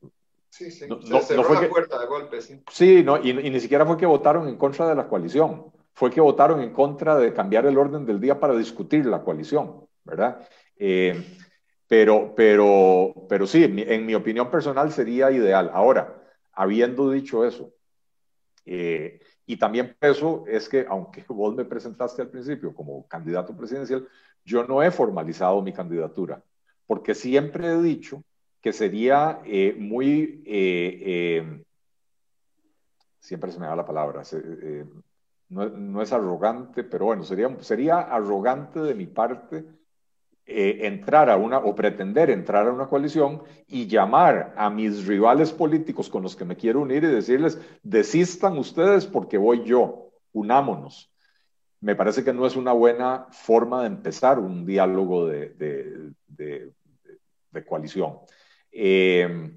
Sí, 0.55 0.71
sí. 0.71 0.87
No, 0.89 1.01
Se 1.03 1.35
cerró 1.35 1.43
no 1.43 1.49
fue 1.49 1.57
la 1.57 1.63
que, 1.63 1.67
puerta 1.67 1.99
de 1.99 2.07
golpe, 2.07 2.41
sí. 2.41 2.63
Sí, 2.71 3.03
no, 3.03 3.21
y, 3.21 3.31
y, 3.31 3.51
ni 3.51 3.59
siquiera 3.59 3.85
fue 3.85 3.97
que 3.97 4.07
votaron 4.07 4.47
en 4.47 4.57
contra 4.57 4.89
de 4.89 4.95
la 4.95 5.09
coalición, 5.09 5.73
fue 5.95 6.13
que 6.13 6.21
votaron 6.21 6.61
en 6.61 6.73
contra 6.73 7.17
de 7.17 7.35
cambiar 7.35 7.67
el 7.67 7.77
orden 7.77 8.07
del 8.07 8.21
día 8.21 8.39
para 8.39 8.55
discutir 8.55 9.05
la 9.05 9.25
coalición, 9.25 9.89
¿verdad? 10.05 10.47
Eh, 10.77 11.25
pero, 11.89 12.35
pero, 12.37 13.27
pero 13.29 13.49
sí, 13.49 13.65
en 13.65 14.07
mi 14.07 14.15
opinión 14.15 14.49
personal 14.49 14.93
sería 14.93 15.33
ideal. 15.33 15.73
Ahora, 15.75 16.23
habiendo 16.53 17.11
dicho 17.11 17.45
eso, 17.45 17.73
eh, 18.65 19.19
y 19.47 19.57
también 19.57 19.97
eso 20.01 20.45
es 20.47 20.69
que, 20.69 20.87
aunque 20.89 21.25
vos 21.31 21.53
me 21.57 21.65
presentaste 21.65 22.23
al 22.23 22.31
principio 22.31 22.73
como 22.73 23.09
candidato 23.09 23.57
presidencial, 23.57 24.07
yo 24.45 24.65
no 24.65 24.85
he 24.85 24.93
formalizado 24.93 25.61
mi 25.63 25.73
candidatura, 25.73 26.45
porque 26.87 27.13
siempre 27.13 27.67
he 27.67 27.83
dicho 27.83 28.23
que 28.65 28.73
sería 28.73 29.43
eh, 29.45 29.77
muy, 29.79 30.43
eh, 30.47 31.03
eh, 31.05 31.65
siempre 33.21 33.53
se 33.53 33.61
me 33.61 33.67
da 33.67 33.77
la 33.77 33.85
palabra, 33.85 34.23
no, 35.51 35.69
no, 35.69 36.01
es 36.01 36.11
arrogante, 36.15 36.83
pero 36.83 37.05
bueno, 37.05 37.25
sería, 37.25 37.55
sería 37.61 38.01
arrogante 38.01 38.81
de 38.81 38.95
mi 38.95 39.05
parte 39.05 39.67
entrar 40.47 41.29
a 41.29 41.37
una, 41.37 41.59
o 41.59 41.75
pretender 41.75 42.31
entrar 42.31 42.67
a 42.67 42.73
una 42.73 42.87
coalición 42.87 43.43
y 43.67 43.87
llamar 43.87 44.55
a 44.57 44.71
mis 44.71 45.07
rivales 45.07 45.53
políticos 45.53 46.09
con 46.09 46.23
los 46.23 46.35
que 46.35 46.47
me 46.47 46.57
quiero 46.57 46.81
unir 46.81 47.05
y 47.05 47.09
decirles, 47.09 47.61
desistan 47.83 48.57
ustedes 48.57 49.05
porque 49.05 49.37
voy 49.37 49.63
yo, 49.65 50.09
unámonos. 50.33 51.13
Me 51.83 51.95
parece 51.95 52.25
que 52.25 52.33
no 52.33 52.47
es 52.47 52.57
una 52.57 52.73
buena 52.73 53.27
forma 53.31 53.83
de 53.83 53.89
empezar 53.89 54.39
un 54.39 54.65
diálogo 54.65 55.27
de, 55.27 55.53
de 57.55 57.65
coalición. 57.67 58.21
Eh, 58.75 59.57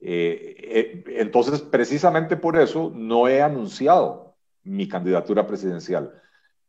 eh, 0.00 1.04
entonces, 1.08 1.60
precisamente 1.60 2.36
por 2.36 2.56
eso 2.58 2.92
no 2.94 3.28
he 3.28 3.42
anunciado 3.42 4.36
mi 4.62 4.88
candidatura 4.88 5.46
presidencial. 5.46 6.12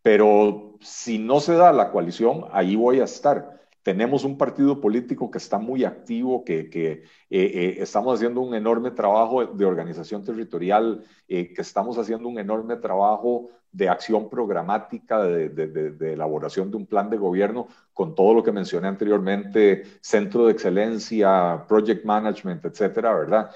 Pero 0.01 0.77
si 0.81 1.17
no 1.17 1.39
se 1.39 1.53
da 1.53 1.71
la 1.73 1.91
coalición, 1.91 2.45
ahí 2.51 2.75
voy 2.75 2.99
a 2.99 3.05
estar. 3.05 3.61
Tenemos 3.85 4.23
un 4.23 4.35
partido 4.35 4.81
político 4.81 5.29
que 5.29 5.37
está 5.37 5.59
muy 5.59 5.83
activo, 5.83 6.43
que, 6.43 6.61
eh, 6.73 7.03
eh, 7.29 7.77
estamos 7.77 8.15
haciendo 8.15 8.41
un 8.41 8.55
enorme 8.55 8.89
trabajo 8.89 9.45
de 9.45 9.63
organización 9.63 10.23
territorial, 10.23 11.03
eh, 11.27 11.53
que 11.53 11.61
estamos 11.61 11.95
haciendo 11.99 12.27
un 12.27 12.39
enorme 12.39 12.77
trabajo 12.77 13.51
de 13.71 13.87
acción 13.87 14.27
programática, 14.27 15.21
de, 15.21 16.13
elaboración 16.13 16.71
de 16.71 16.77
un 16.77 16.87
plan 16.87 17.11
de 17.11 17.17
gobierno, 17.17 17.67
con 17.93 18.15
todo 18.15 18.33
lo 18.33 18.41
que 18.41 18.51
mencioné 18.51 18.87
anteriormente, 18.87 19.83
centro 20.01 20.47
de 20.47 20.53
excelencia, 20.53 21.63
project 21.67 22.03
management, 22.05 22.65
etcétera, 22.65 23.13
¿verdad? 23.13 23.51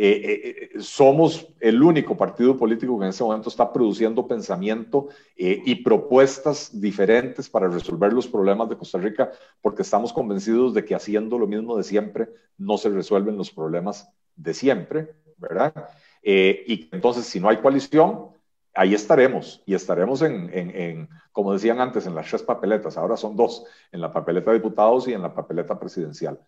Eh, 0.00 0.70
eh, 0.74 0.80
somos 0.80 1.48
el 1.58 1.82
único 1.82 2.16
partido 2.16 2.56
político 2.56 2.96
que 2.96 3.06
en 3.06 3.10
este 3.10 3.24
momento 3.24 3.48
está 3.48 3.72
produciendo 3.72 4.28
pensamiento 4.28 5.08
y 5.36 5.74
propuestas 5.82 6.80
diferentes 6.80 7.48
para 7.48 7.66
resolver 7.66 8.12
los 8.12 8.28
problemas 8.28 8.68
de 8.68 8.76
Costa 8.76 8.98
Rica, 8.98 9.32
porque 9.60 9.82
estamos 9.82 10.12
convencidos 10.12 10.72
de 10.72 10.84
que 10.84 10.94
haciendo 10.94 11.36
lo 11.36 11.48
mismo 11.48 11.76
de 11.76 11.82
siempre 11.82 12.28
no 12.56 12.78
se 12.78 12.90
resuelven 12.90 13.36
los 13.36 13.50
problemas 13.50 14.08
de 14.36 14.54
siempre, 14.54 15.14
¿verdad? 15.36 15.74
y 16.22 16.88
entonces, 16.92 17.24
si 17.26 17.40
no 17.40 17.48
hay 17.48 17.56
coalición, 17.56 18.28
ahí 18.74 18.94
estaremos 18.94 19.62
y 19.66 19.74
estaremos 19.74 20.22
en, 20.22 20.50
en, 20.52 21.08
como 21.32 21.52
decían 21.52 21.80
antes, 21.80 22.06
en 22.06 22.14
las 22.14 22.28
tres 22.28 22.42
papeletas, 22.42 22.96
ahora 22.96 23.16
son 23.16 23.34
dos, 23.34 23.64
en 23.90 24.00
la 24.00 24.12
papeleta 24.12 24.52
de 24.52 24.58
diputados 24.58 25.08
y 25.08 25.12
en 25.12 25.22
la 25.22 25.34
papeleta 25.34 25.78
presidencial. 25.78 26.38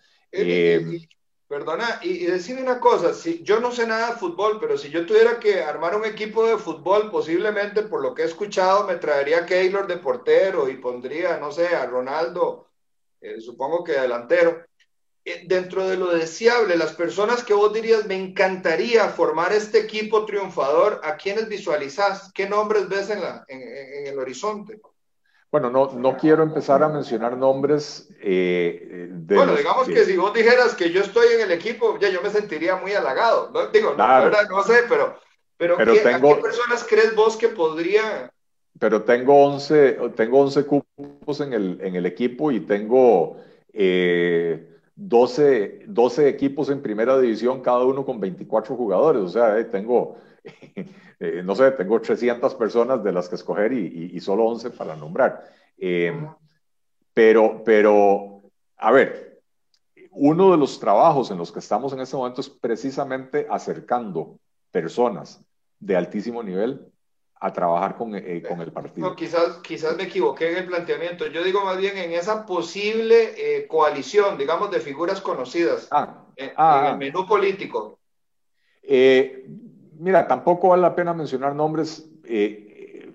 Perdona, 1.50 1.98
y, 2.02 2.26
decirme 2.26 2.62
una 2.62 2.78
cosa, 2.78 3.12
si 3.12 3.42
yo 3.42 3.58
no 3.58 3.72
sé 3.72 3.84
nada 3.84 4.10
de 4.10 4.18
fútbol, 4.18 4.60
pero 4.60 4.78
si 4.78 4.88
yo 4.88 5.04
tuviera 5.04 5.40
que 5.40 5.60
armar 5.60 5.96
un 5.96 6.04
equipo 6.04 6.46
de 6.46 6.56
fútbol, 6.56 7.10
posiblemente 7.10 7.82
por 7.82 8.02
lo 8.02 8.14
que 8.14 8.22
he 8.22 8.26
escuchado, 8.26 8.86
me 8.86 8.94
traería 8.98 9.38
a 9.38 9.46
Keylor 9.46 9.88
de 9.88 9.96
portero 9.96 10.68
y 10.68 10.76
pondría, 10.76 11.38
no 11.38 11.50
sé, 11.50 11.74
a 11.74 11.86
Ronaldo, 11.86 12.68
eh, 13.20 13.40
supongo 13.40 13.82
que 13.82 13.94
delantero. 13.94 14.64
Eh, 15.24 15.42
dentro 15.48 15.88
de 15.88 15.96
lo 15.96 16.14
deseable, 16.14 16.76
las 16.76 16.92
personas 16.92 17.42
que 17.42 17.52
vos 17.52 17.72
dirías, 17.72 18.06
me 18.06 18.14
encantaría 18.14 19.08
formar 19.08 19.52
este 19.52 19.80
equipo 19.80 20.24
triunfador, 20.26 21.00
¿a 21.02 21.16
quiénes 21.16 21.48
visualizás? 21.48 22.30
¿Qué 22.32 22.48
nombres 22.48 22.88
ves 22.88 23.10
en, 23.10 23.22
la, 23.22 23.44
en 23.48 24.06
el 24.06 24.16
horizonte? 24.20 24.80
Bueno, 25.50 25.68
no, 25.68 25.90
no 25.92 26.16
quiero 26.16 26.44
empezar 26.44 26.82
a 26.82 26.88
mencionar 26.88 27.36
nombres. 27.36 28.08
Eh, 28.20 29.08
de 29.10 29.34
bueno, 29.34 29.56
digamos 29.56 29.88
que... 29.88 30.04
si 30.04 30.16
vos 30.16 30.32
dijeras 30.32 30.74
que 30.76 30.90
yo 30.90 31.00
estoy 31.00 31.26
en 31.34 31.40
el 31.40 31.50
equipo, 31.50 31.98
ya 31.98 32.08
yo 32.08 32.22
me 32.22 32.30
sentiría 32.30 32.76
muy 32.76 32.92
halagado. 32.92 33.50
¿no? 33.52 33.66
Digo, 33.66 33.94
no, 33.98 34.30
no, 34.30 34.62
sé, 34.62 34.84
pero, 34.88 35.18
pero, 35.56 35.76
¿qué, 35.76 36.00
tengo... 36.00 36.36
qué 36.36 36.42
personas 36.42 36.86
crees 36.88 37.14
vos 37.16 37.36
que 37.36 37.48
podría...? 37.48 38.32
Pero 38.78 39.02
tengo 39.02 39.44
11, 39.46 39.98
tengo 40.14 40.40
11 40.40 40.64
cupos 40.64 41.40
en 41.40 41.52
el, 41.52 41.80
en 41.82 41.96
el 41.96 42.06
equipo 42.06 42.52
y 42.52 42.60
tengo 42.60 43.36
eh, 43.72 44.78
12, 44.94 45.82
12 45.86 46.28
equipos 46.28 46.70
en 46.70 46.80
primera 46.80 47.18
división, 47.18 47.60
cada 47.60 47.84
uno 47.84 48.06
con 48.06 48.20
24 48.20 48.76
jugadores. 48.76 49.22
O 49.22 49.28
sea, 49.28 49.58
eh, 49.58 49.64
tengo 49.64 50.16
Eh, 51.20 51.42
no 51.44 51.54
sé, 51.54 51.70
tengo 51.72 52.00
300 52.00 52.54
personas 52.54 53.04
de 53.04 53.12
las 53.12 53.28
que 53.28 53.34
escoger 53.34 53.74
y, 53.74 54.18
solo 54.20 54.46
11 54.46 54.70
para 54.70 54.96
nombrar. 54.96 55.44
Em, 55.76 56.26
pero, 57.12 57.62
pero, 57.62 58.42
a 58.78 58.90
ver, 58.90 59.42
uno 60.12 60.50
de 60.50 60.56
los 60.56 60.80
trabajos 60.80 61.30
en 61.30 61.36
los 61.36 61.52
que 61.52 61.58
estamos 61.58 61.92
en 61.92 62.00
este 62.00 62.16
momento 62.16 62.40
es 62.40 62.48
precisamente 62.48 63.46
acercando 63.50 64.38
personas 64.70 65.44
de 65.78 65.96
altísimo 65.96 66.42
nivel 66.42 66.90
a 67.42 67.52
trabajar 67.52 67.96
con, 67.96 68.14
eh, 68.14 68.42
con 68.46 68.60
el 68.60 68.72
partido. 68.72 69.08
No, 69.08 69.16
quizás, 69.16 69.58
quizás 69.62 69.96
me 69.96 70.04
equivoqué 70.04 70.50
en 70.50 70.58
el 70.58 70.66
planteamiento. 70.66 71.26
Yo 71.26 71.42
digo 71.42 71.64
más 71.64 71.78
bien 71.78 71.96
en 71.96 72.12
esa 72.12 72.44
posible 72.44 73.34
eh, 73.36 73.66
coalición, 73.66 74.36
digamos, 74.36 74.70
de 74.70 74.80
figuras 74.80 75.20
conocidas 75.20 75.88
ah, 75.90 76.26
en, 76.36 76.52
ah, 76.56 76.84
el 76.88 76.94
ah. 76.94 76.96
menú 76.96 77.26
político. 77.26 77.98
Eh, 78.82 79.46
Mira, 80.00 80.26
tampoco 80.26 80.68
vale 80.70 80.80
la 80.80 80.94
pena 80.94 81.12
mencionar 81.12 81.54
nombres. 81.54 82.10
Eh, 82.24 83.12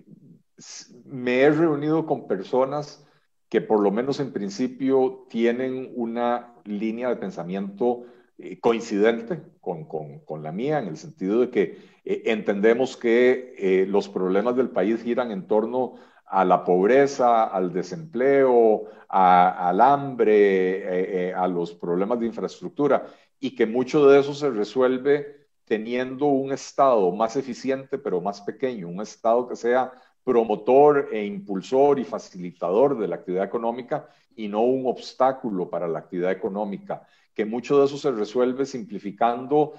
me 1.06 1.42
he 1.42 1.50
reunido 1.50 2.06
con 2.06 2.28
personas 2.28 3.04
que 3.50 3.60
por 3.60 3.80
lo 3.80 3.90
menos 3.90 4.20
en 4.20 4.32
principio 4.32 5.26
tienen 5.28 5.92
una 5.96 6.54
línea 6.64 7.10
de 7.10 7.16
pensamiento 7.16 8.04
eh, 8.38 8.60
coincidente 8.60 9.42
con, 9.62 9.86
con, 9.86 10.44
la 10.44 10.52
mía, 10.52 10.78
en 10.78 10.88
el 10.88 10.98
sentido 10.98 11.42
de 11.42 11.50
que 11.50 11.62
eh, 12.06 12.22
entendemos 12.26 12.98
que 12.98 13.88
los 13.90 14.08
problemas 14.08 14.56
del 14.56 14.70
país 14.70 15.02
giran 15.02 15.32
en 15.32 15.48
torno 15.48 15.96
a 16.28 16.46
la 16.46 16.64
pobreza, 16.64 17.46
al 17.46 17.74
desempleo, 17.74 18.84
al 19.10 19.82
hambre, 19.82 21.34
a 21.34 21.48
los 21.48 21.74
problemas 21.74 22.20
de 22.20 22.28
infraestructura, 22.28 23.08
y 23.40 23.56
que 23.56 23.66
mucho 23.66 24.08
de 24.08 24.20
eso 24.20 24.36
se 24.36 24.52
resuelve 24.52 25.45
teniendo 25.66 26.26
un 26.28 26.52
Estado 26.52 27.12
más 27.12 27.36
eficiente, 27.36 27.98
pero 27.98 28.22
más 28.22 28.42
pequeño, 28.42 28.88
un 28.88 29.02
Estado 29.02 29.48
que 29.48 29.56
sea 29.56 29.92
promotor 30.24 31.10
e 31.12 31.24
impulsor 31.26 32.00
y 32.00 32.04
facilitador 32.04 32.98
de 32.98 33.08
la 33.08 33.18
actividad 33.18 33.46
económica 33.46 34.08
y 34.36 34.48
no 34.48 34.62
un 34.62 34.88
obstáculo 34.88 35.70
para 35.70 35.88
la 35.88 36.00
actividad 36.00 36.32
económica, 36.32 37.06
que 37.34 37.46
mucho 37.46 37.80
de 37.80 37.86
eso 37.86 37.98
se 37.98 38.12
resuelve 38.12 38.66
simplificando 38.66 39.74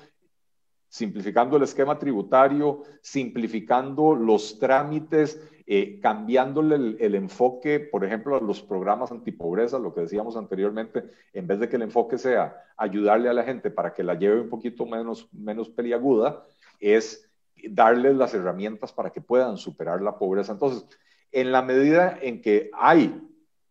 simplificando 0.96 1.58
el 1.58 1.62
esquema 1.62 1.98
tributario, 1.98 2.82
simplificando 3.02 4.14
los 4.14 4.58
trámites, 4.58 5.38
eh, 5.66 6.00
cambiándole 6.00 6.96
el, 7.04 7.14
enfoque, 7.14 7.80
por 7.80 8.02
ejemplo, 8.02 8.34
a 8.34 8.40
los 8.40 8.62
programas 8.62 9.12
antipobreza, 9.12 9.78
lo 9.78 9.92
que 9.92 10.00
decíamos 10.00 10.38
anteriormente, 10.38 11.04
en 11.34 11.46
vez 11.46 11.60
de 11.60 11.68
que 11.68 11.76
el 11.76 11.82
enfoque 11.82 12.16
sea 12.16 12.64
ayudarle 12.78 13.28
a 13.28 13.34
la 13.34 13.44
gente 13.44 13.70
para 13.70 13.92
que 13.92 14.02
la 14.02 14.14
lleve 14.14 14.40
un 14.40 14.48
poquito 14.48 14.86
menos, 14.86 15.28
menos 15.32 15.68
peliaguda, 15.68 16.46
es 16.80 17.30
darles 17.68 18.16
las 18.16 18.32
herramientas 18.32 18.90
para 18.90 19.10
que 19.10 19.20
puedan 19.20 19.58
superar 19.58 20.00
la 20.00 20.16
pobreza. 20.16 20.52
Entonces, 20.52 20.86
en 21.30 21.52
la 21.52 21.60
medida 21.60 22.18
en 22.22 22.40
que 22.40 22.70
hay 22.72 23.22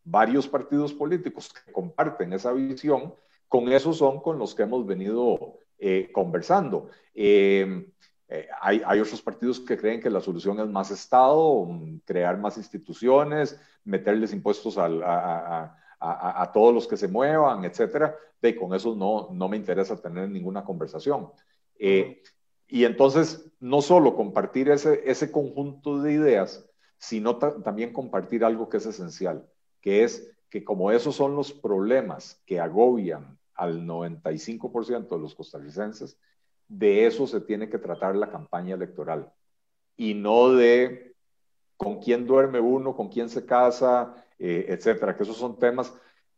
varios 0.03 0.47
partidos 0.47 0.93
políticos 0.93 1.51
que 1.51 1.71
comparten 1.71 2.33
esa 2.33 2.53
visión, 2.53 3.15
con 3.47 3.67
esos 3.73 3.97
son 3.97 4.21
con 4.21 4.37
los 4.37 4.53
que 4.53 4.61
hemos 4.61 4.85
venido 4.85 5.57
eh, 5.77 6.09
conversando. 6.11 6.89
Em, 7.13 7.85
eh, 8.27 8.47
hay, 8.61 8.81
hay, 8.85 8.99
otros 8.99 9.21
partidos 9.21 9.59
que 9.59 9.77
creen 9.77 10.01
que 10.01 10.09
la 10.09 10.21
solución 10.21 10.59
es 10.59 10.67
más 10.67 10.89
Estado, 10.91 11.67
crear 12.05 12.37
más 12.39 12.57
instituciones, 12.57 13.59
meterles 13.83 14.33
impuestos 14.33 14.77
a, 14.77 14.85
a, 14.85 16.41
a, 16.41 16.51
todos 16.51 16.73
los 16.73 16.87
que 16.87 16.97
se 16.97 17.07
muevan, 17.07 17.63
etcétera. 17.65 18.15
De 18.41 18.55
con 18.55 18.73
eso 18.73 18.95
no, 18.95 19.29
no 19.31 19.47
me 19.47 19.57
interesa 19.57 20.01
tener 20.01 20.29
ninguna 20.29 20.63
conversación. 20.63 21.31
Eh, 21.77 22.21
y 22.67 22.85
entonces, 22.85 23.51
no 23.59 23.81
solo 23.81 24.15
compartir 24.15 24.69
ese, 24.69 25.03
ese 25.09 25.31
conjunto 25.31 26.01
de 26.01 26.13
ideas, 26.13 26.67
sino 26.97 27.37
también 27.37 27.93
compartir 27.93 28.43
algo 28.43 28.69
que 28.69 28.77
es 28.77 28.85
esencial, 28.85 29.47
que 29.81 30.03
es 30.03 30.35
que 30.49 30.63
como 30.63 30.91
esos 30.91 31.15
son 31.15 31.35
los 31.35 31.51
problemas 31.51 32.41
que 32.45 32.59
agobian 32.59 33.37
al 33.55 33.85
95% 33.85 35.15
de 35.15 35.21
los 35.21 35.35
costarricenses, 35.35 36.17
de 36.67 37.05
eso 37.05 37.27
se 37.27 37.41
tiene 37.41 37.69
que 37.69 37.77
tratar 37.77 38.15
la 38.15 38.29
campaña 38.29 38.75
electoral 38.75 39.31
y 39.95 40.13
no 40.13 40.49
de 40.49 41.15
con 41.77 41.99
quién 41.99 42.25
duerme 42.25 42.59
uno, 42.59 42.95
con 42.95 43.09
quién 43.09 43.29
se 43.29 43.45
casa, 43.45 44.15
eh, 44.39 44.65
etcétera, 44.69 45.15
que 45.15 45.23
esos 45.23 45.37
son 45.37 45.59
temas 45.59 45.93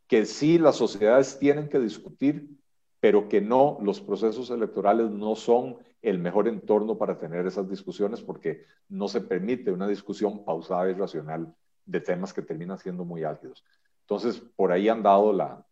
que 0.06 0.24
sí 0.24 0.58
las 0.58 0.76
sociedades 0.76 1.38
tienen 1.38 1.68
que 1.68 1.78
discutir, 1.78 2.48
pero 3.00 3.28
que 3.28 3.40
no, 3.40 3.78
los 3.82 4.00
procesos 4.00 4.50
electorales 4.50 5.10
no 5.10 5.36
son 5.36 5.78
el 6.02 6.18
mejor 6.18 6.48
entorno 6.48 6.96
para 6.96 7.18
tener 7.18 7.46
esas 7.46 7.68
discusiones 7.68 8.22
porque 8.22 8.64
no 8.88 9.08
se 9.08 9.20
permite 9.20 9.70
una 9.70 9.86
discusión 9.86 10.44
pausada 10.44 10.90
y 10.90 10.94
racional 10.94 11.54
de 11.84 12.00
temas 12.00 12.32
que 12.32 12.42
terminan 12.42 12.78
siendo 12.78 13.04
muy 13.04 13.24
álgidos. 13.24 13.64
Entonces, 14.00 14.40
por 14.56 14.72
ahí 14.72 14.88
han 14.88 15.02
dado 15.02 15.32
la, 15.32 15.64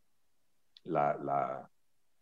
la, 0.89 1.69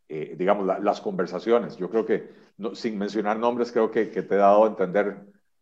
eh, 0.09 0.35
digamos, 0.37 0.67
las 0.83 1.01
conversaciones. 1.01 1.77
Yo 1.77 1.89
creo 1.91 2.05
que, 2.05 2.31
sin 2.75 2.99
mencionar 2.99 3.39
nombres, 3.39 3.73
creo 3.73 3.91
que, 3.91 4.07
te 4.07 4.21
he 4.21 4.39
dado 4.39 4.65
a 4.65 4.69
entender 4.69 5.17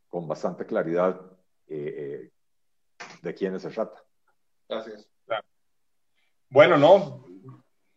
con 0.09 0.27
bastante 0.29 0.67
claridad 0.67 1.21
eh, 1.69 2.29
eh, 2.29 3.07
de 3.23 3.35
quiénes 3.35 3.63
se 3.63 3.71
trata. 3.71 4.03
Gracias. 4.69 5.09
Bueno, 6.49 6.77
no, 6.77 7.25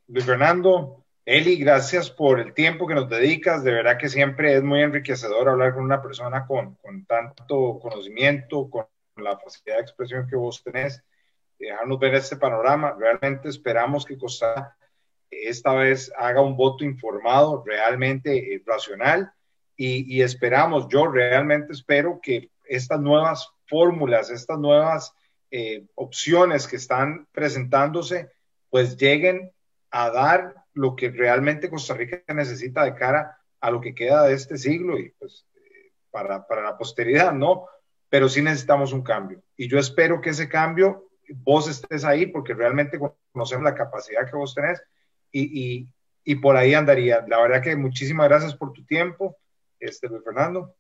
Luis 0.08 0.26
Fernando, 0.26 1.04
Eli, 1.26 1.58
gracias 1.58 2.10
por 2.10 2.40
el 2.40 2.54
tiempo 2.54 2.88
que 2.88 2.96
nos 2.96 3.10
dedicas. 3.10 3.64
De 3.64 3.74
verdad 3.74 3.98
que 3.98 4.08
siempre 4.08 4.56
es 4.56 4.64
muy 4.64 4.82
enriquecedor 4.82 5.50
hablar 5.50 5.74
con 5.74 5.84
una 5.84 6.02
persona 6.02 6.46
con, 6.46 6.76
con 6.76 7.06
tanto 7.06 7.80
conocimiento, 7.80 8.70
con 8.70 8.86
la 9.18 9.38
facilidad 9.38 9.78
de 9.78 9.82
expresión 9.82 10.28
que 10.28 10.36
vos 10.36 10.64
tenés, 10.64 11.04
dejarnos 11.60 12.00
ver 12.00 12.16
este 12.16 12.38
panorama. 12.38 12.96
Realmente 12.98 13.50
esperamos 13.50 14.06
que 14.06 14.18
Costa 14.18 14.78
esta 15.44 15.74
vez 15.74 16.12
haga 16.18 16.42
un 16.42 16.56
voto 16.56 16.84
informado, 16.84 17.64
realmente 17.66 18.56
eh, 18.56 18.64
racional, 18.66 19.32
y, 19.78 20.22
esperamos, 20.22 20.88
yo 20.88 21.08
realmente 21.08 21.74
espero 21.74 22.20
que 22.22 22.50
estas 22.64 23.02
nuevas 23.02 23.50
fórmulas, 23.68 24.30
estas 24.30 24.58
nuevas 24.58 25.14
eh, 25.52 25.86
opciones 25.96 26.66
que 26.66 26.78
están 26.78 27.28
presentándose, 27.34 28.32
pues 28.70 28.96
lleguen 28.96 29.52
a 29.92 30.10
dar 30.12 30.56
lo 30.74 30.96
que 30.96 31.10
realmente 31.10 31.70
Costa 31.70 31.94
Rica 31.94 32.22
necesita 32.34 32.86
de 32.86 32.96
cara 32.96 33.38
a 33.60 33.70
lo 33.70 33.82
que 33.82 33.94
queda 33.94 34.24
de 34.24 34.34
este 34.34 34.58
siglo 34.58 34.98
y 34.98 35.10
pues 35.20 35.46
eh, 35.56 35.92
para, 36.10 36.48
para 36.48 36.64
la 36.64 36.78
posteridad, 36.78 37.34
¿no? 37.34 37.68
Pero 38.08 38.30
sí 38.30 38.42
necesitamos 38.42 38.94
un 38.94 39.04
cambio. 39.04 39.42
Y 39.58 39.68
yo 39.68 39.78
espero 39.78 40.22
que 40.22 40.30
ese 40.30 40.48
cambio 40.48 41.10
vos 41.30 41.68
estés 41.68 42.06
ahí 42.06 42.28
porque 42.28 42.54
realmente 42.54 43.00
conocemos 43.34 43.64
la 43.64 43.76
capacidad 43.76 44.30
que 44.30 44.38
vos 44.38 44.54
tenés 44.54 44.82
y, 45.36 45.80
y, 45.80 45.88
y 46.24 46.36
por 46.36 46.56
ahí 46.56 46.74
andaría. 46.74 47.26
La 47.28 47.42
verdad 47.42 47.62
que 47.62 47.76
muchísimas 47.76 48.30
gracias 48.30 48.56
por 48.56 48.72
tu 48.72 48.86
tiempo, 48.86 49.36
este, 49.80 50.08
Fernando. 50.24 50.74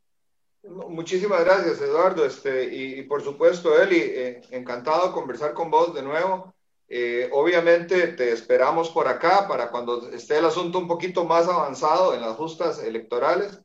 Muchísimas 0.64 1.44
gracias, 1.44 1.82
Eduardo. 1.82 2.26
Este, 2.26 2.74
y, 2.74 3.04
por 3.04 3.22
supuesto, 3.22 3.80
Eli, 3.80 4.00
eh, 4.00 4.42
encantado 4.52 5.08
de 5.08 5.14
conversar 5.14 5.54
con 5.54 5.70
vos 5.70 5.94
de 5.94 6.02
nuevo. 6.02 6.56
Eh, 6.88 7.30
obviamente 7.34 8.10
te 8.10 8.32
esperamos 8.32 8.90
por 8.92 9.08
acá 9.08 9.48
para 9.48 9.70
cuando 9.72 10.10
esté 10.12 10.38
el 10.38 10.46
asunto 10.46 10.78
un 10.78 10.88
poquito 10.88 11.26
más 11.26 11.48
avanzado 11.48 12.16
en 12.16 12.22
las 12.22 12.36
justas 12.38 12.82
electorales. 12.82 13.60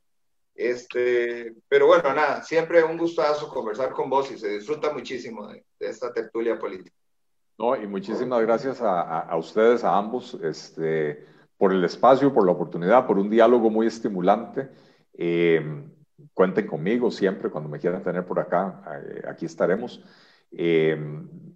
Este, 0.54 1.54
pero 1.68 1.86
bueno, 1.86 2.12
nada, 2.12 2.42
siempre 2.42 2.82
un 2.82 2.98
gustazo 2.98 3.48
conversar 3.48 3.92
con 3.92 4.10
vos 4.10 4.30
y 4.30 4.38
se 4.38 4.48
disfruta 4.48 4.92
muchísimo 4.92 5.48
de, 5.48 5.64
esta 5.78 6.12
tertulia 6.12 6.58
política. 6.58 6.99
No, 7.60 7.76
y 7.76 7.86
muchísimas 7.86 8.40
gracias 8.40 8.80
a, 8.80 9.20
a, 9.20 9.36
ustedes, 9.36 9.84
a 9.84 9.94
ambos, 9.94 10.32
este, 10.42 11.26
por 11.58 11.74
el 11.74 11.84
espacio, 11.84 12.32
por 12.32 12.46
la 12.46 12.52
oportunidad, 12.52 13.06
por 13.06 13.18
un 13.18 13.28
diálogo 13.28 13.68
muy 13.68 13.86
estimulante. 13.86 14.70
Eh, 15.12 15.62
cuenten 16.32 16.66
conmigo 16.66 17.10
siempre 17.10 17.50
cuando 17.50 17.68
me 17.68 17.78
quieran 17.78 18.02
tener 18.02 18.24
por 18.24 18.40
acá, 18.40 18.82
eh, 19.04 19.24
aquí 19.28 19.44
estaremos. 19.44 20.02
Eh, 20.52 20.98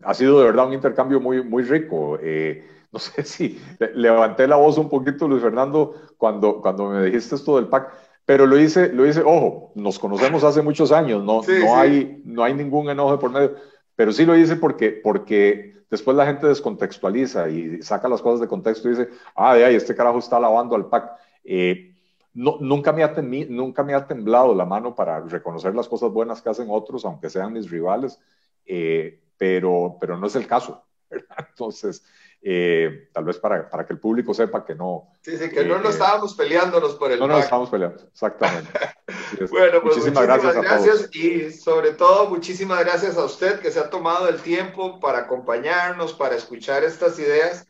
ha 0.03 0.13
sido 0.13 0.41
de 0.41 0.45
verdad 0.45 0.67
un 0.67 0.75
intercambio 0.75 1.21
muy, 1.21 1.43
muy 1.43 1.63
rico. 1.63 2.19
Eh, 2.21 2.69
no 2.93 2.99
sé 2.99 3.25
si 3.25 3.59
levanté 3.95 4.47
la 4.47 4.57
voz 4.57 4.77
un 4.77 4.91
poquito, 4.91 5.27
Luis 5.27 5.41
Fernando, 5.41 5.95
cuando, 6.19 6.61
cuando 6.61 6.91
me 6.91 7.07
dijiste 7.07 7.37
esto 7.37 7.57
del 7.57 7.69
PAC, 7.69 7.91
pero 8.27 8.45
lo 8.45 8.59
hice, 8.59 8.93
lo 8.93 9.07
hice, 9.07 9.23
ojo, 9.23 9.73
nos 9.75 9.99
conocemos 9.99 10.45
hace 10.45 10.61
muchos 10.61 10.93
años, 10.93 11.25
no, 11.25 11.41
no, 11.41 11.77
Hay, 11.77 12.21
no 12.27 12.45
hay 12.45 12.53
ningún 12.53 12.91
enojo 12.91 13.19
por 13.19 13.31
medio, 13.31 13.55
pero 13.97 14.13
sí 14.13 14.25
lo 14.25 14.37
hice 14.37 14.57
porque, 14.57 14.91
porque 14.91 15.85
después 15.91 16.17
la 16.17 16.27
gente 16.27 16.47
descontextualiza 16.47 17.49
y 17.49 17.83
saca 17.83 18.09
las 18.09 18.23
cosas 18.23 18.41
de 18.41 18.49
contexto 18.49 18.89
y 18.89 18.93
dice, 18.93 19.09
ah, 19.35 19.55
de 19.55 19.65
ahí, 19.65 19.75
este 19.75 19.95
carajo 19.95 20.19
está 20.19 20.41
lavando 20.41 20.75
al 20.75 20.89
PAC. 20.89 21.13
Eh, 21.45 21.95
no, 22.33 22.59
nunca, 22.61 22.93
me 22.93 23.05
ha 23.05 23.15
nunca 23.49 23.85
me 23.85 23.95
ha 23.95 24.07
temblado 24.07 24.55
la 24.55 24.65
mano 24.65 24.95
para 24.95 25.21
reconocer 25.21 25.75
las 25.75 25.89
cosas 25.89 26.11
buenas 26.11 26.43
que 26.43 26.51
hacen 26.51 26.67
otros, 26.69 27.05
aunque 27.05 27.31
sean 27.31 27.53
mis 27.53 27.71
rivales, 27.71 28.21
eh, 28.67 29.21
pero, 29.37 29.97
pero 30.01 30.19
no 30.19 30.27
es 30.27 30.35
el 30.35 30.47
caso. 30.47 30.85
Entonces, 31.51 32.05
eh, 32.47 33.09
tal 33.13 33.25
vez 33.25 33.39
para, 33.39 33.69
para, 33.71 33.87
que 33.87 33.95
el 33.95 33.99
público 33.99 34.35
sepa 34.35 34.65
que 34.65 34.75
no. 34.75 35.15
Sí, 35.23 35.37
sí, 35.39 35.49
que 35.49 35.65
no 35.65 35.79
nos 35.79 35.87
eh, 35.87 35.91
estábamos 35.91 36.35
peleándonos 36.35 36.95
por 36.95 37.11
el. 37.11 37.19
No 37.19 37.27
nos 37.27 37.45
estábamos 37.45 37.71
peleando, 37.71 38.05
exactamente. 38.13 38.71
bueno, 39.51 39.81
pues 39.83 39.97
muchísimas, 39.97 40.25
gracias, 40.25 40.55
gracias 40.55 41.17
y 41.17 41.51
sobre 41.51 41.93
todo 41.93 42.29
muchísimas 42.29 42.81
gracias 42.85 43.17
a 43.17 43.25
usted 43.25 43.61
que 43.61 43.71
se 43.71 43.81
ha 43.81 43.89
tomado 43.89 44.29
el 44.29 44.41
tiempo 44.41 45.01
para 45.01 45.21
acompañarnos, 45.21 46.13
para 46.13 46.37
escuchar 46.37 46.85
estas 46.85 47.19
ideas 47.19 47.67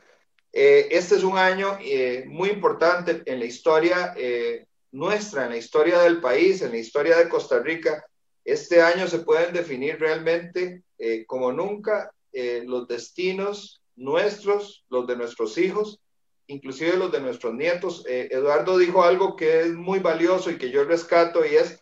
eh, 0.56 0.86
este 0.92 1.16
es 1.16 1.24
un 1.24 1.36
año 1.36 1.76
eh, 1.80 2.24
muy 2.28 2.48
importante 2.48 3.22
en 3.26 3.40
la 3.40 3.44
historia 3.44 4.14
eh, 4.16 4.66
nuestra, 4.92 5.46
en 5.46 5.51
la 5.51 5.56
historia 5.56 5.98
del 5.98 6.20
país, 6.20 6.62
en 6.62 6.70
la 6.70 6.76
historia 6.78 7.16
de 7.16 7.28
Costa 7.28 7.59
Rica. 7.59 8.06
Este 8.44 8.80
año 8.80 9.09
se 9.09 9.18
pueden 9.18 9.52
definir 9.52 9.98
realmente 9.98 10.82
como 11.26 11.51
nunca 11.51 12.10
los 12.32 12.86
destinos 12.86 13.82
nuestros, 13.96 14.84
los 14.88 15.06
de 15.06 15.16
nuestros 15.16 15.58
hijos, 15.58 16.00
inclusive 16.46 16.96
los 16.96 17.12
de 17.12 17.20
nuestros 17.20 17.54
nietos. 17.54 18.04
Eduardo 18.06 18.78
dijo 18.78 19.02
algo 19.02 19.36
que 19.36 19.60
es 19.60 19.72
muy 19.72 19.98
valioso 19.98 20.50
y 20.50 20.58
que 20.58 20.70
yo 20.70 20.84
rescato 20.84 21.44
y 21.44 21.56
es 21.56 21.80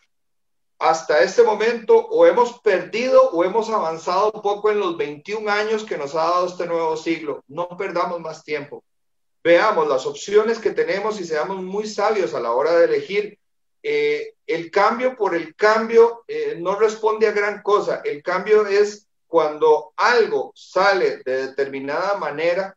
hasta 0.82 1.22
este 1.22 1.44
momento 1.44 1.96
o 1.96 2.26
hemos 2.26 2.58
perdido 2.60 3.30
o 3.30 3.44
hemos 3.44 3.70
avanzado 3.70 4.32
un 4.34 4.42
poco 4.42 4.68
en 4.68 4.80
los 4.80 4.96
21 4.96 5.48
años 5.48 5.84
que 5.84 5.96
nos 5.96 6.16
ha 6.16 6.24
dado 6.24 6.46
este 6.48 6.66
nuevo 6.66 6.96
siglo. 6.96 7.44
No 7.46 7.68
perdamos 7.78 8.20
más 8.20 8.42
tiempo. 8.42 8.82
Veamos 9.44 9.88
las 9.88 10.06
opciones 10.06 10.58
que 10.58 10.72
tenemos 10.72 11.20
y 11.20 11.24
seamos 11.24 11.62
muy 11.62 11.86
sabios 11.86 12.34
a 12.34 12.40
la 12.40 12.50
hora 12.50 12.76
de 12.76 12.86
elegir. 12.86 13.38
Eh, 13.80 14.34
el 14.44 14.72
cambio 14.72 15.16
por 15.16 15.36
el 15.36 15.54
cambio 15.54 16.24
eh, 16.26 16.56
no 16.58 16.74
responde 16.74 17.28
a 17.28 17.32
gran 17.32 17.62
cosa. 17.62 18.02
El 18.04 18.20
cambio 18.20 18.66
es 18.66 19.01
cuando 19.32 19.94
algo 19.96 20.52
sale 20.54 21.22
de 21.24 21.46
determinada 21.46 22.18
manera 22.18 22.76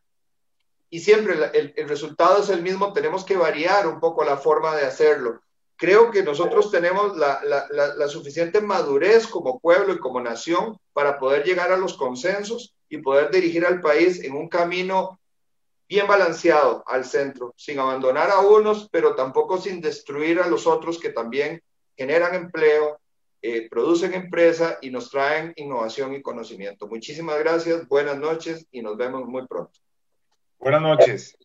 y 0.89 1.01
siempre 1.01 1.35
el, 1.53 1.89
resultado 1.89 2.41
es 2.41 2.47
el 2.47 2.61
mismo, 2.61 2.93
tenemos 2.93 3.25
que 3.25 3.35
variar 3.35 3.85
un 3.87 3.99
poco 3.99 4.23
la 4.23 4.37
forma 4.37 4.73
de 4.73 4.85
hacerlo. 4.85 5.41
Creo 5.75 6.11
que 6.11 6.23
nosotros 6.23 6.71
tenemos 6.71 7.17
la, 7.17 8.07
suficiente 8.07 8.61
madurez 8.61 9.27
como 9.27 9.59
pueblo 9.59 9.95
y 9.95 9.99
como 9.99 10.21
nación 10.21 10.79
para 10.93 11.19
poder 11.19 11.43
llegar 11.43 11.73
a 11.73 11.77
los 11.77 11.97
consensos 11.97 12.73
y 12.87 12.99
poder 12.99 13.31
dirigir 13.31 13.65
al 13.65 13.81
país 13.81 14.23
en 14.23 14.33
un 14.33 14.47
camino 14.47 15.19
bien 15.89 16.07
balanceado 16.07 16.85
al 16.87 17.03
centro, 17.03 17.53
sin 17.57 17.79
abandonar 17.79 18.29
a 18.29 18.39
unos, 18.39 18.87
pero 18.89 19.13
tampoco 19.13 19.57
sin 19.57 19.81
destruir 19.81 20.39
a 20.39 20.47
los 20.47 20.67
otros 20.67 20.99
que 20.99 21.09
también 21.09 21.61
generan 21.97 22.33
empleo, 22.33 22.97
eh, 23.47 23.67
producen 23.69 24.15
empresa 24.15 24.79
y 24.81 24.89
nos 24.89 25.11
traen 25.11 25.53
innovación 25.55 26.15
y 26.15 26.21
conocimiento. 26.23 26.87
Muchísimas 26.87 27.37
gracias, 27.37 27.87
buenas 27.87 28.17
noches 28.17 28.65
y 28.71 28.81
nos 28.81 28.97
vemos 28.97 29.27
muy 29.27 29.45
pronto. 29.45 29.79
Buenas 30.57 30.81
noches. 30.81 31.37